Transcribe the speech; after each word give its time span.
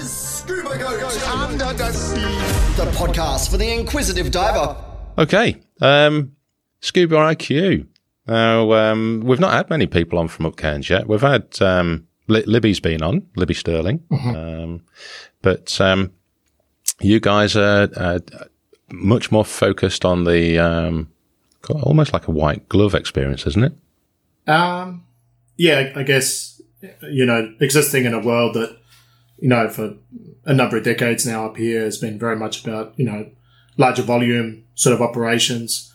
is 0.00 0.10
Scuba 0.10 0.78
Goat 0.78 1.28
Under 1.28 1.72
the 1.74 1.92
Sea, 1.92 2.20
the 2.82 2.90
podcast 2.92 3.50
for 3.50 3.58
the 3.58 3.70
inquisitive 3.70 4.30
diver. 4.30 4.74
Okay, 5.18 5.60
um, 5.82 6.34
Scuba 6.80 7.16
IQ. 7.16 7.86
Now, 8.26 8.72
um, 8.72 9.22
we've 9.24 9.40
not 9.40 9.52
had 9.52 9.68
many 9.68 9.86
people 9.86 10.18
on 10.18 10.28
from 10.28 10.46
Up 10.46 10.56
Cairns 10.56 10.88
yet. 10.88 11.06
We've 11.06 11.20
had 11.20 11.60
um, 11.60 12.06
Li- 12.28 12.44
Libby's 12.46 12.80
been 12.80 13.02
on, 13.02 13.26
Libby 13.36 13.52
Sterling, 13.52 14.02
um, 14.10 14.80
but 15.42 15.78
um, 15.80 16.12
you 17.00 17.20
guys 17.20 17.54
are 17.54 17.90
uh, 17.94 18.20
much 18.90 19.30
more 19.30 19.44
focused 19.44 20.06
on 20.06 20.24
the 20.24 20.58
um, 20.58 21.10
almost 21.68 22.14
like 22.14 22.26
a 22.26 22.30
white 22.30 22.68
glove 22.70 22.94
experience, 22.94 23.46
isn't 23.46 23.64
it? 23.64 24.50
Um, 24.50 25.04
yeah, 25.58 25.92
I 25.94 26.04
guess, 26.04 26.62
you 27.02 27.26
know, 27.26 27.54
existing 27.60 28.06
in 28.06 28.14
a 28.14 28.20
world 28.20 28.54
that, 28.54 28.79
you 29.40 29.48
know, 29.48 29.68
for 29.68 29.94
a 30.44 30.54
number 30.54 30.76
of 30.76 30.84
decades 30.84 31.26
now 31.26 31.46
up 31.46 31.56
here 31.56 31.82
has 31.82 31.98
been 31.98 32.18
very 32.18 32.36
much 32.36 32.64
about, 32.64 32.92
you 32.96 33.04
know, 33.04 33.30
larger 33.76 34.02
volume 34.02 34.64
sort 34.74 34.94
of 34.94 35.02
operations. 35.02 35.92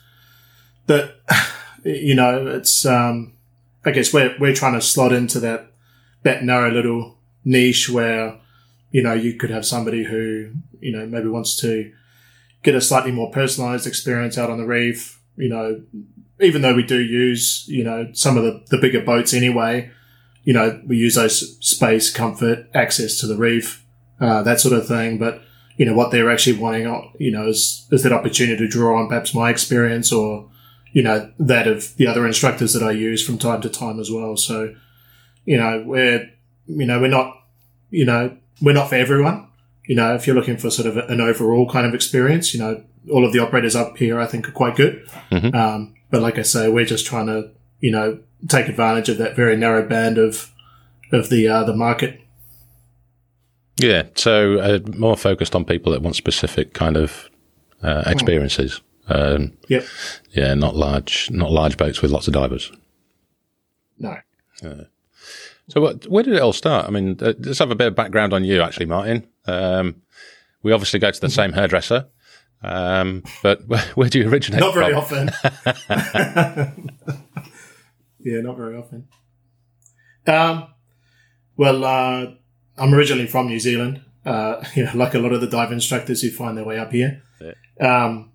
That, 0.86 1.14
you 1.84 2.14
know, 2.14 2.46
it's, 2.46 2.84
um, 2.84 3.32
I 3.84 3.92
guess 3.92 4.12
we're, 4.12 4.36
we're 4.38 4.54
trying 4.54 4.74
to 4.74 4.80
slot 4.80 5.12
into 5.12 5.40
that, 5.40 5.70
that 6.22 6.44
narrow 6.44 6.70
little 6.70 7.18
niche 7.44 7.88
where, 7.88 8.38
you 8.90 9.02
know, 9.02 9.14
you 9.14 9.34
could 9.34 9.50
have 9.50 9.64
somebody 9.64 10.04
who, 10.04 10.50
you 10.80 10.92
know, 10.92 11.06
maybe 11.06 11.28
wants 11.28 11.56
to 11.60 11.92
get 12.62 12.74
a 12.74 12.80
slightly 12.80 13.12
more 13.12 13.30
personalized 13.30 13.86
experience 13.86 14.36
out 14.36 14.50
on 14.50 14.58
the 14.58 14.66
reef, 14.66 15.20
you 15.36 15.48
know, 15.48 15.82
even 16.40 16.62
though 16.62 16.74
we 16.74 16.82
do 16.82 17.00
use, 17.00 17.64
you 17.68 17.84
know, 17.84 18.08
some 18.12 18.36
of 18.36 18.42
the, 18.42 18.62
the 18.70 18.78
bigger 18.78 19.00
boats 19.00 19.32
anyway, 19.32 19.90
you 20.46 20.54
know, 20.54 20.80
we 20.86 20.96
use 20.96 21.16
those 21.16 21.58
space, 21.58 22.08
comfort, 22.08 22.68
access 22.72 23.18
to 23.18 23.26
the 23.26 23.36
reef, 23.36 23.84
uh, 24.20 24.44
that 24.44 24.60
sort 24.60 24.72
of 24.72 24.86
thing. 24.86 25.18
But, 25.18 25.42
you 25.76 25.84
know, 25.84 25.92
what 25.92 26.12
they're 26.12 26.30
actually 26.30 26.56
wanting, 26.56 26.86
uh, 26.86 27.00
you 27.18 27.32
know, 27.32 27.48
is, 27.48 27.84
is 27.90 28.04
that 28.04 28.12
opportunity 28.12 28.56
to 28.56 28.68
draw 28.68 28.96
on 28.96 29.08
perhaps 29.08 29.34
my 29.34 29.50
experience 29.50 30.12
or, 30.12 30.48
you 30.92 31.02
know, 31.02 31.32
that 31.40 31.66
of 31.66 31.96
the 31.96 32.06
other 32.06 32.24
instructors 32.24 32.72
that 32.74 32.82
I 32.84 32.92
use 32.92 33.26
from 33.26 33.38
time 33.38 33.60
to 33.62 33.68
time 33.68 33.98
as 33.98 34.08
well. 34.08 34.36
So, 34.36 34.72
you 35.44 35.56
know, 35.56 35.82
we're, 35.84 36.30
you 36.68 36.86
know, 36.86 37.00
we're 37.00 37.08
not, 37.08 37.42
you 37.90 38.04
know, 38.04 38.36
we're 38.62 38.72
not 38.72 38.88
for 38.88 38.94
everyone. 38.94 39.48
You 39.88 39.96
know, 39.96 40.14
if 40.14 40.28
you're 40.28 40.36
looking 40.36 40.58
for 40.58 40.70
sort 40.70 40.86
of 40.86 40.96
an 40.96 41.20
overall 41.20 41.68
kind 41.68 41.86
of 41.86 41.92
experience, 41.92 42.54
you 42.54 42.60
know, 42.60 42.84
all 43.12 43.26
of 43.26 43.32
the 43.32 43.40
operators 43.40 43.74
up 43.74 43.96
here, 43.96 44.20
I 44.20 44.26
think, 44.26 44.48
are 44.48 44.52
quite 44.52 44.76
good. 44.76 45.08
Um, 45.52 45.94
but 46.08 46.22
like 46.22 46.38
I 46.38 46.42
say, 46.42 46.68
we're 46.68 46.84
just 46.84 47.04
trying 47.04 47.26
to, 47.26 47.50
you 47.80 47.90
know, 47.90 48.20
take 48.48 48.68
advantage 48.68 49.08
of 49.08 49.18
that 49.18 49.36
very 49.36 49.56
narrow 49.56 49.86
band 49.86 50.18
of 50.18 50.52
of 51.12 51.28
the 51.30 51.48
uh, 51.48 51.64
the 51.64 51.74
market. 51.74 52.20
Yeah, 53.78 54.04
so 54.14 54.58
uh, 54.58 54.78
more 54.96 55.16
focused 55.16 55.54
on 55.54 55.64
people 55.64 55.92
that 55.92 56.00
want 56.02 56.16
specific 56.16 56.72
kind 56.72 56.96
of 56.96 57.28
uh, 57.82 58.04
experiences. 58.06 58.80
Um, 59.08 59.52
Yep. 59.68 59.84
yeah, 60.32 60.54
not 60.54 60.74
large, 60.74 61.30
not 61.30 61.50
large 61.52 61.76
boats 61.76 62.00
with 62.02 62.10
lots 62.10 62.26
of 62.26 62.32
divers. 62.34 62.72
No. 63.98 64.16
So, 65.68 65.80
what, 65.80 66.08
where 66.08 66.22
did 66.22 66.34
it 66.34 66.40
all 66.40 66.52
start? 66.54 66.86
I 66.86 66.90
mean, 66.90 67.16
uh, 67.20 67.34
let's 67.40 67.58
have 67.58 67.70
a 67.70 67.74
bit 67.74 67.88
of 67.88 67.94
background 67.94 68.32
on 68.32 68.44
you, 68.44 68.62
actually, 68.62 68.86
Martin. 68.86 69.26
Um, 69.46 70.02
we 70.62 70.72
obviously 70.72 70.98
go 70.98 71.10
to 71.10 71.20
the 71.20 71.28
same 71.30 71.52
hairdresser, 71.52 72.06
um, 72.62 73.22
but 73.42 73.66
where, 73.68 73.80
where 73.94 74.08
do 74.08 74.18
you 74.20 74.28
originate 74.28 74.60
Not 74.60 74.74
very 74.74 74.94
from? 74.94 75.28
often. 75.28 75.30
yeah, 78.26 78.40
not 78.40 78.56
very 78.56 78.76
often. 78.76 79.06
Um, 80.26 80.66
well, 81.56 81.84
uh, 81.84 82.32
I'm 82.76 82.92
originally 82.92 83.28
from 83.28 83.46
New 83.46 83.60
Zealand. 83.60 84.02
Uh, 84.24 84.64
you 84.74 84.84
know, 84.84 84.90
like 84.94 85.14
a 85.14 85.20
lot 85.20 85.32
of 85.32 85.40
the 85.40 85.46
dive 85.46 85.70
instructors 85.70 86.22
who 86.22 86.30
find 86.30 86.58
their 86.58 86.64
way 86.64 86.78
up 86.78 86.90
here. 86.90 87.22
Um, 87.80 88.32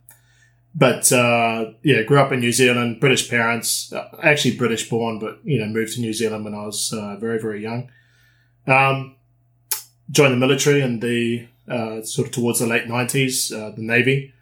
but 0.73 1.11
uh, 1.11 1.73
yeah, 1.83 2.03
grew 2.03 2.19
up 2.19 2.31
in 2.31 2.39
New 2.39 2.53
Zealand. 2.53 3.01
British 3.01 3.29
parents, 3.29 3.91
uh, 3.91 4.07
actually 4.23 4.55
British 4.55 4.89
born, 4.89 5.19
but 5.19 5.39
you 5.43 5.59
know, 5.59 5.65
moved 5.65 5.95
to 5.95 6.01
New 6.01 6.13
Zealand 6.13 6.45
when 6.45 6.55
I 6.55 6.65
was 6.65 6.93
uh, 6.93 7.17
very, 7.17 7.39
very 7.39 7.61
young. 7.61 7.91
Um, 8.67 9.17
joined 10.09 10.33
the 10.33 10.37
military 10.37 10.81
in 10.81 11.01
the 11.01 11.47
uh, 11.67 12.01
sort 12.03 12.29
of 12.29 12.33
towards 12.33 12.59
the 12.59 12.67
late 12.67 12.87
nineties, 12.87 13.51
uh, 13.51 13.71
the 13.75 13.81
Navy. 13.81 14.33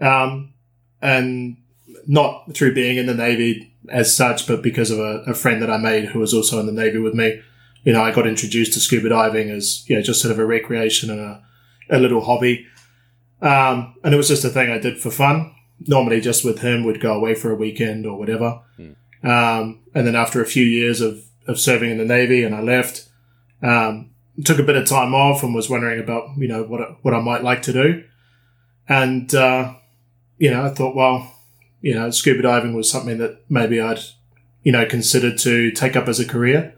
Um, 0.00 0.54
and 1.00 1.58
not 2.06 2.52
through 2.54 2.74
being 2.74 2.96
in 2.96 3.06
the 3.06 3.14
Navy 3.14 3.69
as 3.88 4.14
such, 4.16 4.46
but 4.46 4.62
because 4.62 4.90
of 4.90 4.98
a, 4.98 5.22
a 5.26 5.34
friend 5.34 5.62
that 5.62 5.70
I 5.70 5.76
made 5.78 6.06
who 6.06 6.18
was 6.20 6.34
also 6.34 6.60
in 6.60 6.66
the 6.66 6.72
Navy 6.72 6.98
with 6.98 7.14
me. 7.14 7.40
You 7.82 7.94
know, 7.94 8.02
I 8.02 8.12
got 8.12 8.26
introduced 8.26 8.74
to 8.74 8.80
scuba 8.80 9.08
diving 9.08 9.48
as, 9.50 9.88
you 9.88 9.96
know, 9.96 10.02
just 10.02 10.20
sort 10.20 10.32
of 10.32 10.38
a 10.38 10.44
recreation 10.44 11.08
and 11.10 11.20
a, 11.20 11.42
a 11.88 11.98
little 11.98 12.20
hobby. 12.20 12.66
Um, 13.40 13.94
and 14.04 14.12
it 14.12 14.18
was 14.18 14.28
just 14.28 14.44
a 14.44 14.50
thing 14.50 14.70
I 14.70 14.78
did 14.78 14.98
for 15.00 15.10
fun. 15.10 15.54
Normally 15.86 16.20
just 16.20 16.44
with 16.44 16.58
him, 16.60 16.84
we'd 16.84 17.00
go 17.00 17.14
away 17.14 17.34
for 17.34 17.50
a 17.50 17.54
weekend 17.56 18.04
or 18.04 18.18
whatever. 18.18 18.60
Um, 19.22 19.80
and 19.94 20.06
then 20.06 20.14
after 20.14 20.42
a 20.42 20.46
few 20.46 20.64
years 20.64 21.00
of, 21.00 21.24
of 21.46 21.58
serving 21.58 21.90
in 21.90 21.96
the 21.98 22.04
Navy 22.04 22.42
and 22.44 22.54
I 22.54 22.60
left, 22.60 23.08
um, 23.62 24.10
took 24.44 24.58
a 24.58 24.62
bit 24.62 24.76
of 24.76 24.86
time 24.86 25.14
off 25.14 25.42
and 25.42 25.54
was 25.54 25.70
wondering 25.70 26.00
about, 26.00 26.36
you 26.36 26.48
know, 26.48 26.62
what, 26.64 26.80
I- 26.82 26.96
what 27.02 27.14
I 27.14 27.20
might 27.20 27.42
like 27.42 27.62
to 27.62 27.72
do. 27.72 28.04
And, 28.88 29.34
uh, 29.34 29.74
you 30.38 30.50
know, 30.50 30.64
I 30.66 30.68
thought, 30.70 30.94
well, 30.94 31.32
you 31.80 31.94
know, 31.94 32.10
scuba 32.10 32.42
diving 32.42 32.74
was 32.74 32.90
something 32.90 33.18
that 33.18 33.42
maybe 33.48 33.80
I'd, 33.80 34.00
you 34.62 34.72
know, 34.72 34.84
considered 34.86 35.38
to 35.38 35.70
take 35.72 35.96
up 35.96 36.08
as 36.08 36.20
a 36.20 36.26
career. 36.26 36.74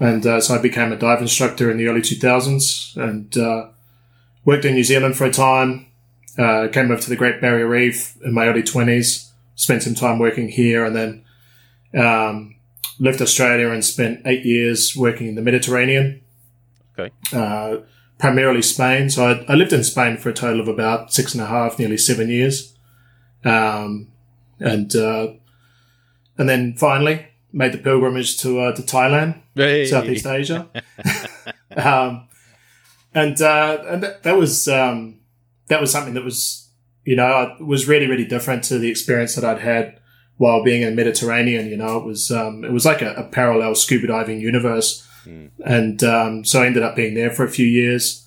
And 0.00 0.26
uh, 0.26 0.40
so 0.40 0.54
I 0.54 0.58
became 0.58 0.92
a 0.92 0.96
dive 0.96 1.20
instructor 1.20 1.70
in 1.70 1.76
the 1.76 1.86
early 1.86 2.00
2000s 2.00 2.96
and 2.96 3.36
uh, 3.36 3.68
worked 4.44 4.64
in 4.64 4.74
New 4.74 4.84
Zealand 4.84 5.16
for 5.16 5.24
a 5.26 5.32
time. 5.32 5.86
Uh, 6.38 6.68
came 6.72 6.90
over 6.90 7.00
to 7.00 7.10
the 7.10 7.16
Great 7.16 7.40
Barrier 7.40 7.68
Reef 7.68 8.16
in 8.24 8.32
my 8.32 8.46
early 8.46 8.62
20s, 8.62 9.30
spent 9.54 9.82
some 9.82 9.94
time 9.94 10.18
working 10.18 10.48
here, 10.48 10.84
and 10.84 10.96
then 10.96 11.24
um, 11.94 12.56
left 12.98 13.20
Australia 13.20 13.68
and 13.68 13.84
spent 13.84 14.22
eight 14.24 14.44
years 14.44 14.96
working 14.96 15.28
in 15.28 15.34
the 15.34 15.42
Mediterranean 15.42 16.22
Okay. 16.98 17.12
uh, 17.34 17.78
primarily 18.18 18.62
Spain. 18.62 19.10
So 19.10 19.26
I, 19.26 19.52
I 19.52 19.54
lived 19.56 19.72
in 19.72 19.82
Spain 19.84 20.16
for 20.16 20.30
a 20.30 20.34
total 20.34 20.60
of 20.60 20.68
about 20.68 21.12
six 21.12 21.34
and 21.34 21.42
a 21.42 21.46
half, 21.46 21.78
nearly 21.78 21.96
seven 21.98 22.28
years, 22.30 22.74
um, 23.44 24.08
and 24.62 24.94
uh, 24.96 25.32
and 26.38 26.48
then 26.48 26.74
finally 26.76 27.26
made 27.52 27.72
the 27.72 27.78
pilgrimage 27.78 28.38
to 28.38 28.60
uh, 28.60 28.72
to 28.74 28.82
Thailand, 28.82 29.40
Hey. 29.54 29.86
Southeast 29.86 30.26
Asia, 30.26 30.68
um, 31.76 32.28
and 33.14 33.40
uh, 33.40 33.84
and 33.88 34.02
that, 34.02 34.22
that 34.22 34.36
was 34.36 34.68
um, 34.68 35.20
that 35.68 35.80
was 35.80 35.90
something 35.90 36.14
that 36.14 36.24
was 36.24 36.68
you 37.04 37.16
know 37.16 37.56
was 37.60 37.88
really 37.88 38.06
really 38.06 38.24
different 38.26 38.64
to 38.64 38.78
the 38.78 38.90
experience 38.90 39.34
that 39.34 39.44
I'd 39.44 39.60
had 39.60 40.00
while 40.38 40.62
being 40.64 40.82
in 40.82 40.90
the 40.90 40.96
Mediterranean. 40.96 41.68
You 41.68 41.76
know, 41.76 41.98
it 41.98 42.04
was 42.04 42.30
um, 42.30 42.64
it 42.64 42.72
was 42.72 42.84
like 42.84 43.02
a, 43.02 43.12
a 43.14 43.24
parallel 43.24 43.74
scuba 43.74 44.06
diving 44.06 44.40
universe 44.40 45.06
and 45.64 46.02
um, 46.02 46.44
so 46.44 46.62
I 46.62 46.66
ended 46.66 46.82
up 46.82 46.96
being 46.96 47.14
there 47.14 47.30
for 47.30 47.44
a 47.44 47.48
few 47.48 47.66
years. 47.66 48.26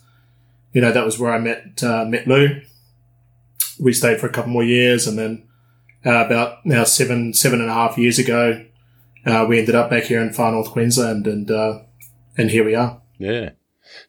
You 0.72 0.82
know, 0.82 0.92
that 0.94 1.04
was 1.06 1.20
where 1.20 1.34
I 1.34 1.40
met 1.40 1.84
uh, 1.84 2.06
met 2.06 2.28
Lou. 2.28 2.62
We 3.80 3.92
stayed 3.94 4.20
for 4.20 4.28
a 4.28 4.32
couple 4.32 4.52
more 4.52 4.64
years, 4.64 5.08
and 5.08 5.18
then 5.20 5.45
uh, 6.06 6.26
about 6.26 6.66
now 6.66 6.84
seven 6.84 7.34
seven 7.34 7.62
and 7.62 7.70
a 7.70 7.74
half 7.74 7.98
years 7.98 8.20
ago, 8.20 8.66
uh, 9.26 9.46
we 9.48 9.60
ended 9.60 9.76
up 9.76 9.90
back 9.90 10.04
here 10.04 10.22
in 10.22 10.34
far 10.34 10.52
north 10.52 10.70
Queensland, 10.72 11.28
and 11.28 11.50
uh, 11.50 11.80
and 12.38 12.52
here 12.52 12.64
we 12.64 12.76
are. 12.76 13.02
Yeah. 13.18 13.52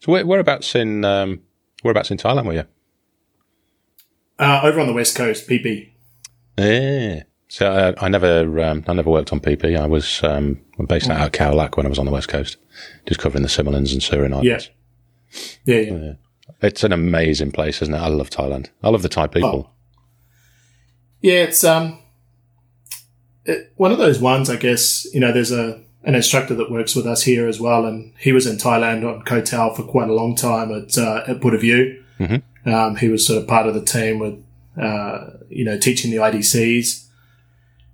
So, 0.01 0.12
where, 0.12 0.27
whereabouts 0.27 0.75
in 0.75 1.05
um, 1.05 1.43
whereabouts 1.83 2.11
in 2.11 2.19
Thailand 2.19 2.47
were 2.47 2.55
you? 2.55 2.65
Uh, 4.39 4.61
over 4.65 4.81
on 4.81 4.87
the 4.87 4.93
west 4.93 5.17
coast, 5.17 5.47
Phi 5.47 5.59
Phi. 5.59 5.93
Yeah. 6.59 7.23
So 7.49 7.71
uh, 7.71 7.93
I 7.99 8.09
never, 8.09 8.61
um, 8.61 8.84
I 8.89 8.93
never 8.93 9.09
worked 9.09 9.33
on 9.33 9.41
Phi 9.41 9.55
Phi. 9.55 9.77
I 9.77 9.87
was 9.87 10.23
um, 10.25 10.61
based 10.89 11.09
out 11.09 11.25
of 11.25 11.33
Khao 11.33 11.55
Lak 11.55 11.77
when 11.77 11.87
I 11.87 11.89
was 11.89 11.99
on 11.99 12.05
the 12.05 12.11
west 12.13 12.28
coast, 12.28 12.57
just 13.07 13.21
covering 13.21 13.43
the 13.43 13.49
Similans 13.49 13.93
and 13.93 14.03
Surin 14.03 14.31
Yeah. 14.43 14.55
Islands. 14.55 14.71
Yeah, 15.65 15.78
yeah. 15.78 16.13
It's 16.60 16.83
an 16.84 16.92
amazing 16.92 17.53
place, 17.53 17.81
isn't 17.83 17.95
it? 17.95 17.99
I 17.99 18.09
love 18.09 18.31
Thailand. 18.31 18.71
I 18.83 18.89
love 18.89 19.03
the 19.03 19.09
Thai 19.09 19.28
people. 19.28 19.71
Yeah, 21.21 21.42
it's 21.45 21.65
um, 21.65 21.98
it, 23.45 23.72
one 23.77 23.92
of 23.92 23.98
those 23.98 24.21
ones. 24.21 24.51
I 24.51 24.57
guess 24.57 25.07
you 25.15 25.21
know, 25.21 25.33
there's 25.33 25.53
a 25.53 25.83
an 26.04 26.15
instructor 26.15 26.54
that 26.54 26.71
works 26.71 26.95
with 26.95 27.07
us 27.07 27.22
here 27.22 27.48
as 27.48 27.60
well, 27.60 27.84
and 27.84 28.13
he 28.18 28.33
was 28.33 28.47
in 28.47 28.57
Thailand 28.57 29.04
on 29.04 29.22
Koh 29.22 29.41
Tao 29.41 29.74
for 29.74 29.83
quite 29.83 30.09
a 30.09 30.15
long 30.15 30.36
time 30.36 30.71
at 30.72 30.97
uh, 30.97 31.24
at 31.27 31.41
Buddha 31.41 31.59
View. 31.59 32.03
Um, 32.65 32.97
he 32.97 33.09
was 33.09 33.27
sort 33.27 33.42
of 33.42 33.48
part 33.48 33.66
of 33.66 33.74
the 33.74 33.84
team 33.84 34.18
with 34.18 34.42
uh, 34.80 35.30
you 35.48 35.65
know 35.65 35.78
teaching 35.78 36.10
the 36.10 36.18
IDCs, 36.18 37.07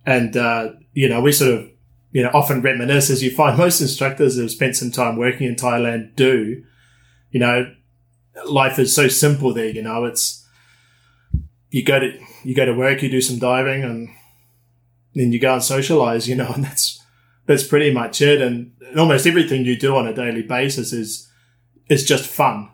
and 0.04 0.36
uh, 0.36 0.72
you 0.92 1.08
know 1.08 1.20
we 1.20 1.32
sort 1.32 1.54
of 1.54 1.70
you 2.12 2.22
know 2.22 2.30
often 2.34 2.60
reminisce 2.60 3.08
as 3.10 3.22
you 3.22 3.30
find 3.30 3.56
most 3.66 3.80
instructors 3.80 4.36
who 4.36 4.42
have 4.42 4.50
spent 4.50 4.76
some 4.76 4.90
time 4.90 5.16
working 5.16 5.46
in 5.46 5.56
Thailand 5.56 6.14
do. 6.16 6.62
You 7.30 7.40
know, 7.40 7.74
life 8.46 8.78
is 8.78 8.94
so 8.94 9.08
simple 9.08 9.54
there. 9.54 9.70
You 9.70 9.82
know, 9.82 10.04
it's 10.04 10.41
you 11.72 11.82
go 11.84 11.98
to 11.98 12.12
you 12.44 12.54
go 12.54 12.64
to 12.64 12.72
work, 12.74 13.02
you 13.02 13.10
do 13.10 13.20
some 13.20 13.38
diving, 13.38 13.82
and 13.82 14.08
then 15.14 15.32
you 15.32 15.40
go 15.40 15.54
and 15.54 15.62
socialize. 15.62 16.28
You 16.28 16.36
know, 16.36 16.52
and 16.54 16.62
that's 16.64 17.00
that's 17.46 17.64
pretty 17.66 17.92
much 17.92 18.22
it. 18.22 18.40
And 18.40 18.72
almost 18.96 19.26
everything 19.26 19.64
you 19.64 19.76
do 19.76 19.96
on 19.96 20.06
a 20.06 20.14
daily 20.14 20.42
basis 20.42 20.92
is 20.92 21.28
is 21.88 22.04
just 22.04 22.26
fun. 22.28 22.70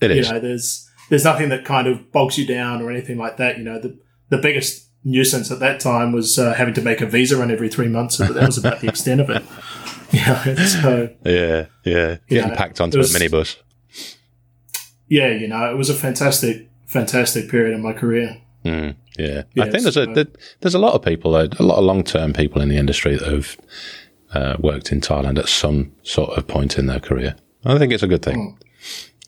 It 0.00 0.10
you 0.10 0.20
is. 0.20 0.30
know, 0.30 0.40
there's 0.40 0.88
there's 1.10 1.24
nothing 1.24 1.48
that 1.50 1.64
kind 1.64 1.86
of 1.86 2.10
bogs 2.10 2.38
you 2.38 2.46
down 2.46 2.82
or 2.82 2.90
anything 2.90 3.18
like 3.18 3.36
that. 3.36 3.58
You 3.58 3.64
know, 3.64 3.78
the 3.78 3.98
the 4.30 4.38
biggest 4.38 4.88
nuisance 5.04 5.50
at 5.50 5.58
that 5.60 5.80
time 5.80 6.12
was 6.12 6.38
uh, 6.38 6.54
having 6.54 6.74
to 6.74 6.80
make 6.82 7.00
a 7.00 7.06
visa 7.06 7.36
run 7.36 7.50
every 7.50 7.68
three 7.68 7.88
months, 7.88 8.16
but 8.18 8.34
that 8.34 8.46
was 8.46 8.56
about 8.58 8.80
the 8.80 8.88
extent 8.88 9.20
of 9.20 9.30
it. 9.30 9.42
Yeah, 10.14 10.66
so 10.66 11.08
Yeah, 11.24 11.66
yeah. 11.86 12.18
Getting 12.28 12.50
Yeah, 12.50 12.54
packed 12.54 12.82
onto 12.82 12.98
was- 12.98 13.14
a 13.14 13.18
minibus. 13.18 13.56
yeah, 15.08 15.28
you 15.28 15.48
know, 15.48 15.70
it 15.72 15.76
was 15.78 15.88
a 15.88 15.94
fantastic, 15.94 16.68
fantastic 16.92 17.50
period 17.50 17.74
in 17.74 17.82
my 17.82 17.92
career. 17.92 18.38
Mm, 18.64 18.94
yeah. 19.18 19.42
Yeah, 19.54 19.64
I 19.64 19.70
think 19.70 19.82
there's 19.82 19.96
a 19.96 20.26
there's 20.60 20.74
a 20.74 20.78
lot 20.78 20.94
of 20.94 21.02
people, 21.02 21.36
a 21.36 21.48
lot 21.60 21.78
of 21.78 21.84
long 21.84 22.04
term 22.04 22.32
people 22.32 22.60
in 22.62 22.68
the 22.68 22.76
industry 22.76 23.16
that 23.16 23.28
have 23.28 23.56
uh, 24.34 24.56
worked 24.60 24.92
in 24.92 25.00
Thailand 25.00 25.38
at 25.38 25.48
some 25.48 25.92
sort 26.02 26.30
of 26.38 26.46
point 26.46 26.78
in 26.78 26.86
their 26.86 27.00
career. 27.00 27.34
I 27.64 27.78
think 27.78 27.92
it's 27.92 28.02
a 28.02 28.08
good 28.08 28.22
thing. 28.22 28.58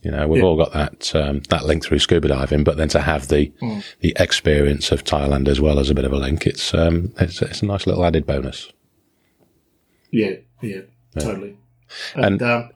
You 0.03 0.11
know, 0.11 0.29
we've. 0.29 0.43
Yeah. 0.43 0.49
all 0.49 0.57
got 0.57 0.73
that 0.75 1.15
um, 1.17 1.41
that 1.49 1.65
link 1.65 1.83
through 1.85 1.99
scuba 1.99 2.29
diving, 2.29 2.63
but 2.63 2.77
then 2.77 2.89
to 2.91 3.01
have 3.01 3.29
the 3.29 3.51
Hmm. 3.61 3.81
the 4.01 4.13
experience 4.21 4.93
of 4.93 5.03
Thailand 5.03 5.49
as 5.49 5.61
well 5.61 5.79
as 5.79 5.89
a 5.91 5.95
bit 5.95 6.05
of 6.05 6.13
a 6.13 6.19
link, 6.19 6.47
it's 6.47 6.75
um, 6.75 7.13
it's, 7.19 7.41
it's 7.43 7.63
a 7.63 7.67
nice 7.67 7.87
little 7.87 8.05
added 8.05 8.27
bonus. 8.27 8.71
Yeah, 10.11 10.35
yeah, 10.63 10.83
totally. 11.19 11.57
And- 12.15 12.25
And, 12.25 12.43
um, 12.43 12.71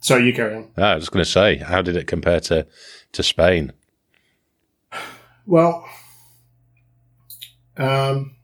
sorry, 0.00 0.24
you 0.26 0.32
carry 0.32 0.54
on. 0.54 0.68
I 0.76 0.94
was 0.94 1.08
going 1.08 1.24
to 1.24 1.30
say, 1.30 1.56
how 1.56 1.82
did 1.82 1.96
it 1.96 2.06
compare 2.06 2.40
to 2.40 2.66
to 3.12 3.22
Spain? 3.22 3.72
Well, 5.46 5.88
um, 7.76 8.36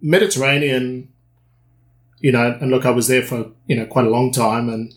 Mediterranean, 0.00 1.12
you 2.20 2.32
know, 2.32 2.58
and 2.60 2.70
look, 2.70 2.84
I 2.84 2.90
was 2.90 3.08
there 3.08 3.22
for 3.22 3.50
you 3.66 3.76
know 3.76 3.86
quite 3.86 4.06
a 4.06 4.10
long 4.10 4.32
time, 4.32 4.68
and 4.68 4.94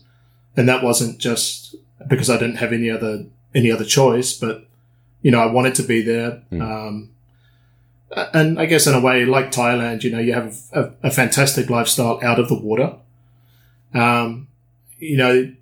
and 0.56 0.68
that 0.68 0.82
wasn't 0.82 1.18
just 1.18 1.76
because 2.08 2.30
I 2.30 2.38
didn't 2.38 2.56
have 2.56 2.72
any 2.72 2.90
other 2.90 3.26
any 3.54 3.70
other 3.70 3.84
choice, 3.84 4.32
but 4.32 4.66
you 5.22 5.30
know, 5.30 5.40
I 5.40 5.46
wanted 5.46 5.74
to 5.76 5.82
be 5.82 6.02
there. 6.02 6.42
Um, 6.60 7.10
and 8.34 8.58
I 8.58 8.66
guess 8.66 8.86
in 8.86 8.94
a 8.94 9.00
way, 9.00 9.24
like 9.24 9.50
Thailand, 9.50 10.02
you 10.02 10.10
know, 10.10 10.18
you 10.18 10.34
have 10.34 10.58
a, 10.72 10.92
a 11.04 11.10
fantastic 11.10 11.70
lifestyle 11.70 12.20
out 12.22 12.38
of 12.38 12.48
the 12.48 12.58
water. 12.58 12.96
Um, 13.94 14.48
you 14.98 15.16
know, 15.16 15.52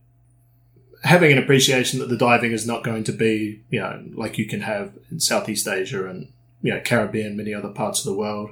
having 1.03 1.33
an 1.33 1.39
appreciation 1.39 1.99
that 1.99 2.09
the 2.09 2.17
diving 2.17 2.53
is 2.53 2.67
not 2.67 2.85
going 2.85 3.05
to 3.05 3.13
be, 3.13 3.63
you 3.71 3.81
know, 3.81 4.03
like 4.15 4.39
you 4.39 4.47
can 4.47 4.61
have 4.61 4.93
in 5.11 5.21
Southeast 5.21 5.67
Asia 5.67 6.07
and, 6.09 6.31
you 6.63 6.73
know, 6.73 6.81
Caribbean, 6.81 7.37
many 7.37 7.55
other 7.55 7.71
parts 7.71 8.01
of 8.01 8.05
the 8.05 8.19
world. 8.19 8.51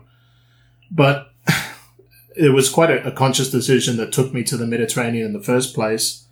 But 0.90 1.30
it 2.36 2.50
was 2.50 2.70
quite 2.70 2.90
a, 2.90 3.06
a 3.06 3.12
conscious 3.12 3.50
decision 3.50 3.96
that 3.98 4.12
took 4.12 4.32
me 4.32 4.42
to 4.44 4.56
the 4.56 4.66
Mediterranean 4.66 5.26
in 5.26 5.32
the 5.34 5.42
first 5.42 5.74
place. 5.74 6.24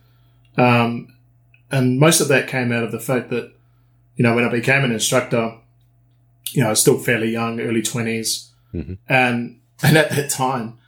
Um, 0.56 1.14
and 1.70 1.98
most 1.98 2.20
of 2.20 2.28
that 2.28 2.48
came 2.48 2.72
out 2.72 2.84
of 2.84 2.92
the 2.92 3.00
fact 3.00 3.28
that, 3.30 3.52
you 4.16 4.22
know, 4.22 4.34
when 4.34 4.44
I 4.44 4.50
became 4.50 4.84
an 4.84 4.92
instructor, 4.92 5.58
you 6.52 6.62
know, 6.62 6.68
I 6.68 6.70
was 6.70 6.80
still 6.80 6.98
fairly 6.98 7.30
young, 7.30 7.60
early 7.60 7.82
20s. 7.82 8.48
Mhm. 8.72 8.96
And, 9.06 9.60
and 9.82 9.98
at 9.98 10.10
that 10.10 10.30
time, 10.30 10.78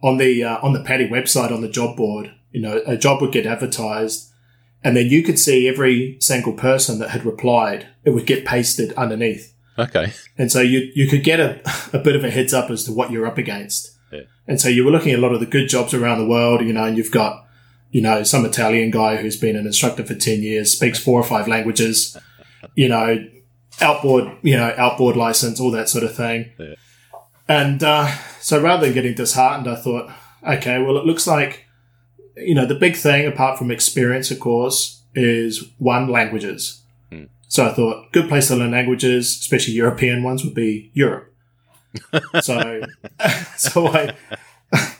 on 0.00 0.18
the, 0.18 0.44
uh, 0.44 0.58
on 0.62 0.74
the 0.74 0.84
PADI 0.84 1.08
website, 1.08 1.50
on 1.50 1.62
the 1.62 1.68
job 1.68 1.96
board, 1.96 2.30
you 2.52 2.60
know, 2.60 2.82
a 2.86 2.96
job 2.96 3.20
would 3.20 3.32
get 3.32 3.46
advertised 3.46 4.30
and 4.84 4.94
then 4.94 5.06
you 5.06 5.22
could 5.22 5.38
see 5.38 5.66
every 5.66 6.18
single 6.20 6.52
person 6.52 6.98
that 6.98 7.10
had 7.10 7.24
replied. 7.24 7.88
It 8.04 8.10
would 8.10 8.26
get 8.26 8.44
pasted 8.44 8.92
underneath. 8.92 9.54
Okay, 9.76 10.12
And 10.38 10.52
so 10.52 10.60
you, 10.60 10.92
you 10.94 11.08
could 11.08 11.24
get 11.24 11.40
a, 11.40 11.60
a 11.92 11.98
bit 11.98 12.14
of 12.14 12.22
a 12.22 12.30
heads 12.30 12.54
up 12.54 12.70
as 12.70 12.84
to 12.84 12.92
what 12.92 13.10
you're 13.10 13.26
up 13.26 13.38
against. 13.38 13.90
Yeah. 14.12 14.22
And 14.46 14.60
so 14.60 14.68
you 14.68 14.84
were 14.84 14.92
looking 14.92 15.12
at 15.12 15.18
a 15.18 15.22
lot 15.22 15.32
of 15.32 15.40
the 15.40 15.46
good 15.46 15.68
jobs 15.68 15.94
around 15.94 16.18
the 16.18 16.26
world, 16.26 16.60
you 16.60 16.72
know, 16.72 16.84
and 16.84 16.96
you've 16.96 17.10
got, 17.10 17.44
you 17.90 18.00
know, 18.00 18.22
some 18.22 18.44
Italian 18.44 18.90
guy 18.92 19.16
who's 19.16 19.36
been 19.36 19.56
an 19.56 19.66
instructor 19.66 20.04
for 20.04 20.14
10 20.14 20.42
years, 20.42 20.70
speaks 20.70 21.02
four 21.02 21.18
or 21.18 21.24
five 21.24 21.48
languages, 21.48 22.16
you 22.76 22.88
know, 22.88 23.18
outboard, 23.80 24.30
you 24.42 24.56
know, 24.56 24.72
outboard 24.76 25.16
license, 25.16 25.58
all 25.58 25.72
that 25.72 25.88
sort 25.88 26.04
of 26.04 26.14
thing. 26.14 26.52
Yeah. 26.56 26.74
And, 27.48 27.82
uh, 27.82 28.14
so 28.40 28.60
rather 28.62 28.86
than 28.86 28.94
getting 28.94 29.14
disheartened, 29.14 29.66
I 29.66 29.74
thought, 29.74 30.10
okay, 30.46 30.80
well, 30.80 30.98
it 30.98 31.04
looks 31.04 31.26
like, 31.26 31.64
you 32.36 32.54
know, 32.54 32.66
the 32.66 32.74
big 32.74 32.96
thing 32.96 33.26
apart 33.26 33.58
from 33.58 33.70
experience, 33.70 34.30
of 34.30 34.40
course, 34.40 35.02
is 35.14 35.70
one, 35.78 36.08
languages. 36.08 36.84
So 37.54 37.64
I 37.64 37.72
thought, 37.72 38.10
good 38.10 38.28
place 38.28 38.48
to 38.48 38.56
learn 38.56 38.72
languages, 38.72 39.28
especially 39.28 39.74
European 39.74 40.24
ones, 40.24 40.44
would 40.44 40.54
be 40.54 40.90
Europe. 40.92 41.32
so, 42.42 42.82
so 43.56 43.86
I, 43.86 44.16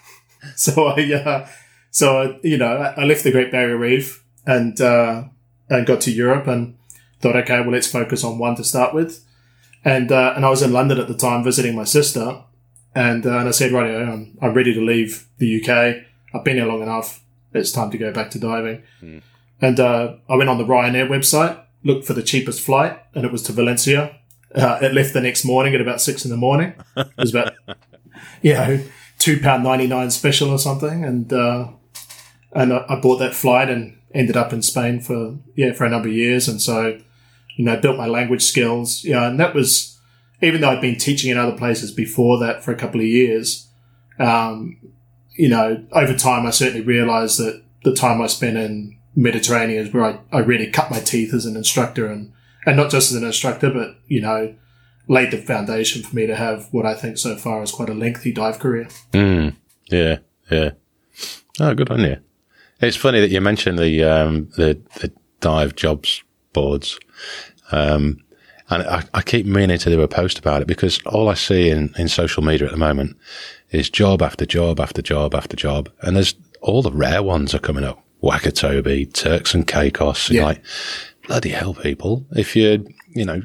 so 0.55 0.87
I, 0.87 1.13
uh, 1.15 1.49
so 1.91 2.23
I, 2.23 2.39
you 2.45 2.57
know, 2.57 2.77
I 2.77 3.03
I 3.03 3.05
left 3.07 3.25
the 3.25 3.33
Great 3.33 3.51
Barrier 3.51 3.77
Reef 3.77 4.25
and 4.47 4.81
uh, 4.81 5.25
and 5.69 5.85
got 5.85 6.01
to 6.03 6.13
Europe 6.13 6.47
and 6.47 6.77
thought, 7.21 7.35
okay, 7.35 7.61
well, 7.61 7.71
let's 7.71 7.91
focus 7.91 8.23
on 8.23 8.39
one 8.39 8.55
to 8.55 8.63
start 8.63 8.95
with. 8.95 9.25
And 9.85 10.13
uh, 10.13 10.35
and 10.37 10.47
I 10.47 10.51
was 10.51 10.63
in 10.63 10.73
London 10.73 11.01
at 11.01 11.09
the 11.09 11.17
time 11.17 11.43
visiting 11.43 11.75
my 11.75 11.83
sister, 11.83 12.45
and 12.95 13.27
uh, 13.27 13.39
and 13.39 13.49
I 13.49 13.51
said, 13.51 13.73
right, 13.73 13.91
I'm 13.91 14.39
I'm 14.41 14.55
ready 14.55 14.73
to 14.75 14.81
leave 14.81 15.27
the 15.39 15.61
UK. 15.61 16.05
I've 16.33 16.45
been 16.45 16.57
here 16.57 16.67
long 16.67 16.83
enough. 16.83 17.24
It's 17.55 17.73
time 17.73 17.91
to 17.91 17.99
go 17.99 18.13
back 18.13 18.31
to 18.33 18.39
diving. 18.39 18.83
And 19.61 19.81
uh, 19.81 20.17
I 20.29 20.37
went 20.37 20.51
on 20.51 20.59
the 20.59 20.65
Ryanair 20.65 21.09
website, 21.09 21.59
looked 21.85 22.05
for 22.05 22.13
the 22.13 22.23
cheapest 22.23 22.61
flight, 22.61 23.01
and 23.15 23.25
it 23.25 23.33
was 23.33 23.43
to 23.45 23.53
Valencia. 23.53 24.17
Uh, 24.55 24.79
it 24.83 24.93
left 24.93 25.15
the 25.15 25.21
next 25.21 25.45
morning 25.45 25.75
at 25.75 25.81
about 25.81 26.01
six 26.01 26.25
in 26.25 26.31
the 26.31 26.37
morning. 26.37 26.75
It 26.97 27.09
was 27.17 27.35
about, 27.35 27.55
you 28.43 28.55
know, 28.55 28.85
two 29.19 29.41
pound 29.41 29.65
ninety 29.65 29.87
nine 29.87 30.11
special 30.11 30.51
or 30.51 30.59
something, 30.59 31.05
and 31.05 31.33
uh, 31.33 31.69
and 32.53 32.73
I, 32.73 32.85
I 32.89 33.01
bought 33.01 33.19
that 33.19 33.35
flight 33.35 33.71
and 33.71 33.99
ended 34.13 34.37
up 34.37 34.53
in 34.53 34.63
Spain 34.63 35.01
for 35.01 35.39
yeah 35.57 35.73
for 35.73 35.85
a 35.85 35.91
number 35.91 36.09
of 36.09 36.15
years, 36.15 36.47
and 36.47 36.61
so 36.61 37.01
you 37.57 37.65
know 37.65 37.81
built 37.81 37.97
my 37.97 38.07
language 38.07 38.43
skills. 38.43 39.05
Yeah, 39.05 39.29
and 39.29 39.41
that 39.41 39.55
was 39.55 39.99
even 40.43 40.61
though 40.61 40.71
I'd 40.71 40.81
been 40.81 40.99
teaching 40.99 41.31
in 41.31 41.39
other 41.39 41.57
places 41.57 41.91
before 41.91 42.39
that 42.39 42.63
for 42.63 42.73
a 42.73 42.77
couple 42.77 43.01
of 43.01 43.07
years. 43.07 43.69
Um, 44.19 44.79
you 45.35 45.49
know, 45.49 45.85
over 45.93 46.15
time, 46.15 46.47
I 46.47 46.51
certainly 46.51 46.85
realised 46.85 47.39
that 47.39 47.63
the 47.83 47.95
time 47.95 48.23
I 48.23 48.27
spent 48.27 48.57
in 48.57 48.97
Mediterranean 49.15 49.87
is 49.87 49.93
where 49.93 50.05
I, 50.05 50.19
I 50.33 50.39
really 50.41 50.71
cut 50.71 50.91
my 50.91 51.01
teeth 51.01 51.35
as 51.35 51.47
an 51.47 51.57
instructor 51.57 52.07
and, 52.07 52.33
and 52.67 52.77
not 52.77 52.91
just 52.91 53.11
as 53.11 53.17
an 53.17 53.27
instructor, 53.27 53.71
but, 53.71 53.97
you 54.07 54.21
know, 54.21 54.55
laid 55.09 55.31
the 55.31 55.39
foundation 55.39 56.03
for 56.03 56.15
me 56.17 56.27
to 56.27 56.37
have 56.37 56.69
what 56.73 56.87
I 56.87 56.95
think 56.95 57.19
so 57.19 57.37
far 57.37 57.63
is 57.63 57.73
quite 57.73 57.91
a 57.91 57.95
lengthy 57.95 58.33
dive 58.33 58.59
career. 58.59 58.89
Mm, 59.13 59.57
yeah, 59.87 60.19
yeah. 60.51 60.71
Oh, 61.61 61.75
good 61.75 61.91
on 61.91 62.01
you. 62.01 62.17
It's 62.81 62.97
funny 62.97 63.21
that 63.21 63.31
you 63.31 63.41
mentioned 63.41 63.79
the 63.79 64.03
um, 64.05 64.49
the, 64.57 64.79
the 65.01 65.13
dive 65.41 65.77
jobs 65.77 66.23
boards, 66.53 66.99
um, 67.71 68.19
and 68.69 68.83
I, 68.83 69.05
I 69.15 69.23
keep 69.23 69.47
meaning 69.47 69.79
to 69.79 69.91
do 69.91 70.03
a 70.03 70.09
post 70.09 70.39
about 70.39 70.63
it 70.63 70.69
because 70.69 71.01
all 71.07 71.29
I 71.29 71.35
see 71.35 71.71
in, 71.71 71.95
in 71.97 72.09
social 72.09 72.43
media 72.43 72.67
at 72.67 72.73
the 72.73 72.79
moment 72.79 73.17
is 73.75 73.91
job 73.91 74.23
after 74.23 74.47
job 74.47 74.81
after 74.81 75.03
job 75.03 75.35
after 75.35 75.57
job, 75.57 75.91
and 76.03 76.17
there's 76.17 76.35
all 76.61 76.83
the 76.83 76.93
rare 76.93 77.23
ones 77.23 77.55
are 77.55 77.59
coming 77.59 77.85
up. 77.85 78.03
Wakatobi, 78.23 79.13
Turks 79.13 79.53
and 79.55 79.67
Caicos. 79.67 80.29
And 80.29 80.37
Yeah. 80.37 80.45
like, 80.47 80.63
bloody 81.27 81.51
hell, 81.51 81.75
people! 81.75 82.25
If 82.33 82.57
you 82.57 82.87
you 83.09 83.25
know 83.25 83.43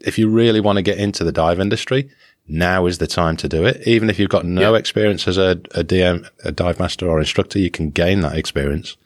if 0.00 0.18
you 0.18 0.28
really 0.28 0.60
want 0.60 0.76
to 0.76 0.82
get 0.82 0.98
into 0.98 1.24
the 1.24 1.32
dive 1.32 1.60
industry, 1.60 2.10
now 2.48 2.86
is 2.86 2.98
the 2.98 3.06
time 3.06 3.36
to 3.38 3.48
do 3.48 3.64
it. 3.64 3.86
Even 3.86 4.10
if 4.10 4.18
you've 4.18 4.30
got 4.30 4.44
no 4.44 4.74
experience 4.74 5.28
as 5.28 5.38
a, 5.38 5.52
a 5.74 5.84
DM, 5.84 6.28
a 6.44 6.52
dive 6.52 6.78
master 6.80 7.08
or 7.08 7.20
instructor, 7.20 7.58
you 7.58 7.70
can 7.70 7.90
gain 7.90 8.20
that 8.20 8.36
experience, 8.36 8.96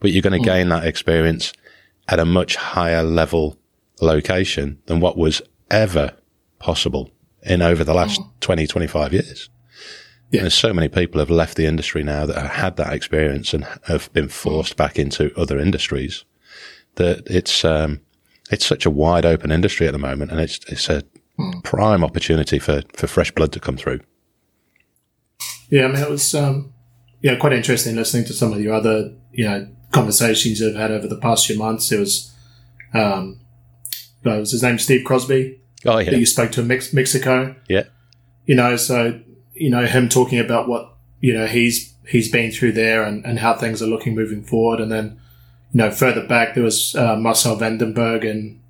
but 0.00 0.12
you're 0.12 0.22
going 0.22 0.32
to 0.32 0.38
hmm. 0.38 0.44
gain 0.44 0.68
that 0.70 0.86
experience 0.86 1.52
at 2.08 2.18
a 2.18 2.24
much 2.24 2.56
higher 2.56 3.02
level 3.02 3.58
location 4.00 4.78
than 4.86 5.00
what 5.00 5.18
was 5.18 5.42
ever 5.70 6.14
possible 6.58 7.10
in 7.42 7.60
over 7.60 7.84
the 7.84 7.94
last 7.94 8.20
hmm. 8.20 8.28
20, 8.40 8.66
25 8.66 9.12
years. 9.12 9.50
Yeah. 10.30 10.42
There's 10.42 10.54
so 10.54 10.74
many 10.74 10.88
people 10.88 11.20
have 11.20 11.30
left 11.30 11.56
the 11.56 11.64
industry 11.66 12.02
now 12.02 12.26
that 12.26 12.36
have 12.36 12.50
had 12.50 12.76
that 12.76 12.92
experience 12.92 13.54
and 13.54 13.64
have 13.86 14.12
been 14.12 14.28
forced 14.28 14.76
back 14.76 14.98
into 14.98 15.32
other 15.38 15.58
industries 15.58 16.24
that 16.96 17.22
it's, 17.26 17.64
um, 17.64 18.00
it's 18.50 18.66
such 18.66 18.84
a 18.84 18.90
wide 18.90 19.24
open 19.24 19.50
industry 19.50 19.86
at 19.86 19.92
the 19.92 19.98
moment 19.98 20.30
and 20.30 20.40
it's, 20.40 20.60
it's 20.68 20.88
a 20.90 21.02
prime 21.64 22.04
opportunity 22.04 22.58
for, 22.58 22.82
for 22.92 23.06
fresh 23.06 23.30
blood 23.30 23.52
to 23.52 23.60
come 23.60 23.76
through. 23.78 24.00
Yeah, 25.70 25.84
I 25.84 25.88
mean, 25.88 26.02
it 26.02 26.10
was, 26.10 26.34
um, 26.34 26.72
yeah, 27.22 27.36
quite 27.36 27.52
interesting 27.52 27.96
listening 27.96 28.24
to 28.26 28.32
some 28.32 28.52
of 28.52 28.60
your 28.60 28.74
other, 28.74 29.14
you 29.32 29.44
know, 29.44 29.68
conversations 29.92 30.60
you've 30.60 30.76
had 30.76 30.90
over 30.90 31.06
the 31.06 31.16
past 31.18 31.46
few 31.46 31.56
months. 31.58 31.88
There 31.88 32.00
was, 32.00 32.34
um, 32.92 33.40
was 34.24 34.52
his 34.52 34.62
name 34.62 34.78
Steve 34.78 35.04
Crosby 35.06 35.60
Oh, 35.86 35.98
yeah. 35.98 36.10
that 36.10 36.18
you 36.18 36.26
spoke 36.26 36.50
to 36.52 36.60
in 36.60 36.66
Mex- 36.66 36.92
Mexico. 36.92 37.54
Yeah. 37.68 37.84
you 38.44 38.54
know, 38.54 38.76
so 38.76 39.20
you 39.58 39.70
know 39.70 39.86
him 39.86 40.08
talking 40.08 40.38
about 40.38 40.68
what 40.68 40.92
you 41.20 41.32
know 41.34 41.46
he's 41.46 41.92
he's 42.06 42.30
been 42.30 42.50
through 42.50 42.72
there 42.72 43.02
and, 43.02 43.24
and 43.26 43.38
how 43.38 43.54
things 43.54 43.82
are 43.82 43.86
looking 43.86 44.14
moving 44.14 44.42
forward, 44.42 44.80
and 44.80 44.90
then 44.90 45.20
you 45.72 45.78
know 45.78 45.90
further 45.90 46.26
back 46.26 46.54
there 46.54 46.64
was 46.64 46.94
uh, 46.96 47.16
Marcel 47.16 47.56
Vandenberg 47.56 48.28
and 48.28 48.60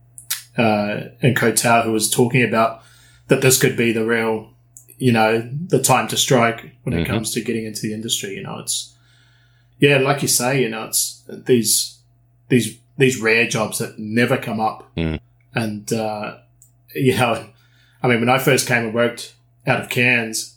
uh, 0.57 1.09
and 1.23 1.37
Kotal 1.37 1.85
who 1.85 1.93
was 1.93 2.11
talking 2.11 2.43
about 2.43 2.83
that 3.29 3.41
this 3.43 3.61
could 3.61 3.77
be 3.77 3.93
the 3.93 4.05
real 4.05 4.51
you 4.99 5.13
know 5.13 5.49
the 5.69 5.81
time 5.83 6.09
to 6.09 6.17
strike 6.17 6.73
when 6.83 6.95
it 6.99 7.05
Mhm. 7.05 7.11
comes 7.11 7.31
to 7.33 7.41
getting 7.41 7.65
into 7.67 7.83
the 7.83 7.95
industry. 7.95 8.35
You 8.35 8.43
know, 8.43 8.59
it's 8.59 8.95
yeah, 9.79 9.99
like 9.99 10.23
you 10.23 10.29
say, 10.29 10.61
you 10.61 10.69
know, 10.69 10.85
it's 10.87 11.23
these 11.29 11.99
these 12.49 12.79
these 12.97 13.21
rare 13.21 13.47
jobs 13.47 13.79
that 13.79 13.97
never 13.99 14.37
come 14.37 14.59
up. 14.59 14.91
Mm. 14.97 15.21
And, 15.55 15.93
uh, 15.93 16.39
you 16.97 17.17
know, 17.17 17.47
I 18.03 18.09
mean, 18.09 18.19
when 18.21 18.29
I 18.29 18.39
first 18.39 18.67
came 18.67 18.87
and 18.87 18.95
worked 18.95 19.35
out 19.69 19.81
of 19.81 19.89
Cairns, 19.89 20.57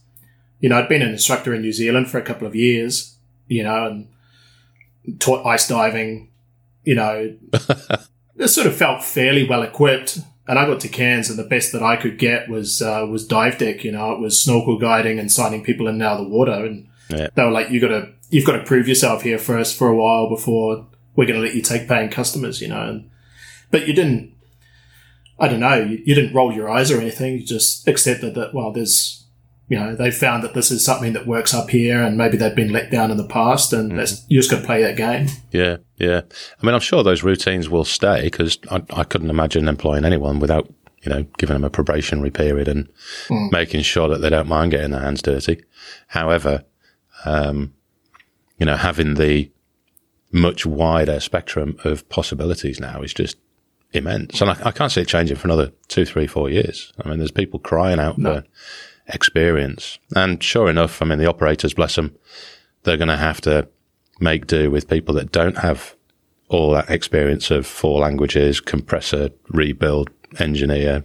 you 0.61 0.69
know, 0.69 0.77
I'd 0.79 0.87
been 0.89 1.01
an 1.01 1.09
instructor 1.11 1.53
in 1.53 1.61
New 1.61 1.73
Zealand 1.73 2.09
for 2.09 2.17
a 2.17 2.23
couple 2.23 2.47
of 2.47 2.55
years, 2.55 3.17
you 3.47 3.63
know, 3.63 3.85
and 3.87 5.19
taught 5.19 5.45
ice 5.45 5.67
diving, 5.67 6.29
you 6.83 6.95
know, 6.95 7.35
I 8.39 8.45
sort 8.45 8.67
of 8.67 8.75
felt 8.75 9.03
fairly 9.03 9.47
well 9.47 9.63
equipped. 9.63 10.19
And 10.47 10.57
I 10.59 10.65
got 10.65 10.79
to 10.81 10.87
Cairns, 10.89 11.29
and 11.29 11.37
the 11.39 11.43
best 11.43 11.71
that 11.71 11.83
I 11.83 11.95
could 11.95 12.17
get 12.17 12.49
was 12.49 12.81
uh, 12.81 13.05
was 13.09 13.25
dive 13.25 13.57
deck. 13.59 13.83
You 13.83 13.91
know, 13.91 14.11
it 14.13 14.19
was 14.19 14.41
snorkel 14.41 14.77
guiding 14.79 15.19
and 15.19 15.31
signing 15.31 15.63
people 15.63 15.87
in 15.87 15.93
and 15.95 16.03
out 16.03 16.19
of 16.19 16.25
the 16.25 16.33
water. 16.33 16.65
And 16.65 16.87
Yeah. 17.09 17.27
they 17.35 17.43
were 17.43 17.51
like, 17.51 17.69
"You 17.69 17.79
got 17.79 17.89
to, 17.89 18.09
you've 18.31 18.45
got 18.45 18.57
to 18.57 18.63
prove 18.63 18.87
yourself 18.87 19.21
here 19.21 19.37
first 19.37 19.77
for 19.77 19.87
a 19.87 19.95
while 19.95 20.27
before 20.29 20.87
we're 21.15 21.27
going 21.27 21.39
to 21.39 21.45
let 21.45 21.55
you 21.55 21.61
take 21.61 21.87
paying 21.87 22.09
customers." 22.09 22.59
You 22.59 22.67
know, 22.69 22.81
and 22.81 23.09
but 23.69 23.87
you 23.87 23.93
didn't. 23.93 24.33
I 25.39 25.47
don't 25.47 25.59
know. 25.61 25.75
You, 25.75 26.01
you 26.05 26.15
didn't 26.15 26.33
roll 26.33 26.51
your 26.51 26.69
eyes 26.69 26.91
or 26.91 26.99
anything. 26.99 27.37
You 27.39 27.45
just 27.45 27.87
accepted 27.87 28.33
that. 28.35 28.53
Well, 28.53 28.71
there's, 28.73 29.20
you 29.71 29.79
know, 29.79 29.95
they 29.95 30.11
found 30.11 30.43
that 30.43 30.53
this 30.53 30.69
is 30.69 30.83
something 30.83 31.13
that 31.13 31.25
works 31.25 31.53
up 31.53 31.69
here, 31.69 32.03
and 32.03 32.17
maybe 32.17 32.35
they've 32.35 32.53
been 32.53 32.73
let 32.73 32.91
down 32.91 33.09
in 33.09 33.15
the 33.15 33.23
past, 33.23 33.71
and 33.71 33.97
that's, 33.97 34.25
you 34.27 34.37
just 34.37 34.51
got 34.51 34.59
to 34.59 34.65
play 34.65 34.83
that 34.83 34.97
game. 34.97 35.27
Yeah, 35.51 35.77
yeah. 35.95 36.23
I 36.61 36.65
mean, 36.65 36.75
I'm 36.75 36.81
sure 36.81 37.03
those 37.03 37.23
routines 37.23 37.69
will 37.69 37.85
stay 37.85 38.23
because 38.23 38.59
I, 38.69 38.83
I 38.89 39.05
couldn't 39.05 39.29
imagine 39.29 39.69
employing 39.69 40.03
anyone 40.03 40.41
without, 40.41 40.69
you 41.03 41.09
know, 41.09 41.25
giving 41.37 41.53
them 41.53 41.63
a 41.63 41.69
probationary 41.69 42.31
period 42.31 42.67
and 42.67 42.89
making 43.53 43.83
sure 43.83 44.09
that 44.09 44.17
they 44.17 44.29
don't 44.29 44.49
mind 44.49 44.71
getting 44.71 44.91
their 44.91 44.99
hands 44.99 45.21
dirty. 45.21 45.63
However, 46.07 46.65
um, 47.23 47.73
you 48.57 48.65
know, 48.65 48.75
having 48.75 49.13
the 49.13 49.49
much 50.33 50.65
wider 50.65 51.21
spectrum 51.21 51.77
of 51.85 52.09
possibilities 52.09 52.77
now 52.77 53.01
is 53.03 53.13
just 53.13 53.37
immense. 53.93 54.41
And 54.41 54.49
I, 54.49 54.57
I 54.65 54.71
can't 54.71 54.91
see 54.91 54.99
it 54.99 55.07
changing 55.07 55.37
for 55.37 55.47
another 55.47 55.71
two, 55.87 56.03
three, 56.03 56.27
four 56.27 56.49
years. 56.49 56.91
I 56.99 57.07
mean, 57.07 57.19
there's 57.19 57.31
people 57.31 57.59
crying 57.61 57.99
out 58.01 58.17
for 58.21 58.43
experience. 59.07 59.99
And 60.15 60.41
sure 60.43 60.69
enough, 60.69 61.01
I 61.01 61.05
mean, 61.05 61.19
the 61.19 61.29
operators, 61.29 61.73
bless 61.73 61.95
them, 61.95 62.15
they're 62.83 62.97
going 62.97 63.07
to 63.07 63.17
have 63.17 63.41
to 63.41 63.67
make 64.19 64.47
do 64.47 64.69
with 64.71 64.87
people 64.87 65.15
that 65.15 65.31
don't 65.31 65.57
have 65.57 65.95
all 66.49 66.71
that 66.71 66.89
experience 66.89 67.49
of 67.49 67.65
four 67.65 67.99
languages, 68.01 68.59
compressor, 68.59 69.29
rebuild, 69.49 70.09
engineer, 70.39 71.03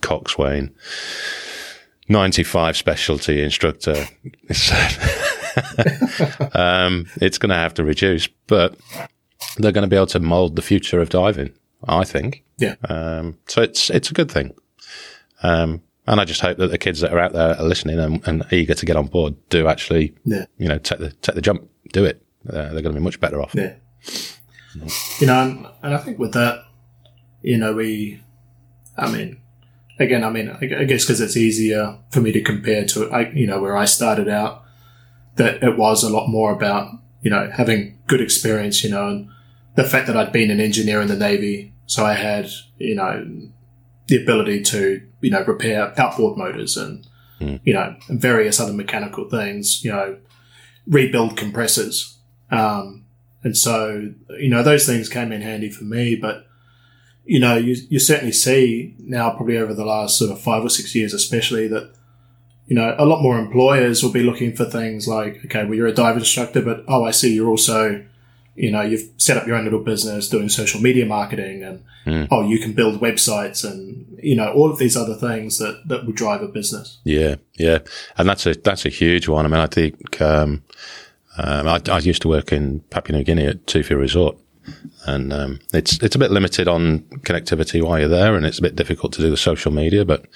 coxswain, 0.00 0.72
95 2.08 2.76
specialty 2.76 3.42
instructor. 3.42 3.94
um, 6.54 7.06
it's 7.20 7.38
going 7.38 7.50
to 7.50 7.56
have 7.56 7.74
to 7.74 7.84
reduce, 7.84 8.28
but 8.46 8.76
they're 9.56 9.72
going 9.72 9.82
to 9.82 9.88
be 9.88 9.96
able 9.96 10.06
to 10.06 10.20
mold 10.20 10.56
the 10.56 10.62
future 10.62 11.00
of 11.00 11.08
diving, 11.08 11.52
I 11.88 12.04
think. 12.04 12.44
Yeah. 12.58 12.76
Um, 12.88 13.38
so 13.48 13.62
it's, 13.62 13.90
it's 13.90 14.10
a 14.10 14.14
good 14.14 14.30
thing. 14.30 14.54
Um, 15.42 15.82
and 16.06 16.20
I 16.20 16.24
just 16.24 16.40
hope 16.40 16.58
that 16.58 16.68
the 16.70 16.78
kids 16.78 17.00
that 17.00 17.12
are 17.12 17.18
out 17.18 17.32
there 17.32 17.58
are 17.58 17.64
listening 17.64 17.98
and, 17.98 18.26
and 18.28 18.44
eager 18.52 18.74
to 18.74 18.86
get 18.86 18.96
on 18.96 19.06
board 19.06 19.34
do 19.48 19.66
actually, 19.68 20.14
Yeah. 20.24 20.46
you 20.58 20.68
know, 20.68 20.78
take 20.78 20.98
the, 20.98 21.10
take 21.12 21.34
the 21.34 21.42
jump, 21.42 21.68
do 21.92 22.04
it. 22.04 22.22
Uh, 22.48 22.52
they're 22.52 22.82
going 22.82 22.94
to 22.94 23.00
be 23.00 23.00
much 23.00 23.20
better 23.20 23.40
off. 23.42 23.54
Yeah. 23.54 23.74
You 25.20 25.26
know, 25.26 25.40
and, 25.42 25.66
and 25.82 25.94
I 25.94 25.98
think 25.98 26.18
with 26.18 26.32
that, 26.34 26.64
you 27.42 27.56
know, 27.58 27.74
we, 27.74 28.20
I 28.96 29.10
mean, 29.10 29.40
again, 29.98 30.22
I 30.22 30.30
mean, 30.30 30.50
I 30.50 30.64
I 30.80 30.84
guess 30.84 31.04
because 31.04 31.20
it's 31.20 31.36
easier 31.36 31.98
for 32.10 32.20
me 32.20 32.30
to 32.32 32.42
compare 32.42 32.84
to, 32.86 33.10
I, 33.10 33.30
you 33.30 33.46
know, 33.46 33.60
where 33.60 33.76
I 33.76 33.84
started 33.86 34.28
out, 34.28 34.64
that 35.36 35.62
it 35.62 35.76
was 35.78 36.02
a 36.02 36.10
lot 36.10 36.28
more 36.28 36.52
about, 36.52 36.90
you 37.22 37.30
know, 37.30 37.50
having 37.52 37.98
good 38.06 38.20
experience, 38.20 38.84
you 38.84 38.90
know, 38.90 39.08
and 39.08 39.28
the 39.74 39.84
fact 39.84 40.06
that 40.06 40.16
I'd 40.16 40.32
been 40.32 40.50
an 40.50 40.60
engineer 40.60 41.00
in 41.00 41.08
the 41.08 41.16
Navy. 41.16 41.72
So 41.86 42.04
I 42.04 42.14
had, 42.14 42.48
you 42.78 42.94
know, 42.94 43.48
the 44.08 44.22
ability 44.22 44.62
to, 44.62 45.02
you 45.20 45.30
know, 45.30 45.44
repair 45.44 45.92
outboard 45.98 46.38
motors 46.38 46.76
and, 46.76 47.06
you 47.64 47.74
know, 47.74 47.96
various 48.08 48.60
other 48.60 48.72
mechanical 48.72 49.28
things, 49.28 49.84
you 49.84 49.90
know, 49.90 50.16
rebuild 50.86 51.36
compressors. 51.36 52.16
Um, 52.50 53.04
and 53.42 53.56
so, 53.56 54.12
you 54.38 54.48
know, 54.48 54.62
those 54.62 54.86
things 54.86 55.08
came 55.08 55.32
in 55.32 55.42
handy 55.42 55.70
for 55.70 55.84
me, 55.84 56.14
but, 56.14 56.46
you 57.24 57.40
know, 57.40 57.56
you, 57.56 57.76
you 57.88 57.98
certainly 57.98 58.32
see 58.32 58.94
now, 58.98 59.30
probably 59.30 59.58
over 59.58 59.74
the 59.74 59.84
last 59.84 60.16
sort 60.16 60.30
of 60.30 60.40
five 60.40 60.64
or 60.64 60.70
six 60.70 60.94
years, 60.94 61.12
especially 61.12 61.68
that, 61.68 61.92
you 62.66 62.74
know, 62.74 62.94
a 62.98 63.04
lot 63.04 63.22
more 63.22 63.38
employers 63.38 64.02
will 64.02 64.12
be 64.12 64.22
looking 64.22 64.54
for 64.54 64.64
things 64.64 65.06
like, 65.06 65.44
okay, 65.44 65.64
well, 65.64 65.74
you're 65.74 65.86
a 65.86 65.92
dive 65.92 66.16
instructor, 66.16 66.62
but 66.62 66.84
oh, 66.88 67.04
I 67.04 67.10
see 67.10 67.34
you're 67.34 67.48
also, 67.48 68.04
you 68.56 68.70
know, 68.72 68.80
you've 68.80 69.08
set 69.18 69.36
up 69.36 69.46
your 69.46 69.56
own 69.56 69.64
little 69.64 69.84
business 69.84 70.28
doing 70.28 70.48
social 70.48 70.80
media 70.80 71.06
marketing 71.06 71.62
and, 71.62 71.84
oh, 72.30 72.42
you 72.48 72.58
can 72.58 72.72
build 72.72 73.00
websites 73.00 73.64
and, 73.68 74.18
you 74.22 74.34
know, 74.34 74.52
all 74.52 74.70
of 74.70 74.78
these 74.78 74.96
other 74.96 75.14
things 75.14 75.58
that, 75.58 75.82
that 75.86 76.06
will 76.06 76.12
drive 76.12 76.42
a 76.42 76.48
business. 76.48 76.98
Yeah, 77.04 77.36
yeah, 77.58 77.78
and 78.16 78.28
that's 78.28 78.46
a 78.46 78.54
that's 78.54 78.86
a 78.86 78.88
huge 78.88 79.28
one. 79.28 79.44
I 79.44 79.48
mean, 79.48 79.60
I 79.60 79.66
think 79.66 80.20
um, 80.20 80.62
um, 81.38 81.68
I, 81.68 81.80
I 81.90 81.98
used 81.98 82.22
to 82.22 82.28
work 82.28 82.52
in 82.52 82.80
Papua 82.90 83.18
New 83.18 83.24
Guinea 83.24 83.46
at 83.46 83.66
Tufi 83.66 83.98
Resort, 83.98 84.36
and 85.06 85.32
um, 85.32 85.60
it's 85.72 86.02
it's 86.02 86.16
a 86.16 86.18
bit 86.18 86.30
limited 86.30 86.68
on 86.68 87.00
connectivity 87.24 87.82
while 87.82 87.98
you're 87.98 88.08
there, 88.08 88.34
and 88.36 88.46
it's 88.46 88.58
a 88.58 88.62
bit 88.62 88.76
difficult 88.76 89.12
to 89.14 89.22
do 89.22 89.30
the 89.30 89.36
social 89.36 89.72
media. 89.72 90.04
But 90.04 90.26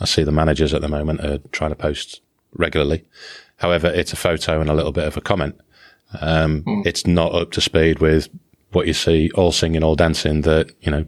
I 0.00 0.04
see 0.04 0.22
the 0.22 0.32
managers 0.32 0.72
at 0.74 0.80
the 0.80 0.88
moment 0.88 1.20
are 1.20 1.38
trying 1.52 1.70
to 1.70 1.76
post 1.76 2.20
regularly. 2.52 3.04
However, 3.56 3.88
it's 3.88 4.12
a 4.12 4.16
photo 4.16 4.60
and 4.60 4.70
a 4.70 4.74
little 4.74 4.92
bit 4.92 5.06
of 5.06 5.16
a 5.16 5.20
comment. 5.20 5.60
Um, 6.20 6.62
It's 6.84 7.06
not 7.06 7.34
up 7.34 7.50
to 7.52 7.60
speed 7.60 7.98
with 8.00 8.28
what 8.72 8.86
you 8.86 8.92
see 8.92 9.30
all 9.34 9.52
singing, 9.52 9.82
all 9.84 9.94
dancing 9.96 10.42
that 10.42 10.72
you 10.80 10.90
know 10.90 11.04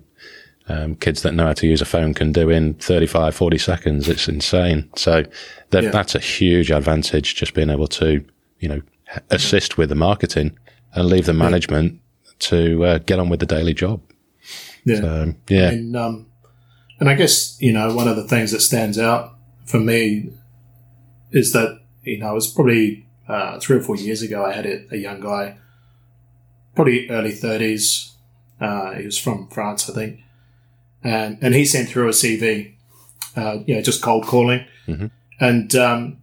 um, 0.69 0.95
kids 0.97 1.23
that 1.23 1.33
know 1.35 1.47
how 1.47 1.53
to 1.55 1.67
use 1.67 1.81
a 1.81 1.85
phone 1.85 2.13
can 2.15 2.33
do 2.33 2.51
in 2.51 2.75
35, 2.75 3.35
40 3.35 3.59
seconds. 3.59 4.09
It's 4.09 4.29
insane. 4.29 4.89
So 4.97 5.23
that, 5.71 5.85
Yeah. 5.85 5.91
that's 5.91 6.15
a 6.17 6.19
huge 6.19 6.71
advantage, 6.73 7.37
just 7.37 7.55
being 7.55 7.71
able 7.71 7.87
to, 7.89 8.25
you 8.59 8.69
know, 8.69 8.83
assist 9.31 9.79
with 9.79 9.91
the 9.91 9.95
marketing 9.95 10.59
and 10.93 11.07
leave 11.09 11.27
the 11.27 11.33
management 11.33 12.01
to 12.41 12.85
uh, 12.85 12.99
get 12.99 13.19
on 13.21 13.29
with 13.29 13.39
the 13.41 13.47
daily 13.47 13.75
job. 13.75 14.01
Yeah. 14.85 15.01
So, 15.01 15.35
yeah. 15.49 15.69
And 15.71 15.97
um, 15.97 16.27
and 16.99 17.09
I 17.09 17.15
guess 17.15 17.57
you 17.61 17.73
know 17.73 17.95
one 17.95 18.09
of 18.09 18.17
the 18.17 18.25
things 18.27 18.51
that 18.53 18.61
stands 18.61 18.99
out 18.99 19.35
for 19.67 19.79
me 19.79 20.31
is 21.31 21.53
that 21.53 21.81
you 22.03 22.19
know 22.19 22.31
it 22.33 22.35
was 22.35 22.53
probably 22.53 23.06
uh, 23.29 23.59
three 23.61 23.77
or 23.77 23.81
four 23.81 23.97
years 23.97 24.23
ago. 24.23 24.45
I 24.45 24.53
had 24.53 24.67
a, 24.67 24.85
a 24.93 24.97
young 24.97 25.21
guy, 25.21 25.57
probably 26.75 27.09
early 27.11 27.33
thirties. 27.33 28.13
Uh, 28.61 28.93
he 28.93 29.05
was 29.05 29.19
from 29.19 29.49
France, 29.49 29.89
I 29.91 29.95
think, 29.95 30.21
and 31.03 31.39
and 31.41 31.55
he 31.55 31.65
sent 31.65 31.89
through 31.89 32.09
a 32.09 32.13
CV, 32.13 32.75
uh, 33.37 33.59
you 33.67 33.75
know, 33.75 33.83
just 33.83 34.03
cold 34.03 34.25
calling, 34.27 34.65
and 35.41 35.75
um, 35.75 36.19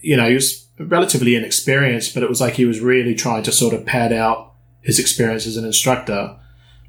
you 0.00 0.16
know 0.16 0.28
he 0.28 0.34
was 0.34 0.66
relatively 0.78 1.36
inexperienced, 1.36 2.14
but 2.14 2.22
it 2.22 2.28
was 2.28 2.40
like 2.40 2.54
he 2.54 2.64
was 2.64 2.80
really 2.80 3.14
trying 3.14 3.42
to 3.44 3.52
sort 3.52 3.74
of 3.74 3.86
pad 3.86 4.12
out 4.12 4.52
his 4.82 4.98
experience 4.98 5.46
as 5.46 5.56
an 5.56 5.64
instructor. 5.64 6.36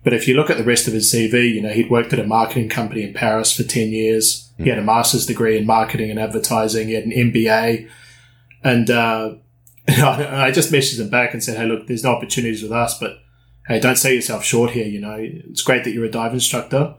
But 0.03 0.13
if 0.13 0.27
you 0.27 0.35
look 0.35 0.51
at 0.51 0.57
the 0.57 0.63
rest 0.63 0.87
of 0.87 0.93
his 0.93 1.11
CV, 1.11 1.51
you 1.51 1.61
know, 1.61 1.69
he'd 1.69 1.89
worked 1.89 2.13
at 2.13 2.19
a 2.19 2.27
marketing 2.27 2.69
company 2.69 3.03
in 3.03 3.13
Paris 3.13 3.51
for 3.51 3.63
10 3.63 3.89
years. 3.89 4.51
He 4.57 4.69
had 4.69 4.77
a 4.77 4.83
master's 4.83 5.25
degree 5.25 5.57
in 5.57 5.65
marketing 5.65 6.11
and 6.11 6.19
advertising. 6.19 6.87
He 6.89 6.93
had 6.93 7.05
an 7.05 7.11
MBA. 7.11 7.89
And, 8.65 8.89
uh, 8.89 9.35
I 9.87 10.51
just 10.51 10.71
messaged 10.71 10.99
him 10.99 11.09
back 11.09 11.33
and 11.33 11.41
said, 11.41 11.57
Hey, 11.57 11.65
look, 11.65 11.87
there's 11.87 12.03
no 12.03 12.11
opportunities 12.11 12.61
with 12.61 12.73
us, 12.73 12.99
but 12.99 13.19
hey, 13.67 13.79
don't 13.79 13.95
sell 13.95 14.11
yourself 14.11 14.43
short 14.43 14.71
here. 14.71 14.87
You 14.87 14.99
know, 14.99 15.15
it's 15.19 15.61
great 15.61 15.85
that 15.85 15.91
you're 15.91 16.05
a 16.05 16.11
dive 16.11 16.33
instructor, 16.33 16.95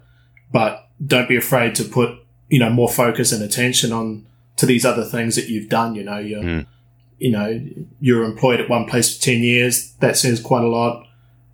but 0.51 0.89
don't 1.05 1.29
be 1.29 1.37
afraid 1.37 1.75
to 1.75 1.85
put, 1.85 2.19
you 2.49 2.59
know, 2.59 2.71
more 2.71 2.89
focus 2.89 3.33
and 3.33 3.43
attention 3.43 3.93
on 3.93 4.27
to 4.57 4.65
these 4.65 4.87
other 4.87 5.05
things 5.05 5.37
that 5.37 5.49
you've 5.49 5.69
done. 5.69 5.95
You 5.95 6.05
know, 6.05 6.19
you're, 6.19 6.65
you 7.19 7.31
know, 7.33 7.61
you're 8.01 8.25
employed 8.25 8.61
at 8.61 8.71
one 8.71 8.87
place 8.87 9.15
for 9.15 9.23
10 9.25 9.43
years. 9.43 9.93
That 10.01 10.17
says 10.17 10.41
quite 10.41 10.63
a 10.63 10.69
lot 10.69 11.07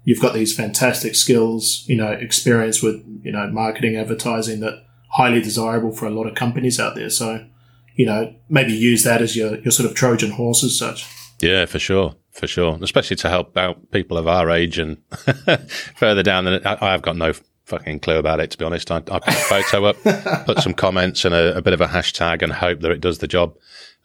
you've 0.04 0.20
got 0.20 0.34
these 0.34 0.54
fantastic 0.54 1.14
skills, 1.14 1.84
you 1.86 1.96
know, 1.96 2.10
experience 2.10 2.82
with, 2.82 3.04
you 3.22 3.32
know, 3.32 3.46
marketing, 3.48 3.96
advertising 3.96 4.60
that 4.60 4.84
highly 5.10 5.40
desirable 5.40 5.92
for 5.92 6.06
a 6.06 6.10
lot 6.10 6.26
of 6.26 6.34
companies 6.34 6.80
out 6.80 6.94
there. 6.94 7.10
So, 7.10 7.46
you 7.96 8.06
know, 8.06 8.34
maybe 8.48 8.72
use 8.72 9.04
that 9.04 9.22
as 9.22 9.36
your, 9.36 9.58
your 9.60 9.70
sort 9.70 9.88
of 9.88 9.96
Trojan 9.96 10.32
horse 10.32 10.64
as 10.64 10.78
such. 10.78 11.06
Yeah, 11.40 11.66
for 11.66 11.78
sure. 11.78 12.14
For 12.30 12.46
sure. 12.46 12.78
Especially 12.80 13.16
to 13.16 13.28
help 13.28 13.56
out 13.58 13.90
people 13.90 14.16
of 14.16 14.26
our 14.26 14.50
age 14.50 14.78
and 14.78 14.96
further 15.96 16.22
down 16.22 16.44
than 16.44 16.66
I, 16.66 16.94
I've 16.94 17.02
got 17.02 17.16
no 17.16 17.34
fucking 17.64 18.00
clue 18.00 18.16
about 18.16 18.40
it, 18.40 18.50
to 18.52 18.58
be 18.58 18.64
honest. 18.64 18.90
I, 18.90 18.96
I 18.96 19.18
put 19.18 19.28
a 19.28 19.32
photo 19.32 19.84
up, 19.84 19.96
put 20.46 20.60
some 20.60 20.74
comments 20.74 21.24
and 21.24 21.34
a, 21.34 21.56
a 21.56 21.62
bit 21.62 21.74
of 21.74 21.80
a 21.80 21.86
hashtag 21.86 22.42
and 22.42 22.52
hope 22.52 22.80
that 22.80 22.90
it 22.90 23.00
does 23.00 23.18
the 23.18 23.28
job. 23.28 23.56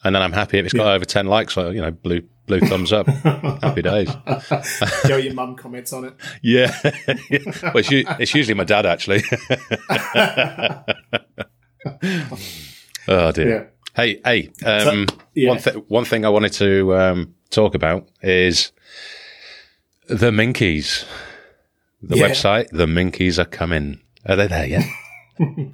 And 0.03 0.15
then 0.15 0.21
I'm 0.21 0.33
happy 0.33 0.59
if 0.59 0.65
it's 0.65 0.73
got 0.73 0.87
over 0.87 1.05
10 1.05 1.25
likes, 1.25 1.53
so, 1.53 1.71
you 1.71 1.81
know, 1.81 1.89
blue, 1.91 2.21
blue 2.45 2.59
thumbs 2.59 2.93
up. 2.93 3.07
happy 3.07 3.81
days. 3.81 4.09
Joe, 5.07 5.17
your 5.17 5.33
mum 5.33 5.55
comments 5.55 5.91
on 5.91 6.05
it. 6.05 6.13
Yeah. 6.43 6.71
well, 6.83 7.77
it's, 7.77 7.89
it's 7.91 8.35
usually 8.35 8.53
my 8.53 8.63
dad, 8.63 8.85
actually. 8.85 9.23
oh, 13.07 13.31
dear. 13.31 13.49
Yeah. 13.49 13.63
Hey, 13.97 14.21
hey, 14.23 14.51
um, 14.63 15.07
yeah. 15.33 15.49
one, 15.49 15.57
th- 15.57 15.75
one 15.87 16.05
thing 16.05 16.23
I 16.23 16.29
wanted 16.29 16.53
to 16.53 16.95
um, 16.95 17.33
talk 17.49 17.73
about 17.73 18.07
is 18.21 18.71
the 20.07 20.29
Minkies. 20.29 21.03
the 22.03 22.17
Yeah. 22.17 22.29
website. 22.29 22.69
The 22.69 22.85
Minkies 22.85 23.39
are 23.39 23.45
coming. 23.45 23.99
Are 24.25 24.35
they 24.35 24.47
there 24.47 24.67
yet? 24.67 24.85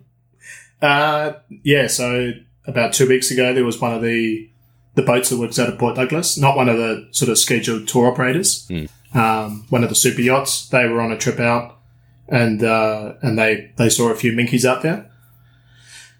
Uh, 0.82 1.40
yeah, 1.64 1.88
so 1.88 2.34
about 2.68 2.92
two 2.92 3.08
weeks 3.08 3.32
ago, 3.32 3.54
there 3.54 3.64
was 3.64 3.80
one 3.80 3.94
of 3.94 4.02
the 4.02 4.50
the 4.96 5.02
boats 5.02 5.30
that 5.30 5.38
was 5.38 5.58
out 5.58 5.70
of 5.70 5.80
Port 5.80 5.96
Douglas, 5.96 6.38
not 6.38 6.58
one 6.58 6.68
of 6.68 6.76
the 6.78 7.08
sort 7.12 7.30
of 7.30 7.38
scheduled 7.38 7.88
tour 7.88 8.08
operators, 8.12 8.70
um, 9.14 9.66
one 9.70 9.82
of 9.84 9.88
the 9.90 9.96
super 9.96 10.20
yachts. 10.20 10.68
They 10.68 10.86
were 10.90 11.00
on 11.00 11.14
a 11.14 11.18
trip 11.18 11.40
out, 11.40 11.80
and 12.28 12.62
uh, 12.62 13.14
and 13.22 13.40
they 13.40 13.72
they 13.78 13.88
saw 13.88 14.10
a 14.10 14.16
few 14.16 14.34
minkies 14.34 14.66
out 14.66 14.82
there. 14.82 15.10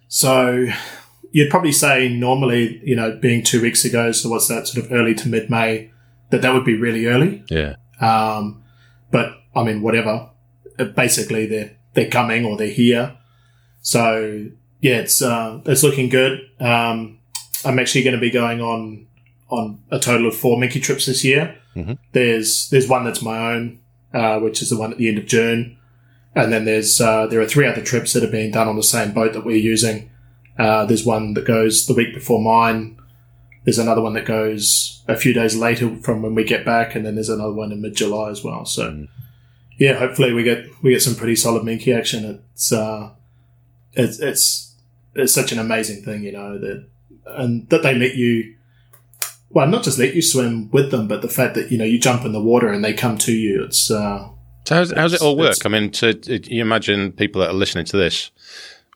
So 0.08 0.68
you'd 1.34 1.50
probably 1.50 1.72
say 1.74 2.08
normally, 2.08 2.80
you 2.86 2.96
know, 2.96 3.18
being 3.20 3.44
two 3.44 3.62
weeks 3.62 3.84
ago, 3.84 4.12
so 4.14 4.30
what's 4.30 4.48
that 4.48 4.68
sort 4.68 4.86
of 4.86 4.92
early 4.94 5.14
to 5.16 5.28
mid 5.28 5.50
May, 5.50 5.92
that 6.30 6.42
that 6.44 6.54
would 6.54 6.64
be 6.64 6.78
really 6.78 7.06
early. 7.08 7.44
yeah. 7.50 7.76
Um, 8.00 8.64
but 9.12 9.34
I 9.56 9.64
mean, 9.64 9.82
whatever. 9.82 10.30
Uh, 10.80 10.86
Basically, 10.86 11.46
they're 11.46 11.76
they're 11.94 12.10
coming 12.10 12.46
or 12.46 12.56
they're 12.58 12.68
here. 12.68 13.18
So 13.82 14.48
yeah, 14.82 14.98
it's 15.00 15.22
uh, 15.22 15.62
it's 15.66 15.84
looking 15.84 16.10
good. 16.10 16.40
Um, 16.60 17.20
I'm 17.66 17.80
actually 17.80 18.04
going 18.04 18.16
to 18.16 18.22
be 18.22 18.32
going 18.32 18.62
on 18.62 19.08
on 19.50 19.80
a 19.92 20.00
total 20.00 20.28
of 20.28 20.36
four 20.36 20.58
minkie 20.58 20.82
trips 20.82 21.06
this 21.06 21.24
year. 21.24 21.56
Mhm. 21.76 21.98
There's 22.12 22.70
there's 22.70 22.88
one 22.88 23.04
that's 23.06 23.22
my 23.22 23.54
own, 23.54 23.80
uh, 24.14 24.40
which 24.40 24.62
is 24.62 24.70
the 24.70 24.78
one 24.78 24.92
at 24.92 24.98
the 24.98 25.08
end 25.10 25.18
of 25.18 25.26
June, 25.26 25.78
and 26.36 26.52
then 26.52 26.66
there's 26.66 27.00
uh, 27.02 27.28
there 27.28 27.40
are 27.42 27.48
three 27.48 27.68
other 27.68 27.82
trips 27.84 28.14
that 28.14 28.24
are 28.24 28.32
being 28.32 28.52
done 28.52 28.68
on 28.68 28.76
the 28.76 28.84
same 28.84 29.12
boat 29.14 29.34
that 29.34 29.46
we're 29.46 29.58
using. 29.58 30.10
Uh, 30.58 30.86
there's 30.86 31.06
one 31.06 31.34
that 31.34 31.46
goes 31.46 31.88
the 31.88 31.94
week 31.94 32.14
before 32.14 32.42
mine. 32.42 33.00
There's 33.64 33.80
another 33.80 34.02
one 34.02 34.14
that 34.14 34.26
goes 34.26 35.02
a 35.08 35.16
few 35.16 35.34
days 35.34 35.56
later 35.56 35.96
from 35.98 36.22
when 36.22 36.36
we 36.36 36.44
get 36.44 36.66
back, 36.66 36.96
and 36.96 37.06
then 37.06 37.16
there's 37.16 37.30
another 37.30 37.54
one 37.54 37.72
in 37.72 37.82
mid 37.82 37.96
July 37.96 38.30
as 38.30 38.44
well. 38.44 38.66
So, 38.66 39.08
yeah, 39.78 39.94
hopefully 39.94 40.34
we 40.34 40.44
get 40.44 40.66
we 40.84 40.92
get 40.92 41.02
some 41.02 41.16
pretty 41.16 41.36
solid 41.36 41.64
minky 41.64 41.94
action. 41.94 42.42
It's 42.54 42.72
uh, 42.72 43.12
it's 43.94 44.20
it's 44.20 44.76
it's 45.16 45.34
such 45.34 45.52
an 45.52 45.60
amazing 45.60 46.04
thing, 46.04 46.24
you 46.24 46.32
know 46.32 46.58
that 46.60 46.88
and 47.26 47.70
that 47.70 47.84
they 47.84 47.96
let 47.96 48.16
you. 48.16 48.56
Well, 49.50 49.68
not 49.68 49.84
just 49.84 50.00
let 50.00 50.16
you 50.16 50.22
swim 50.22 50.72
with 50.72 50.90
them, 50.90 51.08
but 51.08 51.22
the 51.22 51.30
fact 51.30 51.54
that 51.56 51.72
you 51.72 51.78
know 51.78 51.86
you 51.86 52.00
jump 52.00 52.26
in 52.26 52.32
the 52.32 52.42
water 52.42 52.70
and 52.70 52.84
they 52.84 52.94
come 52.94 53.18
to 53.20 53.32
you. 53.32 53.64
It's 53.64 53.90
uh, 53.92 54.30
So 54.66 54.76
how's, 54.76 54.92
how's 54.92 55.14
it 55.14 55.22
all 55.22 55.38
work? 55.38 55.66
I 55.66 55.70
mean, 55.70 55.92
to, 55.92 56.14
you 56.52 56.62
imagine 56.62 57.12
people 57.12 57.42
that 57.42 57.52
are 57.52 57.54
listening 57.54 57.86
to 57.86 57.98
this 57.98 58.32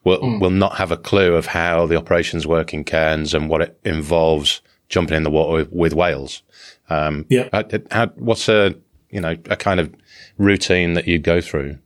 will 0.08 0.20
Hmm. 0.20 0.38
will 0.40 0.50
not 0.64 0.74
have 0.76 0.90
a 0.92 0.96
clue 0.96 1.34
of 1.34 1.46
how 1.46 1.86
the 1.86 1.96
operations 1.96 2.46
work 2.46 2.72
in 2.74 2.84
Cairns 2.84 3.34
and 3.34 3.48
what 3.50 3.60
it 3.62 3.78
involves 3.84 4.60
jumping 4.88 5.16
in 5.18 5.22
the 5.22 5.30
water 5.30 5.52
with, 5.58 5.72
with 5.72 5.92
whales. 5.94 6.42
Um, 6.90 7.24
Yeah. 7.28 7.48
how, 7.52 7.64
how, 7.90 8.06
what's 8.16 8.48
a 8.48 8.74
you 9.10 9.20
know 9.20 9.34
a 9.50 9.56
kind 9.56 9.80
of 9.80 9.86
routine 10.38 10.94
that 10.94 11.06
you'd 11.08 11.22
go 11.34 11.40
through? 11.40 11.78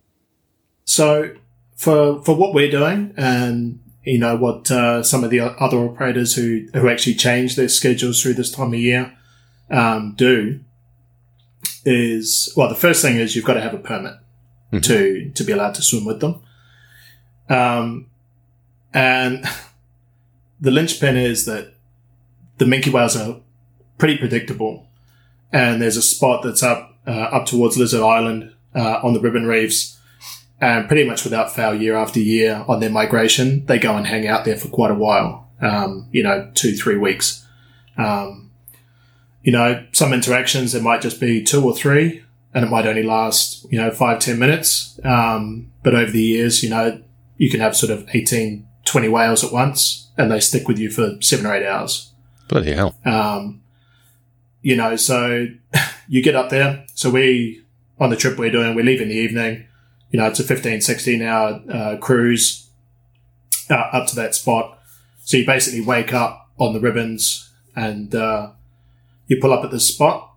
So 0.85 1.07
for 1.77 2.23
for 2.25 2.35
what 2.37 2.55
we're 2.55 2.71
doing, 2.71 3.13
and 3.17 3.79
you 4.05 4.19
know 4.19 4.37
what 4.37 4.71
uh, 4.71 5.03
some 5.03 5.23
of 5.25 5.31
the 5.31 5.41
other 5.41 5.79
operators 5.79 6.35
who 6.37 6.67
who 6.75 6.89
actually 6.89 7.15
change 7.15 7.57
their 7.57 7.69
schedules 7.69 8.21
through 8.23 8.35
this 8.35 8.51
time 8.51 8.73
of 8.75 8.81
year 8.81 9.13
um, 9.71 10.15
do 10.17 10.61
is 11.85 12.53
well, 12.57 12.69
the 12.69 12.75
first 12.87 13.03
thing 13.03 13.17
is 13.17 13.35
you've 13.35 13.45
got 13.45 13.55
to 13.55 13.61
have 13.61 13.75
a 13.75 13.79
permit 13.79 14.15
to 14.83 15.31
to 15.35 15.45
be 15.45 15.53
allowed 15.53 15.75
to 15.75 15.83
swim 15.83 16.05
with 16.05 16.21
them, 16.21 16.41
um, 17.51 18.07
and 18.95 19.45
the 20.61 20.71
linchpin 20.71 21.17
is 21.17 21.47
that 21.47 21.75
the 22.59 22.65
minke 22.65 22.93
whales 22.93 23.17
are 23.17 23.41
pretty 23.99 24.19
predictable, 24.19 24.89
and 25.53 25.81
there's 25.81 25.97
a 25.97 26.03
spot 26.03 26.43
that's 26.43 26.63
up 26.63 26.97
uh, 27.07 27.11
up 27.11 27.47
towards 27.47 27.77
Lizard 27.77 28.03
Island 28.03 28.53
uh, 28.75 29.01
on 29.03 29.15
the 29.15 29.21
ribbon 29.21 29.47
reefs 29.47 29.99
and 30.63 30.87
pretty 30.87 31.05
much 31.05 31.25
without 31.25 31.53
fail, 31.53 31.75
year 31.75 31.97
after 31.97 32.21
year 32.21 32.65
on 32.69 32.79
their 32.79 32.89
migration, 32.89 33.67
they 33.67 33.81
go 33.81 33.97
and 33.97 34.07
hang 34.07 34.29
out 34.29 34.45
there 34.45 34.57
for 34.57 34.69
quite 34.69 34.93
a 34.93 34.95
while. 34.95 35.51
Um, 35.61 36.09
you 36.13 36.23
know, 36.23 36.51
two 36.55 36.77
three 36.77 36.97
weeks. 36.97 37.45
Um, 37.99 38.53
you 39.43 39.51
know, 39.51 39.85
some 39.91 40.13
interactions 40.13 40.73
there 40.73 40.81
might 40.81 41.01
just 41.03 41.21
be 41.21 41.43
two 41.43 41.65
or 41.65 41.75
three, 41.75 42.23
and 42.55 42.65
it 42.65 42.71
might 42.71 42.87
only 42.87 43.03
last 43.03 43.67
you 43.73 43.79
know 43.79 43.91
five 43.91 44.21
ten 44.21 44.39
minutes. 44.39 45.01
Um, 45.05 45.73
but 45.83 45.97
over 45.97 46.13
the 46.13 46.23
years, 46.23 46.63
you 46.63 46.71
know, 46.71 47.03
you 47.39 47.51
can 47.51 47.59
have 47.59 47.77
sort 47.77 47.91
of 47.91 48.09
18, 48.15 48.65
20 48.85 49.09
whales 49.09 49.45
at 49.45 49.53
once, 49.53 50.11
and 50.17 50.31
they 50.31 50.41
stick 50.41 50.69
with 50.69 50.79
you 50.79 50.91
for 50.91 51.21
seven 51.21 51.47
or 51.47 51.55
eight 51.55 51.67
hours. 51.67 52.13
Bloody 52.49 52.73
hell! 52.73 52.95
Um, 53.05 53.63
you 54.63 54.77
know, 54.77 54.97
so 54.97 55.49
you 56.09 56.23
get 56.23 56.37
up 56.37 56.51
there. 56.51 56.85
So 56.95 57.11
we, 57.11 57.63
on 57.99 58.11
the 58.11 58.17
trip 58.17 58.39
we're 58.39 58.51
doing, 58.51 58.75
we 58.75 58.83
leave 58.83 59.01
in 59.01 59.09
the 59.09 59.15
evening. 59.15 59.67
You 60.11 60.21
know, 60.21 60.27
it's 60.27 60.41
a 60.41 60.45
15, 60.45 60.81
16 60.81 61.23
hour 61.23 61.63
uh, 61.71 61.97
cruise 61.97 62.69
uh, 63.71 63.75
up 63.75 64.07
to 64.09 64.17
that 64.17 64.35
spot. 64.35 64.79
So 65.25 65.37
you 65.37 65.47
basically 65.47 65.81
wake 65.81 66.13
up 66.13 66.51
on 66.59 66.75
the 66.75 66.81
ribbons 66.81 67.51
and 67.75 68.15
uh, 68.15 68.51
you 69.27 69.39
pull 69.41 69.53
up 69.53 69.65
at 69.65 69.71
this 69.71 69.89
spot. 69.89 70.31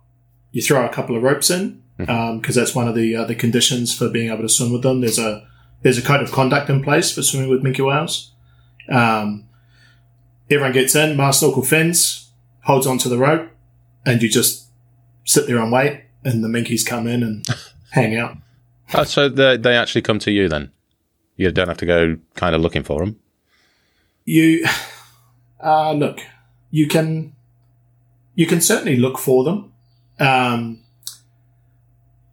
You 0.52 0.62
throw 0.62 0.84
a 0.84 0.88
couple 0.88 1.16
of 1.16 1.22
ropes 1.22 1.50
in 1.50 1.82
because 1.98 2.54
that's 2.54 2.74
one 2.74 2.88
of 2.88 2.94
the 2.94 3.14
uh, 3.14 3.24
the 3.24 3.34
conditions 3.34 3.94
for 3.94 4.08
being 4.08 4.30
able 4.30 4.42
to 4.42 4.48
swim 4.48 4.72
with 4.72 4.82
them. 4.82 5.00
There's 5.00 5.18
a 5.18 5.46
there's 5.82 5.98
a 5.98 6.02
code 6.02 6.22
of 6.22 6.32
conduct 6.32 6.70
in 6.70 6.82
place 6.82 7.12
for 7.12 7.22
swimming 7.22 7.50
with 7.50 7.62
minke 7.62 7.84
whales. 7.84 8.32
Um, 8.88 9.48
everyone 10.50 10.72
gets 10.72 10.94
in, 10.94 11.16
mask 11.16 11.40
snorkel 11.40 11.62
fins, 11.62 12.30
holds 12.64 12.86
onto 12.86 13.08
the 13.08 13.18
rope, 13.18 13.50
and 14.04 14.22
you 14.22 14.28
just 14.28 14.66
sit 15.24 15.46
there 15.46 15.58
and 15.58 15.72
wait, 15.72 16.02
and 16.24 16.42
the 16.42 16.48
minkies 16.48 16.86
come 16.86 17.06
in 17.06 17.22
and 17.22 17.46
hang 17.90 18.16
out. 18.16 18.36
Oh, 18.94 19.04
so 19.04 19.28
they 19.28 19.56
they 19.56 19.76
actually 19.76 20.02
come 20.02 20.18
to 20.20 20.30
you 20.30 20.48
then. 20.48 20.70
You 21.36 21.50
don't 21.50 21.68
have 21.68 21.78
to 21.78 21.86
go 21.86 22.16
kind 22.34 22.54
of 22.54 22.60
looking 22.60 22.82
for 22.82 23.00
them. 23.00 23.18
You 24.24 24.66
uh, 25.60 25.92
look, 25.92 26.20
you 26.70 26.86
can 26.86 27.34
you 28.34 28.46
can 28.46 28.60
certainly 28.60 28.96
look 28.96 29.18
for 29.18 29.44
them, 29.44 29.72
um, 30.20 30.80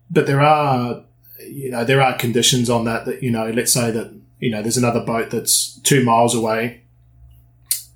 but 0.09 0.27
there 0.27 0.41
are 0.41 1.03
you 1.47 1.71
know 1.71 1.83
there 1.83 2.01
are 2.01 2.17
conditions 2.17 2.69
on 2.69 2.85
that 2.85 3.05
that 3.05 3.23
you 3.23 3.31
know 3.31 3.49
let's 3.49 3.73
say 3.73 3.91
that 3.91 4.13
you 4.43 4.51
know 4.51 4.61
there's 4.61 4.77
another 4.77 4.99
boat 4.99 5.29
that's 5.29 5.79
two 5.83 6.03
miles 6.03 6.35
away, 6.35 6.81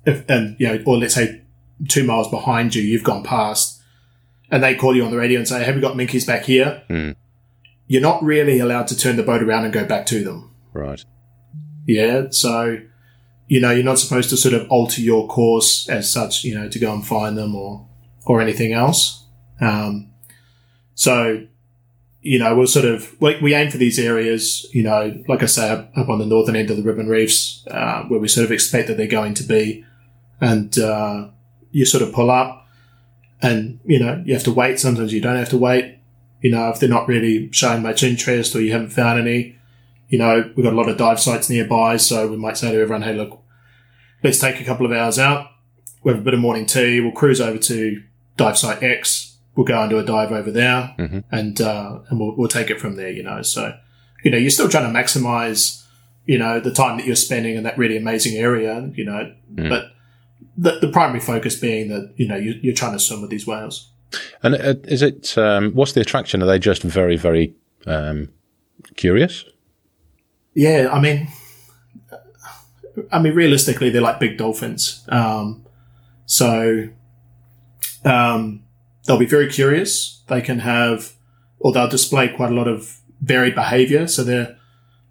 if, 0.06 0.24
and 0.30 0.56
you 0.58 0.66
know 0.66 0.82
or 0.86 0.96
let's 0.96 1.14
say 1.14 1.42
two 1.88 2.04
miles 2.04 2.28
behind 2.30 2.74
you, 2.74 2.82
you've 2.82 3.04
gone 3.04 3.22
past, 3.22 3.82
and 4.50 4.62
they 4.62 4.74
call 4.74 4.96
you 4.96 5.04
on 5.04 5.10
the 5.10 5.18
radio 5.18 5.38
and 5.38 5.46
say, 5.46 5.62
"Have 5.62 5.74
you 5.74 5.82
got 5.82 5.94
minkies 5.94 6.26
back 6.26 6.44
here?" 6.44 6.82
Hmm. 6.88 7.10
You're 7.86 8.02
not 8.02 8.22
really 8.22 8.58
allowed 8.58 8.86
to 8.88 8.96
turn 8.96 9.16
the 9.16 9.22
boat 9.22 9.42
around 9.42 9.64
and 9.64 9.72
go 9.72 9.84
back 9.84 10.06
to 10.06 10.24
them. 10.24 10.50
Right. 10.72 11.04
Yeah, 11.86 12.28
so 12.30 12.78
you 13.46 13.60
know 13.60 13.70
you're 13.70 13.84
not 13.84 13.98
supposed 13.98 14.30
to 14.30 14.38
sort 14.38 14.54
of 14.54 14.70
alter 14.70 15.02
your 15.02 15.28
course 15.28 15.86
as 15.90 16.10
such, 16.10 16.44
you 16.44 16.54
know, 16.54 16.68
to 16.70 16.78
go 16.78 16.94
and 16.94 17.06
find 17.06 17.36
them 17.36 17.54
or 17.54 17.86
or 18.24 18.40
anything 18.40 18.72
else. 18.72 19.26
Um, 19.60 20.12
so 20.94 21.46
you 22.28 22.38
know 22.38 22.54
we'll 22.54 22.66
sort 22.66 22.84
of 22.84 23.18
we, 23.22 23.40
we 23.40 23.54
aim 23.54 23.70
for 23.70 23.78
these 23.78 23.98
areas, 23.98 24.66
you 24.74 24.82
know, 24.82 25.18
like 25.28 25.42
I 25.42 25.46
say, 25.46 25.70
up, 25.70 25.90
up 25.96 26.10
on 26.10 26.18
the 26.18 26.26
northern 26.26 26.56
end 26.56 26.70
of 26.70 26.76
the 26.76 26.82
Ribbon 26.82 27.08
Reefs, 27.08 27.66
uh, 27.70 28.02
where 28.02 28.20
we 28.20 28.28
sort 28.28 28.44
of 28.44 28.52
expect 28.52 28.88
that 28.88 28.98
they're 28.98 29.06
going 29.06 29.32
to 29.32 29.44
be, 29.44 29.82
and 30.38 30.78
uh, 30.78 31.28
you 31.70 31.86
sort 31.86 32.02
of 32.02 32.12
pull 32.12 32.30
up, 32.30 32.66
and 33.40 33.80
you 33.86 33.98
know 33.98 34.22
you 34.26 34.34
have 34.34 34.42
to 34.42 34.52
wait. 34.52 34.78
Sometimes 34.78 35.10
you 35.14 35.22
don't 35.22 35.36
have 35.36 35.48
to 35.48 35.56
wait. 35.56 36.00
You 36.42 36.50
know, 36.50 36.68
if 36.68 36.78
they're 36.78 36.88
not 36.90 37.08
really 37.08 37.50
showing 37.50 37.82
much 37.82 38.02
interest 38.02 38.54
or 38.54 38.60
you 38.60 38.72
haven't 38.72 38.90
found 38.90 39.18
any, 39.18 39.56
you 40.10 40.18
know, 40.18 40.52
we've 40.54 40.64
got 40.64 40.74
a 40.74 40.76
lot 40.76 40.90
of 40.90 40.98
dive 40.98 41.18
sites 41.18 41.48
nearby, 41.48 41.96
so 41.96 42.28
we 42.28 42.36
might 42.36 42.58
say 42.58 42.70
to 42.70 42.78
everyone, 42.78 43.02
hey, 43.02 43.14
look, 43.14 43.42
let's 44.22 44.38
take 44.38 44.60
a 44.60 44.64
couple 44.64 44.84
of 44.84 44.92
hours 44.92 45.18
out. 45.18 45.46
We 46.04 46.12
have 46.12 46.20
a 46.20 46.24
bit 46.24 46.34
of 46.34 46.40
morning 46.40 46.66
tea. 46.66 47.00
We'll 47.00 47.12
cruise 47.12 47.40
over 47.40 47.58
to 47.58 48.02
dive 48.36 48.58
site 48.58 48.82
X. 48.82 49.27
We'll 49.58 49.66
go 49.66 49.80
and 49.80 49.90
do 49.90 49.98
a 49.98 50.04
dive 50.04 50.30
over 50.30 50.52
there 50.52 50.94
Mhm. 51.00 51.24
and, 51.32 51.60
uh, 51.60 51.98
and 52.08 52.20
we'll, 52.20 52.36
we'll 52.36 52.46
take 52.48 52.70
it 52.70 52.80
from 52.80 52.94
there, 52.94 53.10
you 53.10 53.24
know. 53.24 53.42
So, 53.42 53.74
you 54.22 54.30
know, 54.30 54.38
you're 54.38 54.50
still 54.50 54.68
trying 54.68 54.86
to 54.92 54.96
maximize, 54.96 55.84
you 56.26 56.38
know, 56.38 56.60
the 56.60 56.70
time 56.72 56.96
that 56.98 57.06
you're 57.08 57.16
spending 57.16 57.56
in 57.56 57.64
that 57.64 57.76
really 57.76 57.96
amazing 57.96 58.36
area, 58.36 58.88
you 58.94 59.04
know, 59.04 59.32
Mm. 59.56 59.68
but 59.68 59.86
the, 60.56 60.78
the 60.80 60.86
primary 60.92 61.18
focus 61.18 61.56
being 61.56 61.88
that, 61.88 62.12
you 62.16 62.28
know, 62.28 62.36
you, 62.36 62.54
you're 62.62 62.74
trying 62.74 62.92
to 62.92 63.00
swim 63.00 63.20
with 63.20 63.30
these 63.30 63.48
whales. 63.48 63.90
And 64.44 64.54
uh, 64.54 64.74
is 64.84 65.02
it? 65.02 65.36
Um, 65.36 65.72
what's 65.72 65.92
the 65.92 66.02
attraction? 66.02 66.40
Are 66.42 66.46
they 66.46 66.60
just 66.60 66.82
very, 66.82 67.16
very 67.16 67.54
um, 67.86 68.28
curious? 68.94 69.44
Yeah, 70.54 70.88
I 70.92 71.00
mean, 71.00 71.26
I 73.10 73.18
mean, 73.18 73.34
realistically, 73.34 73.90
they're 73.90 74.02
like 74.02 74.20
big 74.20 74.38
dolphins. 74.38 75.04
Um, 75.08 75.64
so, 76.26 76.88
um, 78.04 78.62
they'll 79.08 79.18
be 79.18 79.26
very 79.26 79.48
curious. 79.48 80.22
They 80.28 80.42
can 80.42 80.60
have, 80.60 81.14
or 81.58 81.72
they'll 81.72 81.88
display 81.88 82.28
quite 82.28 82.52
a 82.52 82.54
lot 82.54 82.68
of 82.68 83.00
varied 83.20 83.54
behavior. 83.54 84.06
So 84.06 84.22
they're, 84.22 84.56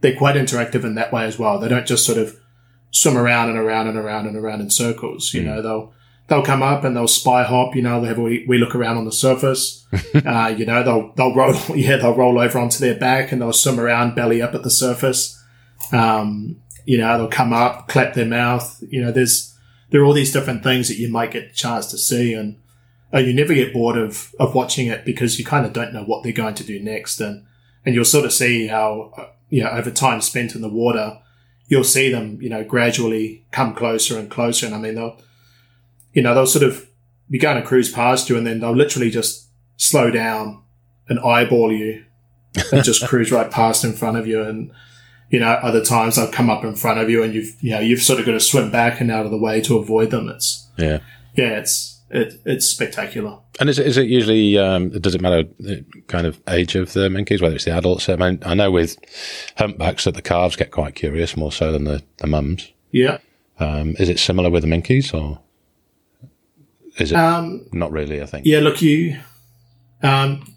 they're 0.01 0.15
quite 0.15 0.35
interactive 0.35 0.83
in 0.83 0.95
that 0.95 1.11
way 1.11 1.25
as 1.25 1.39
well. 1.39 1.59
They 1.59 1.67
don't 1.67 1.87
just 1.87 2.05
sort 2.05 2.19
of 2.19 2.39
swim 2.91 3.17
around 3.17 3.49
and 3.49 3.57
around 3.57 3.87
and 3.87 3.97
around 3.97 4.27
and 4.27 4.37
around 4.37 4.61
in 4.61 4.69
circles. 4.69 5.33
You 5.33 5.41
know, 5.41 5.61
they'll, 5.63 5.93
they'll 6.27 6.45
come 6.45 6.61
up 6.61 6.83
and 6.83 6.95
they'll 6.95 7.07
spy 7.07 7.43
hop. 7.43 7.75
You 7.75 7.81
know, 7.81 7.99
they 7.99 8.07
have 8.07 8.19
we, 8.19 8.45
we 8.47 8.59
look 8.59 8.75
around 8.75 8.97
on 8.97 9.05
the 9.05 9.11
surface. 9.11 9.85
uh, 10.25 10.53
you 10.55 10.65
know, 10.65 10.83
they'll 10.83 11.11
they'll 11.15 11.35
roll 11.35 11.55
yeah 11.75 11.97
they'll 11.97 12.15
roll 12.15 12.39
over 12.39 12.59
onto 12.59 12.79
their 12.79 12.95
back 12.95 13.31
and 13.31 13.41
they'll 13.41 13.51
swim 13.51 13.79
around 13.79 14.15
belly 14.15 14.41
up 14.41 14.53
at 14.53 14.63
the 14.63 14.69
surface. 14.69 15.43
Um, 15.91 16.61
you 16.85 16.97
know, 16.97 17.17
they'll 17.17 17.27
come 17.27 17.51
up, 17.51 17.87
clap 17.87 18.13
their 18.13 18.25
mouth. 18.25 18.81
You 18.87 19.01
know, 19.01 19.11
there's 19.11 19.55
there 19.89 20.01
are 20.01 20.05
all 20.05 20.13
these 20.13 20.33
different 20.33 20.63
things 20.63 20.87
that 20.87 20.97
you 20.97 21.09
might 21.09 21.31
get 21.31 21.51
a 21.51 21.53
chance 21.53 21.87
to 21.87 21.97
see, 21.97 22.33
and 22.33 22.57
uh, 23.13 23.19
you 23.19 23.33
never 23.33 23.53
get 23.53 23.73
bored 23.73 23.97
of 23.97 24.33
of 24.39 24.53
watching 24.55 24.87
it 24.87 25.05
because 25.05 25.39
you 25.39 25.45
kind 25.45 25.65
of 25.65 25.73
don't 25.73 25.93
know 25.93 26.03
what 26.03 26.23
they're 26.23 26.31
going 26.31 26.55
to 26.55 26.63
do 26.63 26.79
next, 26.79 27.19
and 27.19 27.45
and 27.85 27.95
you'll 27.95 28.05
sort 28.05 28.25
of 28.25 28.33
see 28.33 28.67
how 28.67 29.13
uh, 29.17 29.25
you 29.49 29.63
know 29.63 29.69
over 29.69 29.91
time 29.91 30.21
spent 30.21 30.55
in 30.55 30.61
the 30.61 30.69
water, 30.69 31.19
you'll 31.67 31.83
see 31.83 32.11
them 32.11 32.41
you 32.41 32.49
know 32.49 32.63
gradually 32.63 33.45
come 33.51 33.73
closer 33.73 34.17
and 34.17 34.29
closer, 34.29 34.65
and 34.65 34.75
I 34.75 34.79
mean 34.79 34.95
they'll 34.95 35.19
you 36.13 36.21
know 36.21 36.33
they'll 36.33 36.47
sort 36.47 36.63
of 36.63 36.87
be 37.29 37.39
going 37.39 37.61
to 37.61 37.67
cruise 37.67 37.91
past 37.91 38.29
you, 38.29 38.37
and 38.37 38.45
then 38.45 38.59
they'll 38.59 38.75
literally 38.75 39.09
just 39.09 39.47
slow 39.77 40.09
down 40.11 40.63
and 41.09 41.19
eyeball 41.19 41.71
you, 41.71 42.03
and 42.71 42.83
just 42.83 43.07
cruise 43.07 43.31
right 43.31 43.49
past 43.49 43.83
in 43.83 43.93
front 43.93 44.17
of 44.17 44.27
you, 44.27 44.41
and 44.43 44.71
you 45.29 45.39
know, 45.39 45.47
other 45.47 45.83
times 45.83 46.15
they'll 46.15 46.31
come 46.31 46.49
up 46.49 46.63
in 46.63 46.75
front 46.75 46.99
of 46.99 47.09
you 47.09 47.21
and 47.21 47.33
you've, 47.33 47.61
you 47.61 47.71
know, 47.71 47.79
you've 47.79 48.01
sort 48.01 48.19
of 48.19 48.25
got 48.25 48.31
to 48.31 48.39
swim 48.39 48.71
back 48.71 49.01
and 49.01 49.11
out 49.11 49.25
of 49.25 49.31
the 49.31 49.37
way 49.37 49.59
to 49.61 49.77
avoid 49.77 50.09
them. 50.09 50.29
It's, 50.29 50.67
Yeah. 50.77 50.99
yeah, 51.35 51.59
it's, 51.59 51.96
it, 52.09 52.41
it's 52.45 52.65
spectacular. 52.65 53.39
And 53.59 53.69
is 53.69 53.79
it, 53.79 53.87
is 53.87 53.97
it 53.97 54.07
usually, 54.07 54.57
um, 54.57 54.89
does 54.89 55.15
it 55.15 55.21
matter 55.21 55.43
the 55.59 55.83
kind 56.07 56.25
of 56.27 56.39
age 56.47 56.75
of 56.75 56.93
the 56.93 57.09
minkies, 57.09 57.41
whether 57.41 57.55
it's 57.55 57.65
the 57.65 57.71
adults? 57.75 58.07
I 58.09 58.15
mean, 58.15 58.39
I 58.45 58.53
know 58.53 58.71
with 58.71 58.97
humpbacks 59.57 60.03
that 60.05 60.13
the 60.15 60.21
calves 60.21 60.55
get 60.55 60.71
quite 60.71 60.95
curious 60.95 61.35
more 61.35 61.51
so 61.51 61.71
than 61.71 61.83
the, 61.85 62.03
the 62.17 62.27
mums. 62.27 62.71
Yeah. 62.91 63.17
Um, 63.59 63.95
is 63.99 64.09
it 64.09 64.19
similar 64.19 64.49
with 64.49 64.63
the 64.63 64.69
minkies 64.69 65.13
or 65.13 65.39
is 66.97 67.11
it 67.11 67.15
Um, 67.15 67.67
not 67.71 67.91
really, 67.91 68.21
I 68.21 68.25
think? 68.25 68.45
yeah, 68.45 68.59
look, 68.59 68.81
you, 68.81 69.19
um, 70.03 70.53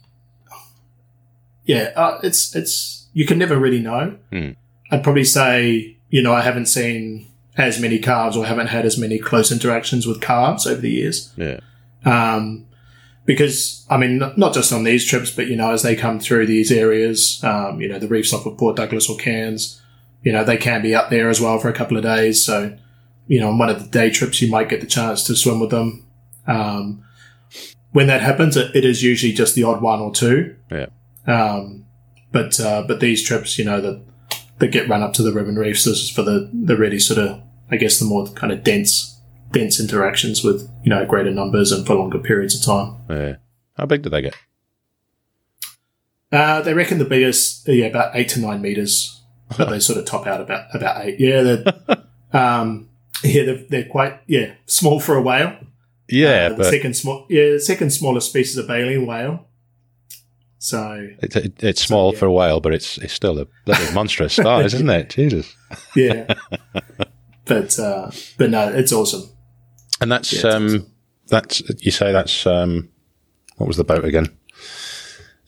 yeah, 1.65 1.93
uh, 1.97 2.21
it's, 2.23 2.55
it's, 2.55 3.09
you 3.13 3.27
can 3.27 3.39
never 3.39 3.59
really 3.59 3.81
know. 3.81 4.17
Hmm. 4.31 4.51
I'd 4.91 5.03
probably 5.03 5.25
say, 5.25 5.97
you 6.11 6.23
know, 6.23 6.33
I 6.33 6.43
haven't 6.43 6.67
seen 6.67 7.30
as 7.57 7.81
many 7.81 7.99
calves 7.99 8.37
or 8.37 8.47
haven't 8.47 8.69
had 8.69 8.87
as 8.87 8.97
many 8.97 9.19
close 9.19 9.53
interactions 9.53 10.07
with 10.07 10.21
calves 10.21 10.67
over 10.67 10.81
the 10.81 10.91
years. 10.91 11.33
Yeah. 11.37 11.61
um, 12.05 12.67
because 13.27 13.87
I 13.89 13.97
mean, 13.97 14.19
not, 14.19 14.55
just 14.55 14.73
on 14.73 14.85
these 14.85 15.05
trips, 15.05 15.31
but 15.31 15.47
you 15.47 15.57
know, 15.57 15.71
as 15.71 15.83
they 15.83 15.95
come 15.95 16.19
through 16.19 16.47
these 16.47 16.73
areas, 16.73 17.43
um, 17.45 17.81
you 17.81 17.89
know, 17.89 17.99
the 17.99 18.09
reefs 18.09 18.33
off 18.33 18.47
of 18.47 18.59
Port 18.59 18.77
Douglas 18.77 19.09
or 19.09 19.17
Cairns, 19.17 19.81
you 20.23 20.33
know, 20.33 20.43
they 20.43 20.57
can 20.57 20.83
be 20.83 20.95
up 20.95 21.11
there 21.11 21.29
as 21.29 21.41
well 21.41 21.59
for 21.59 21.69
a 21.69 21.73
couple 21.75 21.97
of 21.97 22.03
days. 22.03 22.45
So, 22.45 22.77
you 23.27 23.41
know, 23.41 23.49
on 23.49 23.59
one 23.59 23.69
of 23.69 23.81
the 23.81 23.89
day 23.89 24.11
trips, 24.11 24.43
you 24.43 24.51
might 24.51 24.69
get 24.69 24.81
the 24.81 24.87
chance 24.87 25.23
to 25.25 25.37
swim 25.37 25.61
with 25.61 25.71
them. 25.71 26.07
Um, 26.47 27.05
when 27.93 28.07
that 28.09 28.21
happens, 28.21 28.57
it, 28.57 28.75
it 28.75 28.85
is 28.85 29.03
usually 29.03 29.33
just 29.33 29.55
the 29.55 29.65
odd 29.65 29.81
one 29.81 30.01
or 30.01 30.13
two. 30.13 30.57
Yeah. 30.71 30.87
Um, 31.27 31.87
but 32.33 32.59
uh, 32.61 32.83
but 32.87 33.01
these 33.01 33.23
trips, 33.23 33.59
you 33.59 33.65
know, 33.65 33.81
that 33.81 34.03
that 34.61 34.69
get 34.73 34.89
run 34.89 35.03
up 35.03 35.13
to 35.15 35.23
the 35.23 35.33
ribbon 35.33 35.57
reefs, 35.57 35.85
this 35.85 35.99
is 36.01 36.11
for 36.11 36.23
the 36.23 36.49
the 36.53 36.77
really 36.77 36.99
sort 36.99 37.19
of, 37.19 37.41
I 37.71 37.77
guess, 37.77 37.99
the 37.99 38.05
more 38.05 38.27
kind 38.29 38.53
of 38.53 38.63
dense 38.63 39.19
dense 39.53 39.81
interactions 39.81 40.45
with 40.45 40.71
you 40.85 40.91
know 40.91 41.05
greater 41.05 41.31
numbers 41.33 41.73
and 41.73 41.85
for 41.87 41.95
longer 41.97 42.19
periods 42.19 42.55
of 42.55 42.65
time. 42.65 42.97
Yeah. 43.11 43.37
How 43.77 43.87
big 43.87 44.03
do 44.03 44.11
they 44.11 44.23
get? 44.23 44.37
Uh, 46.33 46.61
they 46.63 46.75
reckon 46.75 46.99
the 46.99 47.05
biggest, 47.05 47.67
yeah, 47.67 47.87
about 47.87 48.15
eight 48.15 48.29
to 48.31 48.41
nine 48.41 48.63
meters, 48.63 49.21
but 49.59 49.69
they 49.69 49.81
sort 49.81 49.99
of 49.99 50.05
top 50.05 50.27
out 50.27 50.41
about 50.41 50.67
about 50.75 51.05
eight. 51.05 51.19
Yeah, 51.19 51.43
they're, 51.43 51.65
um, 52.33 52.89
yeah, 53.25 53.45
they're, 53.45 53.65
they're 53.69 53.89
quite 53.89 54.21
yeah 54.27 54.55
small 54.67 55.01
for 55.01 55.17
a 55.17 55.23
whale. 55.23 55.57
Yeah, 56.09 56.47
Uh, 56.47 56.49
the 56.51 56.55
but 56.57 56.67
second 56.67 56.95
small, 56.97 57.27
yeah, 57.29 57.51
the 57.51 57.61
second 57.61 57.91
smallest 57.91 58.31
species 58.31 58.57
of 58.59 58.67
baleen 58.69 59.07
whale. 59.07 59.47
So 60.63 61.09
it's, 61.23 61.37
it, 61.37 61.63
it's 61.65 61.81
small 61.81 62.13
yeah. 62.13 62.19
for 62.19 62.27
a 62.27 62.33
while, 62.33 62.61
but 62.61 62.75
it's 62.75 62.99
it's 62.99 63.15
still 63.15 63.39
a 63.39 63.47
bloody 63.65 63.91
monstrous 63.95 64.35
size, 64.35 64.75
isn't 64.75 64.91
it? 64.91 65.09
Jesus. 65.17 65.57
yeah, 65.97 66.35
but 67.47 67.79
uh, 67.79 68.11
but 68.37 68.51
no, 68.51 68.69
it's 68.69 68.93
awesome. 68.93 69.31
And 70.03 70.13
that's 70.13 70.31
Yeah, 70.33 70.51
um 70.51 70.87
that's 71.29 71.63
you 71.83 71.91
say 71.91 72.13
that's 72.13 72.47
um 72.47 72.91
what 73.57 73.69
was 73.69 73.79
the 73.79 73.85
boat 73.85 74.05
again? 74.05 74.37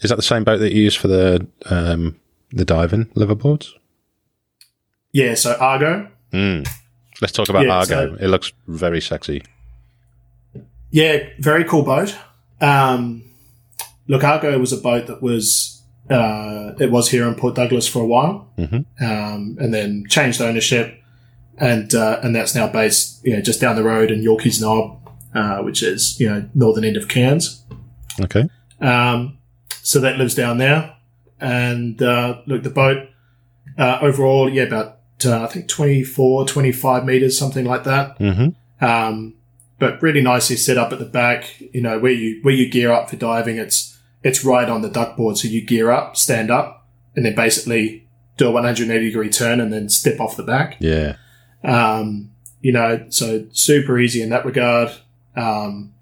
Is 0.01 0.09
that 0.09 0.17
the 0.17 0.23
same 0.23 0.45
boat 0.45 0.59
that 0.61 0.73
you 0.73 0.83
use 0.83 0.95
for 0.97 1.09
the 1.09 1.47
um 1.67 2.19
the 2.51 2.65
diving 2.65 3.05
liveaboards? 3.15 3.69
Yeah, 5.13 5.35
so 5.35 5.55
Argo. 5.61 6.09
Mm. 6.33 6.67
Let's 7.21 7.33
talk 7.35 7.51
about 7.51 7.67
Yeah, 7.67 7.75
Argo. 7.81 8.17
so- 8.17 8.25
it 8.25 8.29
looks 8.29 8.51
very 8.67 9.03
sexy. 9.03 9.43
Yeah, 10.91 11.29
very 11.39 11.65
cool 11.65 11.83
boat. 11.83 12.17
Um, 12.63 13.25
look, 14.09 14.25
Argo 14.25 14.59
was 14.59 14.73
a 14.73 14.77
boat 14.77 15.07
that 15.07 15.23
was 15.23 15.83
uh, 16.11 16.73
it 16.81 16.91
was 16.91 17.11
here 17.11 17.27
in 17.29 17.35
Port 17.35 17.55
Douglas 17.55 17.87
for 17.89 18.01
a 18.01 18.07
while, 18.07 18.51
Mhm. 18.59 18.85
um, 19.01 19.57
and 19.61 19.73
then 19.73 20.05
changed 20.09 20.41
ownership, 20.43 20.95
and 21.59 21.95
uh, 21.95 22.19
and 22.23 22.35
that's 22.35 22.55
now 22.55 22.67
based 22.67 23.25
you 23.25 23.35
know 23.35 23.41
just 23.41 23.61
down 23.61 23.77
the 23.77 23.85
road 23.85 24.11
in 24.11 24.23
Yorkeys 24.23 24.61
Knob, 24.61 24.99
uh, 25.35 25.59
which 25.59 25.83
is 25.83 26.19
you 26.21 26.29
know 26.29 26.45
northern 26.55 26.85
end 26.85 26.97
of 26.97 27.09
Cairns. 27.09 27.63
Okay. 28.21 28.49
Um, 28.81 29.39
so 29.83 30.01
that 30.01 30.19
lives 30.19 30.35
down 30.35 30.59
there, 30.59 30.95
and 31.41 32.03
uh, 32.03 32.39
look, 32.47 32.63
the 32.63 32.71
boat 32.71 33.09
uh, 33.79 33.99
overall, 34.03 34.51
yeah, 34.51 34.65
about 34.65 34.99
uh, 35.25 35.45
I 35.45 35.47
think 35.47 35.69
24, 35.69 36.47
25 36.47 37.05
meters, 37.05 37.39
something 37.39 37.65
like 37.65 37.85
that. 37.85 38.19
Mm-hmm. 38.19 38.85
Um, 38.85 39.35
but 39.79 40.03
really 40.03 40.21
nicely 40.21 40.57
set 40.57 40.77
up 40.79 40.93
at 40.93 40.99
the 40.99 41.05
back. 41.05 41.61
You 41.73 41.81
know 41.81 41.99
where 42.01 42.13
you 42.13 42.41
where 42.43 42.55
you 42.55 42.69
gear 42.69 42.91
up 42.93 43.09
for 43.09 43.17
diving. 43.17 43.57
It's 43.57 43.92
it's 44.23 44.45
right 44.45 44.69
on 44.69 44.83
the 44.83 44.89
duckboard. 44.91 45.37
so 45.39 45.49
you 45.49 45.61
gear 45.65 45.91
up, 45.91 46.17
stand 46.17 46.51
up, 46.51 46.87
and 47.17 47.25
then 47.25 47.35
basically 47.35 48.07
do 48.37 48.49
a 48.49 48.51
180 48.51 49.05
degree 49.07 49.29
turn 49.31 49.61
and 49.61 49.73
then 49.73 49.89
step 49.89 50.21
off 50.21 50.37
the 50.37 50.43
back. 50.43 50.77
Yeah. 50.81 51.17
Um, 51.65 52.31
you 52.61 52.73
know, 52.73 53.05
so 53.09 53.47
super 53.53 53.99
easy 53.99 54.23
in 54.23 54.31
that 54.31 54.45
regard. 54.45 54.91
Um, 55.37 55.93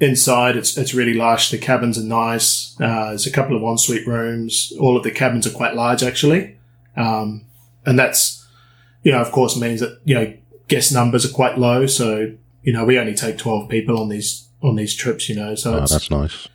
inside, 0.00 0.56
it's 0.56 0.76
it's 0.76 0.94
really 0.94 1.14
lush. 1.14 1.50
The 1.50 1.58
cabins 1.58 1.98
are 1.98 2.02
nice. 2.04 2.76
Uh, 2.80 3.08
there's 3.10 3.26
a 3.26 3.30
couple 3.32 3.56
of 3.56 3.62
ensuite 3.62 4.06
rooms. 4.06 4.72
All 4.80 4.96
of 4.96 5.02
the 5.02 5.10
cabins 5.10 5.46
are 5.46 5.50
quite 5.50 5.74
large, 5.74 6.02
actually, 6.02 6.56
um, 6.96 7.44
and 7.84 7.98
that's 7.98 8.46
you 9.02 9.12
know, 9.12 9.20
of 9.20 9.30
course, 9.32 9.56
means 9.58 9.80
that 9.80 10.00
you 10.04 10.14
know 10.14 10.32
guest 10.68 10.92
numbers 10.92 11.24
are 11.24 11.32
quite 11.34 11.58
low. 11.58 11.86
So 11.86 12.32
you 12.62 12.72
know, 12.72 12.84
we 12.84 12.98
only 12.98 13.14
take 13.14 13.38
12 13.38 13.68
people 13.68 13.98
on 14.00 14.08
these 14.08 14.48
on 14.62 14.76
these 14.76 14.94
trips. 14.94 15.28
You 15.28 15.36
know, 15.36 15.54
so 15.54 15.74
Oh, 15.74 15.82
it's 15.82 15.92
that's 15.92 16.10
nice. 16.10 16.48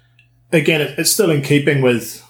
Again, 0.52 0.82
it, 0.82 0.98
it's 0.98 1.12
still 1.12 1.32
in 1.32 1.42
keeping 1.42 1.82
with, 1.82 2.26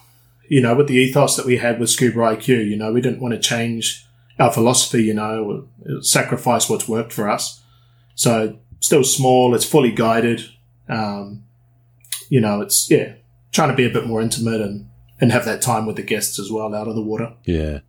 you 0.50 0.62
know, 0.62 0.76
with 0.76 0.88
the 0.88 0.96
ethos 0.96 1.36
that 1.38 1.46
we 1.46 1.58
had 1.58 1.80
with 1.80 1.90
Scuba 1.90 2.18
IQ. 2.18 2.68
You 2.68 2.78
know, 2.78 2.92
we 2.92 3.02
didn't 3.02 3.22
want 3.22 3.34
to 3.34 3.40
change 3.40 4.06
our 4.40 4.52
philosophy, 4.52 5.04
you 5.04 5.14
know, 5.14 5.68
sacrifice 6.02 6.70
what's 6.70 6.88
worked 6.88 7.14
for 7.14 7.30
us. 7.30 7.62
So 8.16 8.60
still 8.80 9.04
small, 9.04 9.54
it's 9.56 9.66
fully 9.66 9.92
guided. 9.92 10.44
Um, 10.90 11.44
you 12.30 12.42
know, 12.42 12.62
it's, 12.62 12.90
yeah, 12.90 13.14
trying 13.52 13.70
to 13.70 13.76
be 13.76 13.86
a 13.86 13.90
bit 13.90 14.08
more 14.08 14.22
intimate 14.22 14.62
and, 14.62 14.90
and 15.20 15.32
have 15.32 15.46
that 15.46 15.62
time 15.62 15.86
with 15.86 15.96
the 15.96 16.02
guests 16.02 16.40
as 16.40 16.52
well 16.52 16.74
out 16.74 16.88
of 16.88 16.96
the 16.96 17.02
water. 17.02 17.34
Yeah. 17.46 17.80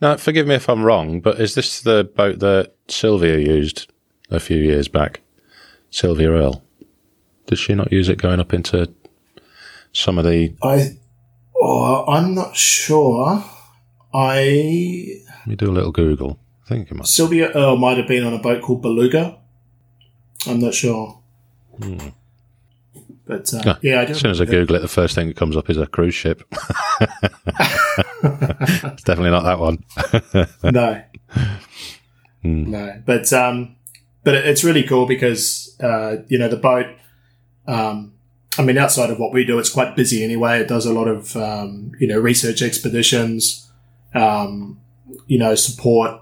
Now, 0.00 0.16
forgive 0.16 0.46
me 0.46 0.54
if 0.54 0.68
I'm 0.68 0.84
wrong, 0.84 1.20
but 1.20 1.40
is 1.40 1.54
this 1.54 1.80
the 1.80 2.04
boat 2.04 2.38
that 2.38 2.74
Sylvia 2.86 3.38
used 3.38 3.90
a 4.30 4.38
few 4.38 4.58
years 4.58 4.86
back? 4.86 5.20
Sylvia 5.90 6.30
Earle. 6.30 6.62
Did 7.46 7.58
she 7.58 7.74
not 7.74 7.90
use 7.90 8.08
it 8.08 8.18
going 8.18 8.40
up 8.40 8.52
into 8.52 8.92
some 9.98 10.18
of 10.18 10.24
the? 10.24 10.54
I, 10.62 10.96
oh, 11.60 12.04
I'm 12.06 12.34
not 12.34 12.56
sure. 12.56 13.44
I, 14.14 15.20
Let 15.40 15.46
me 15.46 15.56
do 15.56 15.70
a 15.70 15.72
little 15.72 15.92
Google. 15.92 16.38
I 16.64 16.68
think 16.68 16.90
it 16.90 16.94
might. 16.94 17.06
Sylvia 17.06 17.50
Earle 17.52 17.76
might 17.76 17.98
have 17.98 18.08
been 18.08 18.24
on 18.24 18.32
a 18.32 18.38
boat 18.38 18.62
called 18.62 18.82
Beluga. 18.82 19.38
I'm 20.46 20.60
not 20.60 20.74
sure. 20.74 21.20
But 23.26 23.52
uh, 23.52 23.62
Ah, 23.66 23.78
yeah, 23.82 24.00
I 24.00 24.04
As 24.04 24.18
soon 24.18 24.30
as 24.30 24.40
I 24.40 24.46
Google 24.46 24.76
it, 24.76 24.80
the 24.80 24.88
first 24.88 25.14
thing 25.14 25.28
that 25.28 25.36
comes 25.36 25.56
up 25.56 25.68
is 25.68 25.76
a 25.76 25.86
cruise 25.86 26.14
ship. 26.14 26.42
it's 27.00 29.02
definitely 29.02 29.30
not 29.30 29.44
that 29.44 29.58
one. 29.58 29.84
no, 30.72 31.02
no. 32.42 33.02
But 33.04 33.32
um, 33.32 33.76
but 34.24 34.34
it's 34.34 34.64
really 34.64 34.82
cool 34.82 35.06
because 35.06 35.76
uh, 35.80 36.16
you 36.28 36.38
know 36.38 36.48
the 36.48 36.56
boat. 36.56 36.86
Um, 37.66 38.14
I 38.58 38.62
mean, 38.62 38.76
outside 38.76 39.10
of 39.10 39.18
what 39.18 39.32
we 39.32 39.44
do, 39.44 39.58
it's 39.58 39.70
quite 39.70 39.94
busy 39.94 40.24
anyway. 40.24 40.60
It 40.60 40.68
does 40.68 40.86
a 40.86 40.92
lot 40.92 41.08
of 41.08 41.36
um, 41.36 41.92
you 41.98 42.08
know 42.08 42.18
research 42.18 42.62
expeditions, 42.62 43.70
um, 44.14 44.80
you 45.26 45.38
know 45.38 45.54
support 45.54 46.20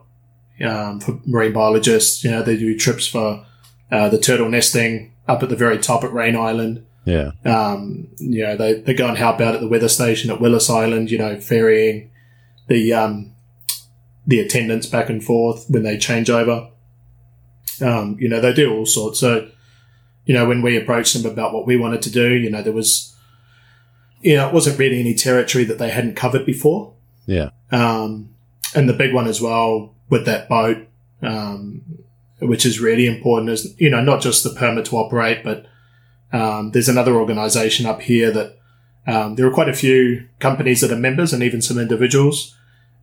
um, 0.64 1.01
for 1.01 1.18
marine 1.27 1.53
biologists. 1.53 2.22
You 2.22 2.31
know 2.31 2.42
they 2.42 2.57
do 2.57 2.79
trips 2.79 3.07
for 3.07 3.46
uh, 3.90 4.09
the 4.09 4.18
turtle 4.18 4.49
nesting 4.49 5.12
up 5.29 5.42
at 5.42 5.49
the 5.49 5.57
very 5.57 5.79
top 5.79 6.05
at 6.05 6.12
Raine 6.12 6.37
Island. 6.37 6.85
Yeah. 7.05 7.31
Um, 7.44 8.09
you 8.18 8.42
know, 8.42 8.57
they, 8.57 8.75
they 8.75 8.92
go 8.92 9.07
and 9.07 9.16
help 9.16 9.40
out 9.40 9.55
at 9.55 9.61
the 9.61 9.68
weather 9.68 9.88
station 9.88 10.31
at 10.31 10.40
Willis 10.40 10.68
Island, 10.68 11.11
you 11.11 11.18
know, 11.18 11.40
ferrying 11.40 12.11
the, 12.66 12.92
um, 12.92 13.33
the 14.27 14.40
attendants 14.40 14.87
back 14.87 15.09
and 15.09 15.22
forth 15.22 15.66
when 15.68 15.85
they 15.85 15.96
change 15.99 16.29
over. 16.29 16.68
Um, 17.81 18.16
you 18.18 18.29
know, 18.29 18.40
they 18.40 18.53
do 18.53 18.75
all 18.75 18.87
sorts. 18.87 19.20
So, 19.20 19.49
you 20.27 20.35
know, 20.35 20.47
when 20.47 20.61
we 20.61 20.77
approached 20.77 21.15
them 21.15 21.31
about 21.31 21.55
what 21.55 21.67
we 21.67 21.77
wanted 21.77 22.03
to 22.03 22.11
do, 22.11 22.35
you 22.35 22.51
know, 22.51 22.61
there 22.61 22.73
was, 22.73 23.17
you 24.21 24.37
know, 24.37 24.49
it 24.49 24.53
wasn't 24.53 24.79
really 24.79 25.01
any 25.01 25.15
territory 25.15 25.65
that 25.65 25.79
they 25.79 25.91
hadn't 25.91 26.17
covered 26.17 26.45
before. 26.45 26.93
Yeah. 27.27 27.51
Um, 27.71 28.35
and 28.75 28.89
the 28.89 28.93
big 28.93 29.15
one 29.15 29.29
as 29.29 29.41
well 29.41 29.95
with 30.11 30.27
that 30.27 30.49
boat, 30.49 30.89
um, 31.23 31.83
which 32.41 32.67
is 32.67 32.81
really 32.81 33.07
important 33.07 33.51
is, 33.51 33.75
you 33.79 33.89
know, 33.89 34.03
not 34.03 34.21
just 34.21 34.43
the 34.43 34.51
permit 34.51 34.87
to 34.87 34.97
operate, 34.97 35.45
but, 35.45 35.67
um, 36.33 36.73
there's 36.73 36.89
another 36.89 37.15
organization 37.15 37.87
up 37.87 38.03
here 38.03 38.33
that, 38.33 38.59
um, 39.07 39.37
there 39.37 39.47
are 39.47 39.55
quite 39.55 39.69
a 39.69 39.73
few 39.75 40.29
companies 40.41 40.81
that 40.81 40.91
are 40.91 40.97
members 40.97 41.33
and 41.33 41.43
even 41.43 41.62
some 41.62 41.79
individuals 41.79 42.57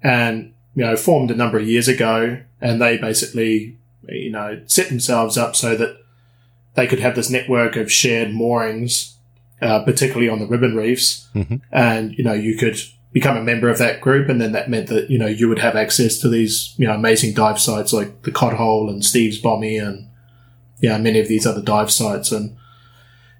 and, 0.03 0.53
you 0.75 0.83
know, 0.83 0.97
formed 0.97 1.31
a 1.31 1.35
number 1.35 1.57
of 1.57 1.67
years 1.67 1.87
ago 1.87 2.41
and 2.59 2.81
they 2.81 2.97
basically, 2.97 3.77
you 4.09 4.29
know, 4.29 4.61
set 4.65 4.89
themselves 4.89 5.37
up 5.37 5.55
so 5.55 5.77
that 5.77 6.02
they 6.75 6.87
could 6.87 6.99
have 6.99 7.15
this 7.15 7.29
network 7.29 7.75
of 7.75 7.91
shared 7.91 8.33
moorings, 8.33 9.17
uh, 9.61 9.83
particularly 9.83 10.29
on 10.29 10.39
the 10.39 10.47
ribbon 10.47 10.75
reefs. 10.75 11.27
Mhm. 11.35 11.61
And, 11.71 12.17
you 12.17 12.23
know, 12.23 12.33
you 12.33 12.57
could 12.57 12.77
become 13.11 13.37
a 13.37 13.43
member 13.43 13.69
of 13.69 13.77
that 13.77 14.01
group. 14.01 14.27
And 14.27 14.41
then 14.41 14.53
that 14.53 14.69
meant 14.69 14.87
that, 14.87 15.09
you 15.09 15.19
know, 15.19 15.27
you 15.27 15.47
would 15.47 15.59
have 15.59 15.75
access 15.75 16.17
to 16.19 16.29
these, 16.29 16.73
you 16.77 16.87
know, 16.87 16.93
amazing 16.93 17.33
dive 17.33 17.59
sites 17.59 17.93
like 17.93 18.23
the 18.23 18.31
Cod 18.31 18.53
Hole 18.53 18.89
and 18.89 19.05
Steve's 19.05 19.37
Bommy 19.37 19.77
and, 19.77 20.07
you 20.79 20.89
know, 20.89 20.97
many 20.97 21.19
of 21.19 21.27
these 21.27 21.45
other 21.45 21.61
dive 21.61 21.91
sites. 21.91 22.31
And, 22.31 22.55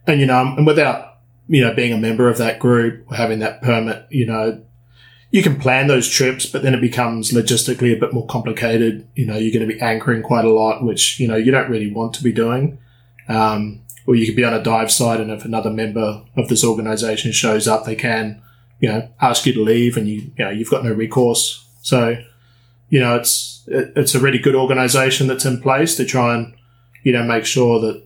and, 0.06 0.20
you 0.20 0.28
know, 0.28 0.54
and 0.56 0.68
without, 0.68 1.18
you 1.48 1.62
know, 1.62 1.74
being 1.74 1.92
a 1.92 1.98
member 1.98 2.30
of 2.30 2.38
that 2.38 2.60
group 2.60 3.04
or 3.10 3.16
having 3.16 3.40
that 3.40 3.62
permit, 3.62 4.06
you 4.10 4.28
know, 4.28 4.62
you 5.32 5.42
can 5.42 5.60
plan 5.60 5.88
those 5.88 6.08
trips, 6.08 6.46
but 6.46 6.62
then 6.62 6.76
it 6.76 6.82
becomes 6.82 7.32
logistically 7.32 7.92
a 7.92 8.00
bit 8.00 8.14
more 8.14 8.28
complicated. 8.28 9.08
You 9.16 9.26
know, 9.26 9.36
you're 9.36 9.52
going 9.52 9.68
to 9.68 9.74
be 9.76 9.82
anchoring 9.82 10.22
quite 10.22 10.46
a 10.46 10.54
lot, 10.54 10.86
which, 10.86 11.20
you 11.20 11.28
know, 11.28 11.36
you 11.36 11.52
don't 11.52 11.72
really 11.72 11.92
want 11.92 12.14
to 12.14 12.24
be 12.24 12.32
doing. 12.32 12.78
Um, 13.28 13.82
or 14.06 14.16
you 14.16 14.26
could 14.26 14.36
be 14.36 14.44
on 14.44 14.54
a 14.54 14.64
dive 14.64 14.92
site 14.92 15.22
and 15.22 15.32
if 15.32 15.46
another 15.46 15.70
member 15.70 16.24
of 16.36 16.50
this 16.50 16.64
organization 16.64 17.32
shows 17.32 17.68
up, 17.68 17.86
they 17.86 17.96
can, 17.96 18.42
you 18.80 18.90
know, 18.90 19.10
ask 19.22 19.46
you 19.46 19.54
to 19.54 19.64
leave 19.64 19.96
and 19.96 20.08
you, 20.08 20.32
you 20.38 20.46
know, 20.46 20.50
you've 20.50 20.70
got 20.70 20.84
no 20.84 20.92
recourse. 20.92 21.66
So, 21.82 22.18
you 22.90 23.00
know, 23.00 23.16
it's, 23.16 23.64
it, 23.68 23.94
it's 23.96 24.16
a 24.16 24.20
really 24.20 24.40
good 24.40 24.56
organization 24.56 25.28
that's 25.28 25.46
in 25.46 25.62
place 25.62 25.96
to 25.96 26.06
try 26.06 26.36
and, 26.36 26.54
you 27.04 27.14
know, 27.14 27.24
make 27.24 27.46
sure 27.46 27.80
that 27.80 28.04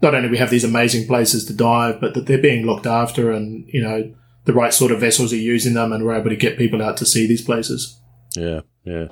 not 0.00 0.14
only 0.14 0.28
we 0.28 0.38
have 0.38 0.50
these 0.50 0.64
amazing 0.64 1.06
places 1.06 1.44
to 1.46 1.54
dive, 1.54 2.00
but 2.00 2.14
that 2.14 2.26
they're 2.26 2.38
being 2.38 2.64
looked 2.64 2.86
after 2.86 3.30
and, 3.30 3.68
you 3.68 3.82
know, 3.82 4.12
the 4.44 4.54
right 4.54 4.72
sort 4.72 4.92
of 4.92 5.00
vessels 5.00 5.32
are 5.32 5.36
using 5.36 5.74
them 5.74 5.92
and 5.92 6.04
we're 6.04 6.14
able 6.14 6.30
to 6.30 6.36
get 6.36 6.56
people 6.56 6.82
out 6.82 6.96
to 6.96 7.06
see 7.06 7.26
these 7.26 7.42
places. 7.42 7.98
Yeah. 8.34 8.60
Yeah. 8.84 9.08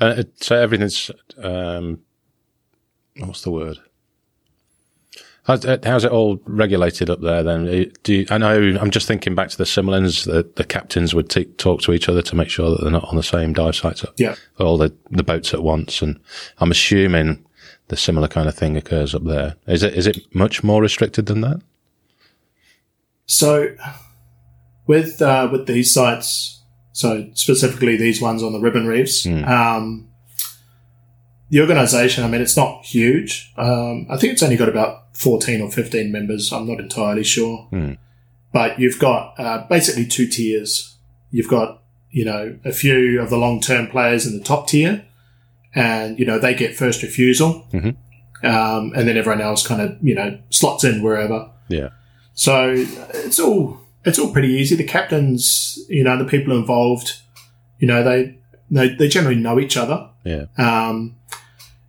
Uh, 0.00 0.22
so 0.40 0.56
everything's, 0.56 1.10
um, 1.38 2.00
what's 3.18 3.42
the 3.42 3.50
word? 3.50 3.78
How's, 5.44 5.64
how's 5.84 6.04
it 6.04 6.12
all 6.12 6.40
regulated 6.44 7.10
up 7.10 7.20
there 7.20 7.42
then? 7.42 7.66
Uh, 7.66 7.84
Do 8.04 8.14
you, 8.14 8.26
I 8.30 8.38
know, 8.38 8.76
I'm 8.80 8.92
just 8.92 9.08
thinking 9.08 9.34
back 9.34 9.48
to 9.48 9.58
the 9.58 9.64
Similans, 9.64 10.24
the, 10.24 10.48
the 10.54 10.62
captains 10.64 11.14
would 11.14 11.28
t- 11.30 11.46
talk 11.46 11.80
to 11.82 11.92
each 11.92 12.08
other 12.08 12.22
to 12.22 12.36
make 12.36 12.48
sure 12.48 12.70
that 12.70 12.80
they're 12.82 12.92
not 12.92 13.08
on 13.08 13.16
the 13.16 13.24
same 13.24 13.52
dive 13.52 13.74
sites, 13.74 14.04
Yeah. 14.18 14.36
all 14.60 14.78
the, 14.78 14.94
the 15.10 15.24
boats 15.24 15.52
at 15.52 15.62
once. 15.64 16.00
And 16.00 16.20
I'm 16.58 16.70
assuming 16.70 17.44
the 17.88 17.96
similar 17.96 18.28
kind 18.28 18.48
of 18.48 18.54
thing 18.54 18.76
occurs 18.76 19.16
up 19.16 19.24
there. 19.24 19.56
Is 19.66 19.82
it, 19.82 19.94
is 19.94 20.06
it 20.06 20.32
much 20.32 20.62
more 20.62 20.80
restricted 20.80 21.26
than 21.26 21.40
that? 21.40 21.60
So, 23.26 23.74
with 24.86 25.22
uh, 25.22 25.48
with 25.50 25.66
these 25.66 25.92
sites, 25.94 26.62
so 26.92 27.30
specifically 27.34 27.96
these 27.96 28.20
ones 28.20 28.42
on 28.42 28.52
the 28.52 28.58
ribbon 28.60 28.86
reefs, 28.86 29.26
um, 29.26 30.08
the 31.52 31.60
organisation. 31.60 32.24
I 32.24 32.28
mean, 32.28 32.40
it's 32.40 32.56
not 32.56 32.84
huge. 32.84 33.52
Um, 33.56 34.06
I 34.10 34.16
think 34.16 34.32
it's 34.32 34.42
only 34.42 34.56
got 34.56 34.68
about 34.68 35.14
fourteen 35.16 35.60
or 35.60 35.70
fifteen 35.70 36.10
members. 36.10 36.52
I'm 36.52 36.66
not 36.66 36.80
entirely 36.80 37.22
sure, 37.24 37.68
but 38.52 38.80
you've 38.80 38.98
got 38.98 39.38
uh, 39.38 39.66
basically 39.68 40.06
two 40.06 40.26
tiers. 40.26 40.96
You've 41.30 41.48
got 41.48 41.82
you 42.10 42.24
know 42.24 42.58
a 42.64 42.72
few 42.72 43.20
of 43.20 43.30
the 43.30 43.36
long 43.36 43.60
term 43.60 43.86
players 43.86 44.26
in 44.26 44.36
the 44.36 44.42
top 44.44 44.66
tier, 44.66 45.04
and 45.74 46.18
you 46.18 46.26
know 46.26 46.38
they 46.38 46.54
get 46.54 46.74
first 46.74 47.02
refusal, 47.02 47.66
Mhm. 47.72 47.96
um, 48.42 48.92
and 48.96 49.06
then 49.06 49.16
everyone 49.16 49.40
else 49.42 49.66
kind 49.66 49.80
of 49.82 49.96
you 50.02 50.14
know 50.14 50.38
slots 50.50 50.84
in 50.84 51.02
wherever. 51.02 51.50
Yeah. 51.68 51.90
So 52.34 52.72
it's 52.74 53.38
all 53.38 53.78
it's 54.06 54.18
all 54.18 54.32
pretty 54.32 54.48
easy. 54.48 54.74
The 54.74 54.84
captains, 54.84 55.78
you 55.88 56.02
know, 56.02 56.16
the 56.18 56.24
people 56.24 56.56
involved, 56.56 57.20
you 57.78 57.86
know, 57.86 58.02
they 58.02 58.38
they, 58.70 58.88
they 58.94 59.08
generally 59.08 59.36
know 59.38 59.60
each 59.60 59.76
other. 59.76 60.08
Yeah. 60.24 60.46
Um, 60.56 61.16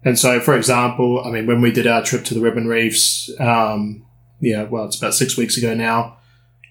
and 0.05 0.19
so, 0.19 0.39
for 0.39 0.55
example, 0.55 1.23
I 1.25 1.29
mean, 1.29 1.47
when 1.47 1.61
we 1.61 1.71
did 1.71 1.87
our 1.87 2.03
trip 2.03 2.25
to 2.25 2.33
the 2.33 2.41
Ribbon 2.41 2.67
Reefs, 2.67 3.31
um, 3.39 4.05
yeah, 4.39 4.63
well, 4.63 4.85
it's 4.85 4.97
about 4.97 5.13
six 5.13 5.37
weeks 5.37 5.57
ago 5.57 5.73
now. 5.73 6.17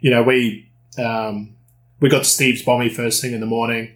You 0.01 0.11
know, 0.11 0.23
we 0.23 0.71
um, 0.99 1.57
we 2.01 2.11
got 2.11 2.19
to 2.19 2.29
Steve's 2.29 2.63
Bommy 2.63 2.89
first 2.89 3.23
thing 3.23 3.33
in 3.33 3.41
the 3.41 3.47
morning. 3.47 3.95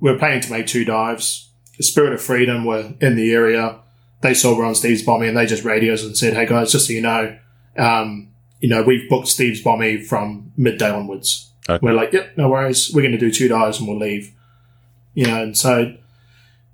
We 0.00 0.10
were 0.10 0.18
planning 0.18 0.40
to 0.40 0.50
make 0.50 0.66
two 0.66 0.84
dives. 0.84 1.50
The 1.76 1.82
Spirit 1.82 2.12
of 2.12 2.22
Freedom 2.22 2.64
were 2.64 2.94
in 3.00 3.16
the 3.16 3.32
area. 3.32 3.80
They 4.22 4.32
saw 4.32 4.56
we're 4.56 4.64
on 4.64 4.74
Steve's 4.74 5.02
Bommy 5.02 5.28
and 5.28 5.36
they 5.36 5.44
just 5.44 5.64
radioed 5.64 5.94
us 5.94 6.04
and 6.04 6.16
said, 6.16 6.34
"Hey 6.34 6.46
guys, 6.46 6.72
just 6.72 6.86
so 6.86 6.92
you 6.92 7.02
know, 7.02 7.36
um, 7.76 8.30
you 8.60 8.70
know, 8.70 8.82
we've 8.82 9.08
booked 9.10 9.28
Steve's 9.28 9.60
Bommy 9.60 9.98
from 10.02 10.52
midday 10.56 10.90
onwards." 10.90 11.50
Okay. 11.68 11.84
We're 11.84 11.92
like, 11.92 12.12
"Yep, 12.12 12.38
no 12.38 12.48
worries. 12.48 12.90
We're 12.94 13.02
going 13.02 13.12
to 13.12 13.18
do 13.18 13.30
two 13.30 13.48
dives 13.48 13.78
and 13.78 13.88
we'll 13.88 13.98
leave." 13.98 14.32
You 15.12 15.26
know, 15.26 15.42
and 15.42 15.58
so 15.58 15.96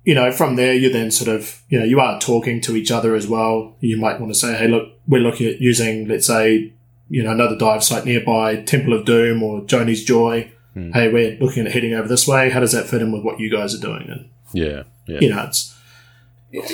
you 0.03 0.15
know, 0.15 0.31
from 0.31 0.55
there, 0.55 0.73
you 0.73 0.91
then 0.91 1.11
sort 1.11 1.29
of, 1.29 1.61
you 1.69 1.79
know, 1.79 1.85
you 1.85 1.99
are 1.99 2.19
talking 2.19 2.59
to 2.61 2.75
each 2.75 2.91
other 2.91 3.15
as 3.15 3.27
well. 3.27 3.75
You 3.79 3.97
might 3.97 4.19
want 4.19 4.33
to 4.33 4.39
say, 4.39 4.57
hey, 4.57 4.67
look, 4.67 4.89
we're 5.07 5.21
looking 5.21 5.47
at 5.47 5.61
using, 5.61 6.07
let's 6.07 6.27
say, 6.27 6.73
you 7.09 7.23
know, 7.23 7.31
another 7.31 7.57
dive 7.57 7.83
site 7.83 8.05
nearby, 8.05 8.61
Temple 8.63 8.93
of 8.93 9.05
Doom 9.05 9.43
or 9.43 9.61
Joni's 9.65 10.03
Joy. 10.03 10.51
Hey, 10.73 11.11
we're 11.11 11.37
looking 11.39 11.65
at 11.65 11.73
heading 11.73 11.93
over 11.93 12.07
this 12.07 12.25
way. 12.25 12.49
How 12.49 12.61
does 12.61 12.71
that 12.71 12.87
fit 12.87 13.01
in 13.01 13.11
with 13.11 13.23
what 13.23 13.41
you 13.41 13.51
guys 13.51 13.75
are 13.75 13.81
doing? 13.81 14.09
And, 14.09 14.29
Yeah. 14.53 14.83
Yeah. 15.05 15.19
you 15.19 15.29
know, 15.29 15.43
it's, 15.43 15.77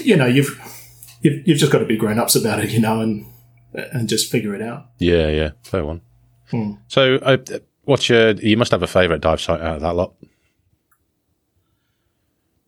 you 0.05 0.15
know, 0.15 0.27
you've, 0.27 0.59
you've, 1.21 1.47
you've 1.47 1.57
just 1.57 1.71
got 1.71 1.79
to 1.79 1.85
be 1.85 1.97
grown 1.97 2.19
ups 2.19 2.35
about 2.35 2.63
it, 2.63 2.69
you 2.69 2.79
know, 2.79 3.01
and, 3.01 3.25
and 3.73 4.07
just 4.07 4.31
figure 4.31 4.53
it 4.53 4.61
out. 4.61 4.85
Yeah, 4.99 5.29
yeah, 5.29 5.51
fair 5.63 5.83
one. 5.83 6.01
Hmm. 6.51 6.73
So, 6.87 7.15
uh, 7.15 7.37
what's 7.85 8.07
your? 8.07 8.31
You 8.31 8.55
must 8.57 8.71
have 8.71 8.83
a 8.83 8.87
favourite 8.87 9.21
dive 9.21 9.41
site 9.41 9.61
out 9.61 9.77
of 9.77 9.81
that 9.81 9.95
lot. 9.95 10.13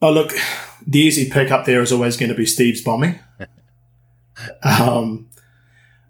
Oh, 0.02 0.12
look, 0.12 0.34
the 0.86 1.00
easy 1.00 1.30
pick 1.30 1.52
up 1.52 1.66
there 1.66 1.82
is 1.82 1.92
always 1.92 2.16
going 2.16 2.30
to 2.30 2.36
be 2.36 2.46
Steve's 2.46 2.82
Bommy. 2.82 3.20
um, 4.64 5.30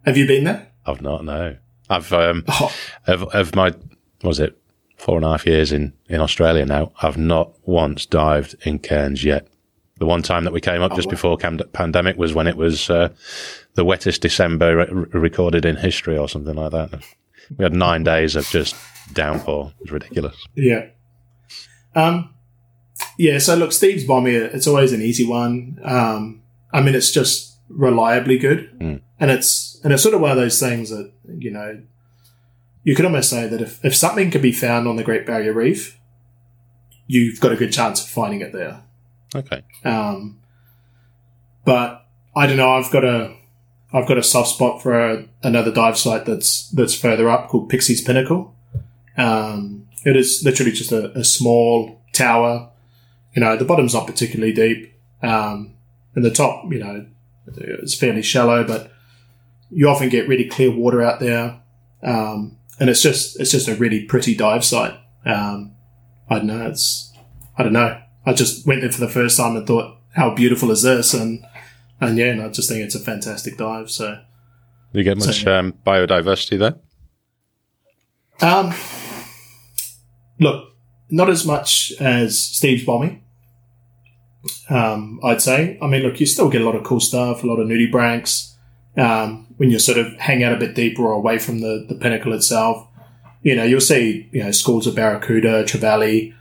have 0.05 0.17
you 0.17 0.27
been 0.27 0.43
there? 0.43 0.67
I've 0.85 1.01
not. 1.01 1.25
No, 1.25 1.55
I've 1.89 2.11
um, 2.13 2.43
Oh, 2.47 2.73
of 3.07 3.23
of 3.33 3.55
my 3.55 3.69
what 3.69 4.23
was 4.23 4.39
it 4.39 4.59
four 4.97 5.15
and 5.15 5.25
a 5.25 5.29
half 5.29 5.45
years 5.45 5.71
in 5.71 5.93
in 6.07 6.21
Australia 6.21 6.65
now. 6.65 6.91
I've 7.01 7.17
not 7.17 7.53
once 7.67 8.05
dived 8.05 8.55
in 8.65 8.79
Cairns 8.79 9.23
yet. 9.23 9.47
The 9.97 10.05
one 10.05 10.21
time 10.21 10.45
that 10.45 10.53
we 10.53 10.61
came 10.61 10.81
up 10.81 10.95
just 10.95 11.07
wow. 11.07 11.11
before 11.11 11.37
cam- 11.37 11.59
pandemic 11.73 12.15
was 12.15 12.33
when 12.33 12.47
it 12.47 12.55
was 12.55 12.89
uh, 12.89 13.09
the 13.73 13.83
wettest 13.83 14.21
December 14.21 14.77
re- 14.77 15.05
recorded 15.19 15.65
in 15.65 15.75
history 15.75 16.17
or 16.17 16.29
something 16.29 16.55
like 16.55 16.71
that. 16.71 17.03
We 17.57 17.63
had 17.63 17.73
nine 17.73 18.03
days 18.03 18.37
of 18.37 18.45
just 18.47 18.75
downpour. 19.13 19.73
It 19.79 19.83
was 19.83 19.91
ridiculous. 19.91 20.35
Yeah. 20.55 20.85
Um, 21.95 22.33
yeah, 23.17 23.37
so 23.37 23.55
look, 23.55 23.71
Steve's 23.71 24.03
Bommy, 24.03 24.35
it's 24.35 24.67
always 24.67 24.93
an 24.93 25.01
easy 25.01 25.25
one. 25.25 25.79
Um, 25.83 26.41
I 26.71 26.81
mean, 26.81 26.95
it's 26.95 27.11
just 27.11 27.57
reliably 27.69 28.37
good. 28.37 28.69
Mm. 28.79 29.01
And 29.19 29.31
it's, 29.31 29.79
and 29.83 29.93
it's 29.93 30.03
sort 30.03 30.15
of 30.15 30.21
one 30.21 30.31
of 30.31 30.37
those 30.37 30.59
things 30.59 30.89
that, 30.89 31.11
you 31.27 31.51
know, 31.51 31.81
you 32.83 32.95
could 32.95 33.05
almost 33.05 33.29
say 33.29 33.47
that 33.47 33.61
if, 33.61 33.83
if 33.83 33.95
something 33.95 34.31
can 34.31 34.41
be 34.41 34.51
found 34.51 34.87
on 34.87 34.95
the 34.95 35.03
Great 35.03 35.25
Barrier 35.25 35.53
Reef, 35.53 35.99
you've 37.07 37.39
got 37.39 37.51
a 37.51 37.55
good 37.55 37.73
chance 37.73 38.01
of 38.01 38.09
finding 38.09 38.41
it 38.41 38.53
there. 38.53 38.83
Okay. 39.35 39.63
Um, 39.83 40.39
but 41.65 42.05
I 42.35 42.47
don't 42.47 42.57
know. 42.57 42.71
I've 42.71 42.91
got 42.91 43.03
a 43.03 43.35
I've 43.91 44.07
got 44.07 44.17
a 44.17 44.23
soft 44.23 44.49
spot 44.49 44.81
for 44.81 44.99
a, 44.99 45.25
another 45.43 45.71
dive 45.71 45.97
site 45.97 46.25
that's 46.25 46.69
that's 46.69 46.93
further 46.93 47.29
up 47.29 47.49
called 47.49 47.69
Pixie's 47.69 48.01
Pinnacle. 48.01 48.55
Um, 49.17 49.87
it 50.05 50.15
is 50.15 50.41
literally 50.45 50.71
just 50.71 50.91
a, 50.91 51.11
a 51.17 51.23
small 51.23 52.01
tower. 52.13 52.69
You 53.33 53.41
know, 53.41 53.55
the 53.55 53.65
bottom's 53.65 53.93
not 53.93 54.07
particularly 54.07 54.53
deep, 54.53 54.93
um, 55.21 55.73
and 56.15 56.25
the 56.25 56.31
top, 56.31 56.71
you 56.71 56.79
know, 56.79 57.05
it's 57.57 57.95
fairly 57.95 58.21
shallow, 58.21 58.63
but 58.63 58.91
you 59.71 59.87
often 59.87 60.09
get 60.09 60.27
really 60.27 60.47
clear 60.49 60.71
water 60.71 61.01
out 61.01 61.19
there, 61.19 61.59
um, 62.03 62.57
and 62.79 62.89
it's 62.89 63.01
just 63.01 63.39
it's 63.39 63.51
just 63.51 63.67
a 63.67 63.75
really 63.75 64.03
pretty 64.05 64.35
dive 64.35 64.65
site. 64.65 64.97
Um, 65.25 65.73
I 66.29 66.37
don't 66.37 66.47
know. 66.47 66.67
It's 66.67 67.13
I 67.57 67.63
don't 67.63 67.73
know. 67.73 68.01
I 68.25 68.33
just 68.33 68.65
went 68.65 68.81
there 68.81 68.91
for 68.91 68.99
the 69.01 69.09
first 69.09 69.37
time 69.37 69.55
and 69.55 69.65
thought, 69.67 69.97
how 70.15 70.33
beautiful 70.33 70.71
is 70.71 70.81
this? 70.83 71.13
And 71.13 71.43
and 72.01 72.17
yeah, 72.17 72.27
and 72.27 72.41
I 72.41 72.49
just 72.49 72.69
think 72.69 72.83
it's 72.83 72.95
a 72.95 72.99
fantastic 72.99 73.57
dive. 73.57 73.89
So 73.91 74.19
you 74.93 75.03
get 75.03 75.17
much 75.17 75.43
So- 75.43 75.55
um, 75.57 75.73
biodiversity 75.85 76.57
there? 76.57 76.75
Um, 78.41 78.73
look, 80.39 80.68
not 81.09 81.29
as 81.29 81.45
much 81.45 81.93
as 81.99 82.39
Steve's 82.39 82.85
Bommy. 82.85 83.21
Um, 84.69 85.19
I'd 85.23 85.41
say. 85.41 85.77
I 85.81 85.87
mean, 85.87 86.03
look, 86.03 86.19
you 86.19 86.25
still 86.25 86.49
get 86.49 86.61
a 86.61 86.65
lot 86.65 86.75
of 86.75 86.83
cool 86.83 86.99
stuff, 86.99 87.43
a 87.43 87.47
lot 87.47 87.59
of 87.59 87.67
nudibranchs, 87.67 88.53
um, 88.97 89.47
when 89.57 89.71
you 89.71 89.79
sort 89.79 89.97
of 89.97 90.13
hang 90.17 90.43
out 90.43 90.53
a 90.53 90.57
bit 90.57 90.75
deeper 90.75 91.03
or 91.03 91.13
away 91.13 91.37
from 91.37 91.59
the, 91.59 91.85
the 91.87 91.95
pinnacle 91.95 92.33
itself, 92.33 92.87
you 93.41 93.55
know, 93.55 93.63
you'll 93.63 93.81
see, 93.81 94.29
you 94.31 94.43
know, 94.43 94.51
schools 94.51 94.87
of 94.87 94.95
Barracuda, 94.95 95.63
Trevally, 95.63 96.33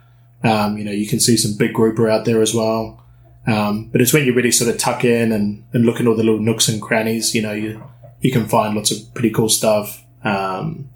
um, 0.44 0.76
you 0.76 0.84
know, 0.84 0.92
you 0.92 1.06
can 1.06 1.20
see 1.20 1.36
some 1.36 1.56
big 1.56 1.72
grouper 1.72 2.08
out 2.08 2.24
there 2.24 2.42
as 2.42 2.54
well. 2.54 3.02
Um, 3.46 3.88
but 3.90 4.00
it's 4.00 4.12
when 4.12 4.24
you 4.24 4.34
really 4.34 4.50
sort 4.50 4.70
of 4.70 4.78
tuck 4.78 5.04
in 5.04 5.32
and, 5.32 5.64
and 5.72 5.86
look 5.86 6.00
at 6.00 6.06
all 6.06 6.16
the 6.16 6.22
little 6.22 6.40
nooks 6.40 6.68
and 6.68 6.82
crannies, 6.82 7.34
you 7.34 7.42
know, 7.42 7.52
you, 7.52 7.82
you 8.20 8.30
can 8.30 8.46
find 8.46 8.74
lots 8.74 8.90
of 8.90 9.14
pretty 9.14 9.30
cool 9.30 9.48
stuff. 9.48 10.04
Um, 10.22 10.90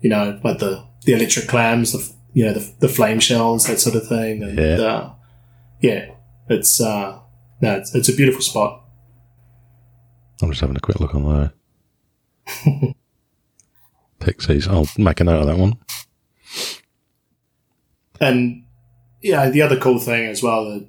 you 0.00 0.10
know, 0.10 0.38
like 0.44 0.58
the, 0.58 0.84
the 1.04 1.14
electric 1.14 1.48
clams, 1.48 1.92
the, 1.92 2.12
you 2.32 2.44
know, 2.44 2.52
the, 2.54 2.72
the 2.80 2.88
flame 2.88 3.20
shells, 3.20 3.66
that 3.66 3.78
sort 3.80 3.96
of 3.96 4.06
thing. 4.08 4.42
And, 4.42 4.58
Yeah. 4.58 4.76
uh, 4.80 5.12
yeah, 5.80 6.10
it's, 6.48 6.80
uh, 6.80 7.18
no, 7.60 7.76
it's, 7.76 7.94
it's 7.94 8.08
a 8.08 8.14
beautiful 8.16 8.40
spot. 8.42 8.82
I'm 10.40 10.50
just 10.50 10.60
having 10.60 10.76
a 10.76 10.80
quick 10.80 10.98
look 11.00 11.14
on 11.14 11.52
there. 12.64 12.94
Pixies. 14.18 14.68
I'll 14.68 14.88
make 14.98 15.20
a 15.20 15.24
note 15.24 15.40
of 15.40 15.46
that 15.46 15.58
one. 15.58 15.74
And 18.20 18.64
yeah, 19.20 19.48
the 19.50 19.62
other 19.62 19.78
cool 19.78 19.98
thing 19.98 20.26
as 20.28 20.42
well 20.42 20.64
that 20.66 20.86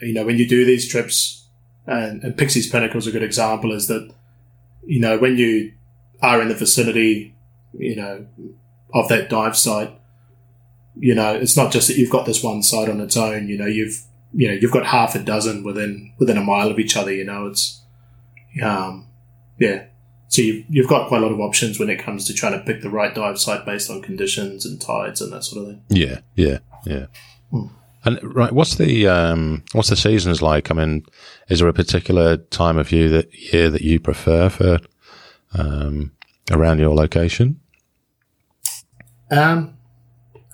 you 0.00 0.12
know 0.14 0.24
when 0.24 0.36
you 0.38 0.48
do 0.48 0.64
these 0.64 0.88
trips, 0.88 1.46
and, 1.86 2.22
and 2.22 2.36
Pixie's 2.36 2.68
Pinnacle 2.68 2.98
is 2.98 3.06
a 3.06 3.12
good 3.12 3.22
example, 3.22 3.72
is 3.72 3.88
that 3.88 4.12
you 4.86 5.00
know 5.00 5.18
when 5.18 5.36
you 5.36 5.72
are 6.20 6.40
in 6.40 6.48
the 6.48 6.54
vicinity, 6.54 7.34
you 7.76 7.96
know, 7.96 8.26
of 8.94 9.08
that 9.08 9.28
dive 9.28 9.56
site, 9.56 9.92
you 10.98 11.14
know, 11.14 11.34
it's 11.34 11.56
not 11.56 11.72
just 11.72 11.88
that 11.88 11.96
you've 11.96 12.10
got 12.10 12.26
this 12.26 12.42
one 12.42 12.62
site 12.62 12.88
on 12.88 13.00
its 13.00 13.16
own. 13.16 13.48
You 13.48 13.58
know, 13.58 13.66
you've 13.66 14.02
you 14.34 14.48
know 14.48 14.54
you've 14.54 14.72
got 14.72 14.86
half 14.86 15.14
a 15.14 15.18
dozen 15.18 15.64
within 15.64 16.12
within 16.18 16.36
a 16.36 16.42
mile 16.42 16.70
of 16.70 16.78
each 16.78 16.96
other. 16.96 17.12
You 17.12 17.24
know, 17.24 17.46
it's 17.46 17.80
um, 18.62 19.06
yeah. 19.58 19.84
So 20.28 20.40
you've, 20.40 20.64
you've 20.70 20.88
got 20.88 21.08
quite 21.08 21.18
a 21.22 21.26
lot 21.26 21.32
of 21.32 21.40
options 21.40 21.78
when 21.78 21.90
it 21.90 21.98
comes 21.98 22.26
to 22.26 22.32
trying 22.32 22.58
to 22.58 22.64
pick 22.64 22.80
the 22.80 22.88
right 22.88 23.14
dive 23.14 23.38
site 23.38 23.66
based 23.66 23.90
on 23.90 24.00
conditions 24.00 24.64
and 24.64 24.80
tides 24.80 25.20
and 25.20 25.30
that 25.30 25.44
sort 25.44 25.62
of 25.62 25.70
thing. 25.70 25.82
Yeah, 25.90 26.20
yeah, 26.36 26.58
yeah. 26.86 27.06
And 28.04 28.18
right, 28.34 28.50
what's 28.50 28.76
the 28.76 29.06
um, 29.06 29.62
what's 29.72 29.90
the 29.90 29.96
seasons 29.96 30.42
like? 30.42 30.70
I 30.70 30.74
mean, 30.74 31.04
is 31.48 31.60
there 31.60 31.68
a 31.68 31.72
particular 31.72 32.36
time 32.36 32.78
of 32.78 32.90
year 32.90 33.08
that 33.10 33.32
year 33.52 33.70
that 33.70 33.82
you 33.82 34.00
prefer 34.00 34.48
for 34.48 34.78
um, 35.54 36.12
around 36.50 36.80
your 36.80 36.94
location? 36.94 37.60
Um, 39.30 39.76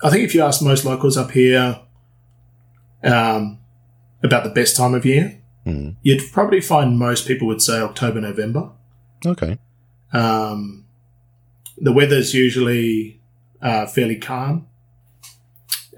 I 0.03 0.09
think 0.09 0.23
if 0.23 0.33
you 0.35 0.41
ask 0.43 0.61
most 0.61 0.85
locals 0.85 1.17
up 1.17 1.31
here 1.31 1.79
um, 3.03 3.59
about 4.23 4.43
the 4.43 4.49
best 4.49 4.75
time 4.77 4.93
of 4.93 5.05
year, 5.05 5.35
Mm. 5.65 5.97
you'd 6.01 6.23
probably 6.31 6.61
find 6.61 6.97
most 6.97 7.27
people 7.27 7.45
would 7.47 7.61
say 7.61 7.79
October, 7.81 8.21
November. 8.21 8.69
Okay. 9.25 9.59
Um, 10.13 10.85
the 11.77 11.91
weather's 11.91 12.33
usually 12.33 13.19
uh, 13.61 13.85
fairly 13.85 14.15
calm. 14.15 14.67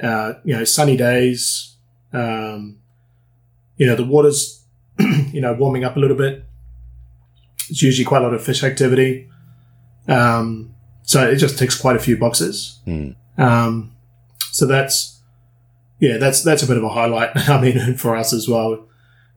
Uh, 0.02 0.34
you 0.44 0.56
know, 0.58 0.64
sunny 0.64 0.98
days. 0.98 1.76
Um, 2.12 2.80
you 3.78 3.86
know, 3.86 3.96
the 3.96 4.04
water's 4.04 4.64
you 5.32 5.40
know 5.40 5.54
warming 5.54 5.84
up 5.84 5.96
a 5.96 6.00
little 6.00 6.18
bit. 6.18 6.44
It's 7.70 7.82
usually 7.84 8.04
quite 8.06 8.24
a 8.24 8.26
lot 8.26 8.34
of 8.34 8.44
fish 8.44 8.64
activity. 8.64 9.30
Um, 10.08 10.74
so 11.04 11.30
it 11.30 11.36
just 11.38 11.58
ticks 11.60 11.80
quite 11.80 11.96
a 11.96 12.00
few 12.00 12.18
boxes. 12.18 12.80
Mm. 12.88 13.16
Um, 13.42 13.96
so 14.52 14.66
that's 14.66 15.20
yeah, 16.00 16.18
that's 16.18 16.44
that's 16.44 16.64
a 16.64 16.68
bit 16.68 16.78
of 16.78 16.84
a 16.84 16.90
highlight. 16.90 17.32
I 17.50 17.62
mean, 17.62 17.96
for 17.96 18.16
us 18.16 18.34
as 18.34 18.48
well. 18.48 18.88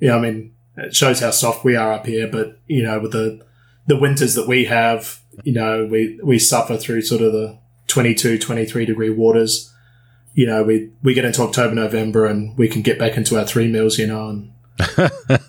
Yeah, 0.01 0.17
I 0.17 0.21
mean, 0.21 0.55
it 0.77 0.95
shows 0.95 1.21
how 1.21 1.31
soft 1.31 1.65
we 1.65 1.77
are 1.77 1.93
up 1.93 2.07
here. 2.07 2.27
But 2.27 2.59
you 2.67 2.83
know, 2.83 2.99
with 2.99 3.13
the 3.13 3.45
the 3.87 3.99
winters 3.99 4.35
that 4.35 4.49
we 4.49 4.65
have, 4.65 5.21
you 5.45 5.53
know, 5.53 5.87
we 5.87 6.19
we 6.23 6.39
suffer 6.39 6.77
through 6.77 7.03
sort 7.03 7.23
of 7.23 7.33
the 7.33 7.59
22, 7.87 8.39
23 8.39 8.87
degree 8.87 9.11
waters. 9.11 9.73
You 10.33 10.47
know, 10.47 10.65
we 10.65 10.91
we 11.03 11.15
get 11.15 11.25
into 11.25 11.43
October, 11.43 11.75
November, 11.75 12.27
and 12.27 12.57
we 12.59 12.69
can 12.69 12.83
get 12.83 12.99
back 12.99 13.17
into 13.17 13.39
our 13.39 13.47
three 13.47 13.69
mils. 13.69 13.99
You 13.99 14.07
know, 14.09 14.29
and 14.29 14.53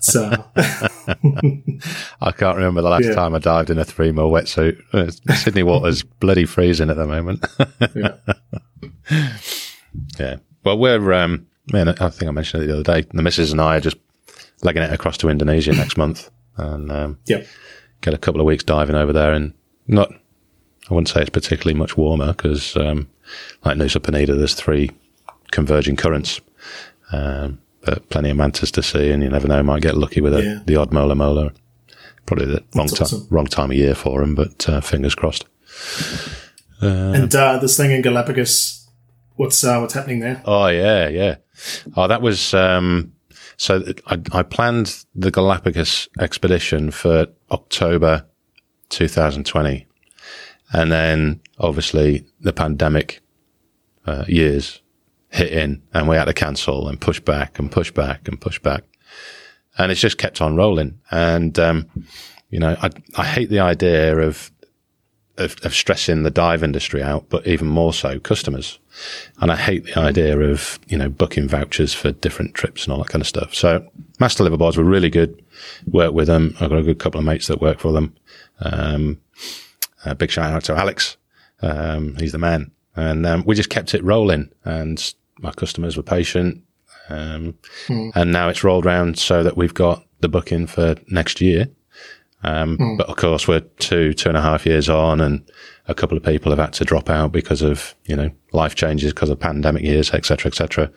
so 0.00 0.44
I 2.20 2.32
can't 2.32 2.56
remember 2.56 2.82
the 2.82 2.88
last 2.88 3.04
Yeah. 3.04 3.14
time 3.14 3.34
I 3.34 3.38
dived 3.38 3.70
in 3.70 3.78
a 3.78 3.84
three 3.84 4.12
mil 4.12 4.30
wetsuit. 4.30 4.80
Uh, 4.92 5.10
Sydney 5.34 5.62
water's 5.62 6.02
bloody 6.20 6.44
freezing 6.44 6.90
at 6.90 6.96
the 6.96 7.06
moment. 7.06 7.44
yeah. 7.94 8.16
yeah. 10.18 10.36
Well, 10.64 10.78
we're, 10.78 11.12
um, 11.12 11.46
man, 11.72 11.88
I 11.88 11.92
think 12.10 12.28
I 12.28 12.32
mentioned 12.32 12.64
it 12.64 12.66
the 12.66 12.74
other 12.80 12.82
day. 13.02 13.06
The 13.12 13.22
missus 13.22 13.52
and 13.52 13.60
I 13.60 13.76
are 13.76 13.80
just 13.80 13.96
legging 14.62 14.82
it 14.82 14.92
across 14.92 15.16
to 15.18 15.28
Indonesia 15.28 15.72
next 15.72 15.96
month 15.98 16.30
and 16.56 16.90
um, 16.90 17.18
Yep. 17.26 17.46
get 18.00 18.14
a 18.14 18.18
couple 18.18 18.40
of 18.40 18.46
weeks 18.46 18.64
diving 18.64 18.96
over 18.96 19.12
there. 19.12 19.32
And 19.32 19.52
not, 19.86 20.10
I 20.90 20.94
wouldn't 20.94 21.08
say 21.08 21.20
it's 21.20 21.30
particularly 21.30 21.78
much 21.78 21.96
warmer 21.96 22.28
because, 22.28 22.76
um, 22.76 23.08
like 23.64 23.76
Nusa 23.76 24.00
Penida, 24.00 24.36
there's 24.36 24.54
three 24.54 24.90
converging 25.50 25.96
currents. 25.96 26.40
Um, 27.12 27.60
but 27.86 28.08
plenty 28.10 28.30
of 28.30 28.36
mantas 28.36 28.70
to 28.72 28.82
see, 28.82 29.10
and 29.10 29.22
you 29.22 29.30
never 29.30 29.48
know, 29.48 29.62
might 29.62 29.80
get 29.82 29.96
lucky 29.96 30.20
with 30.20 30.34
a, 30.34 30.42
Yeah. 30.42 30.58
the 30.66 30.76
odd 30.76 30.92
mola 30.92 31.14
mola. 31.14 31.52
Probably 32.26 32.46
the 32.46 32.62
wrong 32.74 32.88
That's 32.88 32.98
time, 32.98 33.04
awesome. 33.04 33.26
wrong 33.30 33.46
time 33.46 33.70
of 33.70 33.76
year 33.76 33.94
for 33.94 34.20
them, 34.20 34.34
but 34.34 34.68
uh, 34.68 34.80
fingers 34.80 35.14
crossed. 35.14 35.44
and 36.80 37.34
uh, 37.34 37.58
this 37.58 37.76
thing 37.76 37.92
in 37.92 38.02
Galapagos, 38.02 38.86
what's 39.36 39.62
uh, 39.64 39.78
what's 39.78 39.94
happening 39.94 40.20
there? 40.20 40.42
Oh 40.44 40.66
yeah, 40.66 41.08
yeah. 41.08 41.36
Oh, 41.96 42.06
that 42.08 42.20
was 42.22 42.52
um, 42.52 43.12
so. 43.56 43.82
I, 44.08 44.20
I 44.32 44.42
planned 44.42 45.04
the 45.14 45.30
Galapagos 45.30 46.08
expedition 46.18 46.90
for 46.90 47.28
October 47.50 48.26
2020, 48.90 49.86
and 50.72 50.90
then 50.92 51.40
obviously 51.58 52.26
the 52.40 52.52
pandemic 52.52 53.20
uh, 54.06 54.24
years 54.28 54.80
hit 55.36 55.52
in, 55.52 55.82
and 55.92 56.08
we 56.08 56.16
had 56.16 56.24
to 56.26 56.34
cancel 56.34 56.88
and 56.88 57.00
push 57.00 57.20
back 57.20 57.58
and 57.58 57.70
push 57.70 57.90
back 57.90 58.28
and 58.28 58.40
push 58.40 58.58
back, 58.58 58.84
and 59.78 59.92
it's 59.92 60.00
just 60.00 60.18
kept 60.18 60.40
on 60.40 60.56
rolling. 60.56 61.00
And 61.10 61.58
um, 61.58 61.86
you 62.50 62.58
know, 62.58 62.76
I 62.82 62.90
I 63.16 63.24
hate 63.24 63.50
the 63.50 63.60
idea 63.60 64.16
of 64.18 64.50
of, 65.38 65.56
of 65.64 65.74
stressing 65.74 66.22
the 66.22 66.30
dive 66.30 66.62
industry 66.62 67.02
out, 67.02 67.28
but 67.28 67.46
even 67.46 67.68
more 67.68 67.92
so 67.92 68.18
customers. 68.18 68.78
And 69.40 69.52
I 69.52 69.56
hate 69.56 69.84
the 69.84 69.98
idea 69.98 70.38
of, 70.38 70.78
you 70.88 70.96
know, 70.96 71.08
booking 71.08 71.48
vouchers 71.48 71.92
for 71.92 72.12
different 72.12 72.54
trips 72.54 72.84
and 72.84 72.92
all 72.92 73.02
that 73.02 73.10
kind 73.10 73.20
of 73.20 73.28
stuff. 73.28 73.54
So 73.54 73.86
Master 74.18 74.44
Liveaboards 74.44 74.76
were 74.76 74.84
really 74.84 75.10
good. 75.10 75.42
Work 75.86 76.14
with 76.14 76.28
them. 76.28 76.54
I've 76.60 76.70
got 76.70 76.78
a 76.78 76.82
good 76.82 76.98
couple 76.98 77.18
of 77.18 77.26
mates 77.26 77.48
that 77.48 77.60
work 77.60 77.80
for 77.80 77.92
them. 77.92 78.14
Um, 78.60 79.20
a 80.04 80.14
big 80.14 80.30
shout 80.30 80.52
out 80.52 80.64
to 80.64 80.76
Alex. 80.76 81.16
Um, 81.60 82.16
he's 82.16 82.32
the 82.32 82.38
man. 82.38 82.70
And, 82.94 83.26
um, 83.26 83.44
we 83.46 83.54
just 83.54 83.68
kept 83.68 83.94
it 83.94 84.02
rolling 84.02 84.50
and 84.64 85.14
our 85.44 85.52
customers 85.52 85.96
were 85.96 86.02
patient. 86.02 86.62
Um, 87.08 87.54
and 88.14 88.32
now 88.32 88.48
it's 88.48 88.64
rolled 88.64 88.84
round 88.84 89.18
so 89.18 89.42
that 89.42 89.56
we've 89.56 89.74
got 89.74 90.04
the 90.20 90.28
booking 90.28 90.66
for 90.66 90.96
next 91.08 91.40
year. 91.40 91.68
Um, 92.42 92.96
but 92.96 93.08
of 93.08 93.16
course 93.16 93.48
we're 93.48 93.60
two, 93.60 94.12
two 94.12 94.28
and 94.28 94.38
a 94.38 94.42
half 94.42 94.66
years 94.66 94.88
on 94.88 95.20
and 95.20 95.48
a 95.88 95.94
couple 95.94 96.16
of 96.16 96.22
people 96.22 96.52
have 96.52 96.58
had 96.58 96.72
to 96.74 96.84
drop 96.84 97.08
out 97.08 97.32
because 97.32 97.62
of, 97.62 97.94
you 98.04 98.14
know, 98.14 98.30
life 98.52 98.74
changes 98.74 99.12
because 99.12 99.30
of 99.30 99.40
pandemic 99.40 99.82
years, 99.82 100.12
et 100.12 100.24
cetera, 100.24 100.50
et 100.50 100.54
cetera. 100.54 100.90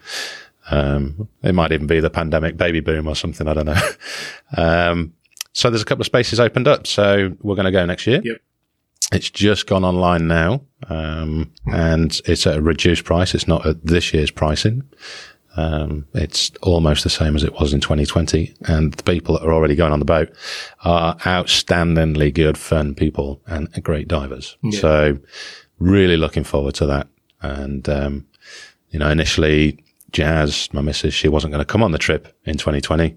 Um, 0.71 1.28
it 1.43 1.54
might 1.54 1.71
even 1.71 1.88
be 1.88 1.99
the 1.99 2.10
pandemic 2.10 2.58
baby 2.58 2.80
boom 2.80 3.08
or 3.08 3.15
something. 3.15 3.47
I 3.47 3.54
don't 3.54 3.65
know. 3.65 3.89
um, 4.58 5.13
so 5.54 5.69
there's 5.69 5.82
a 5.82 5.86
couple 5.86 6.02
of 6.02 6.08
spaces 6.08 6.39
opened 6.39 6.67
up. 6.67 6.86
So 6.86 7.36
we're 7.41 7.56
going 7.56 7.65
to 7.65 7.71
go 7.71 7.86
next 7.86 8.06
year. 8.06 8.21
Yep. 8.23 8.38
It's 9.12 9.29
just 9.29 9.67
gone 9.67 9.83
online 9.83 10.27
now. 10.27 10.62
Um, 10.88 11.51
and 11.65 12.19
it's 12.25 12.45
at 12.45 12.57
a 12.57 12.62
reduced 12.62 13.05
price. 13.05 13.33
It's 13.33 13.47
not 13.47 13.65
at 13.65 13.83
this 13.85 14.13
year's 14.13 14.31
pricing. 14.31 14.83
Um, 15.57 16.05
it's 16.13 16.51
almost 16.62 17.03
the 17.03 17.09
same 17.09 17.35
as 17.35 17.43
it 17.43 17.53
was 17.59 17.73
in 17.73 17.81
2020. 17.81 18.53
And 18.65 18.93
the 18.93 19.03
people 19.03 19.35
that 19.35 19.43
are 19.45 19.51
already 19.53 19.75
going 19.75 19.91
on 19.91 19.99
the 19.99 20.05
boat 20.05 20.29
are 20.83 21.15
outstandingly 21.17 22.33
good, 22.33 22.58
fun 22.58 22.93
people 22.93 23.41
and 23.47 23.67
great 23.83 24.08
divers. 24.08 24.58
So 24.71 25.17
really 25.79 26.17
looking 26.17 26.43
forward 26.43 26.75
to 26.75 26.85
that. 26.85 27.08
And, 27.41 27.89
um, 27.89 28.27
you 28.91 29.00
know, 29.00 29.10
initially 29.10 29.83
Jazz, 30.12 30.69
my 30.71 30.81
missus, 30.81 31.13
she 31.13 31.27
wasn't 31.27 31.52
going 31.52 31.62
to 31.62 31.71
come 31.71 31.83
on 31.83 31.91
the 31.91 31.97
trip 31.97 32.35
in 32.45 32.58
2020, 32.58 33.15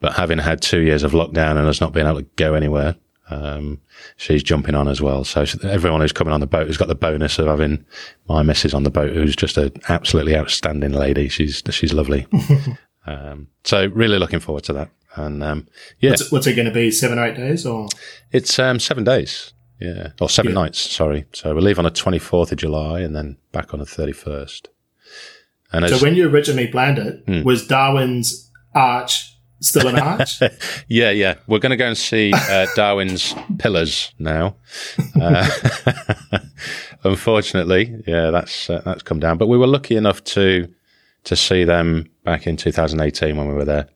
but 0.00 0.14
having 0.14 0.38
had 0.38 0.62
two 0.62 0.80
years 0.80 1.02
of 1.04 1.12
lockdown 1.12 1.56
and 1.56 1.68
us 1.68 1.80
not 1.80 1.92
being 1.92 2.06
able 2.06 2.20
to 2.20 2.26
go 2.36 2.54
anywhere, 2.54 2.96
um, 3.32 3.80
she's 4.16 4.42
jumping 4.42 4.74
on 4.74 4.88
as 4.88 5.00
well. 5.00 5.24
So 5.24 5.44
everyone 5.64 6.00
who's 6.00 6.12
coming 6.12 6.32
on 6.34 6.40
the 6.40 6.46
boat 6.46 6.66
has 6.66 6.76
got 6.76 6.88
the 6.88 6.94
bonus 6.94 7.38
of 7.38 7.46
having 7.46 7.84
my 8.28 8.42
missus 8.42 8.74
on 8.74 8.82
the 8.82 8.90
boat, 8.90 9.12
who's 9.12 9.34
just 9.36 9.56
an 9.56 9.72
absolutely 9.88 10.36
outstanding 10.36 10.92
lady. 10.92 11.28
She's 11.28 11.62
she's 11.70 11.92
lovely. 11.92 12.26
um, 13.06 13.48
so 13.64 13.86
really 13.86 14.18
looking 14.18 14.40
forward 14.40 14.64
to 14.64 14.72
that. 14.74 14.90
And 15.14 15.42
um, 15.42 15.68
yeah, 16.00 16.10
What's, 16.10 16.32
what's 16.32 16.46
it 16.46 16.54
going 16.54 16.68
to 16.68 16.74
be? 16.74 16.90
Seven 16.90 17.18
or 17.18 17.26
eight 17.26 17.36
days? 17.36 17.66
Or 17.66 17.88
it's 18.30 18.58
um, 18.58 18.78
seven 18.80 19.04
days. 19.04 19.52
Yeah, 19.80 20.10
or 20.20 20.28
seven 20.28 20.52
Yeah. 20.52 20.62
nights. 20.62 20.78
Sorry. 20.78 21.24
So 21.32 21.54
we 21.54 21.60
leave 21.60 21.78
on 21.78 21.84
the 21.84 21.90
twenty 21.90 22.18
fourth 22.18 22.52
of 22.52 22.58
July 22.58 23.00
and 23.00 23.14
then 23.16 23.36
back 23.52 23.74
on 23.74 23.80
the 23.80 23.86
thirty 23.86 24.12
first. 24.12 24.68
And 25.72 25.88
so 25.88 25.98
when 25.98 26.14
you 26.14 26.28
originally 26.28 26.68
planned 26.68 26.98
it, 26.98 27.22
Hmm. 27.26 27.42
was 27.42 27.66
Darwin's 27.66 28.50
Arch 28.74 29.31
still 29.62 29.88
in 29.88 29.98
Arch? 29.98 30.40
yeah, 30.88 31.10
yeah. 31.10 31.36
We're 31.46 31.58
going 31.58 31.70
to 31.70 31.76
go 31.76 31.86
and 31.86 31.96
see 31.96 32.32
uh, 32.34 32.66
Darwin's 32.76 33.34
pillars 33.58 34.12
now. 34.18 34.56
Uh, 35.20 35.48
unfortunately, 37.04 38.02
yeah, 38.06 38.30
that's 38.30 38.68
uh, 38.68 38.82
that's 38.84 39.02
come 39.02 39.20
down. 39.20 39.38
But 39.38 39.48
we 39.48 39.56
were 39.56 39.66
lucky 39.66 39.96
enough 39.96 40.22
to 40.24 40.68
to 41.24 41.36
see 41.36 41.64
them 41.64 42.10
back 42.24 42.46
in 42.46 42.56
2018 42.56 43.36
when 43.36 43.48
we 43.48 43.54
were 43.54 43.64
there. 43.64 43.88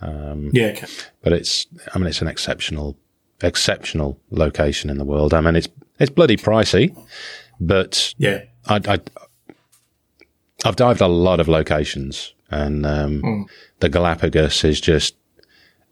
Um, 0.00 0.50
yeah, 0.52 0.68
okay. 0.68 0.86
but 1.22 1.32
it's 1.32 1.66
I 1.94 1.98
mean 1.98 2.06
it's 2.06 2.22
an 2.22 2.28
exceptional 2.28 2.96
exceptional 3.42 4.20
location 4.30 4.90
in 4.90 4.98
the 4.98 5.04
world. 5.04 5.34
I 5.34 5.40
mean 5.40 5.56
it's 5.56 5.68
it's 5.98 6.10
bloody 6.10 6.36
pricey, 6.36 6.96
but 7.60 8.14
yeah, 8.16 8.44
I, 8.66 8.80
I 8.86 9.00
I've 10.64 10.76
dived 10.76 11.00
a 11.00 11.08
lot 11.08 11.40
of 11.40 11.48
locations, 11.48 12.34
and 12.50 12.84
um, 12.86 13.22
Mm. 13.22 13.44
the 13.80 13.88
Galapagos 13.88 14.64
is 14.64 14.80
just 14.80 15.14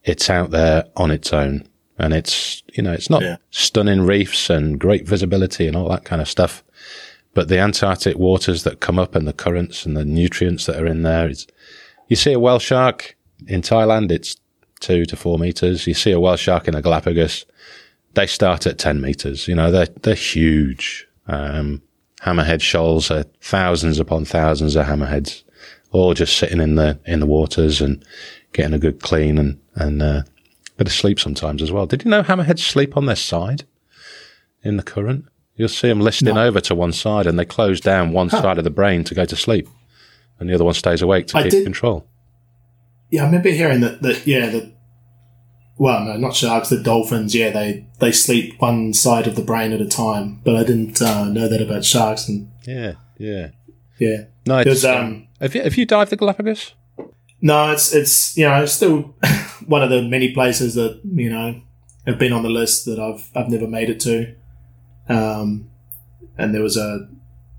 it's 0.05 0.31
out 0.31 0.51
there 0.51 0.85
on 0.97 1.11
its 1.11 1.33
own, 1.33 1.67
and 1.99 2.15
it's 2.15 2.63
you 2.75 2.83
know 2.83 2.93
it's 2.93 3.11
not 3.11 3.23
Yeah. 3.23 3.37
stunning 3.51 4.03
reefs 4.03 4.49
and 4.51 4.79
great 4.79 5.07
visibility 5.07 5.67
and 5.67 5.77
all 5.77 5.89
that 5.91 6.05
kind 6.05 6.23
of 6.23 6.29
stuff, 6.29 6.63
but 7.35 7.49
the 7.49 7.59
Antarctic 7.59 8.17
waters 8.19 8.63
that 8.65 8.81
come 8.81 8.99
up 8.99 9.15
and 9.15 9.27
the 9.27 9.33
currents 9.33 9.85
and 9.87 9.97
the 9.97 10.05
nutrients 10.05 10.67
that 10.67 10.81
are 10.81 10.87
in 10.87 11.03
there. 11.03 11.29
It's 11.29 11.47
you 12.09 12.17
see 12.17 12.33
a 12.33 12.39
whale 12.41 12.59
shark 12.61 13.17
in 13.49 13.61
Thailand, 13.63 14.11
it's 14.13 14.37
two 14.81 15.05
to 15.07 15.17
four 15.17 15.39
meters. 15.39 15.87
You 15.87 15.95
see 15.95 16.13
a 16.13 16.21
whale 16.21 16.37
shark 16.37 16.69
in 16.69 16.75
the 16.75 16.83
Galapagos, 16.83 17.45
they 18.15 18.27
start 18.27 18.67
at 18.67 18.79
ten 18.79 19.01
meters. 19.01 19.49
You 19.49 19.55
know 19.57 19.71
they're 19.73 19.89
they're 20.03 20.15
huge. 20.15 21.07
Um, 21.27 21.83
hammerhead 22.23 22.61
shoals 22.61 23.11
are 23.11 23.25
thousands 23.41 23.99
upon 23.99 24.25
thousands 24.25 24.77
of 24.77 24.87
hammerheads, 24.87 25.43
all 25.93 26.15
just 26.15 26.37
sitting 26.37 26.61
in 26.61 26.75
the 26.75 26.99
in 27.07 27.21
the 27.21 27.27
waters 27.27 27.81
and 27.81 28.05
getting 28.53 28.75
a 28.75 28.79
good 28.79 29.01
clean 29.03 29.39
and 29.39 29.61
and 29.75 30.03
uh, 30.03 30.23
bit 30.77 30.87
of 30.87 30.93
sleep 30.93 31.19
sometimes 31.21 31.63
as 31.63 31.71
well. 31.73 31.87
Did 31.87 32.05
you 32.05 32.11
know 32.11 32.23
hammerheads 32.23 32.61
sleep 32.61 32.97
on 32.97 33.07
their 33.07 33.17
side 33.17 33.65
in 34.63 34.77
the 34.77 34.83
current? 34.83 35.27
You'll 35.57 35.69
see 35.71 35.89
them 35.89 36.01
listing 36.01 36.37
over 36.37 36.61
to 36.61 36.75
one 36.75 36.93
side, 36.93 37.27
and 37.27 37.39
they 37.39 37.47
close 37.47 37.81
down 37.81 38.13
one 38.13 38.29
side 38.29 38.59
of 38.59 38.65
the 38.65 38.71
brain 38.71 39.05
to 39.05 39.15
go 39.15 39.25
to 39.25 39.37
sleep, 39.37 39.67
and 40.39 40.51
the 40.51 40.55
other 40.55 40.65
one 40.65 40.75
stays 40.75 41.01
awake 41.01 41.29
to 41.29 41.39
I 41.39 41.43
keep 41.45 41.51
did- 41.53 41.65
control. 41.65 42.07
Yeah, 43.09 43.23
I 43.23 43.27
remember 43.27 43.51
hearing 43.51 43.81
that. 43.83 44.03
That 44.03 44.27
yeah, 44.27 44.47
that. 44.51 44.73
Well, 45.79 46.05
no, 46.05 46.17
not 46.17 46.35
sharks. 46.35 46.71
The 46.71 46.83
dolphins. 46.83 47.35
Yeah, 47.35 47.51
they 47.51 47.87
they 48.01 48.11
sleep 48.13 48.55
one 48.61 48.93
side 48.93 49.27
of 49.27 49.37
the 49.37 49.43
brain 49.43 49.73
at 49.73 49.81
a 49.81 49.87
time. 49.87 50.41
But 50.45 50.57
I 50.57 50.65
didn't 50.65 51.01
uh, 51.01 51.25
know 51.27 51.49
that 51.49 51.63
about 51.63 51.85
sharks. 51.85 52.29
And 52.29 52.51
Yeah, 52.67 52.95
yeah. 53.19 53.51
yeah, 53.99 54.25
No, 54.47 54.59
it's, 54.59 54.85
um, 54.85 55.26
have 55.41 55.55
you 55.55 55.63
have 55.63 55.77
you 55.77 55.87
dived 55.87 56.11
the 56.11 56.17
Galapagos? 56.17 56.75
no, 57.41 57.71
it's 57.71 57.93
it's 57.95 58.37
you 58.37 58.47
know 58.49 58.63
it's 58.63 58.73
still 58.73 59.15
one 59.67 59.83
of 59.83 59.91
the 59.91 60.03
many 60.03 60.33
places 60.33 60.75
that 60.75 61.01
you 61.05 61.31
know 61.31 61.61
have 62.07 62.19
been 62.19 62.33
on 62.33 62.43
the 62.43 62.49
list 62.51 62.85
that 62.87 62.99
I've 62.99 63.31
I've 63.35 63.49
never 63.51 63.67
made 63.67 63.91
it 63.91 64.01
to. 64.01 64.35
Um, 65.09 65.71
and 66.39 66.55
there 66.55 66.63
was 66.63 66.77
a 66.77 67.09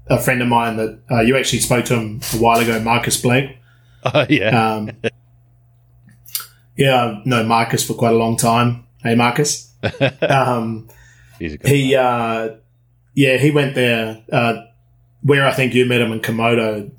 a 0.10 0.18
friend 0.20 0.42
of 0.42 0.48
mine 0.48 0.78
that 0.78 1.00
uh, 1.12 1.22
you 1.22 1.38
actually 1.38 1.60
spoke 1.60 1.86
to 1.86 1.96
him 1.96 2.22
a 2.34 2.38
while 2.38 2.60
ago, 2.60 2.80
Marcus 2.80 3.20
Blake. 3.22 3.58
Oh 4.14 4.26
yeah, 4.30 4.76
Um, 4.76 4.92
yeah, 6.78 7.04
I've 7.20 7.26
known 7.26 7.48
Marcus 7.48 7.86
for 7.86 7.94
quite 7.94 8.14
a 8.14 8.18
long 8.18 8.38
time. 8.38 8.86
Hey, 9.04 9.16
Marcus. 9.16 9.74
um, 10.22 10.88
he's 11.40 11.56
a 11.56 11.58
good. 11.58 11.70
he, 11.70 11.96
uh, 11.96 12.52
yeah, 13.16 13.38
he 13.38 13.52
went 13.52 13.76
there, 13.76 14.24
uh, 14.32 14.62
where 15.24 15.46
I 15.46 15.52
think 15.52 15.74
you 15.74 15.86
met 15.86 16.00
him 16.00 16.12
in 16.14 16.20
Komodo, 16.22 16.92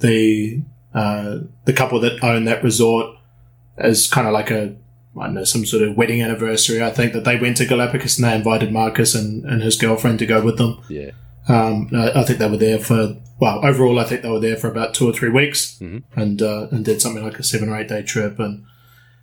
the, 0.00 0.60
uh, 0.94 1.38
the 1.64 1.72
couple 1.72 2.00
that 2.00 2.22
own 2.22 2.44
that 2.44 2.62
resort 2.62 3.16
as 3.76 4.06
kind 4.08 4.26
of 4.26 4.32
like 4.32 4.50
a, 4.50 4.74
I 5.18 5.24
don't 5.26 5.34
know, 5.34 5.44
some 5.44 5.64
sort 5.66 5.82
of 5.82 5.96
wedding 5.96 6.22
anniversary. 6.22 6.82
I 6.82 6.90
think 6.90 7.12
that 7.12 7.24
they 7.24 7.38
went 7.38 7.56
to 7.58 7.66
Galapagos 7.66 8.18
and 8.18 8.26
they 8.26 8.34
invited 8.34 8.72
Marcus 8.72 9.14
and, 9.14 9.44
and 9.44 9.62
his 9.62 9.76
girlfriend 9.76 10.18
to 10.20 10.26
go 10.26 10.42
with 10.42 10.58
them. 10.58 10.78
yeah, 10.88 11.10
Um, 11.48 11.88
I, 11.94 12.20
I 12.20 12.22
think 12.24 12.38
they 12.38 12.48
were 12.50 12.56
there 12.56 12.78
for 12.78 13.16
well, 13.38 13.62
overall, 13.66 13.98
I 13.98 14.04
think 14.04 14.22
they 14.22 14.30
were 14.30 14.40
there 14.40 14.56
for 14.56 14.68
about 14.70 14.94
two 14.94 15.06
or 15.06 15.12
three 15.12 15.28
weeks, 15.28 15.78
Mhm. 15.78 16.04
and 16.14 16.40
uh, 16.40 16.68
and 16.70 16.82
did 16.82 17.02
something 17.02 17.22
like 17.22 17.38
a 17.38 17.42
seven 17.42 17.68
or 17.68 17.78
eight 17.78 17.86
day 17.88 18.02
trip, 18.02 18.38
and 18.38 18.64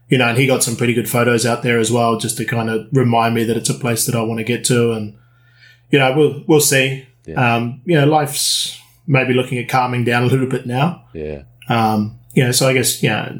you 0.08 0.20
know, 0.20 0.28
and 0.28 0.38
he 0.38 0.46
got 0.46 0.62
some 0.62 0.76
pretty 0.76 0.94
good 0.94 1.10
photos 1.10 1.48
out 1.48 1.64
there 1.64 1.80
as 1.80 1.92
well, 1.92 2.20
just 2.20 2.38
to 2.38 2.46
kind 2.46 2.70
of 2.70 2.86
remind 2.92 3.34
me 3.34 3.44
that 3.46 3.58
it's 3.58 3.72
a 3.72 3.74
place 3.74 4.06
that 4.06 4.14
I 4.14 4.22
want 4.22 4.38
to 4.38 4.44
get 4.44 4.64
to, 4.66 4.92
and 4.92 5.16
you 5.90 5.98
know, 5.98 6.16
we'll 6.16 6.44
we'll 6.46 6.60
see. 6.60 7.08
Yeah. 7.26 7.56
Um, 7.56 7.82
you 7.86 7.96
know, 8.00 8.06
life's 8.06 8.78
maybe 9.08 9.34
looking 9.34 9.58
at 9.58 9.68
calming 9.70 10.04
down 10.04 10.24
a 10.24 10.28
little 10.28 10.48
bit 10.48 10.66
now. 10.66 11.06
yeah. 11.14 11.44
Um, 11.70 12.20
you 12.36 12.44
know, 12.44 12.52
so 12.52 12.68
I 12.68 12.74
guess 12.74 13.02
yeah, 13.04 13.32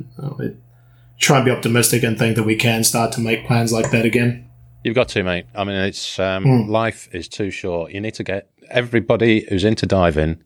try 1.20 1.38
and 1.38 1.46
be 1.46 1.52
optimistic 1.52 2.04
and 2.04 2.18
think 2.18 2.36
that 2.36 2.44
we 2.44 2.56
can 2.56 2.84
start 2.84 3.12
to 3.14 3.22
make 3.22 3.46
plans 3.48 3.72
like 3.74 3.92
that 3.92 4.06
again. 4.06 4.50
You've 4.84 4.96
got 4.96 5.10
to, 5.10 5.24
mate. 5.24 5.46
I 5.56 5.64
mean, 5.64 5.76
it's 5.78 6.20
um, 6.20 6.44
Hmm. 6.44 6.70
life 6.70 7.10
is 7.14 7.28
too 7.28 7.50
short. 7.52 7.92
You 7.92 8.02
need 8.02 8.14
to 8.16 8.24
get 8.24 8.50
everybody 8.70 9.46
who's 9.50 9.64
into 9.64 9.86
diving 9.86 10.42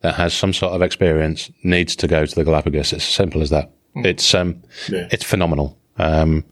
that 0.00 0.14
has 0.16 0.34
some 0.34 0.52
sort 0.52 0.72
of 0.72 0.82
experience 0.82 1.50
needs 1.62 1.94
to 1.96 2.08
go 2.08 2.26
to 2.26 2.34
the 2.34 2.42
Galapagos. 2.44 2.92
It's 2.92 3.04
as 3.06 3.14
simple 3.14 3.40
as 3.42 3.50
that. 3.50 3.70
It's 3.96 4.34
um. 4.34 4.62
Yeah. 4.88 5.06
it's 5.10 5.24
phenomenal. 5.24 5.78
Um, 5.98 6.44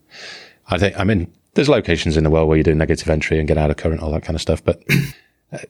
I 0.68 0.79
think. 0.79 0.99
I 1.01 1.05
mean, 1.05 1.33
there's 1.55 1.68
locations 1.68 2.16
in 2.16 2.25
the 2.25 2.31
world 2.31 2.49
where 2.49 2.59
you 2.59 2.62
do 2.64 2.75
negative 2.75 3.09
entry 3.09 3.39
and 3.39 3.49
get 3.49 3.59
out 3.59 3.71
of 3.71 3.77
current, 3.77 4.03
all 4.03 4.12
that 4.12 4.23
kind 4.23 4.35
of 4.37 4.41
stuff, 4.41 4.62
but. 4.64 4.83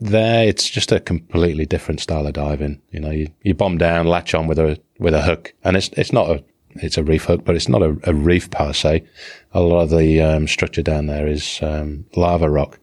There, 0.00 0.46
it's 0.46 0.68
just 0.68 0.92
a 0.92 1.00
completely 1.00 1.64
different 1.64 2.00
style 2.00 2.26
of 2.26 2.34
diving. 2.34 2.82
You 2.90 3.00
know, 3.00 3.10
you, 3.10 3.28
you 3.42 3.54
bomb 3.54 3.78
down, 3.78 4.06
latch 4.06 4.34
on 4.34 4.46
with 4.46 4.58
a 4.58 4.78
with 4.98 5.14
a 5.14 5.22
hook, 5.22 5.54
and 5.64 5.76
it's 5.76 5.88
it's 5.96 6.12
not 6.12 6.30
a 6.30 6.44
it's 6.76 6.98
a 6.98 7.02
reef 7.02 7.24
hook, 7.24 7.44
but 7.44 7.56
it's 7.56 7.68
not 7.68 7.82
a, 7.82 7.96
a 8.04 8.14
reef 8.14 8.50
per 8.50 8.72
se. 8.72 9.04
A 9.52 9.60
lot 9.60 9.82
of 9.82 9.90
the 9.90 10.20
um, 10.20 10.46
structure 10.46 10.82
down 10.82 11.06
there 11.06 11.26
is 11.26 11.60
um, 11.62 12.04
lava 12.14 12.50
rock. 12.50 12.78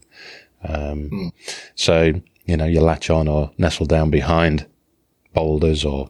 Um, 0.63 1.31
So 1.75 2.13
you 2.45 2.57
know, 2.57 2.65
you 2.65 2.81
latch 2.81 3.09
on 3.09 3.27
or 3.27 3.51
nestle 3.57 3.85
down 3.85 4.09
behind 4.09 4.65
boulders 5.33 5.85
or 5.85 6.09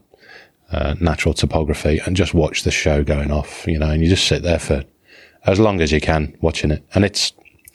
uh, 0.71 0.95
natural 1.01 1.33
topography 1.33 1.99
and 2.05 2.15
just 2.15 2.33
watch 2.33 2.63
the 2.63 2.71
show 2.71 3.03
going 3.03 3.31
off. 3.31 3.67
You 3.67 3.79
know, 3.79 3.89
and 3.89 4.01
you 4.01 4.09
just 4.09 4.27
sit 4.27 4.41
there 4.43 4.59
for 4.59 4.85
as 5.45 5.59
long 5.59 5.81
as 5.81 5.91
you 5.91 5.99
can 5.99 6.37
watching 6.39 6.71
it, 6.71 6.85
and 6.95 7.03
it's 7.03 7.33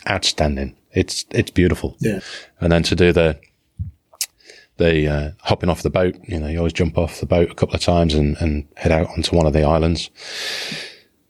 outstanding. 0.09 0.75
It's 0.95 1.25
it's 1.31 1.51
beautiful 1.51 1.97
Yeah. 2.01 2.21
and 2.61 2.71
then 2.73 2.83
to 2.85 2.95
do 2.95 3.13
the 3.13 3.39
the 4.79 5.07
uh, 5.09 5.31
hopping 5.41 5.69
off 5.71 5.83
the 5.83 5.91
boat. 5.91 6.17
You 6.27 6.39
know, 6.41 6.49
you 6.49 6.59
always 6.59 6.73
jump 6.73 6.97
off 6.99 7.21
the 7.21 7.27
boat 7.27 7.51
a 7.51 7.55
couple 7.55 7.75
of 7.75 7.81
times 7.83 8.15
and, 8.15 8.37
and 8.41 8.67
head 8.77 8.93
out 8.93 9.09
onto 9.11 9.37
one 9.37 9.47
of 9.47 9.53
the 9.53 9.63
islands, 9.65 10.11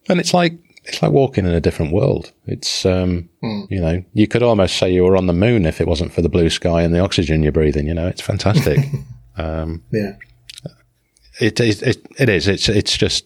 and 0.08 0.20
it's 0.20 0.32
like 0.34 0.54
it's 0.84 1.02
like 1.02 1.12
walking 1.12 1.44
in 1.46 1.52
a 1.52 1.60
different 1.60 1.92
world. 1.92 2.32
It's 2.46 2.84
um, 2.86 3.28
you 3.42 3.80
know, 3.80 4.04
you 4.14 4.26
could 4.26 4.42
almost 4.42 4.76
say 4.76 4.92
you 4.92 5.04
were 5.04 5.16
on 5.16 5.26
the 5.26 5.32
moon 5.32 5.66
if 5.66 5.80
it 5.80 5.86
wasn't 5.88 6.12
for 6.12 6.22
the 6.22 6.28
blue 6.28 6.50
sky 6.50 6.82
and 6.82 6.94
the 6.94 7.00
oxygen 7.00 7.42
you're 7.42 7.52
breathing. 7.52 7.86
You 7.86 7.94
know, 7.94 8.06
it's 8.08 8.22
fantastic. 8.22 8.78
Yeah. 9.38 10.12
it, 11.40 11.58
it 11.60 11.82
it 11.82 12.06
it 12.18 12.28
is. 12.28 12.46
It's 12.46 12.68
it's 12.68 12.96
just 12.96 13.24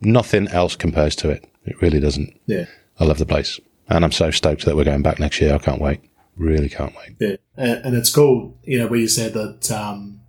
nothing 0.00 0.48
else 0.48 0.76
compares 0.76 1.16
to 1.16 1.30
it. 1.30 1.44
It 1.64 1.80
really 1.82 1.98
doesn't. 2.00 2.38
Yeah. 2.46 2.66
I 2.98 3.04
love 3.04 3.18
the 3.18 3.26
place, 3.26 3.58
and 3.90 4.04
I'm 4.04 4.12
so 4.12 4.30
stoked 4.30 4.64
that 4.64 4.76
we're 4.76 4.84
going 4.84 5.02
back 5.02 5.18
next 5.18 5.40
year. 5.40 5.54
I 5.54 5.58
can't 5.58 5.80
wait. 5.80 6.00
Really 6.36 6.68
can't 6.68 6.94
wait. 6.96 7.16
Yeah, 7.18 7.36
and, 7.56 7.94
it's 7.94 8.14
cool, 8.14 8.56
you 8.62 8.78
know, 8.78 8.86
where 8.86 9.00
you 9.00 9.08
said 9.08 9.34
that, 9.34 9.70
um, 9.70 10.20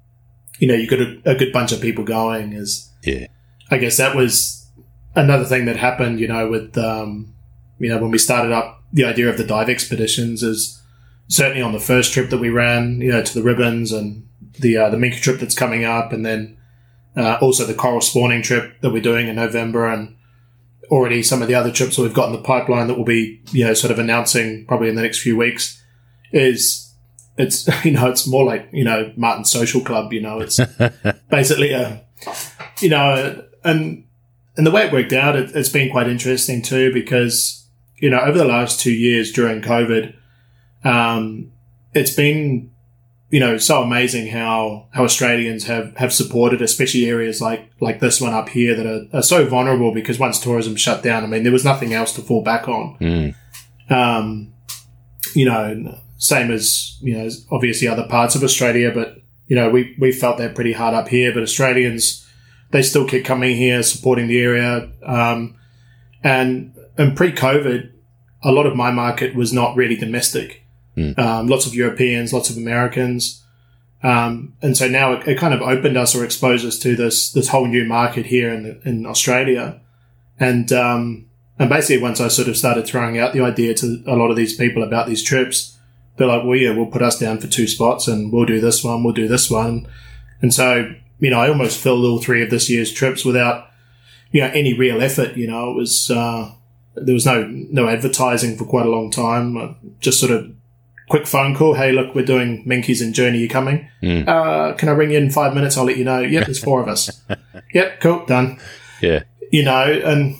you 0.60 0.68
know, 0.68 0.74
you 0.74 0.88
got 0.88 1.00
a, 1.00 1.22
a 1.26 1.36
good 1.36 1.54
bunch 1.54 1.72
of 1.72 1.80
people 1.80 2.04
going. 2.04 2.54
Is 2.54 2.92
Yeah. 3.04 3.28
I 3.70 3.78
guess 3.78 3.98
that 3.98 4.16
was 4.16 4.68
another 5.16 5.46
thing 5.46 5.66
that 5.66 5.78
happened, 5.78 6.20
you 6.20 6.28
know, 6.28 6.50
with, 6.50 6.78
um, 6.78 7.34
you 7.80 7.90
know, 7.90 8.00
when 8.00 8.12
we 8.12 8.18
started 8.18 8.52
up 8.52 8.84
the 8.92 9.06
idea 9.06 9.30
of 9.30 9.38
the 9.38 9.46
dive 9.46 9.70
expeditions 9.70 10.44
is 10.44 10.82
certainly 11.28 11.62
on 11.62 11.72
the 11.72 11.80
first 11.80 12.12
trip 12.12 12.30
that 12.30 12.40
we 12.40 12.50
ran, 12.50 13.00
you 13.00 13.12
know, 13.12 13.24
to 13.24 13.34
the 13.34 13.44
ribbons 13.44 13.94
and 13.94 14.28
the, 14.60 14.76
uh, 14.76 14.90
the 14.90 14.98
minkie 14.98 15.22
trip 15.22 15.40
that's 15.40 15.56
coming 15.56 15.86
up. 15.86 16.12
And 16.12 16.26
then, 16.26 16.58
uh, 17.16 17.38
also 17.42 17.66
the 17.66 17.74
coral 17.74 18.02
spawning 18.02 18.42
trip 18.42 18.82
that 18.82 18.92
we're 18.92 19.02
doing 19.02 19.28
in 19.28 19.36
November 19.36 19.88
and 19.88 20.16
already 20.92 21.24
some 21.24 21.42
of 21.42 21.48
the 21.48 21.56
other 21.56 21.72
trips 21.72 21.96
that 21.96 22.02
we've 22.02 22.14
got 22.14 22.28
in 22.28 22.34
the 22.34 22.42
pipeline 22.42 22.88
that 22.88 22.96
we'll 22.96 23.06
be, 23.06 23.42
you 23.52 23.66
know, 23.66 23.74
sort 23.74 23.92
of 23.92 23.98
announcing 23.98 24.66
probably 24.68 24.90
in 24.90 24.96
the 24.96 25.02
next 25.02 25.20
few 25.20 25.38
weeks 25.38 25.82
is 26.34 26.94
it's, 27.38 27.68
you 27.86 27.92
know, 27.92 28.10
it's 28.10 28.28
more 28.28 28.44
like, 28.44 28.68
you 28.74 28.84
know, 28.84 29.12
Martin's 29.16 29.50
social 29.50 29.82
club, 29.82 30.12
you 30.12 30.22
know, 30.22 30.42
it's 30.42 30.60
basically 31.30 31.72
a, 31.72 32.04
you 32.82 32.90
know, 32.90 33.44
and, 33.64 34.04
and 34.58 34.68
the 34.68 34.72
way 34.72 34.86
it 34.86 34.92
worked 34.92 35.14
out, 35.14 35.38
it, 35.38 35.56
it's 35.56 35.70
been 35.70 35.90
quite 35.90 36.10
interesting 36.10 36.62
too, 36.62 36.94
because, 36.94 37.66
you 37.98 38.10
know, 38.10 38.20
over 38.20 38.38
the 38.38 38.46
last 38.46 38.82
two 38.82 38.92
years 38.92 39.32
during 39.32 39.62
COVID, 39.62 40.14
um, 40.84 41.52
it's 41.94 42.14
been, 42.14 42.71
you 43.32 43.40
know, 43.40 43.58
so 43.58 43.82
amazing 43.82 44.28
how, 44.28 44.88
how 44.92 45.04
Australians 45.04 45.66
have, 45.66 45.96
have 45.98 46.14
supported, 46.14 46.62
especially 46.62 47.06
areas 47.06 47.42
like, 47.42 47.72
like 47.80 48.00
this 48.00 48.22
one 48.22 48.34
up 48.34 48.50
here 48.50 48.76
that 48.76 48.86
are, 48.86 49.18
are 49.18 49.24
so 49.24 49.48
vulnerable 49.48 49.94
because 49.94 50.20
once 50.20 50.40
tourism 50.40 50.76
shut 50.76 51.02
down, 51.02 51.24
I 51.24 51.28
mean, 51.28 51.44
there 51.44 51.52
was 51.52 51.66
nothing 51.66 51.94
else 51.94 52.14
to 52.14 52.22
fall 52.22 52.44
back 52.44 52.68
on. 52.68 52.98
Mm. 53.00 53.36
Um, 53.90 54.54
you 55.34 55.46
know, 55.46 55.98
same 56.18 56.52
as, 56.52 56.98
you 57.02 57.18
know, 57.18 57.30
obviously 57.50 57.88
other 57.88 58.08
parts 58.08 58.36
of 58.36 58.44
Australia, 58.44 58.92
but, 58.94 59.18
you 59.48 59.56
know, 59.56 59.70
we, 59.70 59.96
we 59.98 60.12
felt 60.12 60.38
that 60.38 60.54
pretty 60.54 60.74
hard 60.74 60.94
up 60.94 61.08
here, 61.08 61.34
but 61.34 61.42
Australians, 61.42 62.28
they 62.72 62.82
still 62.82 63.08
keep 63.08 63.26
coming 63.26 63.56
here, 63.56 63.82
supporting 63.82 64.28
the 64.28 64.40
area. 64.40 64.92
Um, 65.04 65.56
And, 66.24 66.76
and 67.00 67.18
pre-COVID, 67.18 67.90
a 68.44 68.52
lot 68.52 68.68
of 68.68 68.76
my 68.76 68.92
market 68.92 69.34
was 69.36 69.52
not 69.52 69.76
really 69.76 69.96
domestic. 69.96 70.61
Um, 70.98 71.48
lots 71.48 71.66
of 71.66 71.74
Europeans, 71.74 72.34
lots 72.34 72.50
of 72.50 72.58
Americans. 72.58 73.44
Um, 74.04 74.56
and 74.62 74.76
so 74.76 74.88
now 74.88 75.14
it, 75.14 75.28
it, 75.28 75.38
kind 75.38 75.54
of 75.54 75.62
opened 75.62 75.96
us 75.96 76.16
or 76.16 76.24
exposed 76.24 76.66
us 76.66 76.80
to 76.80 76.96
this, 76.96 77.32
this 77.32 77.50
whole 77.50 77.68
new 77.68 77.86
market 77.86 78.26
here 78.26 78.52
in, 78.52 78.82
in 78.84 79.06
Australia. 79.06 79.80
And, 80.40 80.72
um, 80.74 81.30
and 81.60 81.70
basically 81.70 82.02
once 82.02 82.20
I 82.20 82.28
sort 82.28 82.48
of 82.48 82.58
started 82.58 82.88
throwing 82.88 83.20
out 83.20 83.34
the 83.34 83.42
idea 83.42 83.76
to 83.76 84.04
a 84.08 84.16
lot 84.16 84.32
of 84.32 84.36
these 84.36 84.56
people 84.56 84.82
about 84.82 85.06
these 85.06 85.24
trips, 85.24 85.78
they're 86.18 86.28
like, 86.28 86.44
well, 86.44 86.56
yeah, 86.56 86.76
we'll 86.76 86.88
put 86.88 87.04
us 87.04 87.20
down 87.20 87.40
for 87.40 87.48
two 87.48 87.68
spots 87.68 88.08
and 88.08 88.34
we'll 88.34 88.46
do 88.46 88.60
this 88.60 88.84
one, 88.84 89.04
we'll 89.04 89.14
do 89.14 89.28
this 89.28 89.52
one. 89.52 89.88
And 90.42 90.52
so, 90.52 90.94
you 91.20 91.30
know, 91.30 91.40
I 91.40 91.50
almost 91.50 91.80
filled 91.80 92.04
all 92.04 92.20
three 92.20 92.42
of 92.42 92.50
this 92.50 92.70
year's 92.70 92.92
trips 92.92 93.24
without, 93.24 93.70
you 94.32 94.42
know, 94.42 94.52
any 94.54 94.74
real 94.74 95.02
effort. 95.02 95.38
You 95.38 95.48
know, 95.48 95.70
it 95.70 95.76
was, 95.76 96.10
uh, 96.10 96.52
there 96.96 97.14
was 97.14 97.28
no, 97.28 97.44
no 97.48 97.88
advertising 97.88 98.58
for 98.58 98.66
quite 98.66 98.88
a 98.88 98.90
long 98.90 99.12
time. 99.12 99.58
I 99.58 99.76
just 100.00 100.20
sort 100.20 100.32
of 100.32 100.52
quick 101.12 101.28
phone 101.28 101.54
call. 101.54 101.74
Hey, 101.74 101.92
look, 101.92 102.16
we're 102.16 102.26
doing 102.26 102.64
Minkies 102.64 103.02
and 103.02 103.14
Journey. 103.14 103.40
You 103.40 103.50
coming? 103.50 103.86
Mm. 104.02 104.26
Uh, 104.26 104.74
can 104.76 104.88
I 104.88 104.94
ring 104.94 105.12
you 105.12 105.18
in 105.18 105.30
five 105.30 105.54
minutes? 105.54 105.76
I'll 105.78 105.84
let 105.84 105.98
you 105.98 106.06
know. 106.06 106.22
Yep, 106.22 106.46
there's 106.46 106.64
four 106.64 106.82
of 106.82 106.88
us. 106.88 107.22
yep, 107.74 108.00
cool, 108.00 108.26
done. 108.26 108.62
Yeah. 109.02 109.24
You 109.52 109.64
know, 109.64 109.84
and, 109.84 110.38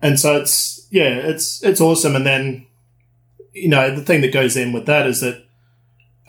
and 0.00 0.20
so 0.20 0.36
it's, 0.36 0.86
yeah, 0.92 1.16
it's, 1.16 1.64
it's 1.64 1.80
awesome. 1.80 2.14
And 2.14 2.24
then, 2.24 2.68
you 3.52 3.68
know, 3.68 3.92
the 3.92 4.04
thing 4.04 4.20
that 4.20 4.32
goes 4.32 4.56
in 4.56 4.72
with 4.72 4.86
that 4.86 5.04
is 5.08 5.20
that, 5.20 5.44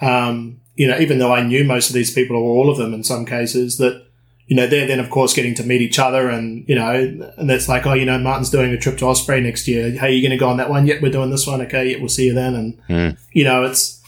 um, 0.02 0.62
you 0.74 0.88
know, 0.88 0.98
even 0.98 1.20
though 1.20 1.32
I 1.32 1.44
knew 1.44 1.64
most 1.64 1.90
of 1.90 1.94
these 1.94 2.12
people 2.12 2.38
or 2.38 2.42
all 2.42 2.72
of 2.72 2.78
them 2.78 2.92
in 2.92 3.04
some 3.04 3.24
cases, 3.24 3.78
that, 3.78 4.04
you 4.50 4.56
know, 4.56 4.66
they're 4.66 4.88
then 4.88 5.00
of 5.00 5.12
course 5.12 5.36
getting 5.36 5.54
to 5.54 5.64
meet 5.64 5.80
each 5.80 6.00
other 6.00 6.28
and, 6.28 6.68
you 6.68 6.74
know, 6.74 6.92
and 7.38 7.48
that's 7.48 7.70
like, 7.70 7.86
oh, 7.86 7.94
you 7.94 8.04
know, 8.04 8.18
Martin's 8.18 8.50
doing 8.50 8.72
a 8.74 8.80
trip 8.80 8.98
to 8.98 9.06
Osprey 9.06 9.40
next 9.42 9.68
year. 9.68 9.92
Hey, 9.92 10.12
you 10.12 10.28
going 10.28 10.38
to 10.38 10.44
go 10.44 10.50
on 10.50 10.58
that 10.58 10.72
one? 10.72 10.88
Yep, 10.88 11.04
we're 11.04 11.12
doing 11.12 11.30
this 11.30 11.46
one. 11.46 11.62
Okay, 11.62 11.92
yep, 11.92 12.00
we'll 12.00 12.10
see 12.10 12.26
you 12.26 12.34
then. 12.34 12.56
And, 12.56 12.88
mm. 12.88 13.18
you 13.32 13.44
know, 13.44 13.64
it's, 13.64 14.02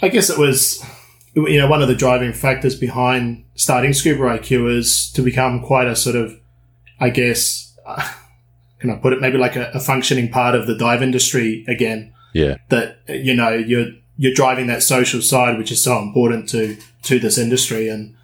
I 0.00 0.10
guess 0.10 0.30
it 0.30 0.38
was, 0.38 0.80
you 1.34 1.58
know, 1.58 1.66
one 1.66 1.82
of 1.82 1.88
the 1.88 1.96
driving 1.96 2.32
factors 2.32 2.78
behind 2.78 3.44
starting 3.56 3.92
Scuba 3.92 4.22
IQ 4.22 4.78
is 4.78 5.10
to 5.10 5.22
become 5.22 5.60
quite 5.60 5.88
a 5.88 5.96
sort 5.96 6.14
of, 6.14 6.38
I 7.00 7.10
guess, 7.10 7.76
uh, 7.84 8.08
can 8.78 8.90
I 8.90 8.94
put 8.94 9.12
it, 9.12 9.20
maybe 9.20 9.38
like 9.38 9.56
a, 9.56 9.72
a 9.74 9.80
functioning 9.80 10.30
part 10.30 10.54
of 10.54 10.68
the 10.68 10.76
dive 10.76 11.02
industry 11.02 11.64
again. 11.66 12.14
Yeah. 12.32 12.58
That, 12.68 13.00
you 13.08 13.34
know, 13.34 13.50
you're, 13.50 13.88
you're 14.16 14.34
driving 14.34 14.68
that 14.68 14.84
social 14.84 15.20
side, 15.20 15.58
which 15.58 15.72
is 15.72 15.82
so 15.82 15.98
important 15.98 16.48
to, 16.50 16.76
to 17.02 17.18
this 17.18 17.38
industry. 17.38 17.88
And, 17.88 18.14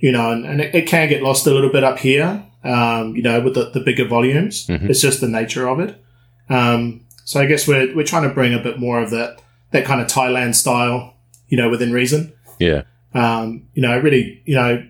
you 0.00 0.12
know, 0.12 0.30
and, 0.30 0.44
and 0.44 0.60
it, 0.60 0.74
it, 0.74 0.86
can 0.86 1.08
get 1.08 1.22
lost 1.22 1.46
a 1.46 1.50
little 1.50 1.70
bit 1.70 1.84
up 1.84 1.98
here, 1.98 2.44
um, 2.64 3.16
you 3.16 3.22
know, 3.22 3.40
with 3.40 3.54
the, 3.54 3.70
the 3.70 3.80
bigger 3.80 4.06
volumes. 4.06 4.66
Mm-hmm. 4.66 4.90
It's 4.90 5.00
just 5.00 5.20
the 5.20 5.28
nature 5.28 5.68
of 5.68 5.80
it. 5.80 6.02
Um, 6.48 7.06
so 7.24 7.40
I 7.40 7.46
guess 7.46 7.66
we're, 7.66 7.94
we're 7.94 8.06
trying 8.06 8.28
to 8.28 8.34
bring 8.34 8.54
a 8.54 8.58
bit 8.58 8.78
more 8.78 9.00
of 9.00 9.10
that, 9.10 9.42
that 9.72 9.84
kind 9.84 10.00
of 10.00 10.06
Thailand 10.06 10.54
style, 10.54 11.14
you 11.48 11.56
know, 11.56 11.68
within 11.68 11.92
reason. 11.92 12.32
Yeah. 12.58 12.82
Um, 13.14 13.68
you 13.74 13.82
know, 13.82 13.98
really, 13.98 14.42
you 14.44 14.54
know, 14.54 14.86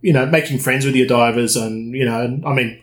you 0.00 0.12
know, 0.12 0.26
making 0.26 0.58
friends 0.58 0.86
with 0.86 0.94
your 0.94 1.06
divers 1.06 1.56
and, 1.56 1.94
you 1.94 2.04
know, 2.04 2.40
I 2.46 2.54
mean, 2.54 2.80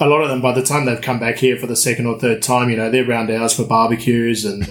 a 0.00 0.06
lot 0.06 0.22
of 0.22 0.28
them 0.28 0.40
by 0.40 0.52
the 0.52 0.62
time 0.62 0.86
they've 0.86 1.00
come 1.00 1.18
back 1.18 1.36
here 1.36 1.56
for 1.56 1.66
the 1.66 1.76
second 1.76 2.06
or 2.06 2.18
third 2.18 2.40
time, 2.40 2.70
you 2.70 2.76
know, 2.76 2.90
they're 2.90 3.04
round 3.04 3.30
ours 3.30 3.54
for 3.54 3.64
barbecues 3.64 4.44
and, 4.44 4.66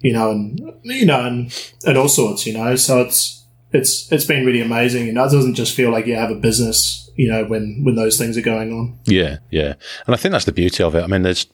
you 0.00 0.12
know, 0.12 0.30
and, 0.30 0.60
you 0.82 1.06
know, 1.06 1.24
and, 1.24 1.72
and 1.84 1.96
all 1.96 2.08
sorts, 2.08 2.46
you 2.46 2.54
know, 2.54 2.74
so 2.74 3.02
it's, 3.02 3.41
it's, 3.72 4.10
it's 4.12 4.24
been 4.24 4.44
really 4.44 4.60
amazing. 4.60 5.06
You 5.06 5.12
know, 5.12 5.24
it 5.24 5.32
doesn't 5.32 5.54
just 5.54 5.74
feel 5.74 5.90
like 5.90 6.06
you 6.06 6.14
have 6.16 6.30
a 6.30 6.34
business, 6.34 7.10
you 7.16 7.30
know, 7.30 7.44
when, 7.44 7.82
when 7.84 7.94
those 7.94 8.18
things 8.18 8.36
are 8.36 8.42
going 8.42 8.72
on. 8.72 8.98
Yeah. 9.04 9.38
Yeah. 9.50 9.74
And 10.06 10.14
I 10.14 10.16
think 10.16 10.32
that's 10.32 10.44
the 10.44 10.52
beauty 10.52 10.82
of 10.82 10.94
it. 10.94 11.02
I 11.02 11.06
mean, 11.06 11.22
there's, 11.22 11.46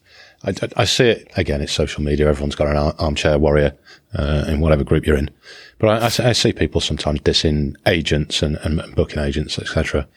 I, 0.44 0.54
I 0.76 0.84
see 0.84 1.08
it 1.08 1.30
again, 1.36 1.60
it's 1.60 1.72
social 1.72 2.02
media. 2.02 2.28
Everyone's 2.28 2.54
got 2.54 2.68
an 2.68 2.76
armchair 2.76 3.38
warrior, 3.38 3.76
uh, 4.14 4.44
in 4.48 4.60
whatever 4.60 4.84
group 4.84 5.06
you're 5.06 5.16
in. 5.16 5.30
But 5.78 6.20
I, 6.20 6.28
I, 6.28 6.32
see 6.32 6.52
people 6.52 6.80
sometimes 6.80 7.20
dissing 7.20 7.74
agents 7.86 8.42
and, 8.42 8.56
and 8.62 8.94
booking 8.94 9.22
agents, 9.22 9.58
etc. 9.58 10.08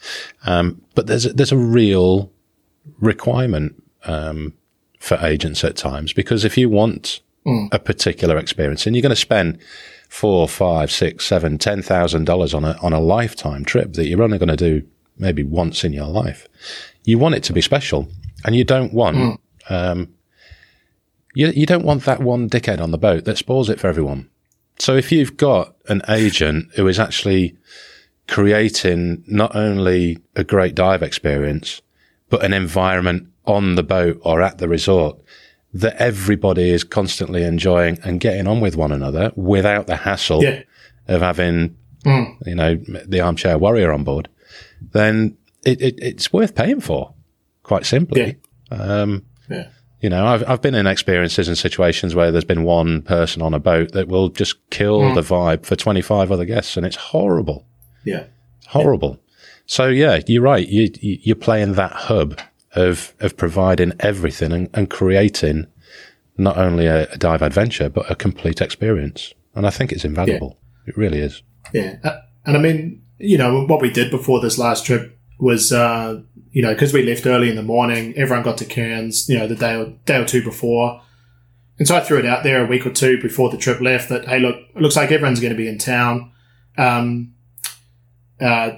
Um, 0.46 0.82
but 0.96 1.08
there's 1.08 1.26
a, 1.26 1.34
there's 1.34 1.52
a 1.52 1.58
real 1.58 2.32
requirement 3.00 3.82
um, 4.06 4.54
for 5.00 5.18
agents 5.18 5.64
at 5.64 5.76
times 5.76 6.14
because 6.14 6.46
if 6.46 6.58
you 6.58 6.70
want 6.70 7.22
mm. 7.46 7.68
a 7.72 7.80
particular 7.80 8.38
experience 8.38 8.86
and 8.86 8.96
you're 8.96 9.02
going 9.02 9.12
to 9.12 9.16
spend 9.16 9.60
four, 10.12 10.46
five, 10.46 10.92
six, 10.92 11.26
seven, 11.26 11.58
ten 11.58 11.82
thousand 11.82 12.26
dollars 12.26 12.54
on 12.54 12.66
a 12.66 12.78
on 12.82 12.92
a 12.92 13.00
lifetime 13.00 13.64
trip 13.64 13.94
that 13.94 14.08
you're 14.08 14.22
only 14.22 14.38
going 14.38 14.50
to 14.50 14.58
do 14.58 14.86
maybe 15.18 15.42
once 15.42 15.86
in 15.86 15.94
your 15.94 16.08
life, 16.08 16.48
you 17.06 17.18
want 17.18 17.34
it 17.34 17.44
to 17.44 17.54
be 17.54 17.62
special, 17.62 18.10
and 18.44 18.54
you 18.54 18.66
don't 18.66 18.94
want 18.94 19.16
mm. 19.16 19.38
um, 19.70 20.14
you 21.34 21.48
you 21.56 21.66
don't 21.66 21.86
want 21.86 22.04
that 22.04 22.22
one 22.22 22.50
dickhead 22.50 22.82
on 22.82 22.92
the 22.92 22.98
boat 22.98 23.24
that 23.24 23.38
spoils 23.38 23.70
it 23.70 23.80
for 23.80 23.88
everyone. 23.88 24.30
So 24.80 24.98
if 24.98 25.14
you've 25.14 25.38
got 25.38 25.76
an 25.88 26.02
agent 26.10 26.72
who 26.76 26.90
is 26.90 27.00
actually 27.00 27.56
creating 28.28 29.24
not 29.28 29.56
only 29.56 30.18
a 30.36 30.44
great 30.44 30.76
dive 30.76 31.04
experience, 31.04 31.82
but 32.30 32.44
an 32.44 32.52
environment 32.52 33.30
on 33.46 33.76
the 33.76 33.84
boat 33.84 34.20
or 34.24 34.42
at 34.42 34.58
the 34.58 34.68
resort 34.68 35.22
that 35.74 35.96
everybody 35.98 36.70
is 36.70 36.84
constantly 36.84 37.44
enjoying 37.44 37.98
and 38.04 38.20
getting 38.20 38.48
on 38.48 38.60
with 38.60 38.76
one 38.76 38.92
another 38.92 39.32
without 39.36 39.88
the 39.88 39.96
hassle 39.96 40.44
yeah. 40.44 40.64
of 41.08 41.22
having, 41.22 41.78
mm. 42.04 42.36
you 42.46 42.56
know, 42.56 42.76
the 43.06 43.22
armchair 43.22 43.58
warrior 43.58 43.92
on 43.92 44.04
board, 44.04 44.28
then 44.92 45.38
it, 45.64 45.82
it, 45.82 46.00
it's 46.02 46.34
worth 46.34 46.56
paying 46.56 46.82
for, 46.82 47.14
quite 47.64 47.86
simply. 47.86 48.38
Yeah. 48.72 48.78
Um, 48.78 49.26
yeah. 49.50 49.70
You 50.02 50.10
know, 50.10 50.26
I've, 50.26 50.50
I've 50.50 50.62
been 50.62 50.76
in 50.76 50.88
experiences 50.88 51.48
and 51.48 51.58
situations 51.58 52.16
where 52.16 52.32
there's 52.32 52.44
been 52.44 52.64
one 52.64 53.04
person 53.04 53.42
on 53.42 53.54
a 53.54 53.60
boat 53.60 53.92
that 53.92 54.08
will 54.08 54.30
just 54.30 54.68
kill 54.72 55.00
mm. 55.00 55.16
the 55.16 55.22
vibe 55.22 55.66
for 55.66 55.76
25 55.76 56.32
other 56.32 56.46
guests 56.46 56.76
and 56.76 56.86
it's 56.86 56.96
horrible. 56.96 57.68
Yeah. 58.04 58.26
Horrible. 58.68 59.20
So 59.68 59.88
yeah, 59.88 60.20
you're 60.28 60.42
right. 60.42 60.68
You, 60.68 60.90
you're 61.02 61.36
playing 61.36 61.74
that 61.74 61.92
hub 61.92 62.40
of, 62.76 63.14
of 63.20 63.38
providing 63.38 63.94
everything 64.00 64.52
and, 64.52 64.70
and 64.74 64.90
creating 64.90 65.68
not 66.38 66.58
only 66.58 66.88
a, 66.88 67.08
a, 67.12 67.18
dive 67.18 67.42
adventure, 67.42 67.90
but 67.90 68.10
a 68.10 68.16
complete 68.16 68.62
experience. 68.62 69.34
And 69.54 69.68
I 69.68 69.70
think 69.70 69.92
it's 69.92 70.06
invaluable. 70.06 70.58
Yeah. 70.58 70.90
It 70.90 70.98
really 70.98 71.20
is. 71.20 71.44
Yeah. 71.74 71.98
Uh, 72.04 72.20
and 72.46 72.58
I 72.58 72.60
mean, 72.60 73.04
you 73.20 73.38
know, 73.38 73.66
what 73.66 73.82
we 73.82 73.92
did 73.92 74.10
before 74.10 74.40
this 74.40 74.58
last 74.58 74.86
trip 74.86 75.18
was, 75.40 75.72
uh, 75.72 76.22
you 76.52 76.62
know, 76.62 76.74
because 76.74 76.94
we 76.94 77.04
left 77.04 77.26
early 77.26 77.50
in 77.50 77.56
the 77.56 77.64
morning, 77.64 78.14
everyone 78.16 78.44
got 78.44 78.58
to 78.60 78.66
Cairns, 78.66 79.28
you 79.30 79.38
know, 79.38 79.48
the 79.48 79.56
day 79.56 79.76
or, 79.76 79.94
day 80.06 80.18
or 80.18 80.26
two 80.26 80.44
before. 80.44 81.02
And 81.78 81.88
so 81.88 81.96
I 81.96 82.00
threw 82.00 82.20
it 82.20 82.26
out 82.26 82.44
there 82.44 82.64
a 82.64 82.68
week 82.68 82.86
or 82.86 82.92
two 82.92 83.22
before 83.22 83.50
the 83.50 83.58
trip 83.58 83.82
left 83.82 84.10
that, 84.10 84.28
hey, 84.28 84.40
look, 84.40 84.56
it 84.56 84.82
looks 84.82 84.96
like 84.96 85.12
everyone's 85.12 85.40
going 85.40 85.54
to 85.54 85.58
be 85.58 85.68
in 85.68 85.78
town. 85.78 86.32
Um, 86.78 87.34
uh, 88.40 88.72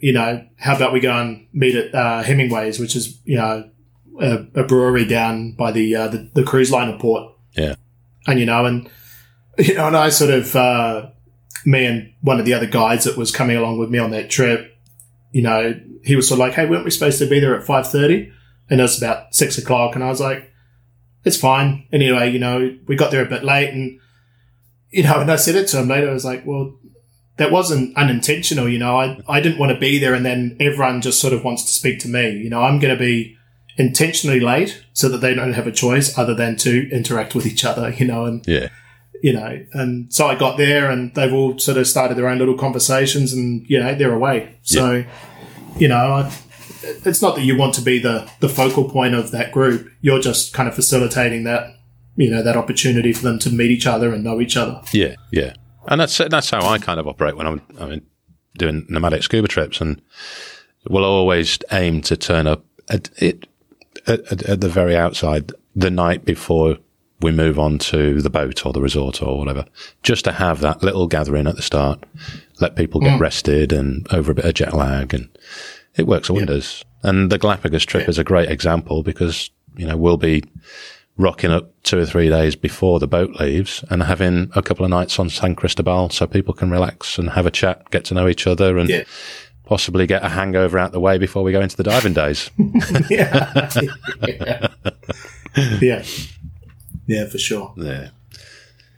you 0.00 0.12
know, 0.12 0.44
how 0.58 0.76
about 0.76 0.92
we 0.92 1.00
go 1.00 1.12
and 1.12 1.46
meet 1.52 1.74
at 1.74 1.94
uh, 1.94 2.22
Hemingway's, 2.22 2.78
which 2.78 2.94
is 2.94 3.20
you 3.24 3.36
know 3.36 3.68
a, 4.20 4.46
a 4.54 4.64
brewery 4.64 5.04
down 5.04 5.52
by 5.52 5.72
the, 5.72 5.94
uh, 5.94 6.08
the, 6.08 6.30
the 6.34 6.42
cruise 6.42 6.70
liner 6.70 6.98
port. 6.98 7.34
Yeah, 7.52 7.74
and 8.26 8.38
you 8.38 8.46
know, 8.46 8.64
and 8.64 8.88
you 9.58 9.74
know, 9.74 9.88
and 9.88 9.96
I 9.96 10.10
sort 10.10 10.30
of 10.30 10.54
uh, 10.54 11.10
me 11.64 11.84
and 11.84 12.12
one 12.20 12.38
of 12.38 12.46
the 12.46 12.54
other 12.54 12.66
guides 12.66 13.04
that 13.04 13.16
was 13.16 13.30
coming 13.30 13.56
along 13.56 13.78
with 13.78 13.90
me 13.90 13.98
on 13.98 14.10
that 14.12 14.30
trip, 14.30 14.76
you 15.32 15.42
know, 15.42 15.78
he 16.04 16.16
was 16.16 16.28
sort 16.28 16.36
of 16.36 16.40
like, 16.40 16.54
"Hey, 16.54 16.66
weren't 16.66 16.84
we 16.84 16.90
supposed 16.90 17.18
to 17.18 17.28
be 17.28 17.40
there 17.40 17.58
at 17.58 17.66
five 17.66 17.88
30? 17.90 18.32
And 18.70 18.80
it 18.80 18.82
was 18.82 19.02
about 19.02 19.34
six 19.34 19.58
o'clock, 19.58 19.94
and 19.94 20.04
I 20.04 20.08
was 20.08 20.20
like, 20.20 20.52
"It's 21.24 21.36
fine." 21.36 21.86
Anyway, 21.92 22.30
you 22.30 22.38
know, 22.38 22.76
we 22.86 22.96
got 22.96 23.10
there 23.10 23.24
a 23.24 23.28
bit 23.28 23.42
late, 23.42 23.70
and 23.70 23.98
you 24.90 25.02
know, 25.02 25.20
and 25.20 25.30
I 25.30 25.36
said 25.36 25.56
it 25.56 25.68
to 25.68 25.80
him 25.80 25.88
later. 25.88 26.08
I 26.08 26.12
was 26.12 26.24
like, 26.24 26.46
"Well, 26.46 26.78
that 27.38 27.50
wasn't 27.50 27.96
unintentional. 27.96 28.68
You 28.68 28.78
know, 28.78 29.00
I, 29.00 29.20
I 29.28 29.40
didn't 29.40 29.58
want 29.58 29.72
to 29.72 29.78
be 29.78 29.98
there 29.98 30.14
and 30.14 30.24
then 30.26 30.56
everyone 30.60 31.00
just 31.00 31.20
sort 31.20 31.32
of 31.32 31.44
wants 31.44 31.64
to 31.64 31.72
speak 31.72 31.98
to 32.00 32.08
me. 32.08 32.30
You 32.32 32.50
know, 32.50 32.62
I'm 32.62 32.78
going 32.78 32.94
to 32.94 32.98
be 32.98 33.36
intentionally 33.76 34.40
late 34.40 34.82
so 34.92 35.08
that 35.08 35.18
they 35.18 35.34
don't 35.34 35.52
have 35.52 35.66
a 35.66 35.72
choice 35.72 36.18
other 36.18 36.34
than 36.34 36.56
to 36.56 36.90
interact 36.90 37.34
with 37.34 37.46
each 37.46 37.64
other, 37.64 37.90
you 37.90 38.06
know, 38.06 38.24
and, 38.24 38.46
yeah, 38.46 38.68
you 39.22 39.32
know, 39.32 39.64
and 39.72 40.12
so 40.12 40.26
I 40.26 40.34
got 40.34 40.58
there 40.58 40.90
and 40.90 41.14
they've 41.14 41.32
all 41.32 41.58
sort 41.58 41.78
of 41.78 41.86
started 41.86 42.16
their 42.16 42.28
own 42.28 42.38
little 42.38 42.56
conversations 42.56 43.32
and, 43.32 43.64
you 43.68 43.78
know, 43.78 43.94
they're 43.94 44.12
away. 44.12 44.58
So, 44.62 44.92
yeah. 44.92 45.04
you 45.76 45.88
know, 45.88 45.96
I, 45.96 46.32
it's 47.04 47.22
not 47.22 47.36
that 47.36 47.42
you 47.42 47.56
want 47.56 47.74
to 47.74 47.80
be 47.80 47.98
the, 47.98 48.30
the 48.40 48.48
focal 48.48 48.88
point 48.88 49.14
of 49.14 49.30
that 49.30 49.52
group. 49.52 49.88
You're 50.00 50.20
just 50.20 50.52
kind 50.52 50.68
of 50.68 50.74
facilitating 50.74 51.44
that, 51.44 51.74
you 52.16 52.30
know, 52.30 52.42
that 52.42 52.56
opportunity 52.56 53.12
for 53.12 53.22
them 53.22 53.38
to 53.40 53.50
meet 53.50 53.70
each 53.70 53.86
other 53.86 54.12
and 54.12 54.24
know 54.24 54.40
each 54.40 54.56
other. 54.56 54.82
Yeah. 54.92 55.14
Yeah. 55.32 55.54
And 55.86 56.00
that's 56.00 56.18
that's 56.18 56.50
how 56.50 56.66
I 56.66 56.78
kind 56.78 57.00
of 57.00 57.08
operate 57.08 57.36
when 57.36 57.46
I'm 57.46 57.62
I 57.78 57.86
mean, 57.86 58.06
doing 58.56 58.86
nomadic 58.88 59.22
scuba 59.22 59.48
trips, 59.48 59.80
and 59.80 60.00
we'll 60.88 61.04
always 61.04 61.58
aim 61.72 62.02
to 62.02 62.16
turn 62.16 62.46
up 62.46 62.64
at 62.88 63.10
it 63.16 63.46
at, 64.06 64.42
at, 64.42 64.60
the 64.60 64.68
very 64.68 64.96
outside 64.96 65.52
the 65.74 65.90
night 65.90 66.24
before 66.24 66.78
we 67.20 67.30
move 67.32 67.58
on 67.58 67.78
to 67.78 68.20
the 68.22 68.30
boat 68.30 68.64
or 68.64 68.72
the 68.72 68.80
resort 68.80 69.22
or 69.22 69.38
whatever, 69.38 69.64
just 70.02 70.24
to 70.24 70.32
have 70.32 70.60
that 70.60 70.82
little 70.82 71.06
gathering 71.06 71.46
at 71.46 71.56
the 71.56 71.62
start, 71.62 72.04
let 72.60 72.76
people 72.76 73.00
get 73.00 73.18
mm. 73.18 73.20
rested 73.20 73.72
and 73.72 74.06
over 74.12 74.32
a 74.32 74.34
bit 74.34 74.44
of 74.44 74.54
jet 74.54 74.72
lag, 74.72 75.14
and 75.14 75.28
it 75.96 76.06
works 76.06 76.30
wonders. 76.30 76.84
Yeah. 77.02 77.10
And 77.10 77.30
the 77.30 77.38
Galapagos 77.38 77.84
trip 77.84 78.04
yeah. 78.04 78.10
is 78.10 78.18
a 78.18 78.24
great 78.24 78.50
example 78.50 79.02
because 79.02 79.50
you 79.78 79.86
know, 79.86 79.96
we'll 79.96 80.18
be 80.18 80.44
rocking 81.18 81.50
up 81.50 81.70
two 81.82 81.98
or 81.98 82.06
three 82.06 82.28
days 82.30 82.54
before 82.56 82.98
the 83.00 83.08
boat 83.08 83.30
leaves 83.40 83.84
and 83.90 84.02
having 84.04 84.50
a 84.54 84.62
couple 84.62 84.84
of 84.84 84.90
nights 84.90 85.18
on 85.18 85.28
San 85.28 85.54
Cristobal 85.56 86.08
so 86.10 86.26
people 86.26 86.54
can 86.54 86.70
relax 86.70 87.18
and 87.18 87.30
have 87.30 87.44
a 87.44 87.50
chat, 87.50 87.90
get 87.90 88.04
to 88.06 88.14
know 88.14 88.28
each 88.28 88.46
other 88.46 88.78
and 88.78 88.88
Yeah. 88.88 89.02
possibly 89.66 90.06
get 90.06 90.24
a 90.24 90.28
hangover 90.28 90.78
out 90.78 90.92
the 90.92 91.00
way 91.00 91.18
before 91.18 91.42
we 91.42 91.50
go 91.52 91.60
into 91.60 91.76
the 91.76 91.82
diving 91.82 92.12
days. 92.14 92.50
yeah. 93.10 93.68
yeah. 94.28 94.68
yeah. 95.80 96.04
Yeah, 97.06 97.26
for 97.26 97.38
sure. 97.38 97.74
yeah. 97.76 98.10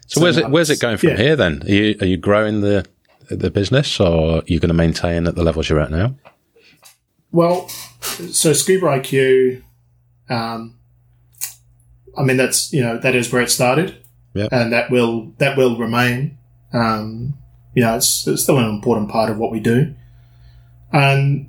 So, 0.06 0.20
where's 0.20 0.36
it, 0.36 0.50
where's 0.50 0.68
it 0.70 0.80
going 0.80 0.96
from 0.98 1.10
Yeah. 1.10 1.16
here 1.16 1.36
then? 1.36 1.62
Are 1.62 1.70
you, 1.72 1.96
are 2.00 2.06
you 2.06 2.16
growing 2.16 2.60
the, 2.60 2.84
the 3.30 3.50
business 3.50 3.98
or 4.00 4.38
are 4.38 4.42
you 4.46 4.58
going 4.60 4.68
to 4.68 4.74
maintain 4.74 5.26
at 5.26 5.36
the 5.36 5.42
levels 5.44 5.68
you're 5.70 5.80
at 5.80 5.90
now? 5.90 6.16
Well, 7.32 7.68
so 7.68 8.52
Scuba 8.52 8.86
IQ, 8.86 9.62
um, 10.28 10.74
I 12.16 12.22
mean 12.22 12.36
that's 12.36 12.72
you 12.72 12.82
know 12.82 12.98
that 12.98 13.14
is 13.14 13.32
where 13.32 13.42
it 13.42 13.50
started, 13.50 13.96
Yep. 14.34 14.48
and 14.52 14.72
that 14.72 14.90
will 14.90 15.32
that 15.38 15.56
will 15.56 15.76
remain. 15.78 16.38
Um, 16.72 17.34
you 17.74 17.82
know, 17.82 17.96
it's, 17.96 18.26
it's 18.26 18.42
still 18.42 18.58
an 18.58 18.68
important 18.68 19.10
part 19.10 19.30
of 19.30 19.38
what 19.38 19.52
we 19.52 19.60
do, 19.60 19.94
and 20.92 21.48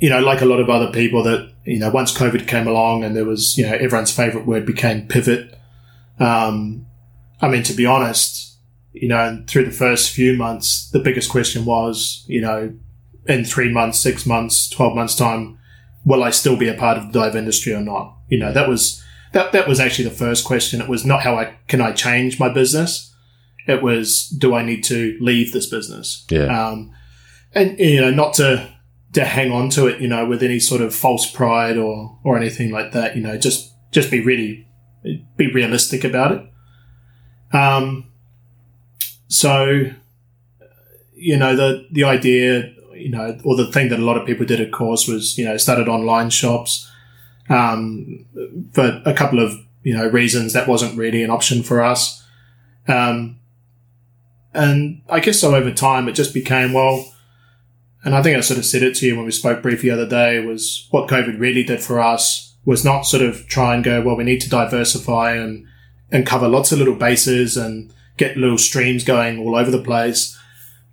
you 0.00 0.10
know, 0.10 0.20
like 0.20 0.40
a 0.40 0.44
lot 0.46 0.60
of 0.60 0.68
other 0.68 0.90
people 0.90 1.22
that 1.22 1.52
you 1.64 1.78
know, 1.78 1.90
once 1.90 2.16
COVID 2.16 2.48
came 2.48 2.66
along 2.66 3.04
and 3.04 3.14
there 3.14 3.24
was 3.24 3.56
you 3.56 3.64
know 3.66 3.74
everyone's 3.74 4.10
favorite 4.14 4.46
word 4.46 4.66
became 4.66 5.06
pivot. 5.06 5.58
Um, 6.18 6.86
I 7.40 7.48
mean, 7.48 7.62
to 7.64 7.72
be 7.72 7.86
honest, 7.86 8.56
you 8.92 9.08
know, 9.08 9.42
through 9.46 9.64
the 9.64 9.70
first 9.70 10.10
few 10.10 10.36
months, 10.36 10.90
the 10.90 10.98
biggest 11.00 11.30
question 11.30 11.64
was, 11.64 12.24
you 12.26 12.40
know, 12.40 12.72
in 13.26 13.44
three 13.44 13.70
months, 13.72 13.98
six 14.00 14.26
months, 14.26 14.68
twelve 14.68 14.94
months 14.94 15.14
time, 15.14 15.58
will 16.04 16.22
I 16.22 16.30
still 16.30 16.56
be 16.56 16.68
a 16.68 16.74
part 16.74 16.98
of 16.98 17.12
the 17.12 17.18
dive 17.20 17.36
industry 17.36 17.72
or 17.72 17.80
not? 17.80 18.16
You 18.28 18.38
know, 18.38 18.52
that 18.52 18.68
was 18.68 19.01
that 19.32 19.52
that 19.52 19.68
was 19.68 19.80
actually 19.80 20.08
the 20.08 20.14
first 20.14 20.44
question. 20.44 20.80
It 20.80 20.88
was 20.88 21.04
not 21.04 21.22
how 21.22 21.36
I 21.36 21.56
can 21.68 21.80
I 21.80 21.92
change 21.92 22.38
my 22.38 22.48
business. 22.48 23.14
It 23.66 23.82
was 23.82 24.28
do 24.28 24.54
I 24.54 24.64
need 24.64 24.84
to 24.84 25.16
leave 25.20 25.52
this 25.52 25.66
business? 25.66 26.24
Yeah. 26.30 26.46
Um, 26.46 26.92
and 27.54 27.78
you 27.78 28.00
know, 28.00 28.10
not 28.10 28.34
to 28.34 28.68
to 29.12 29.24
hang 29.24 29.52
on 29.52 29.68
to 29.70 29.86
it, 29.86 30.00
you 30.00 30.08
know, 30.08 30.26
with 30.26 30.42
any 30.42 30.58
sort 30.58 30.80
of 30.80 30.94
false 30.94 31.30
pride 31.30 31.76
or 31.76 32.18
or 32.24 32.36
anything 32.36 32.70
like 32.70 32.92
that. 32.92 33.16
You 33.16 33.22
know, 33.22 33.36
just 33.38 33.72
just 33.90 34.10
be 34.10 34.20
really 34.20 34.68
be 35.36 35.52
realistic 35.52 36.04
about 36.04 36.32
it. 36.32 37.56
Um. 37.56 38.08
So, 39.28 39.84
you 41.14 41.38
know, 41.38 41.56
the 41.56 41.86
the 41.90 42.04
idea, 42.04 42.74
you 42.94 43.10
know, 43.10 43.38
or 43.44 43.56
the 43.56 43.72
thing 43.72 43.88
that 43.88 43.98
a 43.98 44.04
lot 44.04 44.18
of 44.18 44.26
people 44.26 44.44
did, 44.44 44.60
of 44.60 44.70
course, 44.70 45.08
was 45.08 45.38
you 45.38 45.44
know 45.44 45.56
started 45.56 45.88
online 45.88 46.30
shops. 46.30 46.90
Um, 47.48 48.24
for 48.72 49.02
a 49.04 49.12
couple 49.14 49.38
of 49.40 49.52
you 49.82 49.96
know 49.96 50.08
reasons, 50.08 50.52
that 50.52 50.68
wasn't 50.68 50.96
really 50.96 51.22
an 51.22 51.30
option 51.30 51.62
for 51.62 51.82
us. 51.82 52.22
Um, 52.88 53.38
and 54.54 55.02
I 55.08 55.20
guess 55.20 55.40
so 55.40 55.54
over 55.54 55.70
time, 55.72 56.08
it 56.08 56.12
just 56.12 56.34
became 56.34 56.72
well. 56.72 57.08
And 58.04 58.14
I 58.14 58.22
think 58.22 58.36
I 58.36 58.40
sort 58.40 58.58
of 58.58 58.64
said 58.66 58.82
it 58.82 58.94
to 58.96 59.06
you 59.06 59.16
when 59.16 59.24
we 59.24 59.30
spoke 59.30 59.62
briefly 59.62 59.88
the 59.88 59.94
other 59.94 60.08
day. 60.08 60.44
Was 60.44 60.86
what 60.90 61.08
COVID 61.08 61.38
really 61.38 61.62
did 61.62 61.80
for 61.82 62.00
us 62.00 62.54
was 62.64 62.84
not 62.84 63.02
sort 63.06 63.22
of 63.22 63.46
try 63.48 63.74
and 63.74 63.82
go 63.82 64.02
well. 64.02 64.16
We 64.16 64.24
need 64.24 64.40
to 64.42 64.50
diversify 64.50 65.34
and 65.34 65.66
and 66.10 66.26
cover 66.26 66.48
lots 66.48 66.72
of 66.72 66.78
little 66.78 66.94
bases 66.94 67.56
and 67.56 67.92
get 68.18 68.36
little 68.36 68.58
streams 68.58 69.02
going 69.04 69.38
all 69.38 69.56
over 69.56 69.70
the 69.70 69.82
place. 69.82 70.38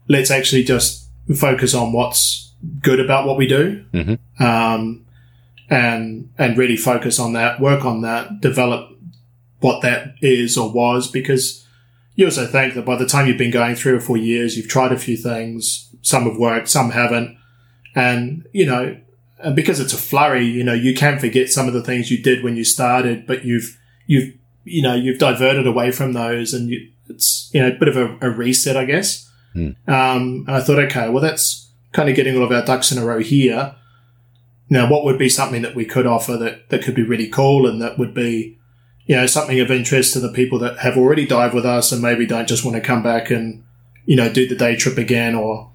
Let's 0.08 0.32
actually 0.32 0.64
just 0.64 1.08
focus 1.36 1.74
on 1.76 1.92
what's 1.92 2.54
good 2.82 3.00
about 3.00 3.28
what 3.28 3.38
we 3.38 3.46
do, 3.48 3.84
Mhm. 3.94 4.18
um, 4.40 5.06
and 5.70 6.32
and 6.38 6.58
really 6.58 6.78
focus 6.78 7.20
on 7.20 7.34
that, 7.34 7.60
work 7.60 7.86
on 7.86 8.02
that, 8.02 8.42
develop 8.42 8.90
what 9.60 9.82
that 9.82 10.16
is 10.22 10.58
or 10.58 10.72
was, 10.72 11.10
because 11.10 11.66
you 12.16 12.26
also 12.26 12.46
think 12.46 12.74
that 12.74 12.86
by 12.86 12.96
the 12.96 13.06
time 13.06 13.28
you've 13.28 13.38
been 13.38 13.52
going 13.52 13.76
three 13.76 13.94
or 13.94 14.00
four 14.00 14.18
years, 14.18 14.58
you've 14.58 14.68
tried 14.68 14.92
a 14.92 15.00
few 15.00 15.18
things. 15.18 15.94
Some 16.02 16.24
have 16.24 16.38
worked, 16.38 16.70
some 16.70 16.92
haven't, 16.92 17.38
and 17.96 18.48
you 18.52 18.66
know, 18.66 18.98
and 19.40 19.56
because 19.56 19.80
it's 19.80 19.94
a 19.94 19.98
flurry, 19.98 20.46
you 20.46 20.64
know, 20.64 20.74
you 20.74 20.94
can 20.94 21.20
forget 21.20 21.50
some 21.50 21.68
of 21.68 21.74
the 21.74 21.84
things 21.84 22.12
you 22.12 22.22
did 22.22 22.44
when 22.44 22.56
you 22.56 22.64
started, 22.64 23.28
but 23.28 23.46
you've 23.46 23.78
you've 24.06 24.34
you 24.64 24.82
know 24.82 24.96
you've 24.96 25.20
diverted 25.20 25.68
away 25.68 25.92
from 25.92 26.14
those, 26.14 26.54
and 26.54 26.70
you, 26.70 26.90
it's 27.10 27.50
you 27.54 27.62
know 27.62 27.70
a 27.70 27.80
bit 27.80 27.88
of 27.88 27.98
a, 27.98 28.18
a 28.22 28.30
reset, 28.30 28.76
I 28.78 28.86
guess. 28.86 29.30
Um, 29.88 30.46
and 30.48 30.52
I 30.52 30.62
thought, 30.62 30.80
okay, 30.80 31.10
well, 31.10 31.22
that's 31.22 31.72
kind 31.92 32.10
of 32.10 32.16
getting 32.16 32.38
all 32.38 32.44
of 32.44 32.52
our 32.52 32.64
ducks 32.64 32.92
in 32.92 32.98
a 32.98 33.06
row 33.06 33.20
here. 33.20 33.76
Now, 34.70 34.90
what 34.90 35.04
would 35.04 35.18
be 35.18 35.30
something 35.30 35.64
that 35.64 35.76
we 35.76 35.86
could 35.86 36.06
offer 36.06 36.38
that, 36.38 36.70
that 36.70 36.84
could 36.84 36.96
be 36.96 37.04
really 37.04 37.28
cool 37.28 37.68
and 37.68 37.82
that 37.82 37.98
would 37.98 38.14
be, 38.14 38.58
you 39.06 39.16
know, 39.16 39.26
something 39.26 39.60
of 39.60 39.72
interest 39.72 40.14
to 40.14 40.20
the 40.20 40.32
people 40.32 40.60
that 40.60 40.80
have 40.80 40.96
already 40.96 41.26
dived 41.26 41.56
with 41.56 41.66
us 41.66 41.92
and 41.92 42.02
maybe 42.02 42.28
don't 42.28 42.48
just 42.48 42.64
want 42.64 42.76
to 42.76 42.82
come 42.82 43.02
back 43.02 43.32
and, 43.32 43.64
you 44.06 44.16
know, 44.16 44.32
do 44.32 44.48
the 44.48 44.56
day 44.56 44.76
trip 44.76 44.98
again 44.98 45.34
or, 45.34 45.72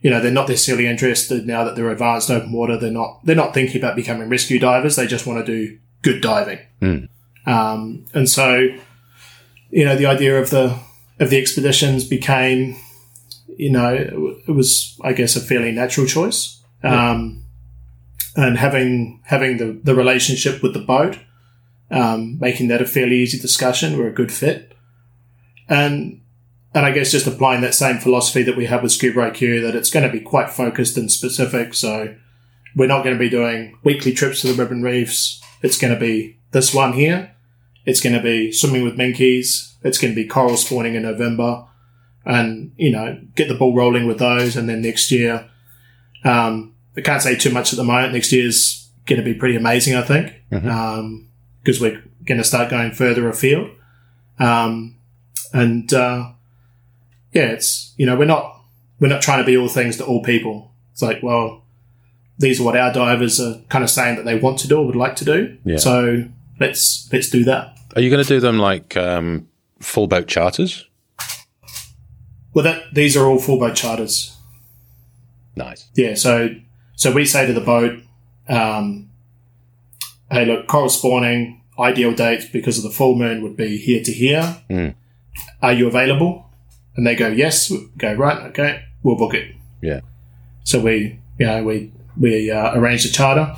you 0.00 0.10
know, 0.10 0.20
they're 0.20 0.32
not 0.32 0.48
necessarily 0.48 0.88
interested 0.88 1.46
now 1.46 1.62
that 1.62 1.76
they're 1.76 1.90
advanced 1.90 2.30
open 2.30 2.50
water. 2.50 2.76
They're 2.76 2.90
not, 2.90 3.24
they're 3.24 3.36
not 3.36 3.54
thinking 3.54 3.80
about 3.80 3.94
becoming 3.94 4.28
rescue 4.28 4.58
divers. 4.58 4.96
They 4.96 5.06
just 5.06 5.26
want 5.26 5.44
to 5.44 5.52
do 5.52 5.78
good 6.02 6.20
diving. 6.20 6.58
Um, 7.46 8.06
and 8.12 8.28
so, 8.28 8.68
you 9.70 9.84
know, 9.84 9.94
the 9.94 10.06
idea 10.06 10.40
of 10.40 10.50
the, 10.50 10.76
of 11.20 11.30
the 11.30 11.38
expeditions 11.38 12.04
became, 12.04 12.76
you 13.56 13.70
know, 13.70 13.94
it 14.46 14.50
was, 14.50 15.00
I 15.02 15.12
guess, 15.12 15.36
a 15.36 15.40
fairly 15.40 15.70
natural 15.70 16.06
choice. 16.06 16.60
Um, 16.82 17.44
and 18.36 18.58
having 18.58 19.20
having 19.24 19.56
the, 19.56 19.80
the 19.82 19.94
relationship 19.94 20.62
with 20.62 20.74
the 20.74 20.80
boat, 20.80 21.18
um, 21.90 22.38
making 22.38 22.68
that 22.68 22.82
a 22.82 22.86
fairly 22.86 23.16
easy 23.16 23.38
discussion, 23.38 23.98
we're 23.98 24.08
a 24.08 24.14
good 24.14 24.30
fit. 24.30 24.76
And 25.68 26.20
and 26.74 26.84
I 26.84 26.90
guess 26.90 27.12
just 27.12 27.26
applying 27.26 27.62
that 27.62 27.74
same 27.74 27.98
philosophy 27.98 28.42
that 28.42 28.56
we 28.56 28.66
have 28.66 28.82
with 28.82 28.92
Scuba 28.92 29.30
IQ, 29.30 29.62
that 29.62 29.74
it's 29.74 29.90
going 29.90 30.06
to 30.06 30.12
be 30.12 30.20
quite 30.20 30.50
focused 30.50 30.98
and 30.98 31.10
specific. 31.10 31.72
So 31.72 32.14
we're 32.76 32.86
not 32.86 33.02
going 33.02 33.16
to 33.16 33.18
be 33.18 33.30
doing 33.30 33.78
weekly 33.82 34.12
trips 34.12 34.42
to 34.42 34.48
the 34.48 34.62
ribbon 34.62 34.82
reefs. 34.82 35.42
It's 35.62 35.78
going 35.78 35.94
to 35.94 35.98
be 35.98 36.38
this 36.50 36.74
one 36.74 36.92
here. 36.92 37.34
It's 37.86 38.00
going 38.00 38.14
to 38.14 38.22
be 38.22 38.52
swimming 38.52 38.84
with 38.84 38.98
minkies. 38.98 39.72
It's 39.82 39.96
going 39.96 40.14
to 40.14 40.22
be 40.22 40.28
coral 40.28 40.58
spawning 40.58 40.94
in 40.94 41.02
November 41.02 41.66
and 42.26 42.72
you 42.76 42.90
know 42.90 43.20
get 43.36 43.48
the 43.48 43.54
ball 43.54 43.74
rolling 43.74 44.06
with 44.06 44.18
those. 44.18 44.56
And 44.56 44.68
then 44.68 44.82
next 44.82 45.10
year, 45.10 45.48
um, 46.24 46.74
I 46.96 47.00
can't 47.02 47.22
say 47.22 47.36
too 47.36 47.50
much 47.50 47.72
at 47.72 47.76
the 47.76 47.84
moment. 47.84 48.12
Next 48.12 48.32
year's 48.32 48.88
going 49.06 49.18
to 49.18 49.24
be 49.24 49.34
pretty 49.34 49.56
amazing, 49.56 49.94
I 49.94 50.02
think, 50.02 50.34
because 50.50 51.80
we're 51.80 52.02
going 52.24 52.38
to 52.38 52.44
start 52.44 52.70
going 52.70 52.92
further 52.92 53.28
afield. 53.28 53.70
Um, 54.38 54.96
and 55.52 55.92
uh, 55.92 56.32
yeah, 57.32 57.46
it's 57.48 57.94
you 57.96 58.06
know 58.06 58.16
we're 58.16 58.24
not 58.24 58.60
we're 59.00 59.08
not 59.08 59.22
trying 59.22 59.38
to 59.38 59.44
be 59.44 59.56
all 59.56 59.68
things 59.68 59.96
to 59.98 60.04
all 60.04 60.22
people. 60.22 60.72
It's 60.92 61.02
like 61.02 61.22
well, 61.22 61.64
these 62.38 62.60
are 62.60 62.64
what 62.64 62.76
our 62.76 62.92
divers 62.92 63.40
are 63.40 63.60
kind 63.68 63.84
of 63.84 63.90
saying 63.90 64.16
that 64.16 64.24
they 64.24 64.38
want 64.38 64.58
to 64.60 64.68
do 64.68 64.78
or 64.78 64.86
would 64.86 64.96
like 64.96 65.16
to 65.16 65.24
do. 65.24 65.56
Yeah. 65.64 65.78
So 65.78 66.24
let's 66.60 67.08
let's 67.12 67.30
do 67.30 67.44
that. 67.44 67.76
Are 67.94 68.02
you 68.02 68.10
going 68.10 68.22
to 68.22 68.28
do 68.28 68.40
them 68.40 68.58
like 68.58 68.96
um, 68.96 69.48
full 69.80 70.06
boat 70.06 70.26
charters? 70.26 70.86
Well, 72.52 72.64
that 72.64 72.82
these 72.92 73.16
are 73.16 73.26
all 73.26 73.38
full 73.38 73.58
boat 73.58 73.76
charters. 73.76 74.36
Nice. 75.54 75.88
Yeah, 75.94 76.14
so 76.14 76.50
so 76.96 77.12
we 77.12 77.24
say 77.24 77.46
to 77.46 77.52
the 77.52 77.60
boat, 77.60 78.00
um, 78.48 79.08
"Hey, 80.30 80.44
look, 80.44 80.66
coral 80.66 80.88
spawning 80.88 81.62
ideal 81.78 82.12
date 82.12 82.50
because 82.52 82.78
of 82.78 82.84
the 82.84 82.90
full 82.90 83.14
moon 83.14 83.42
would 83.42 83.56
be 83.56 83.76
here 83.76 84.02
to 84.02 84.12
here. 84.12 84.56
Mm. 84.68 84.94
Are 85.62 85.72
you 85.72 85.86
available?" 85.86 86.50
And 86.96 87.06
they 87.06 87.14
go, 87.14 87.28
"Yes." 87.28 87.70
We 87.70 87.88
go 87.96 88.12
right, 88.14 88.38
okay, 88.50 88.82
we'll 89.02 89.16
book 89.16 89.34
it. 89.34 89.54
Yeah. 89.80 90.00
So 90.64 90.80
we, 90.80 91.20
you 91.38 91.46
know, 91.46 91.62
we 91.62 91.92
we 92.18 92.50
uh, 92.50 92.74
arrange 92.74 93.04
the 93.04 93.10
charter, 93.10 93.54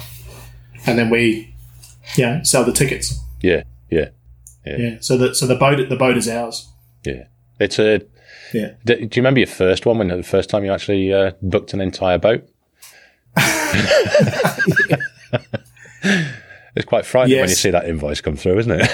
and 0.86 0.98
then 0.98 1.08
we, 1.10 1.54
you 2.16 2.26
know, 2.26 2.42
sell 2.42 2.64
the 2.64 2.72
tickets. 2.72 3.18
Yeah. 3.40 3.62
Yeah. 3.90 4.08
Yeah. 4.66 4.96
So 5.00 5.16
the 5.16 5.34
so 5.34 5.46
the 5.46 5.54
boat 5.54 5.88
the 5.88 5.96
boat 5.96 6.16
is 6.16 6.28
ours. 6.28 6.68
Yeah. 7.04 7.24
It's 7.58 7.78
a. 7.78 8.02
Yeah. 8.52 8.72
Do 8.84 8.94
you 9.00 9.08
remember 9.16 9.40
your 9.40 9.46
first 9.46 9.86
one 9.86 9.98
when 9.98 10.08
the 10.08 10.22
first 10.22 10.48
time 10.48 10.64
you 10.64 10.72
actually 10.72 11.12
uh, 11.12 11.32
booked 11.42 11.74
an 11.74 11.80
entire 11.80 12.18
boat? 12.18 12.48
it's 16.74 16.84
quite 16.86 17.06
frightening 17.06 17.38
when 17.40 17.48
you 17.48 17.54
see 17.54 17.70
that 17.70 17.88
invoice 17.88 18.20
come 18.20 18.36
through, 18.36 18.58
isn't 18.58 18.80
it? 18.80 18.90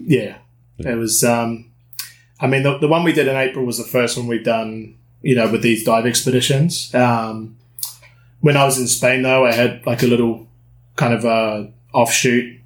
Yeah, 0.00 0.38
it 0.78 0.96
was. 0.96 1.22
Um, 1.24 1.70
I 2.40 2.46
mean, 2.46 2.62
the, 2.62 2.78
the 2.78 2.88
one 2.88 3.04
we 3.04 3.12
did 3.12 3.28
in 3.28 3.36
April 3.36 3.64
was 3.64 3.78
the 3.78 3.84
first 3.84 4.16
one 4.16 4.26
we've 4.26 4.44
done. 4.44 4.96
You 5.22 5.36
know, 5.36 5.50
with 5.50 5.62
these 5.62 5.84
dive 5.84 6.04
expeditions. 6.04 6.94
Um, 6.94 7.56
when 8.40 8.58
I 8.58 8.64
was 8.64 8.78
in 8.78 8.86
Spain, 8.86 9.22
though, 9.22 9.46
I 9.46 9.52
had 9.52 9.86
like 9.86 10.02
a 10.02 10.06
little 10.06 10.46
kind 10.96 11.14
of 11.14 11.24
a 11.24 11.72
offshoot 11.94 12.60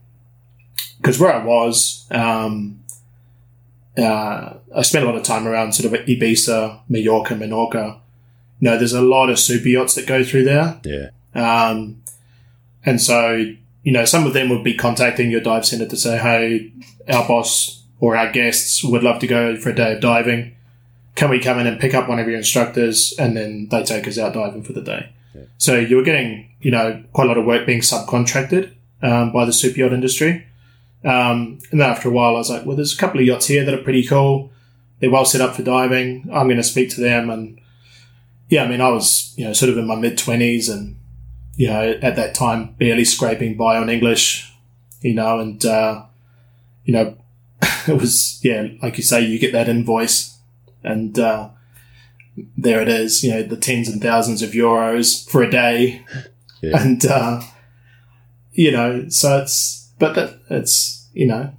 because 0.99 1.21
where 1.21 1.33
I 1.33 1.45
was, 1.45 2.07
um, 2.11 2.81
uh, 3.97 4.55
I 4.75 4.83
spent 4.83 5.05
a 5.05 5.09
lot 5.09 5.17
of 5.17 5.23
time 5.23 5.47
around 5.47 5.73
sort 5.73 5.93
of 5.93 6.07
Ibiza, 6.07 6.81
Mallorca, 6.89 7.35
Menorca. 7.35 7.99
You 8.61 8.71
know, 8.71 8.79
there's 8.79 8.93
a 8.93 9.03
lot 9.03 9.31
of 9.31 9.39
super 9.39 9.69
yachts 9.69 9.95
that 9.95 10.07
go 10.07 10.25
through 10.25 10.45
there. 10.45 10.81
yeah. 10.85 11.11
Um, 11.35 12.03
and 12.85 13.01
so 13.01 13.37
you 13.83 13.93
know 13.93 14.05
some 14.05 14.27
of 14.27 14.33
them 14.33 14.49
would 14.49 14.65
be 14.65 14.75
contacting 14.75 15.31
your 15.31 15.41
dive 15.41 15.67
center 15.67 15.87
to 15.87 15.97
say, 15.97 16.19
"Hey, 16.19 16.73
our 17.09 17.27
boss 17.27 17.83
or 18.01 18.17
our 18.17 18.31
guests 18.33 18.83
would 18.85 19.03
love 19.03 19.21
to 19.21 19.27
go 19.27 19.57
for 19.57 19.71
a 19.71 19.75
day 19.75 19.95
of 19.95 20.01
diving. 20.01 20.55
Can 21.15 21.31
we 21.31 21.41
come 21.41 21.59
in 21.59 21.67
and 21.67 21.81
pick 21.81 21.95
up 21.95 22.09
one 22.09 22.19
of 22.19 22.27
your 22.27 22.37
instructors?" 22.37 23.15
And 23.19 23.37
then 23.37 23.69
they 23.71 23.83
take 23.83 24.09
us 24.09 24.19
out 24.19 24.35
diving 24.35 24.63
for 24.63 24.73
the 24.73 24.83
day. 24.83 25.11
So 25.59 25.77
you 25.77 25.97
were 25.97 26.03
getting 26.03 26.51
you 26.61 26.71
know 26.71 27.03
quite 27.13 27.25
a 27.25 27.29
lot 27.29 27.39
of 27.39 27.45
work 27.45 27.67
being 27.67 27.81
subcontracted 27.81 28.73
um, 29.03 29.33
by 29.33 29.45
the 29.45 29.53
super 29.53 29.79
yacht 29.81 29.93
industry. 29.93 30.47
Um, 31.05 31.59
and 31.71 31.81
then 31.81 31.89
after 31.91 32.09
a 32.09 32.13
while, 32.13 32.35
I 32.35 32.39
was 32.39 32.51
like, 32.51 32.67
well, 32.67 32.75
there's 32.77 32.95
a 32.95 32.97
couple 32.97 33.21
of 33.21 33.27
yachts 33.27 33.47
here 33.47 33.65
that 33.65 33.75
are 33.75 33.83
pretty 33.83 34.05
cool. 34.05 34.51
They're 34.99 35.11
well 35.11 35.25
set 35.25 35.41
up 35.41 35.55
for 35.55 35.63
diving. 35.63 36.29
I'm 36.33 36.49
going 36.49 36.57
to 36.57 36.65
speak 36.65 36.91
to 36.91 37.01
them. 37.01 37.31
And 37.31 37.61
yeah, 38.49 38.65
I 38.65 38.69
mean, 38.69 38.81
I 38.81 38.89
was, 38.89 39.35
you 39.37 39.45
know, 39.45 39.53
sort 39.53 39.71
of 39.71 39.79
in 39.79 39.87
my 39.87 39.97
mid 39.97 40.17
twenties 40.17 40.69
and, 40.69 40.97
you 41.57 41.69
know, 41.69 41.99
at 42.03 42.17
that 42.17 42.35
time, 42.35 42.75
barely 42.79 43.05
scraping 43.05 43.57
by 43.57 43.77
on 43.77 43.91
English, 43.91 44.53
you 45.03 45.15
know, 45.15 45.39
and, 45.39 45.65
uh, 45.65 46.05
you 46.85 46.93
know, 46.95 47.17
it 47.87 48.01
was, 48.01 48.41
yeah, 48.43 48.69
like 48.83 48.97
you 48.97 49.03
say, 49.03 49.21
you 49.21 49.39
get 49.39 49.53
that 49.53 49.69
invoice 49.69 50.39
and, 50.83 51.19
uh, 51.19 51.51
there 52.57 52.81
it 52.81 52.89
is, 52.89 53.25
you 53.25 53.31
know, 53.31 53.43
the 53.43 53.57
tens 53.57 53.89
and 53.89 54.01
thousands 54.01 54.43
of 54.43 54.51
euros 54.53 55.29
for 55.29 55.43
a 55.43 55.51
day. 55.51 56.05
Yeah. 56.61 56.83
And, 56.83 57.07
uh, 57.07 57.41
you 58.51 58.73
know, 58.73 59.09
so 59.11 59.43
it's, 59.43 59.93
but 60.01 60.17
that, 60.17 60.41
it's, 60.51 61.09
you 61.13 61.25
know, 61.25 61.53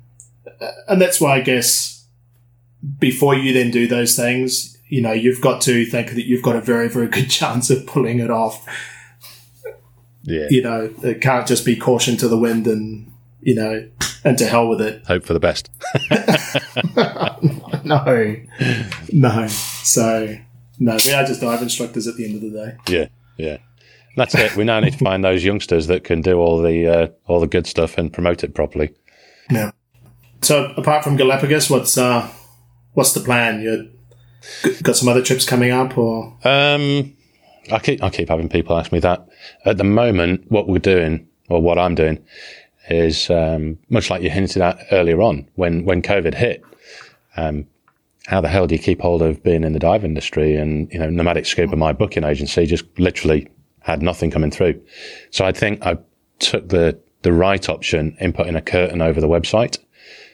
and 0.89 1.01
that's 1.01 1.21
why 1.21 1.37
I 1.37 1.39
guess 1.39 2.05
before 2.99 3.33
you 3.33 3.53
then 3.53 3.71
do 3.71 3.87
those 3.87 4.17
things, 4.17 4.77
you 4.89 5.01
know, 5.01 5.11
you've 5.11 5.39
got 5.39 5.61
to 5.61 5.85
think 5.85 6.11
that 6.11 6.25
you've 6.25 6.43
got 6.43 6.55
a 6.55 6.61
very, 6.61 6.89
very 6.89 7.07
good 7.07 7.29
chance 7.29 7.69
of 7.69 7.85
pulling 7.85 8.19
it 8.19 8.29
off. 8.29 8.65
Yeah. 10.23 10.47
You 10.49 10.61
know, 10.61 10.93
it 11.03 11.21
can't 11.21 11.47
just 11.47 11.65
be 11.65 11.75
caution 11.75 12.17
to 12.17 12.27
the 12.27 12.37
wind 12.37 12.67
and, 12.67 13.11
you 13.41 13.55
know, 13.55 13.89
and 14.23 14.37
to 14.37 14.45
hell 14.45 14.67
with 14.67 14.81
it. 14.81 15.05
Hope 15.07 15.23
for 15.23 15.33
the 15.33 15.39
best. 15.39 15.69
No, 17.81 18.35
no. 19.11 19.47
So, 19.47 20.37
no, 20.79 20.97
we 21.05 21.13
are 21.13 21.25
just 21.25 21.41
dive 21.41 21.61
instructors 21.61 22.07
at 22.07 22.17
the 22.17 22.25
end 22.25 22.35
of 22.35 22.41
the 22.41 22.49
day. 22.49 22.77
Yeah. 22.87 23.07
Yeah. 23.37 23.57
That's 24.15 24.35
it. 24.35 24.55
We 24.55 24.63
now 24.63 24.79
need 24.79 24.93
to 24.93 24.97
find 24.99 25.23
those 25.23 25.43
youngsters 25.43 25.87
that 25.87 26.03
can 26.03 26.21
do 26.21 26.37
all 26.37 26.61
the 26.61 26.87
uh, 26.87 27.07
all 27.25 27.39
the 27.39 27.47
good 27.47 27.65
stuff 27.65 27.97
and 27.97 28.11
promote 28.11 28.43
it 28.43 28.53
properly. 28.53 28.93
Yeah. 29.49 29.71
So, 30.41 30.65
apart 30.77 31.03
from 31.03 31.15
Galapagos, 31.15 31.69
what's 31.69 31.97
uh, 31.97 32.29
what's 32.93 33.13
the 33.13 33.21
plan? 33.21 33.61
You 33.61 33.89
got 34.83 34.95
some 34.95 35.09
other 35.09 35.21
trips 35.21 35.45
coming 35.45 35.71
up, 35.71 35.97
or 35.97 36.37
Um, 36.43 37.15
I 37.71 37.79
keep 37.79 38.03
I 38.03 38.09
keep 38.09 38.29
having 38.29 38.49
people 38.49 38.77
ask 38.77 38.91
me 38.91 38.99
that. 38.99 39.27
At 39.65 39.77
the 39.77 39.83
moment, 39.83 40.49
what 40.49 40.67
we're 40.67 40.79
doing, 40.79 41.27
or 41.49 41.61
what 41.61 41.77
I'm 41.77 41.95
doing, 41.95 42.23
is 42.89 43.29
um, 43.29 43.77
much 43.89 44.09
like 44.09 44.21
you 44.21 44.29
hinted 44.29 44.61
at 44.61 44.79
earlier 44.91 45.21
on 45.21 45.47
when 45.55 45.85
when 45.85 46.01
COVID 46.01 46.33
hit. 46.33 46.63
Um, 47.37 47.67
how 48.27 48.41
the 48.41 48.47
hell 48.47 48.67
do 48.67 48.75
you 48.75 48.81
keep 48.81 49.01
hold 49.01 49.21
of 49.21 49.41
being 49.43 49.63
in 49.63 49.73
the 49.73 49.79
dive 49.79 50.05
industry? 50.05 50.55
And 50.55 50.91
you 50.91 50.99
know, 50.99 51.09
Nomadic 51.09 51.45
Scuba, 51.45 51.75
my 51.75 51.93
booking 51.93 52.23
agency, 52.23 52.65
just 52.65 52.85
literally 52.99 53.47
had 53.81 54.01
nothing 54.01 54.29
coming 54.29 54.51
through. 54.51 54.79
So 55.31 55.45
I 55.45 55.51
think 55.51 55.85
I 55.85 55.97
took 56.39 56.69
the 56.69 56.99
the 57.21 57.33
right 57.33 57.67
option 57.67 58.15
in 58.19 58.33
putting 58.33 58.55
a 58.55 58.61
curtain 58.61 59.01
over 59.01 59.19
the 59.19 59.27
website, 59.27 59.77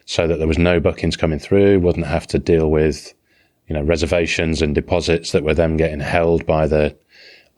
so 0.05 0.27
that 0.27 0.37
there 0.37 0.47
was 0.47 0.57
no 0.57 0.79
bookings 0.79 1.17
coming 1.17 1.39
through. 1.39 1.79
Wouldn't 1.79 2.05
have 2.05 2.27
to 2.27 2.39
deal 2.39 2.69
with 2.69 3.13
you 3.67 3.75
know, 3.75 3.81
reservations 3.81 4.61
and 4.61 4.75
deposits 4.75 5.31
that 5.31 5.43
were 5.43 5.53
then 5.53 5.77
getting 5.77 5.99
held 5.99 6.45
by 6.45 6.67
the 6.67 6.95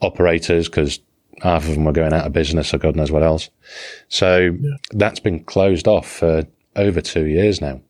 operators 0.01 0.67
because 0.67 0.99
half 1.41 1.67
of 1.67 1.75
them 1.75 1.85
were 1.85 1.91
going 1.91 2.13
out 2.13 2.25
of 2.25 2.33
business 2.33 2.73
or 2.73 2.77
God 2.77 2.95
knows 2.95 3.11
what 3.11 3.23
else. 3.23 3.49
So 4.09 4.57
that's 4.91 5.19
been 5.19 5.43
closed 5.43 5.87
off 5.87 6.07
for 6.07 6.43
over 6.75 7.01
two 7.01 7.25
years 7.25 7.61
now. 7.61 7.81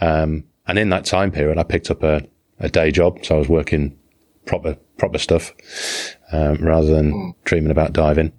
Um, 0.00 0.44
and 0.66 0.78
in 0.78 0.90
that 0.90 1.04
time 1.04 1.30
period, 1.30 1.58
I 1.58 1.62
picked 1.62 1.90
up 1.90 2.02
a, 2.02 2.22
a 2.60 2.68
day 2.68 2.90
job. 2.90 3.24
So 3.24 3.36
I 3.36 3.38
was 3.38 3.48
working 3.48 3.98
proper, 4.44 4.76
proper 4.98 5.18
stuff, 5.18 5.54
um, 6.32 6.56
rather 6.56 6.94
than 6.94 7.34
dreaming 7.44 7.70
about 7.70 7.92
diving. 7.92 8.32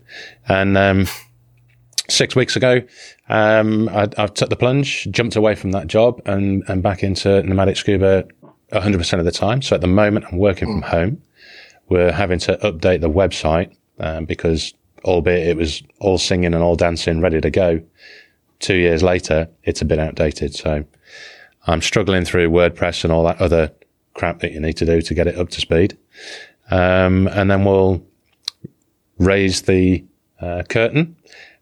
And, 0.47 0.78
um, 0.78 1.07
six 2.12 2.36
weeks 2.36 2.55
ago, 2.55 2.82
um, 3.30 3.88
I, 3.89 4.07
I 4.18 4.28
took 4.28 4.49
the 4.49 4.55
plunge, 4.55 5.07
jumped 5.12 5.36
away 5.36 5.55
from 5.55 5.72
that 5.72 5.88
job 5.88 6.22
and, 6.26 6.64
and 6.68 6.82
back 6.82 7.03
into 7.03 7.43
nomadic 7.43 7.78
scuba 7.78 8.26
100% 8.72 9.20
of 9.20 9.26
the 9.26 9.32
time. 9.32 9.61
So 9.61 9.76
at 9.76 9.82
the 9.82 9.88
moment, 9.88 10.26
I'm 10.32 10.38
working 10.38 10.67
from 10.67 10.82
home. 10.82 11.22
We're 11.89 12.11
having 12.11 12.39
to 12.39 12.57
update 12.57 13.01
the 13.01 13.09
website 13.09 13.76
um, 13.99 14.26
because, 14.26 14.74
albeit 15.03 15.47
it 15.47 15.57
was 15.57 15.82
all 15.99 16.17
singing 16.17 16.53
and 16.53 16.63
all 16.63 16.76
dancing, 16.76 17.22
ready 17.22 17.41
to 17.41 17.49
go, 17.49 17.82
two 18.59 18.76
years 18.76 19.01
later, 19.01 19.49
it's 19.63 19.82
a 19.82 19.86
bit 19.86 19.99
outdated. 19.99 20.53
So 20.53 20.86
I'm 21.65 21.82
struggling 21.82 22.26
through 22.26 22.49
WordPress 22.49 23.03
and 23.03 23.11
all 23.11 23.24
that 23.24 23.41
other 23.41 23.72
crap 24.13 24.39
that 24.39 24.51
you 24.51 24.59
need 24.59 24.78
to 24.78 24.86
do 24.86 25.01
to 25.01 25.13
get 25.13 25.28
it 25.28 25.38
up 25.38 25.49
to 25.49 25.61
speed. 25.61 25.97
Um, 26.70 27.28
and 27.28 27.49
then 27.49 27.65
we'll 27.65 28.03
raise 29.17 29.63
the 29.63 30.03
uh, 30.39 30.63
curtain 30.70 31.15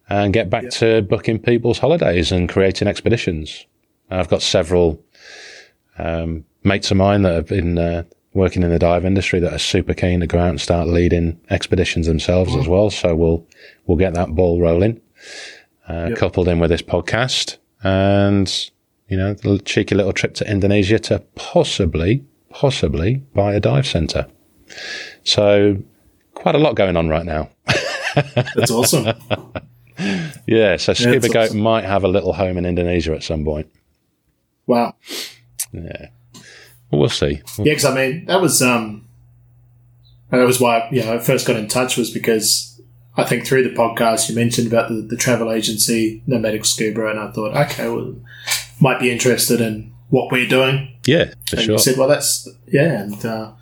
and 0.09 0.33
get 0.33 0.49
back 0.49 0.69
to 0.69 1.01
booking 1.01 1.39
people's 1.39 1.79
holidays 1.79 2.31
and 2.31 2.49
creating 2.49 2.87
expeditions. 2.87 3.65
I've 4.09 4.29
got 4.29 4.41
several 4.41 5.01
um, 5.97 6.45
mates 6.63 6.91
of 6.91 6.97
mine 6.97 7.21
that 7.23 7.33
have 7.33 7.47
been 7.47 7.77
uh, 7.77 8.03
working 8.33 8.63
in 8.63 8.69
the 8.69 8.79
dive 8.79 9.05
industry 9.05 9.39
that 9.39 9.53
are 9.53 9.59
super 9.59 9.93
keen 9.93 10.19
to 10.19 10.27
go 10.27 10.39
out 10.39 10.49
and 10.49 10.61
start 10.61 10.87
leading 10.87 11.39
expeditions 11.49 12.07
themselves 12.07 12.55
as 12.55 12.67
well. 12.67 12.89
So 12.89 13.15
we'll 13.15 13.45
we'll 13.85 13.97
get 13.97 14.13
that 14.13 14.29
ball 14.29 14.61
rolling, 14.61 15.01
uh, 15.87 16.11
coupled 16.15 16.47
in 16.47 16.59
with 16.59 16.69
this 16.69 16.81
podcast, 16.81 17.57
and 17.83 18.69
you 19.07 19.17
know, 19.17 19.33
the 19.33 19.59
cheeky 19.59 19.95
little 19.95 20.13
trip 20.13 20.33
to 20.35 20.49
Indonesia 20.49 20.99
to 20.99 21.19
possibly 21.35 22.23
possibly 22.49 23.15
buy 23.33 23.53
a 23.53 23.59
dive 23.59 23.87
center. 23.87 24.27
So 25.23 25.77
quite 26.33 26.55
a 26.55 26.59
lot 26.59 26.75
going 26.75 26.95
on 26.97 27.09
right 27.09 27.25
now. 27.25 27.49
that's 28.55 28.71
awesome. 28.71 29.13
Yeah, 30.45 30.77
so 30.77 30.93
Scuba 30.93 31.19
that's 31.19 31.33
Goat 31.33 31.43
awesome. 31.45 31.59
might 31.59 31.83
have 31.83 32.03
a 32.03 32.07
little 32.07 32.33
home 32.33 32.57
in 32.57 32.65
Indonesia 32.65 33.13
at 33.15 33.23
some 33.23 33.43
point. 33.43 33.67
wow. 34.67 34.95
Yeah, 35.71 36.07
Well, 36.91 37.01
we'll 37.01 37.09
see. 37.09 37.41
Yeah, 37.57 37.63
because 37.63 37.85
I 37.85 37.93
mean 37.95 38.25
that 38.25 38.41
was 38.41 38.61
um, 38.61 39.07
that 40.31 40.45
was 40.45 40.59
why 40.59 40.87
you 40.91 41.03
know 41.03 41.13
I 41.15 41.19
first 41.19 41.47
got 41.47 41.55
in 41.55 41.67
touch 41.67 41.97
was 41.97 42.09
because 42.11 42.79
I 43.15 43.23
think 43.23 43.45
through 43.45 43.63
the 43.63 43.75
podcast 43.75 44.29
you 44.29 44.35
mentioned 44.35 44.67
about 44.67 44.89
the, 44.89 44.95
the 45.01 45.17
travel 45.17 45.51
agency 45.51 46.21
Nomadic 46.27 46.65
Scuba, 46.65 47.07
and 47.07 47.19
I 47.19 47.31
thought 47.31 47.55
okay, 47.55 47.89
well, 47.89 48.15
might 48.79 48.99
be 48.99 49.11
interested 49.11 49.59
in 49.61 49.93
what 50.09 50.31
we're 50.31 50.47
doing. 50.47 50.95
Yeah, 51.05 51.33
for 51.49 51.55
And 51.57 51.65
sure. 51.65 51.73
you 51.73 51.79
said, 51.79 51.97
well, 51.97 52.07
that's 52.07 52.47
yeah, 52.67 53.01
and 53.01 53.25
uh, 53.25 53.53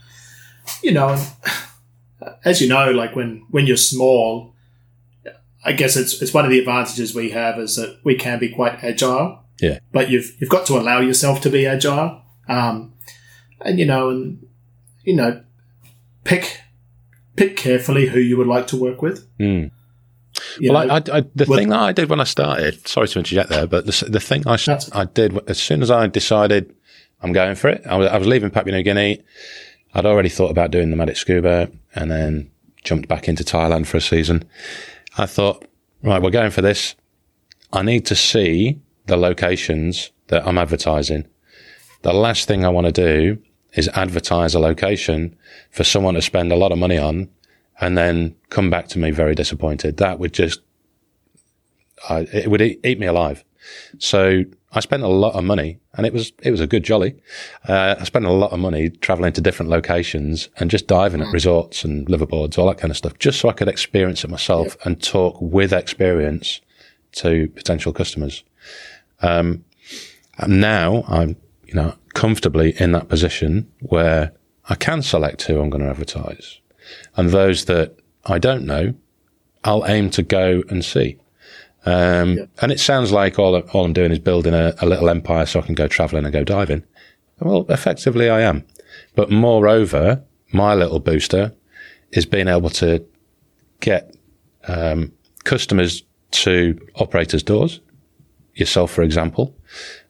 you 0.84 0.92
know, 0.92 1.10
and 1.10 2.32
as 2.44 2.62
you 2.62 2.68
know, 2.68 2.92
like 2.92 3.16
when 3.16 3.46
when 3.50 3.66
you're 3.68 3.78
small, 3.78 4.54
I 5.64 5.72
guess 5.74 5.96
it's 5.96 6.22
it's 6.22 6.34
one 6.34 6.46
of 6.46 6.52
the 6.52 6.60
advantages 6.60 7.16
we 7.16 7.32
have 7.32 7.60
is 7.60 7.76
that 7.78 8.00
we 8.04 8.16
can 8.16 8.40
be 8.40 8.50
quite 8.50 8.84
agile. 8.84 9.42
Yeah. 9.60 9.80
But 9.92 10.10
you've 10.10 10.36
you've 10.40 10.50
got 10.50 10.66
to 10.68 10.74
allow 10.74 11.00
yourself 11.00 11.42
to 11.42 11.50
be 11.50 11.66
agile, 11.66 12.22
um, 12.48 12.94
and 13.62 13.80
you 13.80 13.86
know, 13.86 14.10
and 14.10 14.46
you 15.04 15.16
know, 15.16 15.44
pick 16.24 16.62
pick 17.36 17.56
carefully 17.56 18.08
who 18.08 18.20
you 18.20 18.38
would 18.38 18.48
like 18.48 18.68
to 18.68 18.78
work 18.78 19.02
with. 19.02 19.28
Mm. 19.38 19.72
Well, 20.62 20.88
know, 20.88 20.94
I, 20.94 21.18
I, 21.18 21.24
the 21.34 21.46
thing 21.46 21.70
that 21.70 21.80
I 21.80 21.92
did 21.92 22.10
when 22.10 22.20
I 22.20 22.26
started, 22.26 22.86
sorry 22.88 23.08
to 23.08 23.20
interject 23.20 23.50
there, 23.50 23.68
but 23.68 23.86
the, 23.86 24.08
the 24.10 24.20
thing 24.20 24.46
I, 24.48 24.58
I 24.92 25.06
did 25.06 25.38
as 25.50 25.58
soon 25.58 25.82
as 25.82 25.90
I 25.90 26.08
decided 26.08 26.76
I'm 27.22 27.32
going 27.32 27.56
for 27.56 27.70
it, 27.70 27.86
I 27.86 27.96
was, 27.96 28.08
I 28.08 28.18
was 28.18 28.28
leaving 28.28 28.52
Papua 28.52 28.76
New 28.76 28.84
Guinea. 28.84 29.22
I'd 29.94 30.06
already 30.06 30.30
thought 30.30 30.52
about 30.52 30.72
doing 30.72 30.90
Nomadic 30.90 31.16
Scuba 31.16 31.72
and 31.94 32.12
then 32.12 32.52
jumped 32.84 33.08
back 33.08 33.30
into 33.30 33.44
Thailand 33.44 33.88
for 33.88 33.98
a 33.98 34.02
season. 34.02 34.44
I 35.18 35.26
thought, 35.26 35.66
right, 36.04 36.22
we're 36.22 36.32
going 36.32 36.52
for 36.52 36.62
this. 36.62 36.96
I 37.72 37.82
need 37.82 38.06
to 38.08 38.16
see 38.16 38.82
the 39.08 39.18
locations 39.18 40.12
that 40.28 40.46
I'm 40.48 40.58
advertising. 40.58 41.28
The 42.02 42.14
last 42.14 42.48
thing 42.48 42.66
I 42.66 42.70
want 42.70 42.86
to 42.86 42.92
do 42.92 43.42
is 43.74 43.90
advertise 43.90 44.56
a 44.56 44.60
location 44.60 45.36
for 45.72 45.84
someone 45.84 46.14
to 46.16 46.22
spend 46.22 46.52
a 46.52 46.56
lot 46.56 46.72
of 46.72 46.78
money 46.78 46.98
on 46.98 47.30
and 47.80 47.98
then 47.98 48.36
come 48.50 48.70
back 48.70 48.88
to 48.90 49.00
me 49.00 49.12
very 49.12 49.36
disappointed. 49.36 49.98
That 49.98 50.20
would 50.20 50.34
just, 50.34 50.62
I, 52.10 52.22
it 52.32 52.50
would 52.50 52.62
eat, 52.62 52.80
eat 52.84 53.00
me 53.00 53.08
alive. 53.08 53.44
So 53.98 54.44
I 54.72 54.80
spent 54.80 55.04
a 55.04 55.08
lot 55.08 55.34
of 55.34 55.44
money 55.44 55.80
and 55.94 56.06
it 56.06 56.14
was, 56.14 56.32
it 56.42 56.52
was 56.52 56.62
a 56.62 56.68
good 56.68 56.84
jolly. 56.84 57.16
Uh, 57.68 57.96
I 58.00 58.04
spent 58.04 58.26
a 58.26 58.32
lot 58.32 58.52
of 58.52 58.60
money 58.60 58.90
traveling 58.90 59.34
to 59.34 59.42
different 59.42 59.70
locations 59.72 60.50
and 60.58 60.72
just 60.72 60.88
diving 60.88 61.22
at 61.22 61.34
resorts 61.34 61.84
and 61.84 62.08
liveaboards, 62.08 62.58
all 62.58 62.68
that 62.68 62.78
kind 62.78 62.92
of 62.92 62.98
stuff, 62.98 63.18
just 63.20 63.40
so 63.40 63.50
I 63.50 63.54
could 63.54 63.68
experience 63.68 64.24
it 64.24 64.30
myself 64.30 64.78
and 64.86 65.02
talk 65.02 65.38
with 65.42 65.74
experience 65.74 66.62
to 67.14 67.48
potential 67.56 67.94
customers. 67.94 68.44
Um, 69.22 69.64
and 70.38 70.62
now 70.62 71.04
I'm, 71.08 71.36
you 71.66 71.74
know, 71.74 71.96
comfortably 72.14 72.80
in 72.80 72.92
that 72.94 73.08
position 73.08 73.72
where 73.80 74.34
I 74.70 74.76
can 74.76 75.02
select 75.02 75.44
who 75.44 75.60
I'm 75.60 75.70
going 75.70 75.84
to 75.84 75.90
advertise. 75.90 76.60
And 77.16 77.30
those 77.30 77.66
that 77.66 77.98
I 78.26 78.40
don't 78.40 78.66
know, 78.66 78.94
I'll 79.64 79.86
aim 79.88 80.10
to 80.12 80.24
go 80.24 80.64
and 80.70 80.84
see. 80.84 81.18
Um, 81.86 82.48
And 82.62 82.72
it 82.72 82.80
sounds 82.80 83.12
like 83.12 83.38
all, 83.38 83.56
all 83.56 83.86
I'm 83.86 83.94
doing 83.94 84.12
is 84.12 84.20
building 84.20 84.54
a, 84.54 84.74
a 84.80 84.86
little 84.86 85.10
empire 85.10 85.46
so 85.46 85.60
I 85.60 85.64
can 85.64 85.76
go 85.76 85.88
traveling 85.88 86.26
and 86.26 86.34
go 86.34 86.44
diving. 86.44 86.84
Well, 87.40 87.66
effectively 87.70 88.30
I 88.30 88.42
am. 88.42 88.66
But 89.16 89.30
moreover, 89.30 90.24
my 90.52 90.74
little 90.74 91.00
booster 91.00 91.54
is 92.12 92.26
being 92.26 92.48
able 92.48 92.70
to 92.72 93.06
get 93.82 94.16
um, 94.68 95.12
customers 95.44 96.04
to 96.32 96.80
operators' 96.96 97.44
doors. 97.44 97.82
Yourself, 98.56 98.92
for 98.92 99.02
example. 99.04 99.56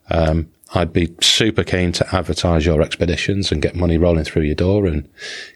Um, 0.10 0.52
I'd 0.74 0.94
be 0.94 1.14
super 1.22 1.64
keen 1.64 1.92
to 1.94 2.16
advertise 2.16 2.66
your 2.66 2.82
expeditions 2.82 3.52
and 3.52 3.62
get 3.62 3.76
money 3.76 3.98
rolling 3.98 4.24
through 4.26 4.44
your 4.44 4.56
door 4.56 4.86
and 4.88 5.08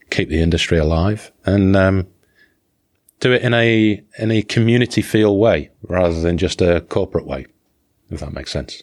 keep 0.10 0.30
the 0.30 0.42
industry 0.42 0.78
alive 0.78 1.32
and 1.46 1.76
um, 1.76 2.08
do 3.20 3.32
it 3.34 3.42
in 3.42 3.54
a 3.54 4.02
in 4.18 4.32
a 4.32 4.42
community 4.44 5.02
feel 5.02 5.38
way 5.38 5.70
rather 5.84 6.20
than 6.22 6.38
just 6.38 6.62
a 6.62 6.82
corporate 6.82 7.26
way, 7.26 7.46
if 8.10 8.20
that 8.22 8.34
makes 8.34 8.52
sense. 8.52 8.82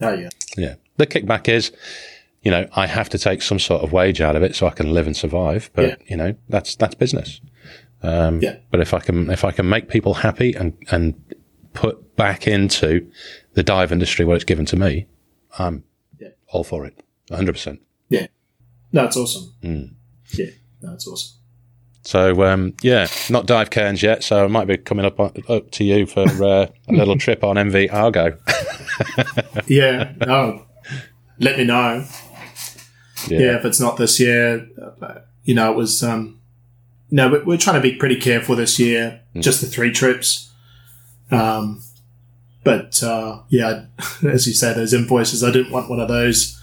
Oh 0.00 0.12
yeah. 0.14 0.30
Yeah. 0.56 0.74
The 0.96 1.06
kickback 1.06 1.48
is, 1.48 1.72
you 2.42 2.50
know, 2.50 2.66
I 2.74 2.86
have 2.86 3.08
to 3.10 3.18
take 3.18 3.42
some 3.42 3.58
sort 3.58 3.82
of 3.82 3.92
wage 3.92 4.20
out 4.20 4.36
of 4.36 4.42
it 4.42 4.54
so 4.56 4.66
I 4.66 4.70
can 4.70 4.92
live 4.94 5.06
and 5.06 5.16
survive. 5.16 5.70
But 5.74 5.84
Yeah. 5.86 5.96
you 6.06 6.16
know, 6.16 6.34
that's 6.48 6.74
that's 6.76 6.94
business. 6.94 7.40
Um, 8.02 8.40
Yeah. 8.40 8.56
But 8.70 8.80
if 8.80 8.94
I 8.94 9.00
can 9.00 9.30
if 9.30 9.44
I 9.44 9.50
can 9.50 9.68
make 9.68 9.88
people 9.88 10.14
happy 10.14 10.54
and 10.54 10.72
and 10.90 11.14
put 11.74 12.16
back 12.16 12.46
into 12.48 13.10
the 13.52 13.62
dive 13.62 13.92
industry 13.92 14.24
what 14.24 14.36
it's 14.36 14.44
given 14.44 14.64
to 14.66 14.76
me, 14.76 15.06
I'm 15.58 15.84
Yeah. 16.18 16.28
all 16.48 16.64
for 16.64 16.86
it. 16.86 16.98
100. 17.28 17.52
percent 17.52 17.80
Yeah. 18.08 18.26
That's 18.92 19.16
awesome. 19.16 19.52
Hmm. 19.62 19.82
Yeah. 20.32 20.46
that's 20.82 21.06
awesome. 21.06 21.38
So 22.02 22.44
um, 22.44 22.74
yeah, 22.82 23.06
not 23.30 23.46
dive 23.46 23.70
cairns 23.70 24.02
yet. 24.02 24.22
So 24.22 24.44
I 24.44 24.48
might 24.48 24.66
be 24.66 24.76
coming 24.76 25.04
up 25.06 25.18
on, 25.20 25.32
up 25.48 25.70
to 25.72 25.84
you 25.84 26.04
for 26.06 26.22
uh, 26.22 26.66
a 26.88 26.92
little 26.92 27.16
trip 27.16 27.42
on 27.44 27.56
MV 27.56 27.92
Argo. 27.92 28.38
Yeah. 29.66 30.12
No. 30.26 30.66
Let 31.40 31.58
me 31.58 31.64
know. 31.64 32.04
Yeah. 33.28 33.56
If 33.56 33.64
it's 33.64 33.80
not 33.80 33.96
this 33.96 34.20
year, 34.20 34.68
uh, 35.00 35.20
you 35.44 35.54
know, 35.54 35.72
it 35.72 35.76
was. 35.76 36.02
Um, 36.02 36.40
you 37.08 37.16
know, 37.16 37.30
we're, 37.30 37.44
we're 37.44 37.56
trying 37.58 37.76
to 37.76 37.80
be 37.80 37.94
pretty 37.96 38.16
careful 38.16 38.54
this 38.56 38.78
year. 38.78 39.20
Just 39.36 39.60
the 39.60 39.66
three 39.66 39.90
trips. 39.92 40.52
Um, 41.34 41.82
but 42.62 43.02
uh, 43.02 43.40
yeah, 43.48 43.86
as 44.26 44.46
you 44.46 44.54
say, 44.54 44.72
those 44.72 44.94
invoices, 44.94 45.44
I 45.44 45.50
didn't 45.50 45.72
want 45.72 45.90
one 45.90 46.00
of 46.00 46.08
those 46.08 46.60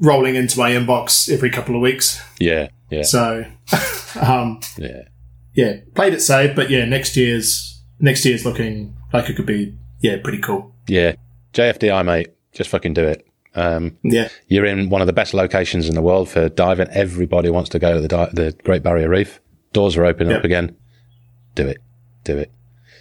rolling 0.00 0.34
into 0.34 0.58
my 0.58 0.70
inbox 0.72 1.30
every 1.32 1.50
couple 1.50 1.74
of 1.74 1.80
weeks. 1.80 2.22
Yeah, 2.38 2.68
yeah, 2.90 3.02
So, 3.02 3.44
um, 4.20 4.60
yeah. 4.76 5.02
yeah, 5.54 5.76
played 5.94 6.12
it 6.14 6.20
safe, 6.20 6.54
but 6.56 6.70
yeah, 6.70 6.84
next 6.84 7.16
year's 7.16 7.80
next 7.98 8.24
year's 8.24 8.44
looking 8.44 8.96
like 9.12 9.28
it 9.28 9.34
could 9.36 9.46
be 9.46 9.76
yeah 10.00 10.16
pretty 10.22 10.38
cool. 10.38 10.74
Yeah, 10.86 11.14
JFDI, 11.52 12.04
mate, 12.04 12.28
just 12.52 12.70
fucking 12.70 12.94
do 12.94 13.04
it. 13.04 13.26
Um, 13.54 13.98
Yeah, 14.02 14.28
you're 14.46 14.64
in 14.64 14.90
one 14.90 15.00
of 15.00 15.06
the 15.06 15.12
best 15.12 15.34
locations 15.34 15.88
in 15.88 15.94
the 15.94 16.02
world 16.02 16.28
for 16.28 16.48
diving. 16.48 16.88
Everybody 16.90 17.50
wants 17.50 17.68
to 17.70 17.78
go 17.78 17.94
to 17.94 18.00
the 18.00 18.08
di- 18.08 18.30
the 18.32 18.52
Great 18.62 18.82
Barrier 18.82 19.08
Reef. 19.08 19.40
Doors 19.72 19.96
are 19.96 20.04
opening 20.04 20.32
up 20.32 20.44
again. 20.44 20.76
Do 21.54 21.66
it, 21.66 21.78
do 22.24 22.38
it. 22.38 22.50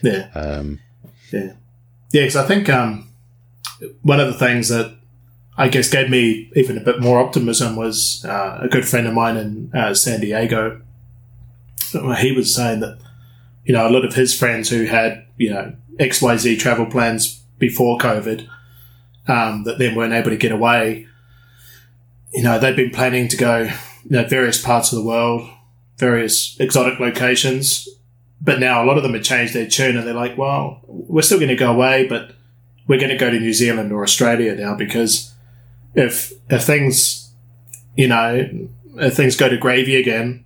Yeah, 0.02 0.30
Um, 0.34 0.80
yeah, 1.32 1.54
yeah. 2.12 2.22
Because 2.22 2.36
I 2.36 2.47
think 2.47 2.70
um, 2.70 3.10
one 4.02 4.20
of 4.20 4.28
the 4.28 4.34
things 4.38 4.70
that 4.70 4.95
I 5.58 5.68
guess 5.68 5.89
gave 5.89 6.10
me 6.10 6.50
even 6.56 6.78
a 6.78 6.82
bit 6.82 7.02
more 7.02 7.20
optimism 7.20 7.76
was 7.76 8.24
uh, 8.26 8.60
a 8.62 8.68
good 8.68 8.88
friend 8.88 9.08
of 9.08 9.14
mine 9.14 9.38
in 9.38 9.72
uh, 9.74 9.93
San 9.93 10.22
Diego. 10.22 10.82
He 12.20 12.32
was 12.32 12.54
saying 12.54 12.80
that 12.82 13.00
you 13.66 13.74
know 13.74 13.88
a 13.88 13.91
lot 13.91 14.06
of 14.06 14.14
his 14.16 14.38
friends 14.38 14.70
who 14.70 14.86
had 14.86 15.26
you 15.38 15.50
know 15.52 15.74
X 16.00 16.22
Y 16.22 16.38
Z 16.38 16.58
travel 16.58 16.86
plans 16.86 17.43
before 17.58 17.97
COVID 17.97 18.47
um, 19.28 19.64
that 19.66 19.80
then 19.80 19.95
weren't 19.95 20.14
able 20.14 20.30
to 20.30 20.38
get 20.38 20.52
away. 20.52 21.08
You 22.34 22.43
know 22.43 22.58
they'd 22.60 22.76
been 22.76 22.91
planning 22.91 23.28
to 23.28 23.38
go 23.38 23.64
you 23.64 23.72
know 24.12 24.26
various 24.26 24.62
parts 24.62 24.91
of 24.91 25.00
the 25.00 25.06
world, 25.06 25.50
various 25.97 26.58
exotic 26.60 27.00
locations, 27.00 27.88
but 28.42 28.60
now 28.60 28.84
a 28.84 28.86
lot 28.86 28.98
of 28.98 29.04
them 29.04 29.14
have 29.14 29.24
changed 29.24 29.54
their 29.54 29.68
tune 29.68 29.98
and 29.98 30.08
they're 30.08 30.14
like, 30.14 30.38
well, 30.38 30.82
we're 30.88 31.22
still 31.22 31.40
going 31.40 31.50
to 31.50 31.56
go 31.56 31.72
away, 31.72 32.08
but 32.08 32.32
we're 32.88 33.00
going 33.00 33.12
to 33.12 33.18
go 33.18 33.30
to 33.30 33.40
New 33.40 33.54
Zealand 33.54 33.92
or 33.92 34.04
Australia 34.04 34.56
now 34.56 34.76
because 34.76 35.34
if 35.94 36.32
if 36.50 36.64
things, 36.64 37.32
you 37.96 38.08
know, 38.08 38.50
if 38.96 39.16
things 39.16 39.36
go 39.36 39.50
to 39.50 39.58
gravy 39.58 39.96
again, 39.96 40.46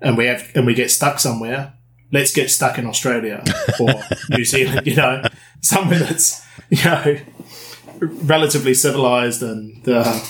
and 0.00 0.16
we 0.16 0.26
have 0.26 0.50
and 0.54 0.66
we 0.66 0.74
get 0.74 0.90
stuck 0.90 1.18
somewhere, 1.18 1.74
let's 2.12 2.32
get 2.32 2.50
stuck 2.50 2.78
in 2.78 2.86
Australia 2.86 3.42
or 3.78 4.02
New 4.30 4.44
Zealand, 4.44 4.86
you 4.86 4.96
know, 4.96 5.22
somewhere 5.60 6.00
that's 6.00 6.44
you 6.68 6.84
know 6.84 7.16
relatively 8.00 8.74
civilized 8.74 9.42
and 9.42 9.86
uh, 9.88 10.20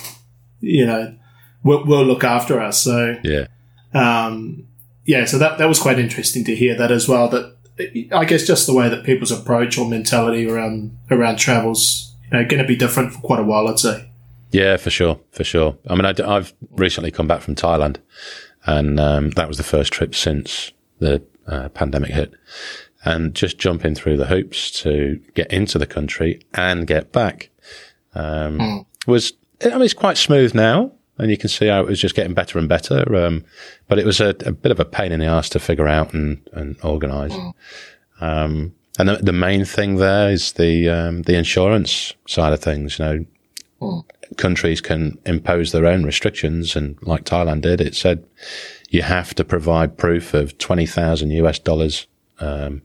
you 0.61 0.87
know 0.87 1.15
will, 1.63 1.85
will 1.85 2.05
look 2.05 2.25
after 2.25 2.61
us. 2.61 2.83
So 2.83 3.17
yeah, 3.23 3.47
um, 3.93 4.67
yeah, 5.11 5.25
so 5.25 5.39
that 5.39 5.59
that 5.59 5.67
was 5.67 5.81
quite 5.81 5.99
interesting 5.99 6.45
to 6.45 6.55
hear 6.55 6.77
that 6.77 6.93
as 6.93 7.09
well. 7.09 7.29
That 7.29 7.57
I 8.13 8.25
guess 8.25 8.47
just 8.47 8.69
the 8.69 8.75
way 8.75 8.89
that 8.89 9.03
people's 9.03 9.33
approach 9.33 9.77
or 9.77 9.89
mentality 9.89 10.49
around 10.49 10.97
around 11.11 11.37
travels, 11.37 12.15
you 12.23 12.39
know, 12.39 12.47
going 12.47 12.63
to 12.63 12.69
be 12.69 12.77
different 12.77 13.13
for 13.13 13.19
quite 13.21 13.41
a 13.41 13.43
while. 13.43 13.67
I'd 13.67 13.81
say. 13.81 14.09
yeah, 14.53 14.77
for 14.77 14.91
sure, 14.91 15.19
for 15.33 15.43
sure. 15.43 15.77
I 15.89 15.97
mean, 15.97 16.05
I, 16.07 16.35
have 16.35 16.55
recently 16.71 17.11
come 17.11 17.27
back 17.27 17.41
from 17.41 17.57
Thailand, 17.57 17.97
and 18.67 19.01
um, 19.01 19.31
that 19.31 19.49
was 19.49 19.57
the 19.57 19.65
first 19.65 19.93
trip 19.93 20.15
since 20.15 20.71
the 21.01 21.21
uh, 21.49 21.71
pandemic 21.71 22.13
hit. 22.13 22.33
And 23.05 23.35
just 23.35 23.59
jumping 23.59 23.97
through 23.97 24.19
the 24.19 24.27
hoops 24.27 24.71
to 24.83 25.21
get 25.35 25.51
into 25.53 25.79
the 25.79 25.87
country 25.87 26.43
and 26.55 26.87
get 26.87 27.13
back 27.13 27.49
um, 28.15 28.85
was, 29.07 29.33
I 29.65 29.71
mean, 29.71 29.83
it's 29.83 29.95
quite 29.95 30.19
smooth 30.19 30.55
now. 30.55 30.93
And 31.21 31.31
you 31.31 31.37
can 31.37 31.49
see 31.49 31.67
how 31.67 31.81
it 31.81 31.87
was 31.87 32.01
just 32.01 32.15
getting 32.15 32.35
better 32.35 32.59
and 32.59 32.69
better. 32.69 33.15
Um, 33.15 33.45
but 33.89 33.99
it 33.99 34.07
was 34.07 34.21
a, 34.21 34.31
a, 34.47 34.53
bit 34.53 34.73
of 34.73 34.81
a 34.81 34.85
pain 34.85 35.13
in 35.13 35.21
the 35.21 35.27
ass 35.27 35.49
to 35.51 35.59
figure 35.59 35.87
out 35.87 36.15
and, 36.15 36.41
and 36.53 36.77
organize. 36.83 37.35
Um, 38.21 38.75
and 38.99 39.09
the, 39.09 39.17
the, 39.17 39.33
main 39.33 39.65
thing 39.65 39.97
there 39.97 40.31
is 40.31 40.53
the, 40.53 40.89
um, 40.89 41.23
the 41.23 41.37
insurance 41.37 42.15
side 42.27 42.53
of 42.53 42.61
things. 42.61 42.99
You 42.99 43.05
know, 43.81 44.05
countries 44.37 44.81
can 44.81 45.19
impose 45.27 45.73
their 45.73 45.87
own 45.87 46.05
restrictions. 46.05 46.77
And 46.77 46.99
like 47.03 47.25
Thailand 47.25 47.63
did, 47.63 47.81
it 47.81 47.95
said 47.95 48.25
you 48.91 49.03
have 49.03 49.35
to 49.35 49.45
provide 49.45 49.99
proof 49.99 50.35
of 50.35 50.59
20,000 50.59 51.31
US 51.31 51.59
dollars, 51.59 52.07
um, 52.39 52.83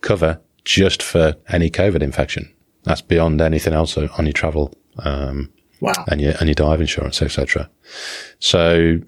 cover 0.00 0.40
just 0.64 1.02
for 1.02 1.36
any 1.48 1.70
COVID 1.70 2.02
infection. 2.02 2.52
That's 2.84 3.02
beyond 3.02 3.40
anything 3.40 3.72
else 3.72 3.96
on 3.96 4.26
your 4.26 4.32
travel. 4.32 4.72
Um, 4.98 5.52
Wow. 5.80 5.92
and 6.08 6.20
your 6.20 6.34
and 6.40 6.48
your 6.48 6.54
dive 6.54 6.80
insurance, 6.80 7.20
etc. 7.22 7.68
So 8.38 8.98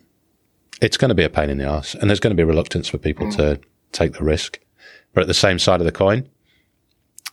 it's 0.80 0.96
going 0.96 1.08
to 1.08 1.14
be 1.14 1.24
a 1.24 1.30
pain 1.30 1.50
in 1.50 1.58
the 1.58 1.64
ass, 1.64 1.94
and 1.94 2.08
there's 2.08 2.20
going 2.20 2.36
to 2.36 2.40
be 2.40 2.44
reluctance 2.44 2.88
for 2.88 2.98
people 2.98 3.30
to 3.32 3.60
take 3.92 4.12
the 4.12 4.24
risk. 4.24 4.60
But 5.14 5.22
at 5.22 5.26
the 5.26 5.34
same 5.34 5.58
side 5.58 5.80
of 5.80 5.86
the 5.86 5.92
coin, 5.92 6.28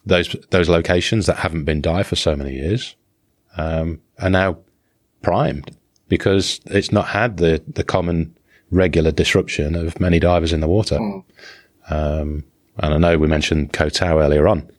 those 0.05 0.35
those 0.51 0.69
locations 0.69 1.25
that 1.25 1.37
haven't 1.37 1.65
been 1.65 1.81
dive 1.81 2.07
for 2.07 2.15
so 2.15 2.35
many 2.35 2.53
years 2.53 2.95
um, 3.57 4.01
are 4.19 4.29
now 4.29 4.57
primed 5.21 5.75
because 6.07 6.61
it's 6.65 6.91
not 6.91 7.07
had 7.07 7.37
the 7.37 7.61
the 7.67 7.83
common 7.83 8.35
regular 8.71 9.11
disruption 9.11 9.75
of 9.75 9.99
many 9.99 10.19
divers 10.19 10.53
in 10.53 10.59
the 10.59 10.67
water. 10.67 10.97
Um, 11.89 12.43
and 12.77 12.93
I 12.93 12.97
know 12.97 13.17
we 13.17 13.27
mentioned 13.27 13.73
Koh 13.73 13.89
Tao 13.89 14.19
earlier 14.19 14.47
on. 14.47 14.69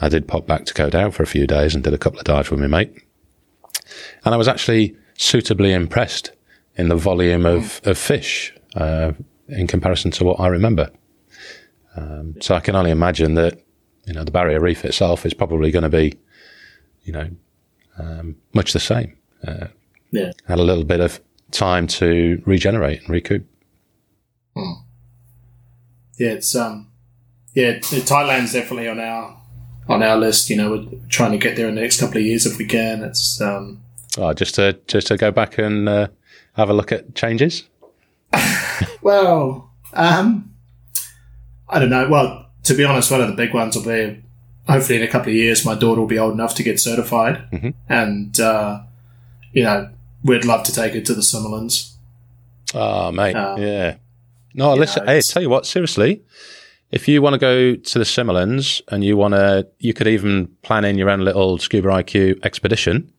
I 0.00 0.08
did 0.08 0.28
pop 0.28 0.46
back 0.46 0.66
to 0.66 0.74
Koh 0.74 0.90
Tao 0.90 1.10
for 1.10 1.22
a 1.22 1.26
few 1.26 1.46
days 1.46 1.74
and 1.74 1.82
did 1.82 1.94
a 1.94 1.98
couple 1.98 2.18
of 2.18 2.24
dives 2.24 2.50
with 2.50 2.60
my 2.60 2.66
mate. 2.66 3.02
And 4.24 4.34
I 4.34 4.36
was 4.36 4.48
actually 4.48 4.96
suitably 5.18 5.72
impressed 5.72 6.32
in 6.76 6.88
the 6.88 6.96
volume 6.96 7.46
of, 7.46 7.80
of 7.84 7.96
fish 7.96 8.54
uh, 8.74 9.12
in 9.48 9.66
comparison 9.66 10.10
to 10.12 10.24
what 10.24 10.40
I 10.40 10.48
remember. 10.48 10.90
Um, 11.96 12.34
so 12.40 12.54
I 12.54 12.60
can 12.60 12.76
only 12.76 12.90
imagine 12.90 13.34
that, 13.34 13.62
you 14.06 14.12
know, 14.12 14.24
the 14.24 14.30
barrier 14.30 14.60
reef 14.60 14.84
itself 14.84 15.24
is 15.24 15.32
probably 15.34 15.70
going 15.70 15.84
to 15.84 15.88
be, 15.88 16.14
you 17.04 17.12
know, 17.12 17.30
um, 17.98 18.36
much 18.52 18.72
the 18.72 18.80
same. 18.80 19.16
Uh, 19.46 19.68
Yeah. 20.12 20.32
had 20.46 20.58
a 20.58 20.62
little 20.62 20.84
bit 20.84 21.00
of 21.00 21.20
time 21.50 21.86
to 21.86 22.42
regenerate 22.44 23.00
and 23.00 23.10
recoup. 23.10 23.46
Yeah. 26.18 26.30
It's 26.32 26.54
um. 26.54 26.90
Yeah, 27.54 27.78
Thailand's 27.78 28.52
definitely 28.52 28.88
on 28.88 29.00
our 29.00 29.40
on 29.88 30.02
our 30.02 30.16
list. 30.16 30.50
You 30.50 30.56
know, 30.56 30.70
we're 30.70 30.98
trying 31.08 31.32
to 31.32 31.38
get 31.38 31.56
there 31.56 31.68
in 31.68 31.74
the 31.74 31.80
next 31.80 32.00
couple 32.00 32.16
of 32.18 32.22
years 32.24 32.46
if 32.46 32.58
we 32.58 32.64
can. 32.66 33.02
It's 33.02 33.40
um. 33.40 33.82
Oh, 34.18 34.32
just 34.32 34.54
to 34.56 34.78
just 34.86 35.06
to 35.08 35.16
go 35.16 35.30
back 35.30 35.58
and 35.58 35.88
uh, 35.88 36.08
have 36.54 36.70
a 36.70 36.72
look 36.74 36.92
at 36.92 37.14
changes. 37.14 37.64
Well, 39.02 39.70
um, 39.92 40.54
I 41.68 41.78
don't 41.78 41.90
know. 41.90 42.08
Well, 42.08 42.46
to 42.64 42.74
be 42.74 42.84
honest, 42.84 43.10
one 43.10 43.20
of 43.20 43.28
the 43.28 43.34
big 43.36 43.54
ones 43.54 43.76
will 43.76 43.84
be 43.84 44.22
hopefully 44.68 44.98
in 44.98 45.04
a 45.04 45.08
couple 45.10 45.28
of 45.30 45.34
years, 45.36 45.64
my 45.64 45.74
daughter 45.76 46.00
will 46.00 46.08
be 46.08 46.18
old 46.18 46.34
enough 46.34 46.54
to 46.56 46.62
get 46.64 46.80
certified, 46.80 47.44
Mhm. 47.52 47.74
and 47.88 48.38
uh, 48.40 48.80
you 49.52 49.62
know, 49.62 49.88
we'd 50.24 50.44
love 50.44 50.64
to 50.64 50.72
take 50.72 50.92
her 50.94 51.00
to 51.00 51.14
the 51.14 51.22
Similans. 51.22 51.92
Oh, 52.74 53.12
mate, 53.12 53.34
Uh, 53.36 53.56
yeah, 53.58 53.94
No, 54.54 54.74
listen. 54.74 55.04
know, 55.06 55.12
hey, 55.12 55.20
tell 55.20 55.42
you 55.42 55.50
what. 55.50 55.66
Seriously, 55.66 56.20
if 56.96 57.02
you 57.08 57.16
want 57.24 57.34
to 57.34 57.38
go 57.38 57.74
to 57.90 57.98
the 57.98 58.04
Similans 58.04 58.80
and 58.92 59.04
you 59.04 59.16
want 59.22 59.34
to, 59.34 59.66
you 59.78 59.92
could 59.96 60.08
even 60.16 60.32
plan 60.62 60.84
in 60.84 60.96
your 60.98 61.10
own 61.10 61.20
little 61.28 61.58
scuba 61.58 61.88
IQ 61.88 62.44
expedition. 62.44 63.12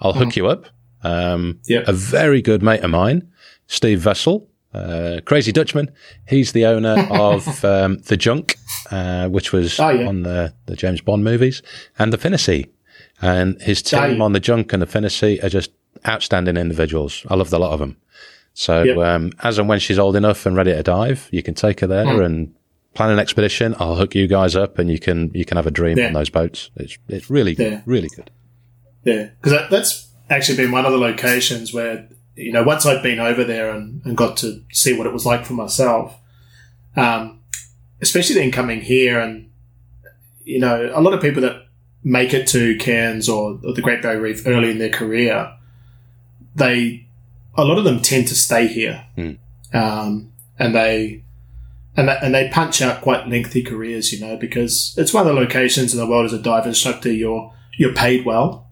I'll 0.00 0.12
hook 0.20 0.34
you 0.36 0.46
up. 0.48 0.62
Um, 1.04 1.42
Yeah. 1.66 1.82
a 1.86 1.92
very 1.92 2.40
good 2.42 2.62
mate 2.62 2.82
of 2.86 2.90
mine, 2.90 3.18
Steve 3.66 4.00
Vessel, 4.00 4.48
uh, 4.74 5.20
crazy 5.24 5.52
Dutchman. 5.52 5.90
He's 6.28 6.52
the 6.52 6.66
owner 6.66 6.96
of 7.10 7.64
um, 7.64 7.98
the 8.10 8.16
Junk, 8.16 8.56
uh, 8.90 9.28
which 9.28 9.52
was 9.52 9.78
Oh, 9.78 9.90
yeah. 9.90 10.08
on 10.08 10.22
the, 10.22 10.52
the 10.66 10.76
James 10.76 11.00
Bond 11.00 11.22
movies, 11.24 11.62
and 11.98 12.12
the 12.12 12.18
Finnissy. 12.18 12.68
And 13.20 13.60
his 13.62 13.80
Oh, 13.94 14.00
team 14.08 14.16
yeah. 14.18 14.24
on 14.24 14.32
the 14.32 14.40
Junk 14.40 14.72
and 14.72 14.82
the 14.82 14.86
Finnissy 14.86 15.42
are 15.44 15.48
just 15.48 15.70
outstanding 16.08 16.56
individuals. 16.56 17.24
I 17.28 17.34
love 17.36 17.50
the 17.50 17.58
lot 17.60 17.72
of 17.72 17.78
them. 17.80 17.96
So 18.54 18.82
Yep. 18.82 18.96
um, 18.98 19.32
as 19.42 19.58
and 19.58 19.68
when 19.68 19.78
she's 19.78 19.98
old 19.98 20.16
enough 20.16 20.46
and 20.46 20.56
ready 20.56 20.72
to 20.72 20.82
dive, 20.82 21.28
you 21.30 21.42
can 21.42 21.54
take 21.54 21.80
her 21.80 21.86
there 21.86 22.04
Hmm. 22.06 22.20
and 22.22 22.54
plan 22.94 23.10
an 23.10 23.18
expedition. 23.18 23.74
I'll 23.78 23.96
hook 23.96 24.14
you 24.14 24.26
guys 24.26 24.54
up, 24.56 24.78
and 24.78 24.90
you 24.90 24.98
can 24.98 25.30
you 25.34 25.44
can 25.44 25.56
have 25.56 25.66
a 25.66 25.70
dream 25.70 25.98
Yeah. 25.98 26.08
on 26.08 26.12
those 26.14 26.30
boats. 26.30 26.70
It's 26.76 26.96
it's 27.08 27.30
really 27.30 27.54
Yeah. 27.58 27.80
really 27.86 28.08
good. 28.08 28.30
Yeah, 29.04 29.30
because 29.40 29.52
that, 29.52 29.70
that's 29.70 30.08
actually 30.30 30.56
been 30.58 30.70
one 30.72 30.84
of 30.86 30.92
the 30.92 30.98
locations 30.98 31.72
where 31.74 32.08
you 32.36 32.52
know 32.52 32.62
once 32.62 32.86
I'd 32.86 33.02
been 33.02 33.18
over 33.20 33.44
there 33.44 33.70
and, 33.70 34.00
and 34.04 34.16
got 34.16 34.36
to 34.38 34.62
see 34.72 34.96
what 34.96 35.06
it 35.06 35.12
was 35.12 35.26
like 35.26 35.44
for 35.44 35.54
myself, 35.54 36.14
um, 36.96 37.40
especially 38.00 38.36
then 38.36 38.50
coming 38.52 38.80
here 38.80 39.18
and 39.20 39.50
you 40.44 40.58
know 40.60 40.90
a 40.94 41.00
lot 41.00 41.14
of 41.14 41.20
people 41.20 41.42
that 41.42 41.56
make 42.04 42.34
it 42.34 42.46
to 42.48 42.76
Cairns 42.78 43.28
or, 43.28 43.60
or 43.64 43.72
the 43.74 43.80
Great 43.82 44.02
Barrier 44.02 44.20
Reef 44.20 44.44
early 44.46 44.70
in 44.70 44.78
their 44.78 44.90
career, 44.90 45.52
they 46.54 47.06
a 47.56 47.64
lot 47.64 47.78
of 47.78 47.84
them 47.84 48.00
tend 48.00 48.26
to 48.28 48.34
stay 48.34 48.66
here, 48.66 49.04
Mm. 49.16 49.38
um, 49.74 50.32
and 50.58 50.74
they. 50.74 51.22
And, 51.94 52.08
that, 52.08 52.22
and 52.22 52.34
they 52.34 52.48
punch 52.48 52.80
out 52.80 53.02
quite 53.02 53.28
lengthy 53.28 53.62
careers, 53.62 54.12
you 54.12 54.26
know, 54.26 54.36
because 54.36 54.94
it's 54.96 55.12
one 55.12 55.26
of 55.26 55.34
the 55.34 55.40
locations 55.40 55.92
in 55.92 56.00
the 56.00 56.06
world 56.06 56.24
as 56.24 56.32
a 56.32 56.38
dive 56.38 56.66
instructor. 56.66 57.12
You're 57.12 57.52
you're 57.76 57.94
paid 57.94 58.24
well, 58.24 58.68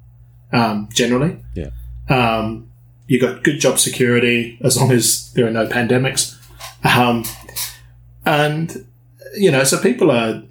um, 0.52 0.88
generally. 0.92 1.38
Yeah. 1.54 1.70
Um, 2.08 2.70
you 3.06 3.20
got 3.20 3.42
good 3.42 3.60
job 3.60 3.78
security 3.78 4.58
as 4.62 4.78
long 4.78 4.92
as 4.92 5.32
there 5.34 5.46
are 5.46 5.50
no 5.50 5.66
pandemics. 5.66 6.36
Um, 6.84 7.24
and, 8.24 8.86
you 9.36 9.50
know, 9.50 9.64
so 9.64 9.78
people 9.80 10.10
are, 10.10 10.42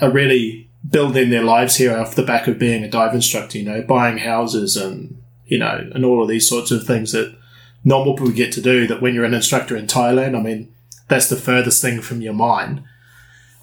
are 0.00 0.10
really 0.10 0.70
building 0.88 1.30
their 1.30 1.42
lives 1.42 1.76
here 1.76 1.96
off 1.96 2.14
the 2.14 2.22
back 2.22 2.46
of 2.46 2.58
being 2.58 2.84
a 2.84 2.88
dive 2.88 3.14
instructor, 3.14 3.58
you 3.58 3.64
know, 3.64 3.82
buying 3.82 4.18
houses 4.18 4.76
and, 4.76 5.20
you 5.46 5.58
know, 5.58 5.90
and 5.92 6.04
all 6.04 6.22
of 6.22 6.28
these 6.28 6.48
sorts 6.48 6.70
of 6.70 6.86
things 6.86 7.12
that 7.12 7.36
normal 7.84 8.14
people 8.14 8.30
get 8.30 8.52
to 8.52 8.60
do 8.60 8.86
that 8.86 9.02
when 9.02 9.14
you're 9.14 9.24
an 9.24 9.34
instructor 9.34 9.76
in 9.76 9.86
Thailand, 9.86 10.38
I 10.38 10.42
mean, 10.42 10.72
that's 11.08 11.28
the 11.28 11.36
furthest 11.36 11.82
thing 11.82 12.00
from 12.00 12.20
your 12.20 12.34
mind. 12.34 12.82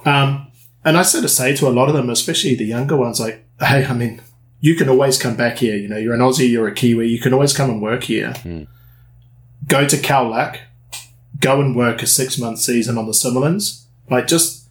Um, 0.04 0.52
and 0.84 0.98
I 0.98 1.02
sort 1.02 1.24
of 1.24 1.32
say 1.32 1.56
to 1.56 1.68
a 1.68 1.70
lot 1.70 1.88
of 1.88 1.96
them, 1.96 2.10
especially 2.10 2.56
the 2.56 2.66
younger 2.66 2.96
ones, 2.96 3.20
like, 3.20 3.46
hey, 3.60 3.86
I 3.86 3.94
mean, 3.94 4.22
you 4.60 4.76
can 4.76 4.90
always 4.90 5.18
come 5.18 5.36
back 5.36 5.58
here. 5.58 5.76
You 5.76 5.88
know, 5.88 5.98
you're 5.98 6.14
an 6.14 6.20
Aussie, 6.20 6.50
you're 6.50 6.68
a 6.68 6.74
Kiwi, 6.74 7.08
you 7.08 7.20
can 7.20 7.34
always 7.34 7.54
come 7.54 7.70
and 7.70 7.82
work 7.82 8.04
here. 8.04 8.34
Go 9.68 9.88
to 9.88 9.98
Khao 9.98 10.30
Lak, 10.30 10.62
go 11.40 11.62
and 11.62 11.76
work 11.76 12.04
a 12.04 12.08
six 12.08 12.38
month 12.38 12.60
season 12.60 12.98
on 12.98 13.08
the 13.08 13.14
Similans. 13.14 13.86
Like, 14.10 14.28
just 14.28 14.70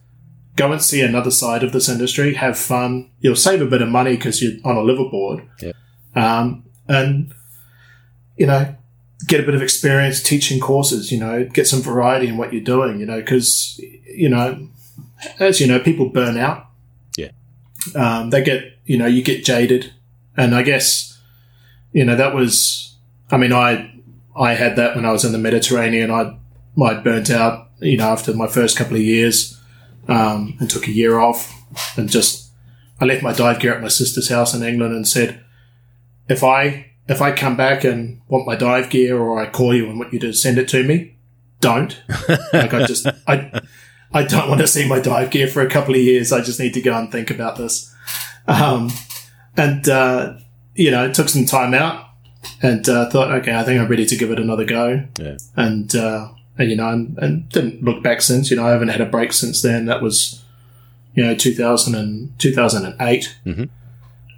go 0.55 0.71
and 0.71 0.81
see 0.81 1.01
another 1.01 1.31
side 1.31 1.63
of 1.63 1.73
this 1.73 1.89
industry, 1.89 2.35
have 2.35 2.57
fun. 2.57 3.09
You'll 3.19 3.35
save 3.35 3.61
a 3.61 3.65
bit 3.65 3.81
of 3.81 3.89
money 3.89 4.15
because 4.15 4.41
you're 4.41 4.53
on 4.63 4.77
a 4.77 4.81
liveaboard. 4.81 5.47
Yeah. 5.61 5.73
Um, 6.15 6.63
and, 6.87 7.33
you 8.37 8.45
know, 8.45 8.75
get 9.27 9.39
a 9.39 9.43
bit 9.43 9.55
of 9.55 9.61
experience 9.61 10.21
teaching 10.21 10.59
courses, 10.59 11.11
you 11.11 11.19
know, 11.19 11.45
get 11.45 11.67
some 11.67 11.81
variety 11.81 12.27
in 12.27 12.37
what 12.37 12.53
you're 12.53 12.63
doing, 12.63 12.99
you 12.99 13.05
know, 13.05 13.19
because, 13.19 13.79
you 14.05 14.29
know, 14.29 14.67
as 15.39 15.59
you 15.59 15.67
know, 15.67 15.79
people 15.79 16.09
burn 16.09 16.37
out. 16.37 16.67
Yeah. 17.17 17.31
Um, 17.95 18.29
they 18.29 18.43
get, 18.43 18.77
you 18.85 18.97
know, 18.97 19.05
you 19.05 19.23
get 19.23 19.45
jaded. 19.45 19.93
And 20.37 20.53
I 20.53 20.63
guess, 20.63 21.19
you 21.93 22.03
know, 22.03 22.15
that 22.15 22.35
was, 22.35 22.95
I 23.31 23.37
mean, 23.37 23.53
I, 23.53 23.93
I 24.37 24.53
had 24.53 24.75
that 24.75 24.95
when 24.95 25.05
I 25.05 25.11
was 25.11 25.23
in 25.23 25.31
the 25.31 25.37
Mediterranean. 25.37 26.11
I, 26.11 26.37
I 26.81 26.93
burnt 26.95 27.29
out, 27.29 27.69
you 27.79 27.97
know, 27.97 28.09
after 28.09 28.33
my 28.33 28.47
first 28.47 28.77
couple 28.77 28.95
of 28.95 29.01
years, 29.01 29.59
um, 30.07 30.55
and 30.59 30.69
took 30.69 30.87
a 30.87 30.91
year 30.91 31.19
off 31.19 31.53
and 31.97 32.09
just, 32.09 32.51
I 32.99 33.05
left 33.05 33.23
my 33.23 33.33
dive 33.33 33.59
gear 33.59 33.73
at 33.73 33.81
my 33.81 33.87
sister's 33.87 34.29
house 34.29 34.53
in 34.53 34.61
England 34.61 34.93
and 34.93 35.07
said, 35.07 35.43
if 36.29 36.43
I, 36.43 36.91
if 37.07 37.21
I 37.21 37.31
come 37.31 37.55
back 37.55 37.83
and 37.83 38.21
want 38.27 38.47
my 38.47 38.55
dive 38.55 38.89
gear 38.89 39.17
or 39.17 39.39
I 39.39 39.49
call 39.49 39.73
you 39.75 39.89
and 39.89 39.99
want 39.99 40.13
you 40.13 40.19
to 40.19 40.33
send 40.33 40.57
it 40.57 40.67
to 40.69 40.83
me, 40.83 41.15
don't. 41.59 42.01
like 42.53 42.73
I 42.73 42.85
just, 42.85 43.07
I, 43.27 43.61
I 44.11 44.23
don't 44.23 44.49
want 44.49 44.61
to 44.61 44.67
see 44.67 44.87
my 44.87 44.99
dive 44.99 45.31
gear 45.31 45.47
for 45.47 45.61
a 45.61 45.69
couple 45.69 45.93
of 45.93 46.01
years. 46.01 46.31
I 46.31 46.41
just 46.41 46.59
need 46.59 46.73
to 46.73 46.81
go 46.81 46.95
and 46.97 47.11
think 47.11 47.29
about 47.29 47.57
this. 47.57 47.93
Um, 48.47 48.91
and, 49.55 49.87
uh, 49.87 50.37
you 50.73 50.91
know, 50.91 51.05
it 51.05 51.13
took 51.13 51.29
some 51.29 51.45
time 51.45 51.73
out 51.73 52.07
and, 52.61 52.87
uh, 52.89 53.09
thought, 53.09 53.31
okay, 53.31 53.55
I 53.55 53.63
think 53.63 53.79
I'm 53.79 53.87
ready 53.87 54.05
to 54.05 54.15
give 54.15 54.31
it 54.31 54.39
another 54.39 54.65
go. 54.65 55.03
Yeah. 55.19 55.37
And, 55.55 55.95
uh, 55.95 56.29
and, 56.57 56.69
you 56.69 56.75
know, 56.75 56.89
and, 56.89 57.17
and 57.19 57.49
didn't 57.49 57.83
look 57.83 58.01
back 58.01 58.21
since, 58.21 58.49
you 58.49 58.57
know, 58.57 58.65
I 58.65 58.71
haven't 58.71 58.89
had 58.89 59.01
a 59.01 59.05
break 59.05 59.33
since 59.33 59.61
then. 59.61 59.85
That 59.85 60.01
was, 60.01 60.43
you 61.13 61.23
know, 61.23 61.35
2000 61.35 61.95
and, 61.95 62.37
2008. 62.39 63.35
Mhm. 63.45 63.69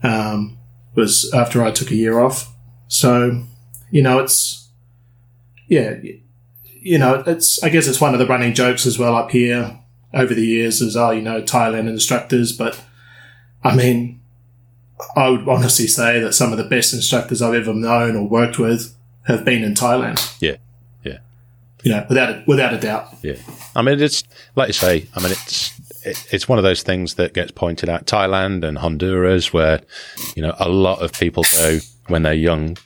Um, 0.03 0.57
was 0.95 1.31
after 1.33 1.63
I 1.63 1.71
took 1.71 1.91
a 1.91 1.95
year 1.95 2.19
off. 2.19 2.53
So, 2.87 3.43
you 3.91 4.01
know, 4.01 4.19
it's, 4.19 4.69
yeah, 5.67 5.95
you 6.63 6.97
know, 6.97 7.23
it's, 7.25 7.61
I 7.63 7.69
guess 7.69 7.87
it's 7.87 8.01
one 8.01 8.13
of 8.13 8.19
the 8.19 8.27
running 8.27 8.53
jokes 8.53 8.85
as 8.85 8.97
well 8.97 9.15
up 9.15 9.31
here 9.31 9.79
over 10.13 10.33
the 10.33 10.45
years 10.45 10.81
is, 10.81 10.95
oh, 10.95 11.11
you 11.11 11.21
know, 11.21 11.41
Thailand 11.41 11.89
instructors. 11.89 12.51
But 12.51 12.81
I 13.63 13.75
mean, 13.75 14.21
I 15.15 15.29
would 15.29 15.47
honestly 15.47 15.87
say 15.87 16.19
that 16.19 16.33
some 16.33 16.51
of 16.51 16.57
the 16.57 16.63
best 16.63 16.93
instructors 16.93 17.41
I've 17.41 17.53
ever 17.53 17.73
known 17.73 18.15
or 18.15 18.27
worked 18.27 18.57
with 18.57 18.95
have 19.23 19.43
been 19.43 19.63
in 19.63 19.73
Thailand. 19.73 20.35
Yeah, 20.41 20.55
yeah. 21.03 21.19
You 21.83 21.91
know, 21.91 22.05
without 22.07 22.29
a, 22.29 22.43
without 22.47 22.73
a 22.73 22.79
doubt. 22.79 23.09
Yeah, 23.21 23.35
I 23.75 23.81
mean 23.81 24.01
it's 24.01 24.23
like 24.55 24.69
you 24.69 24.73
say. 24.73 25.07
I 25.15 25.21
mean 25.21 25.31
it's 25.31 25.79
it, 26.03 26.27
it's 26.31 26.47
one 26.47 26.57
of 26.57 26.63
those 26.63 26.83
things 26.83 27.15
that 27.15 27.33
gets 27.33 27.51
pointed 27.51 27.89
out. 27.89 28.05
Thailand 28.05 28.63
and 28.63 28.77
Honduras, 28.77 29.53
where 29.53 29.81
you 30.35 30.41
know 30.41 30.55
a 30.59 30.69
lot 30.69 31.01
of 31.01 31.11
people 31.13 31.43
go 31.51 31.79
when 32.07 32.23
they're 32.23 32.33
young 32.33 32.77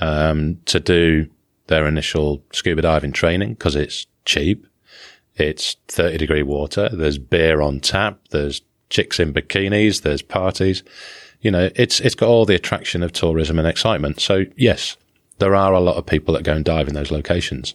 um, 0.00 0.58
to 0.66 0.80
do 0.80 1.28
their 1.66 1.86
initial 1.86 2.42
scuba 2.52 2.82
diving 2.82 3.12
training 3.12 3.50
because 3.50 3.76
it's 3.76 4.06
cheap. 4.24 4.66
It's 5.34 5.76
thirty 5.88 6.16
degree 6.16 6.42
water. 6.42 6.88
There's 6.90 7.18
beer 7.18 7.60
on 7.60 7.80
tap. 7.80 8.18
There's 8.30 8.62
chicks 8.88 9.20
in 9.20 9.32
bikinis. 9.32 10.02
There's 10.02 10.22
parties. 10.22 10.82
You 11.40 11.50
know, 11.50 11.70
it's 11.74 12.00
it's 12.00 12.14
got 12.14 12.28
all 12.28 12.46
the 12.46 12.54
attraction 12.54 13.02
of 13.02 13.12
tourism 13.12 13.58
and 13.58 13.68
excitement. 13.68 14.20
So 14.20 14.44
yes, 14.56 14.96
there 15.38 15.54
are 15.54 15.72
a 15.72 15.80
lot 15.80 15.96
of 15.96 16.06
people 16.06 16.34
that 16.34 16.44
go 16.44 16.54
and 16.54 16.64
dive 16.64 16.88
in 16.88 16.94
those 16.94 17.10
locations. 17.10 17.74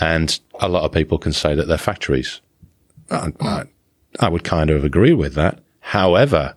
And 0.00 0.38
a 0.60 0.68
lot 0.68 0.84
of 0.84 0.92
people 0.92 1.18
can 1.18 1.32
say 1.32 1.54
that 1.54 1.66
they're 1.66 1.78
factories. 1.78 2.40
I, 3.10 3.32
I, 3.40 3.64
I 4.20 4.28
would 4.28 4.44
kind 4.44 4.70
of 4.70 4.84
agree 4.84 5.12
with 5.12 5.34
that. 5.34 5.60
However, 5.80 6.54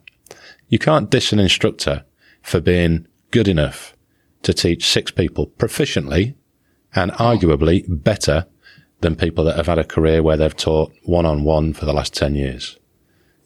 you 0.69 0.79
can't 0.79 1.09
diss 1.09 1.31
an 1.31 1.39
instructor 1.39 2.03
for 2.41 2.59
being 2.59 3.07
good 3.31 3.47
enough 3.47 3.95
to 4.43 4.53
teach 4.53 4.87
six 4.87 5.11
people 5.11 5.47
proficiently 5.47 6.35
and 6.93 7.11
arguably 7.13 7.83
better 7.87 8.45
than 9.01 9.15
people 9.15 9.43
that 9.45 9.55
have 9.55 9.67
had 9.67 9.79
a 9.79 9.83
career 9.83 10.21
where 10.21 10.37
they've 10.37 10.55
taught 10.55 10.93
one 11.03 11.25
on 11.25 11.43
one 11.43 11.73
for 11.73 11.85
the 11.85 11.93
last 11.93 12.13
10 12.13 12.35
years. 12.35 12.77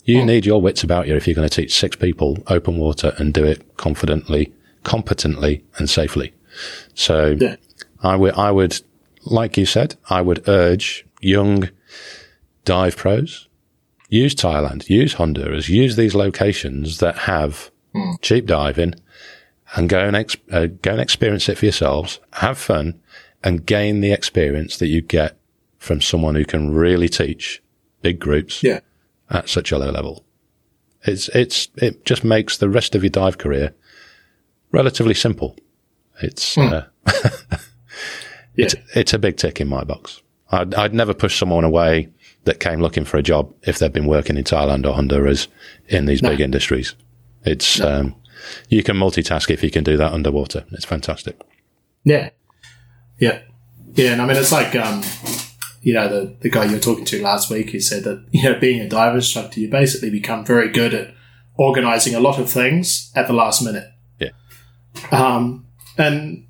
You 0.04 0.24
need 0.24 0.46
your 0.46 0.62
wits 0.62 0.84
about 0.84 1.08
you 1.08 1.16
if 1.16 1.26
you're 1.26 1.36
going 1.36 1.50
to 1.50 1.56
teach 1.56 1.74
six 1.74 1.96
people 1.96 2.38
open 2.48 2.78
water 2.78 3.16
and 3.18 3.34
do 3.34 3.44
it 3.44 3.76
confidently, 3.78 4.54
competently 4.84 5.64
and 5.78 5.90
safely. 5.90 6.34
So 6.94 7.36
Yeah. 7.40 7.56
I 8.04 8.16
would, 8.16 8.36
I 8.36 8.52
would, 8.52 8.80
like 9.26 9.58
you 9.58 9.66
said, 9.66 9.96
I 10.10 10.22
would 10.22 10.48
urge 10.48 11.06
young 11.22 11.70
dive 12.66 12.98
pros, 12.98 13.48
use 14.10 14.36
Thailand, 14.36 14.88
use 14.90 15.14
Honduras, 15.14 15.70
use 15.70 15.96
these 15.96 16.14
locations 16.14 17.00
that 17.00 17.18
have 17.20 17.72
hmm. 17.94 18.12
cheap 18.22 18.46
diving 18.46 18.94
and 19.76 19.90
go 19.90 20.00
and, 20.00 20.16
ex- 20.16 20.38
uh, 20.52 20.68
go 20.82 20.92
and 20.92 21.02
experience 21.02 21.50
it 21.50 21.58
for 21.58 21.66
yourselves, 21.66 22.20
have 22.34 22.58
fun 22.58 23.00
and 23.44 23.66
gain 23.66 24.02
the 24.02 24.12
experience 24.12 24.78
that 24.78 24.88
you 24.88 25.02
get 25.02 25.38
from 25.78 26.02
someone 26.02 26.36
who 26.36 26.46
can 26.46 26.72
really 26.74 27.10
teach 27.10 27.62
big 28.02 28.20
groups 28.20 28.64
Yeah. 28.64 28.80
at 29.30 29.50
such 29.50 29.72
a 29.72 29.78
low 29.78 29.92
level. 29.92 30.24
It's, 31.04 31.28
it's, 31.30 31.68
it 31.78 32.06
just 32.06 32.24
makes 32.24 32.58
the 32.58 32.70
rest 32.70 32.96
of 32.96 33.04
your 33.04 33.10
dive 33.12 33.38
career 33.38 33.74
relatively 34.72 35.14
simple. 35.14 35.58
It's, 36.22 36.58
uh, 36.58 36.86
Yeah. 38.56 38.66
it's, 38.66 38.76
it's 38.96 39.14
a 39.14 39.20
big 39.20 39.38
tick 39.38 39.60
in 39.60 39.68
my 39.68 39.84
box. 39.84 40.22
I'd, 40.50 40.74
I'd 40.76 40.94
never 40.94 41.14
push 41.14 41.38
someone 41.38 41.64
away 41.64 42.10
that 42.46 42.60
came 42.60 42.80
looking 42.80 43.04
for 43.06 43.18
a 43.18 43.24
job 43.24 43.54
if 43.64 43.80
they've 43.80 43.92
been 43.92 44.06
working 44.08 44.38
in 44.38 44.44
Thailand 44.44 44.86
or 44.86 44.94
Honduras 44.94 45.48
in 45.88 46.06
these 46.06 46.22
big 46.22 46.40
industries. 46.40 46.96
It's, 47.44 47.82
um, 47.82 48.16
you 48.70 48.84
can 48.84 48.98
multitask 48.98 49.50
if 49.50 49.64
you 49.64 49.72
can 49.72 49.84
do 49.84 49.98
that 49.98 50.12
underwater. 50.12 50.66
It's 50.72 50.86
fantastic. 50.86 51.40
Yeah. 52.04 52.30
Yeah. 53.20 53.42
Yeah. 53.94 54.14
And 54.14 54.22
I 54.22 54.26
mean, 54.26 54.38
it's 54.38 54.52
like, 54.52 54.76
um, 54.76 55.04
you 55.82 55.94
know, 55.94 56.08
the, 56.08 56.36
the 56.42 56.50
guy 56.50 56.66
you 56.66 56.74
were 56.74 56.80
talking 56.80 57.06
to 57.06 57.22
last 57.22 57.50
week, 57.50 57.70
he 57.70 57.80
said 57.80 58.04
that, 58.04 58.26
you 58.32 58.44
know, 58.44 58.60
being 58.60 58.82
a 58.82 58.90
dive 58.90 59.16
instructor, 59.16 59.60
you 59.60 59.70
basically 59.70 60.10
become 60.10 60.46
very 60.46 60.72
good 60.72 60.94
at 60.94 61.14
organizing 61.58 62.16
a 62.16 62.20
lot 62.20 62.40
of 62.40 62.50
things 62.50 63.12
at 63.16 63.28
the 63.28 63.34
last 63.34 63.62
minute. 63.62 63.90
Yeah. 64.20 64.32
Um, 65.12 65.68
and, 65.98 66.48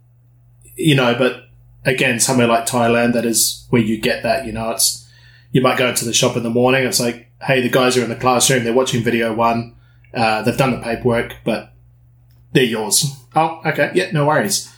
you 0.75 0.95
know, 0.95 1.15
but 1.15 1.43
again, 1.85 2.19
somewhere 2.19 2.47
like 2.47 2.65
Thailand, 2.65 3.13
that 3.13 3.25
is 3.25 3.67
where 3.69 3.81
you 3.81 3.99
get 3.99 4.23
that, 4.23 4.45
you 4.45 4.51
know, 4.51 4.71
it's, 4.71 5.07
you 5.51 5.61
might 5.61 5.77
go 5.77 5.87
into 5.87 6.03
the 6.03 6.13
shop 6.13 6.35
in 6.35 6.43
the 6.43 6.49
morning. 6.49 6.85
It's 6.85 6.99
like, 6.99 7.31
hey, 7.41 7.61
the 7.61 7.69
guys 7.69 7.95
are 7.95 8.03
in 8.03 8.09
the 8.09 8.15
classroom. 8.15 8.63
They're 8.63 8.73
watching 8.73 9.03
video 9.03 9.33
one. 9.33 9.75
Uh, 10.13 10.41
they've 10.41 10.57
done 10.57 10.71
the 10.71 10.81
paperwork, 10.81 11.35
but 11.43 11.71
they're 12.55 12.63
yours. 12.63 13.05
Oh, 13.35 13.61
okay. 13.65 13.91
Yeah, 13.93 14.09
no 14.11 14.25
worries. 14.25 14.73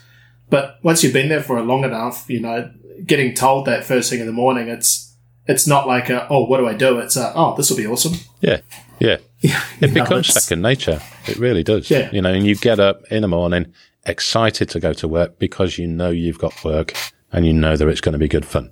But 0.49 0.79
once 0.83 1.03
you've 1.03 1.13
been 1.13 1.29
there 1.29 1.41
for 1.41 1.61
long 1.61 1.83
enough, 1.85 2.29
you 2.29 2.39
know, 2.41 2.71
getting 3.05 3.33
told 3.33 3.65
that 3.67 3.85
first 3.85 4.09
thing 4.09 4.19
in 4.19 4.25
the 4.25 4.33
morning, 4.33 4.67
it's, 4.67 5.15
it's 5.45 5.65
not 5.67 5.87
like 5.87 6.09
a, 6.09 6.27
oh, 6.29 6.45
what 6.45 6.57
do 6.57 6.67
I 6.67 6.73
do? 6.73 6.99
It's 6.99 7.15
a, 7.15 7.31
oh, 7.35 7.55
this 7.55 7.69
will 7.69 7.77
be 7.77 7.87
awesome. 7.87 8.13
Yeah, 8.41 8.59
yeah. 8.99 9.17
Yeah, 9.39 9.63
It 9.81 9.93
becomes 9.93 10.27
second 10.33 10.63
nature. 10.63 10.99
It 11.27 11.37
really 11.37 11.63
does. 11.63 11.91
Yeah. 11.91 12.09
You 12.11 12.21
know, 12.23 12.33
and 12.33 12.43
you 12.47 12.55
get 12.55 12.79
up 12.79 13.03
in 13.11 13.21
the 13.21 13.27
morning 13.27 13.71
excited 14.07 14.67
to 14.69 14.79
go 14.79 14.93
to 14.93 15.07
work 15.07 15.37
because 15.37 15.77
you 15.77 15.85
know 15.85 16.09
you've 16.09 16.39
got 16.39 16.63
work 16.65 16.93
and 17.31 17.45
you 17.45 17.53
know 17.53 17.77
that 17.77 17.87
it's 17.87 18.01
going 18.01 18.13
to 18.13 18.17
be 18.19 18.27
good 18.27 18.45
fun. 18.45 18.71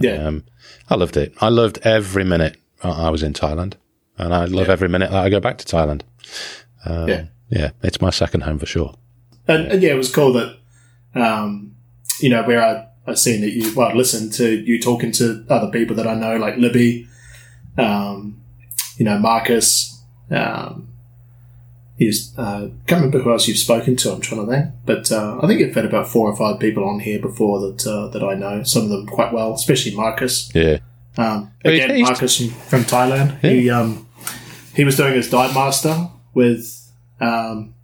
Yeah. 0.00 0.14
Um, 0.26 0.44
I 0.88 0.94
loved 0.94 1.18
it. 1.18 1.34
I 1.42 1.50
loved 1.50 1.78
every 1.82 2.24
minute 2.24 2.56
I 2.82 3.10
was 3.10 3.22
in 3.22 3.34
Thailand, 3.34 3.74
and 4.16 4.32
I 4.34 4.46
love 4.46 4.68
Yeah. 4.68 4.72
every 4.72 4.88
minute 4.88 5.10
that 5.10 5.22
I 5.22 5.28
go 5.28 5.38
back 5.40 5.58
to 5.58 5.66
Thailand. 5.66 6.00
Um, 6.86 7.08
Yeah. 7.08 7.24
Yeah, 7.54 7.70
it's 7.82 8.00
my 8.00 8.10
second 8.10 8.42
home 8.42 8.58
for 8.58 8.66
sure. 8.66 8.94
And, 9.46 9.66
and 9.72 9.82
yeah, 9.82 9.92
it 9.92 9.96
was 9.96 10.12
cool 10.12 10.32
that, 10.34 10.58
um, 11.14 11.74
you 12.20 12.30
know, 12.30 12.42
where 12.42 12.62
I, 12.62 13.10
I 13.10 13.14
seen 13.14 13.40
that 13.42 13.52
you, 13.52 13.74
well, 13.74 13.94
listened 13.96 14.32
to 14.34 14.46
you 14.60 14.80
talking 14.80 15.12
to 15.12 15.44
other 15.48 15.70
people 15.70 15.96
that 15.96 16.06
I 16.06 16.14
know, 16.14 16.36
like 16.36 16.56
Libby, 16.56 17.06
um, 17.78 18.40
you 18.98 19.04
know, 19.04 19.18
Marcus, 19.18 20.02
um, 20.30 20.88
he's, 21.98 22.36
uh, 22.38 22.68
can't 22.86 23.02
remember 23.02 23.20
who 23.20 23.32
else 23.32 23.46
you've 23.46 23.58
spoken 23.58 23.96
to, 23.96 24.12
I'm 24.12 24.20
trying 24.20 24.46
to 24.46 24.52
think, 24.52 24.66
but, 24.84 25.12
uh, 25.12 25.38
I 25.42 25.46
think 25.46 25.60
you've 25.60 25.74
had 25.74 25.84
about 25.84 26.08
four 26.08 26.30
or 26.30 26.36
five 26.36 26.58
people 26.60 26.84
on 26.84 27.00
here 27.00 27.20
before 27.20 27.60
that, 27.60 27.86
uh, 27.86 28.08
that 28.08 28.24
I 28.24 28.34
know, 28.34 28.62
some 28.62 28.84
of 28.84 28.88
them 28.90 29.06
quite 29.06 29.32
well, 29.32 29.54
especially 29.54 29.94
Marcus. 29.94 30.50
Yeah, 30.54 30.78
Um, 31.16 31.52
again, 31.64 32.00
Marcus 32.02 32.38
from, 32.38 32.48
from 32.48 32.82
Thailand. 32.82 33.38
He 33.40 33.70
um, 33.70 34.06
he 34.74 34.84
was 34.84 34.96
doing 34.96 35.14
his 35.14 35.30
dive 35.30 35.54
master 35.54 36.08
with 36.34 36.83
um, 37.24 37.74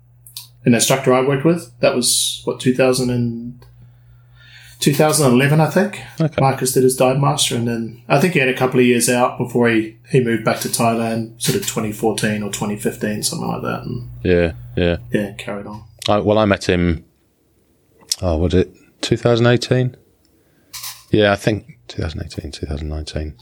an 0.65 0.75
instructor 0.75 1.13
I 1.13 1.27
worked 1.27 1.45
with. 1.45 1.73
That 1.81 1.95
was 1.95 2.43
what 2.45 2.61
2000 2.61 3.11
and 3.11 3.65
2011, 4.81 5.61
I 5.61 5.67
think. 5.67 6.01
Okay. 6.21 6.41
Marcus 6.41 6.73
did 6.73 6.83
his 6.83 6.97
dive 6.97 7.21
master, 7.21 7.55
and 7.55 7.69
then 7.69 8.03
I 8.09 8.19
think 8.19 8.33
he 8.33 8.41
had 8.41 8.49
a 8.49 8.57
couple 8.57 8.81
of 8.81 8.87
years 8.87 9.09
out 9.09 9.37
before 9.39 9.69
he, 9.69 9.99
he 10.11 10.21
moved 10.21 10.45
back 10.45 10.61
to 10.61 10.69
Thailand, 10.69 11.41
sort 11.41 11.57
of 11.57 11.63
2014 11.63 12.43
or 12.43 12.51
2015, 12.51 13.23
something 13.23 13.47
like 13.47 13.63
that, 13.63 13.83
and 13.83 14.09
yeah, 14.25 14.53
yeah. 14.77 14.97
yeah, 15.13 15.33
carried 15.35 15.67
on. 15.67 15.85
I, 16.09 16.19
well, 16.19 16.39
I 16.39 16.47
met 16.47 16.69
him. 16.69 17.05
Oh, 18.23 18.39
was 18.39 18.55
it 18.55 18.75
2018? 19.03 19.97
Yeah, 21.11 21.33
I 21.33 21.37
think 21.37 21.79
2018, 21.89 22.51
2019, 22.53 23.37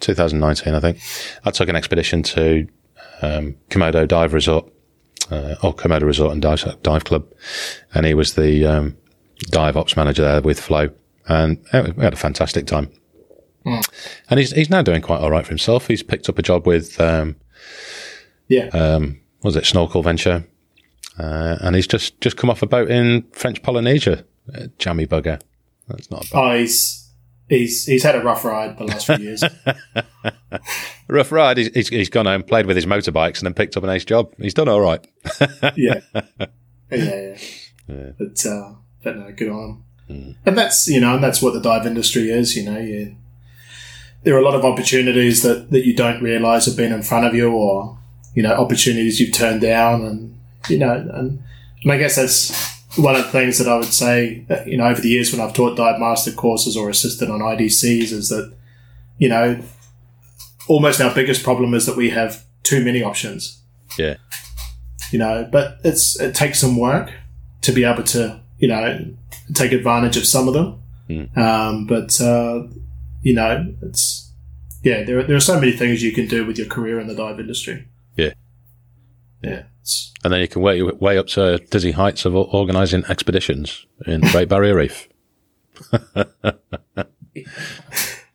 2019. 0.00 0.74
I 0.74 0.80
think 0.80 0.98
I 1.44 1.50
took 1.50 1.68
an 1.68 1.76
expedition 1.76 2.22
to 2.24 2.66
um, 3.22 3.56
Komodo 3.70 4.06
Dive 4.06 4.34
Resort, 4.34 4.70
uh, 5.30 5.54
or 5.62 5.74
Komodo 5.74 6.02
Resort 6.02 6.32
and 6.32 6.42
Dive, 6.42 6.82
Dive 6.82 7.04
Club, 7.04 7.26
and 7.94 8.06
he 8.06 8.14
was 8.14 8.34
the 8.34 8.64
um, 8.66 8.96
dive 9.50 9.76
ops 9.76 9.96
manager 9.96 10.22
there 10.22 10.40
with 10.40 10.60
Flo, 10.60 10.90
and 11.28 11.58
uh, 11.72 11.92
we 11.96 12.04
had 12.04 12.12
a 12.12 12.16
fantastic 12.16 12.66
time. 12.66 12.90
And 13.64 14.40
he's 14.40 14.50
he's 14.52 14.70
now 14.70 14.82
doing 14.82 15.02
quite 15.02 15.20
all 15.20 15.30
right 15.30 15.44
for 15.44 15.50
himself. 15.50 15.86
He's 15.86 16.02
picked 16.02 16.28
up 16.28 16.38
a 16.38 16.42
job 16.42 16.66
with 16.66 17.00
um, 17.00 17.36
Yeah, 18.48 18.66
um, 18.68 19.20
was 19.42 19.54
it 19.54 19.64
Snorkel 19.66 20.02
Venture, 20.02 20.44
uh, 21.18 21.58
and 21.60 21.76
he's 21.76 21.86
just 21.86 22.20
just 22.20 22.36
come 22.36 22.50
off 22.50 22.62
a 22.62 22.66
boat 22.66 22.90
in 22.90 23.22
French 23.32 23.62
Polynesia. 23.62 24.24
Uh, 24.52 24.66
jammy 24.78 25.06
bugger. 25.06 25.40
That's 25.86 26.10
not 26.10 26.24
a 26.26 26.30
bad. 26.32 26.38
oh, 26.38 26.58
he's 26.58 27.01
he's 27.52 27.86
he's 27.86 28.02
had 28.02 28.14
a 28.14 28.22
rough 28.22 28.44
ride 28.44 28.78
the 28.78 28.84
last 28.84 29.06
few 29.06 29.16
years. 29.18 29.44
rough 31.08 31.32
ride. 31.32 31.58
He's, 31.58 31.68
he's 31.68 31.88
he's 31.88 32.10
gone 32.10 32.26
home, 32.26 32.42
played 32.42 32.66
with 32.66 32.76
his 32.76 32.86
motorbikes, 32.86 33.38
and 33.38 33.46
then 33.46 33.54
picked 33.54 33.76
up 33.76 33.84
an 33.84 33.90
ace 33.90 34.04
job. 34.04 34.32
He's 34.38 34.54
done 34.54 34.68
all 34.68 34.80
right. 34.80 35.06
yeah. 35.76 36.00
yeah, 36.90 37.36
yeah, 37.88 38.10
But, 38.18 38.46
uh, 38.46 38.72
but 39.02 39.16
no, 39.16 39.32
good 39.32 39.48
on 39.48 39.82
him. 40.08 40.36
And 40.44 40.58
that's 40.58 40.88
you 40.88 41.00
know, 41.00 41.14
and 41.14 41.24
that's 41.24 41.40
what 41.40 41.54
the 41.54 41.60
dive 41.60 41.86
industry 41.86 42.30
is. 42.30 42.56
You 42.56 42.70
know, 42.70 42.78
you, 42.78 43.16
there 44.24 44.34
are 44.34 44.40
a 44.40 44.44
lot 44.44 44.54
of 44.54 44.64
opportunities 44.64 45.42
that 45.42 45.70
that 45.70 45.86
you 45.86 45.94
don't 45.94 46.22
realise 46.22 46.66
have 46.66 46.76
been 46.76 46.92
in 46.92 47.02
front 47.02 47.26
of 47.26 47.34
you, 47.34 47.50
or 47.50 47.98
you 48.34 48.42
know, 48.42 48.52
opportunities 48.52 49.20
you've 49.20 49.34
turned 49.34 49.62
down, 49.62 50.02
and 50.02 50.38
you 50.68 50.78
know, 50.78 50.92
and, 50.92 51.42
and 51.82 51.92
I 51.92 51.96
guess 51.96 52.16
that's 52.16 52.71
one 52.96 53.16
of 53.16 53.24
the 53.24 53.30
things 53.30 53.58
that 53.58 53.68
I 53.68 53.76
would 53.76 53.92
say. 53.92 54.44
uh, 54.50 54.62
You 54.66 54.76
know, 54.76 54.86
over 54.86 55.00
the 55.00 55.08
years 55.08 55.32
when 55.32 55.40
I've 55.40 55.54
taught 55.54 55.76
dive 55.76 55.98
master 55.98 56.32
courses 56.32 56.76
or 56.76 56.90
assisted 56.90 57.30
on 57.30 57.40
IDCs, 57.40 58.12
is 58.12 58.28
that 58.28 58.52
you 59.18 59.28
know, 59.28 59.62
almost 60.68 61.00
our 61.00 61.14
biggest 61.14 61.42
problem 61.44 61.74
is 61.74 61.86
that 61.86 61.96
we 61.96 62.10
have 62.10 62.44
too 62.62 62.84
many 62.84 63.02
options 63.02 63.60
Yeah, 63.98 64.16
you 65.10 65.18
know, 65.18 65.48
but 65.50 65.78
it's 65.84 66.18
it 66.20 66.34
takes 66.34 66.58
some 66.60 66.76
work 66.76 67.12
to 67.62 67.72
be 67.72 67.84
able 67.84 68.02
to, 68.04 68.40
you 68.58 68.68
know, 68.68 69.04
take 69.54 69.72
advantage 69.72 70.16
of 70.16 70.26
some 70.26 70.48
of 70.48 70.54
them. 70.54 70.82
Um, 71.36 71.86
but 71.86 72.20
uh, 72.20 72.66
you 73.22 73.34
know, 73.34 73.74
it's 73.82 74.30
yeah, 74.82 75.04
there 75.04 75.18
are, 75.18 75.22
there 75.24 75.36
are 75.36 75.40
so 75.40 75.60
many 75.60 75.72
things 75.72 76.02
you 76.02 76.12
can 76.12 76.26
do 76.26 76.44
with 76.46 76.58
your 76.58 76.66
career 76.68 76.98
in 76.98 77.06
the 77.06 77.14
dive 77.14 77.38
industry. 77.38 77.86
Yeah. 79.42 79.50
yeah, 79.50 79.62
and 80.24 80.32
then 80.32 80.40
you 80.40 80.48
can 80.48 80.62
way 80.62 80.82
way 80.82 81.18
up 81.18 81.26
to 81.28 81.58
dizzy 81.70 81.92
heights 81.92 82.24
of 82.24 82.34
organising 82.34 83.04
expeditions 83.08 83.86
in 84.06 84.20
the 84.20 84.30
Great 84.30 84.48
Barrier 84.48 84.76
Reef. 84.76 85.08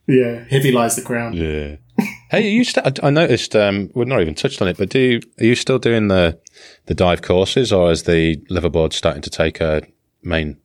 yeah. 0.07 0.43
Heavy 0.49 0.71
lies 0.71 0.95
the 0.95 1.01
crown. 1.01 1.33
Yeah. 1.33 1.77
hey, 2.29 2.47
are 2.47 2.49
you 2.49 2.63
st- 2.63 3.03
I 3.03 3.09
noticed 3.09 3.55
um, 3.55 3.89
we've 3.95 4.07
not 4.07 4.21
even 4.21 4.35
touched 4.35 4.61
on 4.61 4.67
it, 4.67 4.77
but 4.77 4.89
do 4.89 4.99
you, 4.99 5.21
are 5.39 5.45
you 5.45 5.55
still 5.55 5.79
doing 5.79 6.09
the 6.09 6.39
the 6.85 6.93
dive 6.93 7.21
courses, 7.21 7.71
or 7.71 7.91
is 7.91 8.03
the 8.03 8.37
liveaboard 8.51 8.93
starting 8.93 9.21
to 9.23 9.29
take 9.29 9.61
a 9.61 9.81
main 10.23 10.57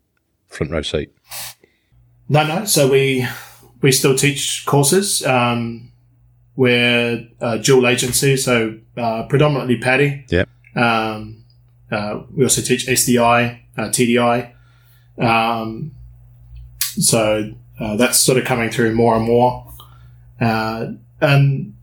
front 0.48 0.72
row 0.72 0.82
seat? 0.82 1.12
No, 2.28 2.46
no. 2.46 2.64
So 2.64 2.90
we 2.90 3.26
we 3.80 3.92
still 3.92 4.16
teach 4.16 4.64
courses. 4.66 5.24
Um, 5.24 5.91
we're 6.56 7.26
a 7.40 7.58
dual 7.58 7.86
agency, 7.86 8.36
so 8.36 8.78
uh, 8.96 9.24
predominantly 9.24 9.78
PADI. 9.78 10.26
Yeah. 10.28 10.44
Um, 10.74 11.44
uh, 11.90 12.22
we 12.34 12.44
also 12.44 12.62
teach 12.62 12.86
SDI, 12.86 13.60
uh, 13.76 13.82
TDI. 13.82 14.52
Um, 15.18 15.92
so 16.80 17.52
uh, 17.78 17.96
that's 17.96 18.18
sort 18.18 18.38
of 18.38 18.44
coming 18.44 18.70
through 18.70 18.94
more 18.94 19.16
and 19.16 19.24
more. 19.24 19.72
Uh, 20.40 20.92
and 21.20 21.74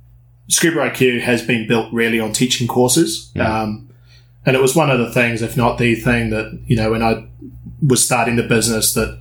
Scuba 0.48 0.78
IQ 0.90 1.22
has 1.22 1.46
been 1.46 1.68
built 1.68 1.92
really 1.94 2.20
on 2.20 2.34
teaching 2.34 2.68
courses. 2.68 3.32
Um, 3.64 3.90
and 4.46 4.56
it 4.56 4.62
was 4.62 4.76
one 4.76 4.90
of 4.90 5.00
the 5.00 5.12
things, 5.12 5.42
if 5.42 5.56
not 5.56 5.78
the 5.78 5.96
thing, 5.96 6.30
that, 6.32 6.60
you 6.66 6.76
know, 6.76 6.92
when 6.92 7.04
I 7.04 7.28
was 7.86 8.04
starting 8.04 8.36
the 8.36 8.44
business, 8.44 8.94
that, 8.94 9.20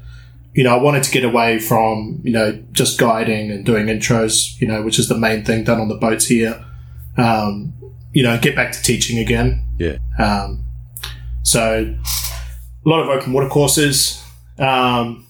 you 0.59 0.64
know, 0.64 0.74
I 0.76 0.82
wanted 0.82 1.05
to 1.05 1.12
get 1.12 1.22
away 1.22 1.60
from, 1.60 2.20
you 2.24 2.32
know, 2.32 2.51
just 2.72 2.98
guiding 2.98 3.52
and 3.52 3.64
doing 3.64 3.86
intros, 3.86 4.60
you 4.60 4.66
know, 4.66 4.82
which 4.82 4.98
is 4.98 5.09
the 5.09 5.16
main 5.16 5.44
thing 5.44 5.62
done 5.62 5.80
on 5.80 5.86
the 5.86 5.94
boats 5.94 6.26
here. 6.26 6.64
Um, 7.16 7.74
you 8.12 8.24
know, 8.24 8.36
get 8.40 8.56
back 8.56 8.72
to 8.72 8.82
teaching 8.82 9.20
again. 9.20 9.64
Yeah. 9.78 9.98
Um, 10.18 10.64
so 11.44 11.94
a 12.85 12.89
lot 12.89 12.98
of 12.98 13.09
open 13.09 13.32
water 13.32 13.48
courses, 13.48 14.20
um, 14.59 15.28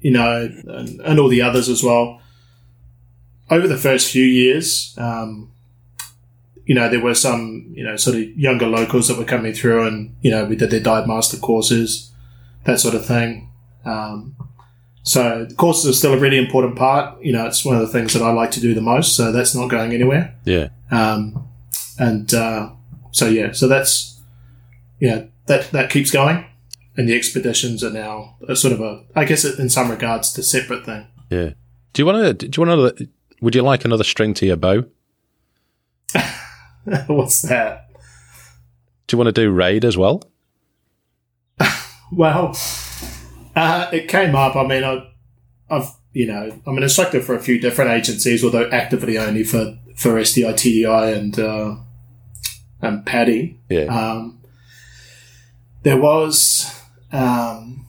you 0.00 0.12
know, 0.12 0.48
and, 0.64 0.98
and 1.02 1.20
all 1.20 1.28
the 1.28 1.42
others 1.42 1.68
as 1.68 1.82
well. 1.82 2.22
Over 3.50 3.68
the 3.68 3.76
first 3.76 4.10
few 4.10 4.24
years, 4.24 4.94
um, 4.96 5.52
you 6.64 6.74
know, 6.74 6.88
there 6.88 7.02
were 7.02 7.14
some, 7.14 7.70
you 7.74 7.84
know, 7.84 7.96
sort 7.96 8.16
of 8.16 8.22
younger 8.30 8.66
locals 8.66 9.08
that 9.08 9.18
were 9.18 9.26
coming 9.26 9.52
through 9.52 9.86
and, 9.86 10.16
you 10.22 10.30
know, 10.30 10.46
we 10.46 10.56
did 10.56 10.70
their 10.70 10.80
dive 10.80 11.06
master 11.06 11.36
courses, 11.36 12.12
that 12.64 12.80
sort 12.80 12.94
of 12.94 13.04
thing. 13.04 13.50
Um, 13.84 14.34
so 15.04 15.44
the 15.44 15.54
courses 15.54 15.90
are 15.90 15.92
still 15.92 16.14
a 16.14 16.18
really 16.18 16.38
important 16.38 16.76
part. 16.76 17.22
You 17.22 17.32
know, 17.32 17.46
it's 17.46 17.64
one 17.64 17.76
of 17.76 17.82
the 17.82 17.88
things 17.88 18.14
that 18.14 18.22
I 18.22 18.32
like 18.32 18.50
to 18.52 18.60
do 18.60 18.74
the 18.74 18.80
most. 18.80 19.14
So 19.14 19.32
that's 19.32 19.54
not 19.54 19.68
going 19.68 19.92
anywhere. 19.92 20.34
Yeah. 20.44 20.70
Um, 20.90 21.46
and 21.98 22.32
uh, 22.32 22.70
so 23.12 23.28
yeah, 23.28 23.52
so 23.52 23.68
that's 23.68 24.20
yeah 25.00 25.24
that 25.46 25.70
that 25.72 25.90
keeps 25.90 26.10
going, 26.10 26.44
and 26.96 27.08
the 27.08 27.14
expeditions 27.14 27.84
are 27.84 27.90
now 27.90 28.36
a 28.48 28.56
sort 28.56 28.72
of 28.72 28.80
a 28.80 29.04
I 29.14 29.24
guess 29.26 29.44
in 29.44 29.68
some 29.68 29.90
regards 29.90 30.32
the 30.32 30.42
separate 30.42 30.86
thing. 30.86 31.06
Yeah. 31.30 31.50
Do 31.92 32.02
you 32.02 32.06
want 32.06 32.40
to? 32.40 32.48
Do 32.48 32.60
you 32.60 32.66
want 32.66 32.80
another? 32.80 33.10
Would 33.42 33.54
you 33.54 33.62
like 33.62 33.84
another 33.84 34.04
string 34.04 34.32
to 34.34 34.46
your 34.46 34.56
bow? 34.56 34.84
What's 37.06 37.42
that? 37.42 37.90
Do 39.06 39.14
you 39.14 39.18
want 39.18 39.34
to 39.34 39.40
do 39.42 39.50
RAID 39.50 39.84
as 39.84 39.96
well? 39.96 40.22
Well, 42.12 42.56
uh, 43.56 43.88
it 43.92 44.08
came 44.08 44.34
up. 44.34 44.56
I 44.56 44.66
mean, 44.66 44.84
I, 44.84 45.06
I've 45.70 45.90
you 46.12 46.26
know, 46.26 46.60
I'm 46.66 46.76
an 46.76 46.82
instructor 46.84 47.20
for 47.20 47.34
a 47.34 47.40
few 47.42 47.58
different 47.60 47.90
agencies, 47.90 48.44
although 48.44 48.68
actively 48.70 49.18
only 49.18 49.42
for, 49.42 49.76
for 49.96 50.12
SDI, 50.12 50.52
TDI 50.54 51.16
and, 51.16 51.38
uh, 51.38 51.74
and 52.80 53.04
PADI. 53.04 53.58
Yeah. 53.68 53.86
Um, 53.86 54.40
there 55.82 56.00
was, 56.00 56.80
um, 57.10 57.84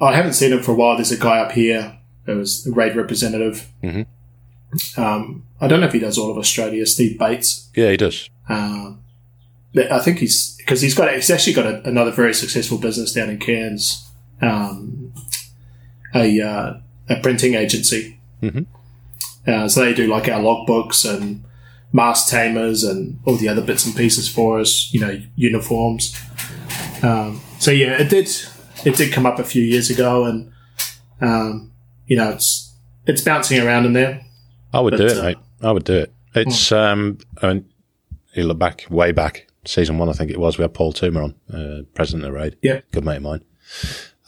I 0.00 0.14
haven't 0.16 0.32
seen 0.32 0.52
him 0.52 0.62
for 0.62 0.72
a 0.72 0.74
while. 0.74 0.96
There's 0.96 1.12
a 1.12 1.16
guy 1.16 1.38
up 1.38 1.52
here 1.52 1.96
who 2.26 2.38
was 2.38 2.66
a 2.66 2.72
RAID 2.72 2.96
representative. 2.96 3.68
Mhm. 3.84 4.06
Um, 4.96 5.44
I 5.60 5.68
don't 5.68 5.80
know 5.80 5.86
if 5.86 5.92
he 5.92 5.98
does 6.00 6.18
all 6.18 6.30
of 6.30 6.38
Australia. 6.38 6.86
Steve 6.86 7.18
Bates. 7.18 7.68
yeah, 7.76 7.90
he 7.90 7.96
does. 7.96 8.28
Um, 8.48 9.02
but 9.74 9.90
I 9.92 10.00
think 10.00 10.18
he's 10.18 10.56
because 10.56 10.80
he's 10.80 10.94
got 10.94 11.12
he's 11.14 11.30
actually 11.30 11.52
got 11.52 11.66
a, 11.66 11.88
another 11.88 12.10
very 12.10 12.34
successful 12.34 12.78
business 12.78 13.12
down 13.12 13.30
in 13.30 13.38
Cairns, 13.38 14.09
um, 14.42 15.12
a 16.14 16.40
uh, 16.40 16.74
a 17.08 17.20
printing 17.20 17.54
agency. 17.54 18.18
Mhm. 18.42 18.66
Uh, 19.46 19.68
so 19.68 19.80
they 19.84 19.94
do 19.94 20.06
like 20.06 20.28
our 20.28 20.40
logbooks 20.40 21.08
and 21.08 21.42
mask 21.92 22.28
tamers 22.28 22.84
and 22.84 23.18
all 23.24 23.36
the 23.36 23.48
other 23.48 23.62
bits 23.62 23.84
and 23.86 23.96
pieces 23.96 24.28
for 24.28 24.60
us. 24.60 24.92
You 24.92 25.00
know, 25.00 25.20
uniforms. 25.36 26.18
Um, 27.02 27.40
so 27.58 27.70
yeah, 27.70 28.00
it 28.00 28.08
did 28.10 28.28
it 28.84 28.96
did 28.96 29.12
come 29.12 29.26
up 29.26 29.38
a 29.38 29.44
few 29.44 29.62
years 29.62 29.90
ago, 29.90 30.24
and 30.24 30.52
um, 31.20 31.72
you 32.06 32.16
know 32.16 32.30
it's 32.30 32.72
it's 33.06 33.22
bouncing 33.22 33.60
around 33.60 33.86
in 33.86 33.92
there. 33.92 34.20
I 34.72 34.80
would 34.80 34.92
But, 34.92 34.98
do 34.98 35.06
it, 35.06 35.18
uh, 35.18 35.22
mate. 35.22 35.38
I 35.62 35.72
would 35.72 35.84
do 35.84 35.94
it. 35.98 36.12
It's 36.34 36.70
um, 36.70 37.18
I 37.42 37.54
mean, 37.54 37.64
you 38.34 38.44
look 38.44 38.58
back 38.58 38.86
way 38.88 39.10
back, 39.10 39.48
season 39.64 39.98
one, 39.98 40.08
I 40.08 40.12
think 40.12 40.30
it 40.30 40.38
was. 40.38 40.58
We 40.58 40.62
had 40.62 40.74
Paul 40.74 40.92
Toomer 40.92 41.24
on, 41.24 41.34
uh, 41.52 41.82
president 41.94 42.24
of 42.24 42.32
the 42.32 42.38
RAID. 42.38 42.56
Yeah. 42.62 42.80
good 42.92 43.04
mate 43.04 43.16
of 43.16 43.22
mine. 43.22 43.42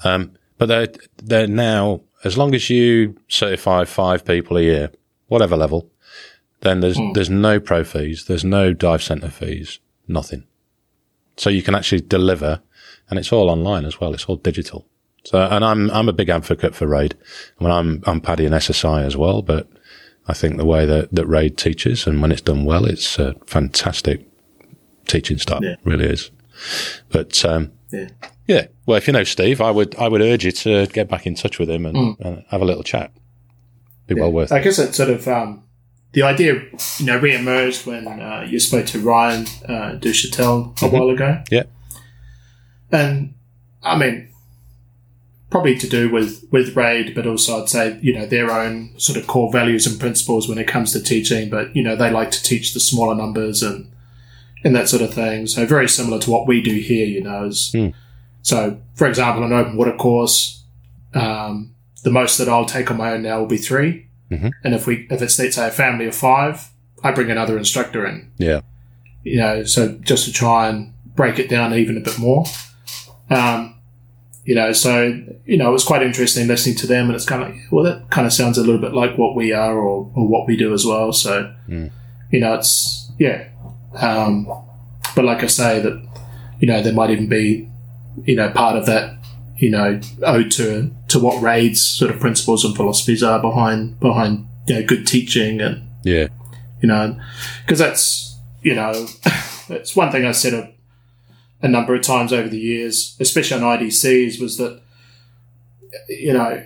Um, 0.05 0.33
but 0.59 0.67
they're 0.67 0.89
they're 1.23 1.47
now 1.47 2.03
as 2.25 2.39
long 2.39 2.55
as 2.55 2.71
you 2.71 3.17
certify 3.29 3.85
five 3.85 4.25
people 4.25 4.57
a 4.57 4.63
year, 4.63 4.91
whatever 5.29 5.57
level, 5.57 5.91
then 6.61 6.81
there's 6.81 6.99
there's 7.15 7.31
no 7.31 7.59
pro 7.61 7.85
fees, 7.85 8.27
there's 8.27 8.45
no 8.45 8.73
dive 8.73 9.03
center 9.03 9.31
fees, 9.31 9.81
nothing. 10.07 10.45
So 11.37 11.51
you 11.51 11.63
can 11.63 11.75
actually 11.75 12.03
deliver, 12.03 12.61
and 13.09 13.19
it's 13.19 13.33
all 13.33 13.51
online 13.51 13.85
as 13.85 14.01
well. 14.01 14.15
It's 14.15 14.27
all 14.27 14.37
digital. 14.37 14.87
So, 15.25 15.41
and 15.41 15.65
I'm 15.65 15.91
I'm 15.91 16.09
a 16.09 16.13
big 16.13 16.29
advocate 16.29 16.75
for 16.75 16.87
RAID. 16.87 17.15
I 17.61 17.65
mean, 17.65 17.73
I'm 17.73 18.03
I'm 18.07 18.21
PADI 18.21 18.47
and 18.47 18.55
SSI 18.55 19.05
as 19.05 19.17
well, 19.17 19.43
but 19.43 19.69
I 20.29 20.35
think 20.35 20.57
the 20.57 20.65
way 20.65 20.87
that, 20.87 21.13
that 21.13 21.27
RAID 21.27 21.57
teaches 21.57 22.07
and 22.07 22.23
when 22.23 22.31
it's 22.31 22.41
done 22.41 22.65
well, 22.65 22.85
it's 22.85 23.19
a 23.19 23.35
fantastic 23.47 24.27
teaching 25.07 25.39
style. 25.39 25.65
Yeah. 25.65 25.77
Really 25.85 26.07
is. 26.07 26.31
But 27.11 27.45
um, 27.45 27.73
Yeah. 27.91 28.09
Yeah, 28.47 28.67
well, 28.87 28.97
if 28.99 29.07
you 29.07 29.13
know 29.13 29.25
Steve, 29.25 29.61
I 29.61 29.71
would 29.71 29.95
I 29.97 30.09
would 30.09 30.21
urge 30.21 30.45
you 30.45 30.53
to 30.53 30.87
get 30.89 31.09
back 31.09 31.27
in 31.27 31.35
touch 31.35 31.59
with 31.59 31.71
him 31.71 31.87
and, 31.87 32.17
and 32.21 32.45
have 32.49 32.61
a 32.61 32.65
little 32.65 32.83
chat. 32.83 33.13
Be 34.07 34.15
well 34.15 34.33
worth 34.33 34.51
it. 34.51 34.55
I 34.55 34.61
guess 34.61 34.79
it 34.79 34.95
sort 34.95 35.11
of 35.11 35.29
um, 35.29 35.63
the 36.13 36.23
idea, 36.23 36.55
you 36.99 37.07
know, 37.07 37.19
re-emerged 37.19 37.87
when 37.87 38.07
uh, 38.07 38.47
you 38.49 38.59
spoke 38.59 38.87
to 38.87 38.99
Ryan 38.99 39.47
uh, 39.67 39.99
Duchatel 39.99 40.81
a 40.83 40.89
while 40.89 41.09
ago, 41.11 41.43
Yeah, 41.51 41.65
and 42.91 43.35
I 43.83 43.97
mean, 43.97 44.29
probably 45.51 45.79
to 45.79 45.89
do 45.89 46.11
with 46.11 46.45
with 46.51 46.75
RAID, 46.75 47.15
but 47.15 47.27
also 47.27 47.63
I'd 47.63 47.69
say 47.69 47.99
you 48.03 48.13
know 48.13 48.27
their 48.27 48.51
own 48.51 48.99
sort 48.99 49.19
of 49.19 49.27
core 49.27 49.53
values 49.53 49.87
and 49.87 50.01
principles 50.01 50.49
when 50.49 50.59
it 50.59 50.67
comes 50.67 50.93
to 50.93 51.01
teaching. 51.01 51.49
But 51.49 51.75
you 51.77 51.83
know, 51.83 51.95
they 51.95 52.11
like 52.11 52.33
to 52.33 52.43
teach 52.43 52.75
the 52.75 52.81
smaller 52.81 53.15
numbers 53.15 53.63
and 53.63 53.91
and 54.65 54.75
that 54.75 54.89
sort 54.89 55.03
of 55.03 55.15
thing. 55.15 55.47
So 55.47 55.65
very 55.65 55.89
similar 55.89 56.19
to 56.21 56.31
what 56.31 56.47
we 56.47 56.61
do 56.61 56.75
here, 56.75 57.07
you 57.07 57.23
know. 57.23 57.45
Is, 57.45 57.75
So, 58.43 58.81
for 58.95 59.07
example, 59.07 59.45
an 59.45 59.53
open 59.53 59.77
water 59.77 59.93
course, 59.93 60.65
um, 61.15 61.75
the 62.03 62.11
most 62.11 62.39
that 62.39 62.49
I'll 62.49 62.65
take 62.67 62.91
on 62.91 62.97
my 62.97 63.13
own 63.13 63.23
now 63.23 63.39
will 63.41 63.47
be 63.47 63.59
3 63.59 64.09
And 64.65 64.75
if 64.75 64.87
we, 64.87 65.07
if 65.11 65.21
it's 65.23 65.39
let's 65.39 65.55
say 65.55 65.69
a 65.69 65.71
family 65.71 66.07
of 66.07 66.15
five, 66.15 66.69
I 67.05 67.13
bring 67.13 67.31
another 67.31 67.59
instructor 67.59 68.07
in. 68.07 68.31
yeah, 68.39 68.61
You 69.23 69.37
know, 69.37 69.65
so 69.65 69.93
just 70.01 70.25
to 70.25 70.33
try 70.33 70.69
and 70.69 70.93
break 71.15 71.39
it 71.39 71.49
down 71.51 71.75
even 71.75 71.97
a 71.97 72.01
bit 72.01 72.19
more. 72.19 72.45
Um, 73.31 73.75
you 74.45 74.55
know, 74.55 74.73
so 74.73 75.23
you 75.47 75.57
know, 75.57 75.69
it 75.69 75.73
was 75.73 75.85
quite 75.85 76.03
interesting 76.03 76.49
listening 76.49 76.77
to 76.77 76.87
them, 76.87 77.07
and 77.07 77.15
it's 77.15 77.25
kind 77.27 77.43
of 77.43 77.51
like, 77.51 77.61
well, 77.71 77.85
that 77.85 78.11
kind 78.11 78.27
of 78.27 78.33
sounds 78.33 78.59
a 78.59 78.63
little 78.63 78.81
bit 78.81 78.93
like 78.95 79.17
what 79.17 79.37
we 79.37 79.53
are 79.53 79.77
or, 79.79 80.11
or 80.15 80.27
what 80.27 80.47
we 80.49 80.57
do 80.57 80.73
as 80.73 80.85
well. 80.85 81.13
So, 81.13 81.55
you 82.31 82.41
know, 82.41 82.55
it's 82.55 83.11
yeah. 83.19 83.49
Um, 84.01 84.47
but 85.15 85.25
like 85.25 85.45
I 85.45 85.47
say, 85.47 85.81
that 85.81 86.03
you 86.59 86.67
know, 86.67 86.83
there 86.83 86.93
might 86.95 87.11
even 87.11 87.29
be 87.29 87.69
you 88.25 88.37
know 88.37 88.51
part 88.51 88.77
of 88.77 88.87
that 88.87 89.17
you 89.57 89.71
know 89.71 90.01
owed 90.23 90.51
to 90.51 90.91
to 91.09 91.19
what 91.19 91.43
RAID's 91.43 91.85
sort 91.85 92.11
of 92.11 92.21
principles 92.21 92.65
and 92.65 92.75
philosophies 92.77 93.23
are 93.23 93.41
behind 93.41 93.99
behind 94.01 94.47
you 94.67 94.75
know 94.75 94.87
good 94.87 95.07
teaching 95.07 95.61
and 95.61 95.89
yeah, 96.05 96.29
you 96.81 96.89
know, 96.89 97.19
because 97.65 97.79
that's 97.79 98.39
you 98.63 98.75
know, 98.75 98.93
it's 99.69 99.97
one 99.97 100.11
thing 100.11 100.25
I 100.25 100.33
said 100.33 100.55
a, 100.55 100.73
a 101.63 101.69
number 101.69 101.95
of 101.95 102.03
times 102.03 102.33
over 102.33 102.49
the 102.49 102.59
years, 102.59 103.17
especially 103.21 103.63
on 103.63 103.79
IDCs, 103.79 104.41
was 104.41 104.57
that 104.59 104.81
you 106.09 106.33
know, 106.33 106.65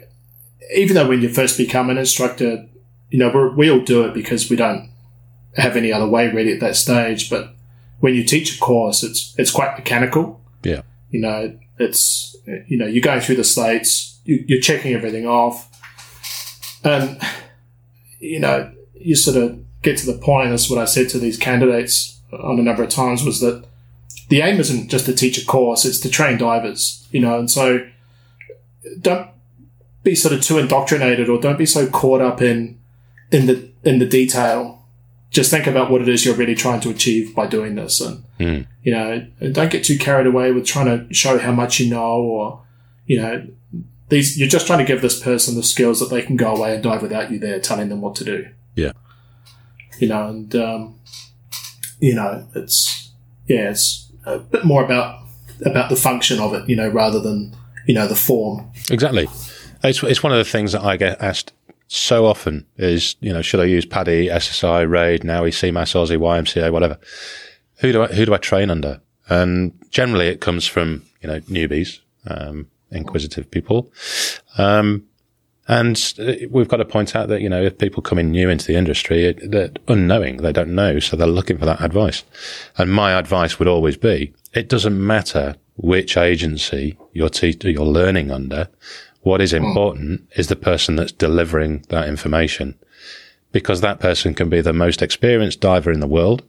even 0.74 0.94
though 0.94 1.08
when 1.08 1.22
you 1.22 1.28
first 1.28 1.58
become 1.58 1.90
an 1.90 1.98
instructor, 1.98 2.66
you 3.10 3.18
know, 3.18 3.30
we're, 3.32 3.54
we 3.54 3.70
all 3.70 3.80
do 3.80 4.04
it 4.04 4.14
because 4.14 4.48
we 4.48 4.56
don't 4.56 4.90
have 5.56 5.76
any 5.76 5.92
other 5.92 6.06
way 6.06 6.30
really 6.30 6.52
at 6.52 6.60
that 6.60 6.76
stage. 6.76 7.28
But 7.28 7.54
when 8.00 8.14
you 8.14 8.24
teach 8.24 8.56
a 8.56 8.60
course, 8.60 9.02
it's 9.02 9.34
it's 9.38 9.50
quite 9.50 9.76
mechanical. 9.76 10.40
yeah, 10.62 10.82
You 11.16 11.22
know, 11.22 11.58
it's 11.78 12.36
you 12.66 12.76
know, 12.76 12.84
you're 12.84 13.00
going 13.00 13.22
through 13.22 13.36
the 13.36 13.44
slates, 13.44 14.20
you, 14.26 14.44
you're 14.46 14.60
checking 14.60 14.92
everything 14.92 15.26
off, 15.26 15.66
and 16.84 17.18
you 18.20 18.38
know, 18.38 18.70
you 18.92 19.16
sort 19.16 19.38
of 19.38 19.58
get 19.80 19.96
to 19.96 20.04
the 20.04 20.18
point. 20.18 20.50
That's 20.50 20.68
what 20.68 20.78
I 20.78 20.84
said 20.84 21.08
to 21.08 21.18
these 21.18 21.38
candidates 21.38 22.20
on 22.34 22.58
a 22.58 22.62
number 22.62 22.82
of 22.82 22.90
times 22.90 23.24
was 23.24 23.40
that 23.40 23.64
the 24.28 24.42
aim 24.42 24.60
isn't 24.60 24.90
just 24.90 25.06
to 25.06 25.14
teach 25.14 25.38
a 25.38 25.46
course; 25.46 25.86
it's 25.86 26.00
to 26.00 26.10
train 26.10 26.36
divers. 26.36 27.08
You 27.10 27.20
know, 27.20 27.38
and 27.38 27.50
so 27.50 27.88
don't 29.00 29.30
be 30.02 30.14
sort 30.14 30.34
of 30.34 30.42
too 30.42 30.58
indoctrinated, 30.58 31.30
or 31.30 31.40
don't 31.40 31.56
be 31.56 31.64
so 31.64 31.88
caught 31.88 32.20
up 32.20 32.42
in 32.42 32.78
in 33.32 33.46
the 33.46 33.70
in 33.84 34.00
the 34.00 34.06
detail. 34.06 34.84
Just 35.30 35.50
think 35.50 35.66
about 35.66 35.90
what 35.90 36.02
it 36.02 36.10
is 36.10 36.26
you're 36.26 36.34
really 36.34 36.54
trying 36.54 36.80
to 36.80 36.90
achieve 36.90 37.34
by 37.34 37.46
doing 37.46 37.74
this, 37.74 38.02
and 38.02 38.22
you 38.38 38.92
know, 38.92 39.26
don't 39.52 39.70
get 39.70 39.84
too 39.84 39.98
carried 39.98 40.26
away 40.26 40.52
with 40.52 40.66
trying 40.66 40.86
to 40.86 41.14
show 41.14 41.38
how 41.38 41.52
much 41.52 41.80
you 41.80 41.90
know, 41.90 42.20
or 42.22 42.62
you 43.06 43.20
know, 43.20 43.46
these 44.08 44.38
you're 44.38 44.48
just 44.48 44.66
trying 44.66 44.78
to 44.78 44.84
give 44.84 45.02
this 45.02 45.20
person 45.20 45.54
the 45.54 45.62
skills 45.62 46.00
that 46.00 46.10
they 46.10 46.22
can 46.22 46.36
go 46.36 46.54
away 46.54 46.74
and 46.74 46.82
dive 46.82 47.02
without 47.02 47.30
you 47.30 47.38
there 47.38 47.60
telling 47.60 47.88
them 47.88 48.00
what 48.00 48.14
to 48.16 48.24
do. 48.24 48.48
yeah. 48.74 48.92
You 49.98 50.08
know, 50.08 50.28
and 50.28 50.54
um, 50.54 51.00
you 52.00 52.14
know, 52.14 52.46
it's 52.54 53.12
yeah, 53.46 53.70
it's 53.70 54.12
a 54.26 54.38
bit 54.38 54.64
more 54.64 54.84
about 54.84 55.20
about 55.64 55.88
the 55.88 55.96
function 55.96 56.38
of 56.38 56.52
it, 56.52 56.68
you 56.68 56.76
know, 56.76 56.88
rather 56.88 57.20
than 57.20 57.56
you 57.86 57.94
know 57.94 58.06
the 58.06 58.16
form. 58.16 58.70
Exactly. 58.90 59.28
It's, 59.82 60.02
it's 60.02 60.22
one 60.22 60.32
of 60.32 60.38
the 60.38 60.44
things 60.44 60.72
that 60.72 60.82
I 60.82 60.96
get 60.96 61.20
asked 61.22 61.52
so 61.88 62.26
often 62.26 62.66
is, 62.76 63.16
you 63.20 63.32
know, 63.32 63.42
should 63.42 63.60
I 63.60 63.64
use 63.64 63.86
PADI, 63.86 64.28
SSI, 64.28 64.88
RAID, 64.88 65.24
now 65.24 65.42
CMAS, 65.44 65.94
Aussie, 65.94 66.18
YMCA, 66.18 66.72
whatever? 66.72 66.98
Who 67.78 67.92
do 67.92 68.02
I, 68.02 68.06
who 68.08 68.26
do 68.26 68.34
I 68.34 68.38
train 68.38 68.70
under? 68.70 69.00
And 69.28 69.72
generally 69.90 70.28
it 70.28 70.40
comes 70.40 70.66
from, 70.66 71.02
you 71.20 71.28
know, 71.28 71.40
newbies, 71.40 72.00
um, 72.26 72.68
inquisitive 72.90 73.50
people. 73.50 73.92
Um, 74.56 75.04
and 75.68 76.00
we've 76.48 76.68
got 76.68 76.76
to 76.76 76.84
point 76.84 77.16
out 77.16 77.28
that, 77.28 77.40
you 77.40 77.48
know, 77.48 77.60
if 77.62 77.76
people 77.76 78.00
come 78.02 78.18
in 78.18 78.30
new 78.30 78.48
into 78.48 78.66
the 78.66 78.76
industry, 78.76 79.24
it- 79.24 79.78
unknowing, 79.88 80.36
they 80.38 80.52
don't 80.52 80.74
know, 80.74 81.00
so 81.00 81.16
they're 81.16 81.26
looking 81.26 81.58
for 81.58 81.66
that 81.66 81.80
advice. 81.82 82.22
And 82.78 82.92
my 82.92 83.18
advice 83.18 83.58
would 83.58 83.66
always 83.66 83.96
be, 83.96 84.32
it 84.54 84.68
doesn't 84.68 85.04
matter 85.04 85.56
which 85.74 86.16
agency 86.16 86.96
you're, 87.12 87.28
te- 87.28 87.58
you're 87.62 87.84
learning 87.84 88.30
under. 88.30 88.68
What 89.22 89.40
is 89.40 89.52
important 89.52 90.28
is 90.36 90.46
the 90.46 90.54
person 90.54 90.94
that's 90.94 91.10
delivering 91.10 91.84
that 91.88 92.08
information 92.08 92.78
because 93.50 93.80
that 93.80 93.98
person 93.98 94.34
can 94.34 94.48
be 94.48 94.60
the 94.60 94.72
most 94.72 95.02
experienced 95.02 95.60
diver 95.60 95.90
in 95.90 95.98
the 95.98 96.06
world. 96.06 96.44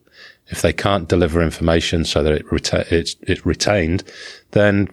If 0.50 0.62
they 0.62 0.74
can't 0.74 1.10
deliver 1.10 1.42
information 1.42 2.06
so 2.06 2.24
that 2.24 2.32
it 2.34 2.46
reta- 2.48 2.90
it's, 2.92 3.16
it's 3.22 3.46
retained, 3.46 4.04
then 4.52 4.88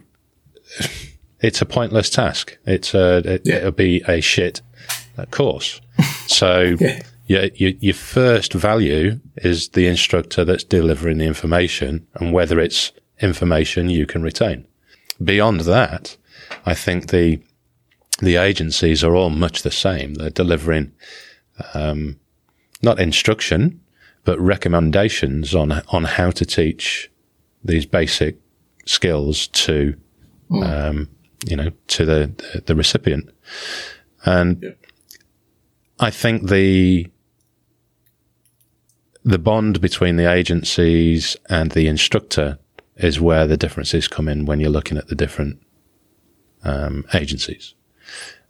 it's 1.40 1.62
a 1.62 1.66
pointless 1.66 2.10
task. 2.10 2.56
It's 2.66 2.94
a, 2.94 3.18
it, 3.18 3.42
Yeah. 3.44 3.54
it'll 3.56 3.70
be 3.72 4.02
a 4.08 4.20
shit 4.20 4.62
course. 5.30 5.80
So 6.26 6.76
Yeah. 6.80 7.02
yeah, 7.26 7.46
your, 7.54 7.72
your 7.80 7.94
first 7.94 8.52
value 8.54 9.20
is 9.36 9.68
the 9.70 9.86
instructor 9.86 10.44
that's 10.44 10.64
delivering 10.64 11.18
the 11.18 11.26
information 11.26 12.06
and 12.14 12.32
whether 12.32 12.58
it's 12.58 12.92
information 13.20 13.90
you 13.90 14.06
can 14.06 14.22
retain. 14.22 14.66
Beyond 15.22 15.60
that, 15.60 16.16
I 16.66 16.74
think 16.74 17.08
the, 17.10 17.40
the 18.20 18.36
agencies 18.36 19.04
are 19.04 19.14
all 19.14 19.30
much 19.30 19.62
the 19.62 19.70
same. 19.70 20.14
They're 20.14 20.30
delivering, 20.30 20.92
um, 21.74 22.18
not 22.82 22.98
instruction, 22.98 23.80
but 24.24 24.38
recommendations 24.40 25.54
on, 25.54 25.72
on 25.88 26.04
how 26.04 26.30
to 26.30 26.44
teach 26.44 27.10
these 27.62 27.86
basic 27.86 28.36
skills 28.86 29.46
to, 29.48 29.94
um, 30.62 31.08
you 31.46 31.56
know, 31.56 31.70
to 31.88 32.04
the, 32.04 32.62
the 32.66 32.74
recipient. 32.74 33.30
And 34.24 34.62
Yeah. 34.62 34.70
I 36.00 36.10
think 36.10 36.48
the 36.48 37.08
the 39.24 39.38
bond 39.38 39.80
between 39.80 40.16
the 40.16 40.30
agencies 40.30 41.36
and 41.48 41.70
the 41.70 41.86
instructor 41.86 42.58
is 42.96 43.20
where 43.20 43.46
the 43.46 43.56
differences 43.56 44.06
come 44.06 44.28
in 44.28 44.44
when 44.44 44.60
you're 44.60 44.68
looking 44.68 44.98
at 44.98 45.08
the 45.08 45.14
different 45.14 45.58
um, 46.62 47.06
agencies. 47.14 47.74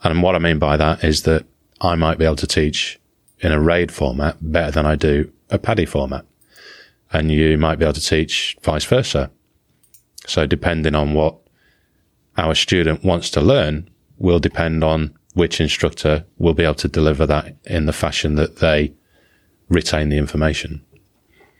And 0.02 0.20
what 0.20 0.34
I 0.34 0.38
mean 0.38 0.58
by 0.58 0.76
that 0.76 1.04
is 1.04 1.22
that 1.22 1.46
I 1.80 1.94
might 1.94 2.18
be 2.18 2.24
able 2.24 2.36
to 2.36 2.46
teach 2.46 2.98
in 3.38 3.52
a 3.52 3.60
RAID 3.60 3.92
format 3.92 4.36
better 4.40 4.72
than 4.72 4.86
I 4.86 4.96
do 4.96 5.30
a 5.54 5.58
PADI 5.58 5.86
format. 5.86 6.24
And 7.12 7.30
you 7.30 7.56
might 7.56 7.76
be 7.78 7.84
able 7.84 7.94
to 7.94 8.00
teach 8.00 8.56
vice 8.62 8.84
versa. 8.84 9.30
So 10.26 10.46
depending 10.46 10.94
on 10.94 11.14
what 11.14 11.36
our 12.36 12.54
student 12.54 13.04
wants 13.04 13.30
to 13.30 13.40
learn 13.40 13.88
will 14.18 14.40
depend 14.40 14.82
on 14.82 15.16
which 15.34 15.60
instructor 15.60 16.24
will 16.38 16.54
be 16.54 16.64
able 16.64 16.74
to 16.74 16.88
deliver 16.88 17.26
that 17.26 17.56
in 17.64 17.86
the 17.86 17.92
fashion 17.92 18.34
that 18.36 18.56
they 18.56 18.92
retain 19.68 20.08
the 20.08 20.18
information. 20.18 20.84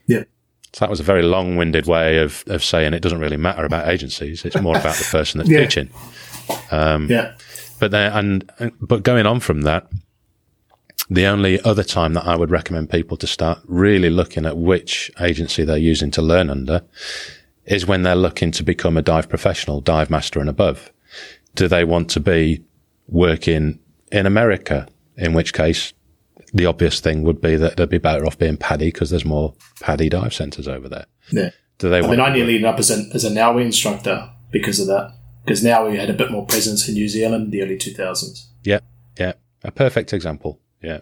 Yeah. 0.06 0.24
So 0.72 0.80
that 0.80 0.90
was 0.90 1.00
a 1.00 1.04
very 1.04 1.22
long-winded 1.22 1.86
way 1.86 2.18
of, 2.18 2.42
of 2.48 2.64
saying 2.64 2.94
it 2.94 3.00
doesn't 3.00 3.20
really 3.20 3.36
matter 3.36 3.64
about 3.64 3.88
agencies. 3.88 4.44
It's 4.44 4.60
more 4.60 4.76
about 4.76 4.96
the 4.96 5.04
person 5.04 5.38
that's 5.38 5.50
Yeah. 5.54 5.60
teaching. 5.60 5.90
Um, 6.70 7.08
yeah. 7.08 7.34
But 7.78 7.90
then, 7.90 8.12
and, 8.12 8.52
and 8.58 8.72
but 8.80 9.02
going 9.02 9.26
on 9.26 9.40
from 9.40 9.62
that, 9.62 9.86
the 11.10 11.26
only 11.26 11.60
other 11.62 11.84
time 11.84 12.14
that 12.14 12.24
I 12.26 12.36
would 12.36 12.50
recommend 12.50 12.90
people 12.90 13.16
to 13.18 13.26
start 13.26 13.58
really 13.66 14.10
looking 14.10 14.46
at 14.46 14.56
which 14.56 15.10
agency 15.20 15.64
they're 15.64 15.76
using 15.76 16.10
to 16.12 16.22
learn 16.22 16.50
under 16.50 16.82
is 17.66 17.86
when 17.86 18.02
they're 18.02 18.14
looking 18.14 18.50
to 18.52 18.62
become 18.62 18.96
a 18.96 19.02
dive 19.02 19.28
professional, 19.28 19.80
dive 19.80 20.10
master 20.10 20.40
and 20.40 20.48
above. 20.48 20.92
Do 21.54 21.68
they 21.68 21.84
want 21.84 22.10
to 22.10 22.20
be 22.20 22.64
working 23.06 23.78
in 24.10 24.26
America? 24.26 24.88
In 25.16 25.32
which 25.34 25.52
case, 25.52 25.92
the 26.52 26.66
obvious 26.66 27.00
thing 27.00 27.22
would 27.22 27.40
be 27.40 27.56
that 27.56 27.76
they'd 27.76 27.88
be 27.88 27.98
better 27.98 28.26
off 28.26 28.38
being 28.38 28.56
PADI 28.56 28.86
because 28.86 29.10
there's 29.10 29.24
more 29.24 29.54
PADI 29.80 30.08
dive 30.08 30.34
centres 30.34 30.66
over 30.68 30.88
there. 30.88 31.06
Yeah. 31.30 31.50
Do 31.78 31.88
they 31.90 31.98
I 31.98 32.00
want? 32.00 32.12
mean, 32.12 32.20
I 32.20 32.32
nearly 32.32 32.54
ended 32.56 32.66
up 32.70 32.78
as, 32.78 32.90
an, 32.90 33.10
as 33.14 33.24
a 33.24 33.30
NAUI 33.30 33.62
instructor 33.62 34.30
because 34.50 34.80
of 34.80 34.86
that. 34.88 35.12
Because 35.44 35.62
NAUI 35.62 35.96
had 35.96 36.08
a 36.10 36.14
bit 36.14 36.30
more 36.30 36.46
presence 36.46 36.88
in 36.88 36.94
New 36.94 37.08
Zealand 37.08 37.44
in 37.44 37.50
the 37.50 37.62
early 37.62 37.76
2000s. 37.76 38.46
yeah, 38.62 38.80
yeah, 39.18 39.34
a 39.62 39.70
perfect 39.70 40.12
example. 40.12 40.58
Yeah. 40.84 41.00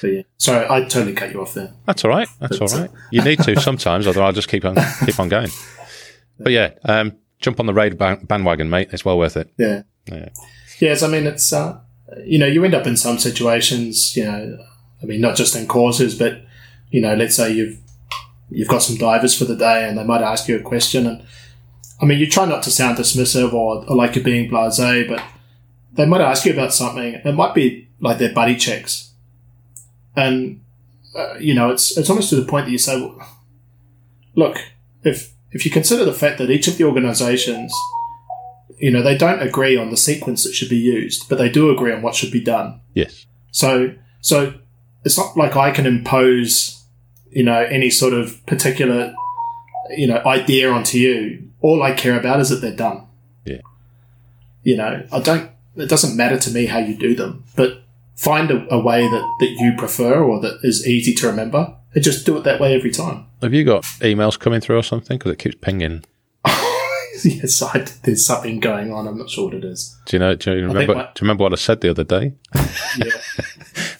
But 0.00 0.08
yeah. 0.08 0.22
Sorry, 0.38 0.66
I 0.68 0.80
totally 0.82 1.14
cut 1.14 1.32
you 1.32 1.40
off 1.40 1.54
there. 1.54 1.72
That's 1.86 2.04
all 2.04 2.10
right. 2.10 2.28
That's 2.40 2.60
all 2.60 2.68
right. 2.68 2.90
You 3.10 3.22
need 3.22 3.38
to 3.40 3.60
sometimes, 3.60 4.06
otherwise 4.06 4.26
I'll 4.26 4.32
just 4.32 4.48
keep 4.48 4.64
on 4.64 4.76
keep 5.04 5.18
on 5.18 5.28
going. 5.28 5.50
But 6.36 6.50
yeah, 6.50 6.70
um, 6.84 7.16
jump 7.38 7.60
on 7.60 7.66
the 7.66 7.72
RAID 7.72 7.96
bandwagon, 7.96 8.68
mate. 8.68 8.88
It's 8.90 9.04
well 9.04 9.16
worth 9.16 9.36
it. 9.36 9.52
Yeah. 9.56 9.82
Yeah. 10.06 10.30
Yes, 10.80 11.02
I 11.02 11.08
mean, 11.08 11.26
it's, 11.26 11.52
uh, 11.52 11.78
you 12.24 12.38
know, 12.38 12.46
you 12.46 12.64
end 12.64 12.74
up 12.74 12.86
in 12.86 12.96
some 12.96 13.18
situations, 13.18 14.16
you 14.16 14.24
know, 14.24 14.58
I 15.02 15.06
mean, 15.06 15.20
not 15.20 15.36
just 15.36 15.54
in 15.54 15.66
courses, 15.66 16.18
but, 16.18 16.42
you 16.90 17.00
know, 17.00 17.14
let's 17.14 17.36
say 17.36 17.52
you've, 17.52 17.78
you've 18.50 18.68
got 18.68 18.82
some 18.82 18.96
divers 18.96 19.38
for 19.38 19.44
the 19.44 19.56
day 19.56 19.88
and 19.88 19.96
they 19.96 20.04
might 20.04 20.22
ask 20.22 20.48
you 20.48 20.56
a 20.56 20.62
question. 20.62 21.06
And 21.06 21.24
I 22.00 22.04
mean, 22.04 22.18
you 22.18 22.28
try 22.28 22.44
not 22.44 22.62
to 22.64 22.70
sound 22.70 22.98
dismissive 22.98 23.52
or, 23.52 23.88
or 23.88 23.96
like 23.96 24.16
you're 24.16 24.24
being 24.24 24.50
blasé, 24.50 25.08
but 25.08 25.22
they 25.92 26.06
might 26.06 26.20
ask 26.20 26.44
you 26.44 26.52
about 26.52 26.74
something. 26.74 27.14
It 27.14 27.34
might 27.34 27.54
be 27.54 27.88
like 28.04 28.18
their 28.18 28.32
buddy 28.32 28.54
checks. 28.54 29.12
And, 30.14 30.62
uh, 31.16 31.34
you 31.38 31.54
know, 31.54 31.70
it's, 31.70 31.98
it's 31.98 32.08
almost 32.08 32.30
to 32.30 32.36
the 32.36 32.46
point 32.46 32.66
that 32.66 32.72
you 32.72 32.78
say, 32.78 33.00
well, 33.00 33.28
look, 34.36 34.58
if, 35.02 35.32
if 35.50 35.64
you 35.64 35.72
consider 35.72 36.04
the 36.04 36.12
fact 36.12 36.38
that 36.38 36.50
each 36.50 36.68
of 36.68 36.78
the 36.78 36.84
organizations 36.84 37.74
you 38.78 38.90
know, 38.90 39.02
they 39.02 39.16
don't 39.16 39.40
agree 39.40 39.76
on 39.76 39.90
the 39.90 39.96
sequence 39.96 40.44
that 40.44 40.52
should 40.52 40.68
be 40.68 40.76
used, 40.76 41.28
but 41.28 41.38
they 41.38 41.48
do 41.48 41.70
agree 41.70 41.92
on 41.92 42.02
what 42.02 42.14
should 42.14 42.30
be 42.30 42.40
done. 42.40 42.80
Yes. 42.94 43.26
So, 43.50 43.94
so 44.20 44.54
it's 45.04 45.16
not 45.16 45.36
like 45.36 45.56
I 45.56 45.70
can 45.70 45.86
impose, 45.86 46.84
you 47.30 47.44
know, 47.44 47.60
any 47.60 47.90
sort 47.90 48.12
of 48.12 48.44
particular, 48.46 49.14
you 49.90 50.06
know, 50.06 50.22
idea 50.26 50.70
onto 50.70 50.98
you. 50.98 51.48
All 51.60 51.82
I 51.82 51.92
care 51.92 52.18
about 52.18 52.40
is 52.40 52.50
that 52.50 52.56
they're 52.56 52.76
done. 52.76 53.06
Yeah. 53.44 53.60
You 54.62 54.76
know, 54.76 55.06
I 55.12 55.20
don't, 55.20 55.50
it 55.76 55.88
doesn't 55.88 56.16
matter 56.16 56.38
to 56.38 56.50
me 56.50 56.66
how 56.66 56.78
you 56.78 56.96
do 56.96 57.14
them, 57.14 57.44
but 57.56 57.83
find 58.16 58.50
a, 58.50 58.66
a 58.74 58.78
way 58.78 59.02
that, 59.08 59.36
that 59.40 59.50
you 59.58 59.74
prefer 59.76 60.22
or 60.22 60.40
that 60.40 60.60
is 60.62 60.86
easy 60.86 61.14
to 61.14 61.26
remember 61.26 61.76
and 61.94 62.02
just 62.04 62.26
do 62.26 62.36
it 62.36 62.44
that 62.44 62.60
way 62.60 62.74
every 62.74 62.90
time. 62.90 63.26
Have 63.42 63.54
you 63.54 63.64
got 63.64 63.82
emails 64.00 64.38
coming 64.38 64.60
through 64.60 64.78
or 64.78 64.82
something? 64.82 65.18
Because 65.18 65.32
it 65.32 65.38
keeps 65.38 65.56
pinging. 65.60 66.04
yes, 67.24 67.62
I, 67.62 67.86
there's 68.02 68.26
something 68.26 68.60
going 68.60 68.92
on. 68.92 69.06
I'm 69.06 69.18
not 69.18 69.30
sure 69.30 69.46
what 69.46 69.54
it 69.54 69.64
is. 69.64 69.96
Do 70.06 70.16
you 70.16 70.20
know? 70.20 70.34
Do 70.34 70.54
you 70.56 70.66
remember? 70.66 70.94
what- 70.94 71.14
do 71.14 71.24
you 71.24 71.26
remember 71.28 71.42
what 71.44 71.52
I 71.52 71.56
said 71.56 71.80
the 71.80 71.90
other 71.90 72.04
day? 72.04 72.34
Yeah. 72.96 73.10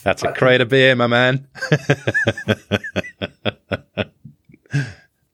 That's 0.04 0.22
a 0.22 0.32
crate 0.32 0.60
of 0.60 0.68
beer, 0.68 0.94
my 0.94 1.06
man. 1.06 1.48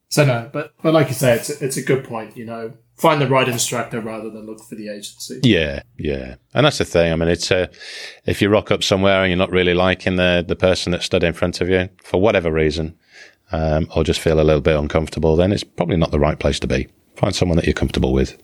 So 0.08 0.24
no, 0.24 0.50
but 0.52 0.74
but 0.82 0.92
like 0.92 1.08
you 1.08 1.14
say, 1.14 1.34
it's 1.34 1.50
a, 1.50 1.64
it's 1.64 1.76
a 1.76 1.82
good 1.82 2.04
point. 2.04 2.36
You 2.36 2.44
know, 2.44 2.72
find 3.00 3.20
the 3.20 3.26
right 3.28 3.48
instructor 3.48 4.00
rather 4.00 4.30
than 4.30 4.46
look 4.46 4.60
for 4.62 4.74
the 4.74 4.88
agency. 4.88 5.40
Yeah, 5.42 5.82
yeah, 5.98 6.36
and 6.54 6.66
that's 6.66 6.78
the 6.78 6.84
thing. 6.84 7.12
I 7.12 7.16
mean, 7.16 7.28
it's 7.28 7.50
uh, 7.50 7.66
if 8.26 8.40
you 8.42 8.48
rock 8.48 8.70
up 8.70 8.82
somewhere 8.82 9.22
and 9.22 9.30
you're 9.30 9.38
not 9.38 9.50
really 9.50 9.74
liking 9.74 10.16
the 10.16 10.44
the 10.46 10.56
person 10.56 10.92
that 10.92 11.02
stood 11.02 11.22
in 11.24 11.32
front 11.32 11.60
of 11.60 11.68
you 11.68 11.88
for 12.02 12.20
whatever 12.20 12.50
reason, 12.52 12.96
um, 13.52 13.88
or 13.96 14.04
just 14.04 14.20
feel 14.20 14.40
a 14.40 14.44
little 14.44 14.60
bit 14.60 14.76
uncomfortable, 14.78 15.36
then 15.36 15.52
it's 15.52 15.64
probably 15.64 15.96
not 15.96 16.10
the 16.10 16.20
right 16.20 16.38
place 16.38 16.60
to 16.60 16.66
be. 16.66 16.88
Find 17.16 17.34
someone 17.34 17.56
that 17.56 17.66
you're 17.66 17.74
comfortable 17.74 18.12
with, 18.12 18.36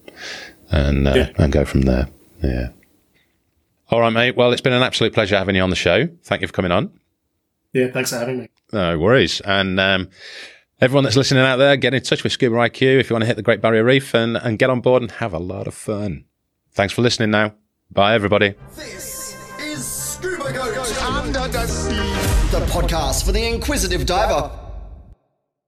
and 0.70 1.06
uh, 1.08 1.12
Yeah. 1.14 1.30
and 1.38 1.52
go 1.52 1.64
from 1.64 1.82
there. 1.82 2.08
Yeah. 2.42 2.68
All 3.90 4.00
right, 4.00 4.12
mate. 4.12 4.36
Well, 4.36 4.52
it's 4.52 4.60
been 4.60 4.72
an 4.72 4.82
absolute 4.82 5.12
pleasure 5.14 5.38
having 5.38 5.54
you 5.54 5.62
on 5.62 5.70
the 5.70 5.76
show. 5.76 6.08
Thank 6.24 6.40
you 6.42 6.48
for 6.48 6.52
coming 6.52 6.72
on. 6.72 6.90
Yeah, 7.72 7.88
thanks 7.92 8.10
for 8.10 8.16
having 8.18 8.38
me. 8.40 8.48
No 8.72 8.98
worries. 8.98 9.40
And 9.42 9.78
um, 9.78 10.08
everyone 10.80 11.04
that's 11.04 11.16
listening 11.16 11.42
out 11.42 11.56
there, 11.56 11.76
get 11.76 11.94
in 11.94 12.02
touch 12.02 12.22
with 12.22 12.32
Scuba 12.32 12.56
IQ 12.56 13.00
if 13.00 13.10
you 13.10 13.14
want 13.14 13.22
to 13.22 13.26
hit 13.26 13.36
the 13.36 13.42
Great 13.42 13.60
Barrier 13.60 13.84
Reef 13.84 14.14
and, 14.14 14.36
and 14.36 14.58
get 14.58 14.70
on 14.70 14.80
board 14.80 15.02
and 15.02 15.10
have 15.12 15.32
a 15.32 15.38
lot 15.38 15.66
of 15.66 15.74
fun. 15.74 16.24
Thanks 16.72 16.92
for 16.92 17.02
listening 17.02 17.30
now. 17.30 17.54
Bye, 17.90 18.14
everybody. 18.14 18.54
This 18.74 19.36
is 19.60 19.86
Scuba 19.86 20.52
Goat 20.52 21.02
Under 21.02 21.48
the 21.48 21.66
Sea, 21.66 22.50
the 22.50 22.64
podcast 22.66 23.24
for 23.24 23.32
the 23.32 23.46
inquisitive 23.46 24.06
diver. 24.06 24.50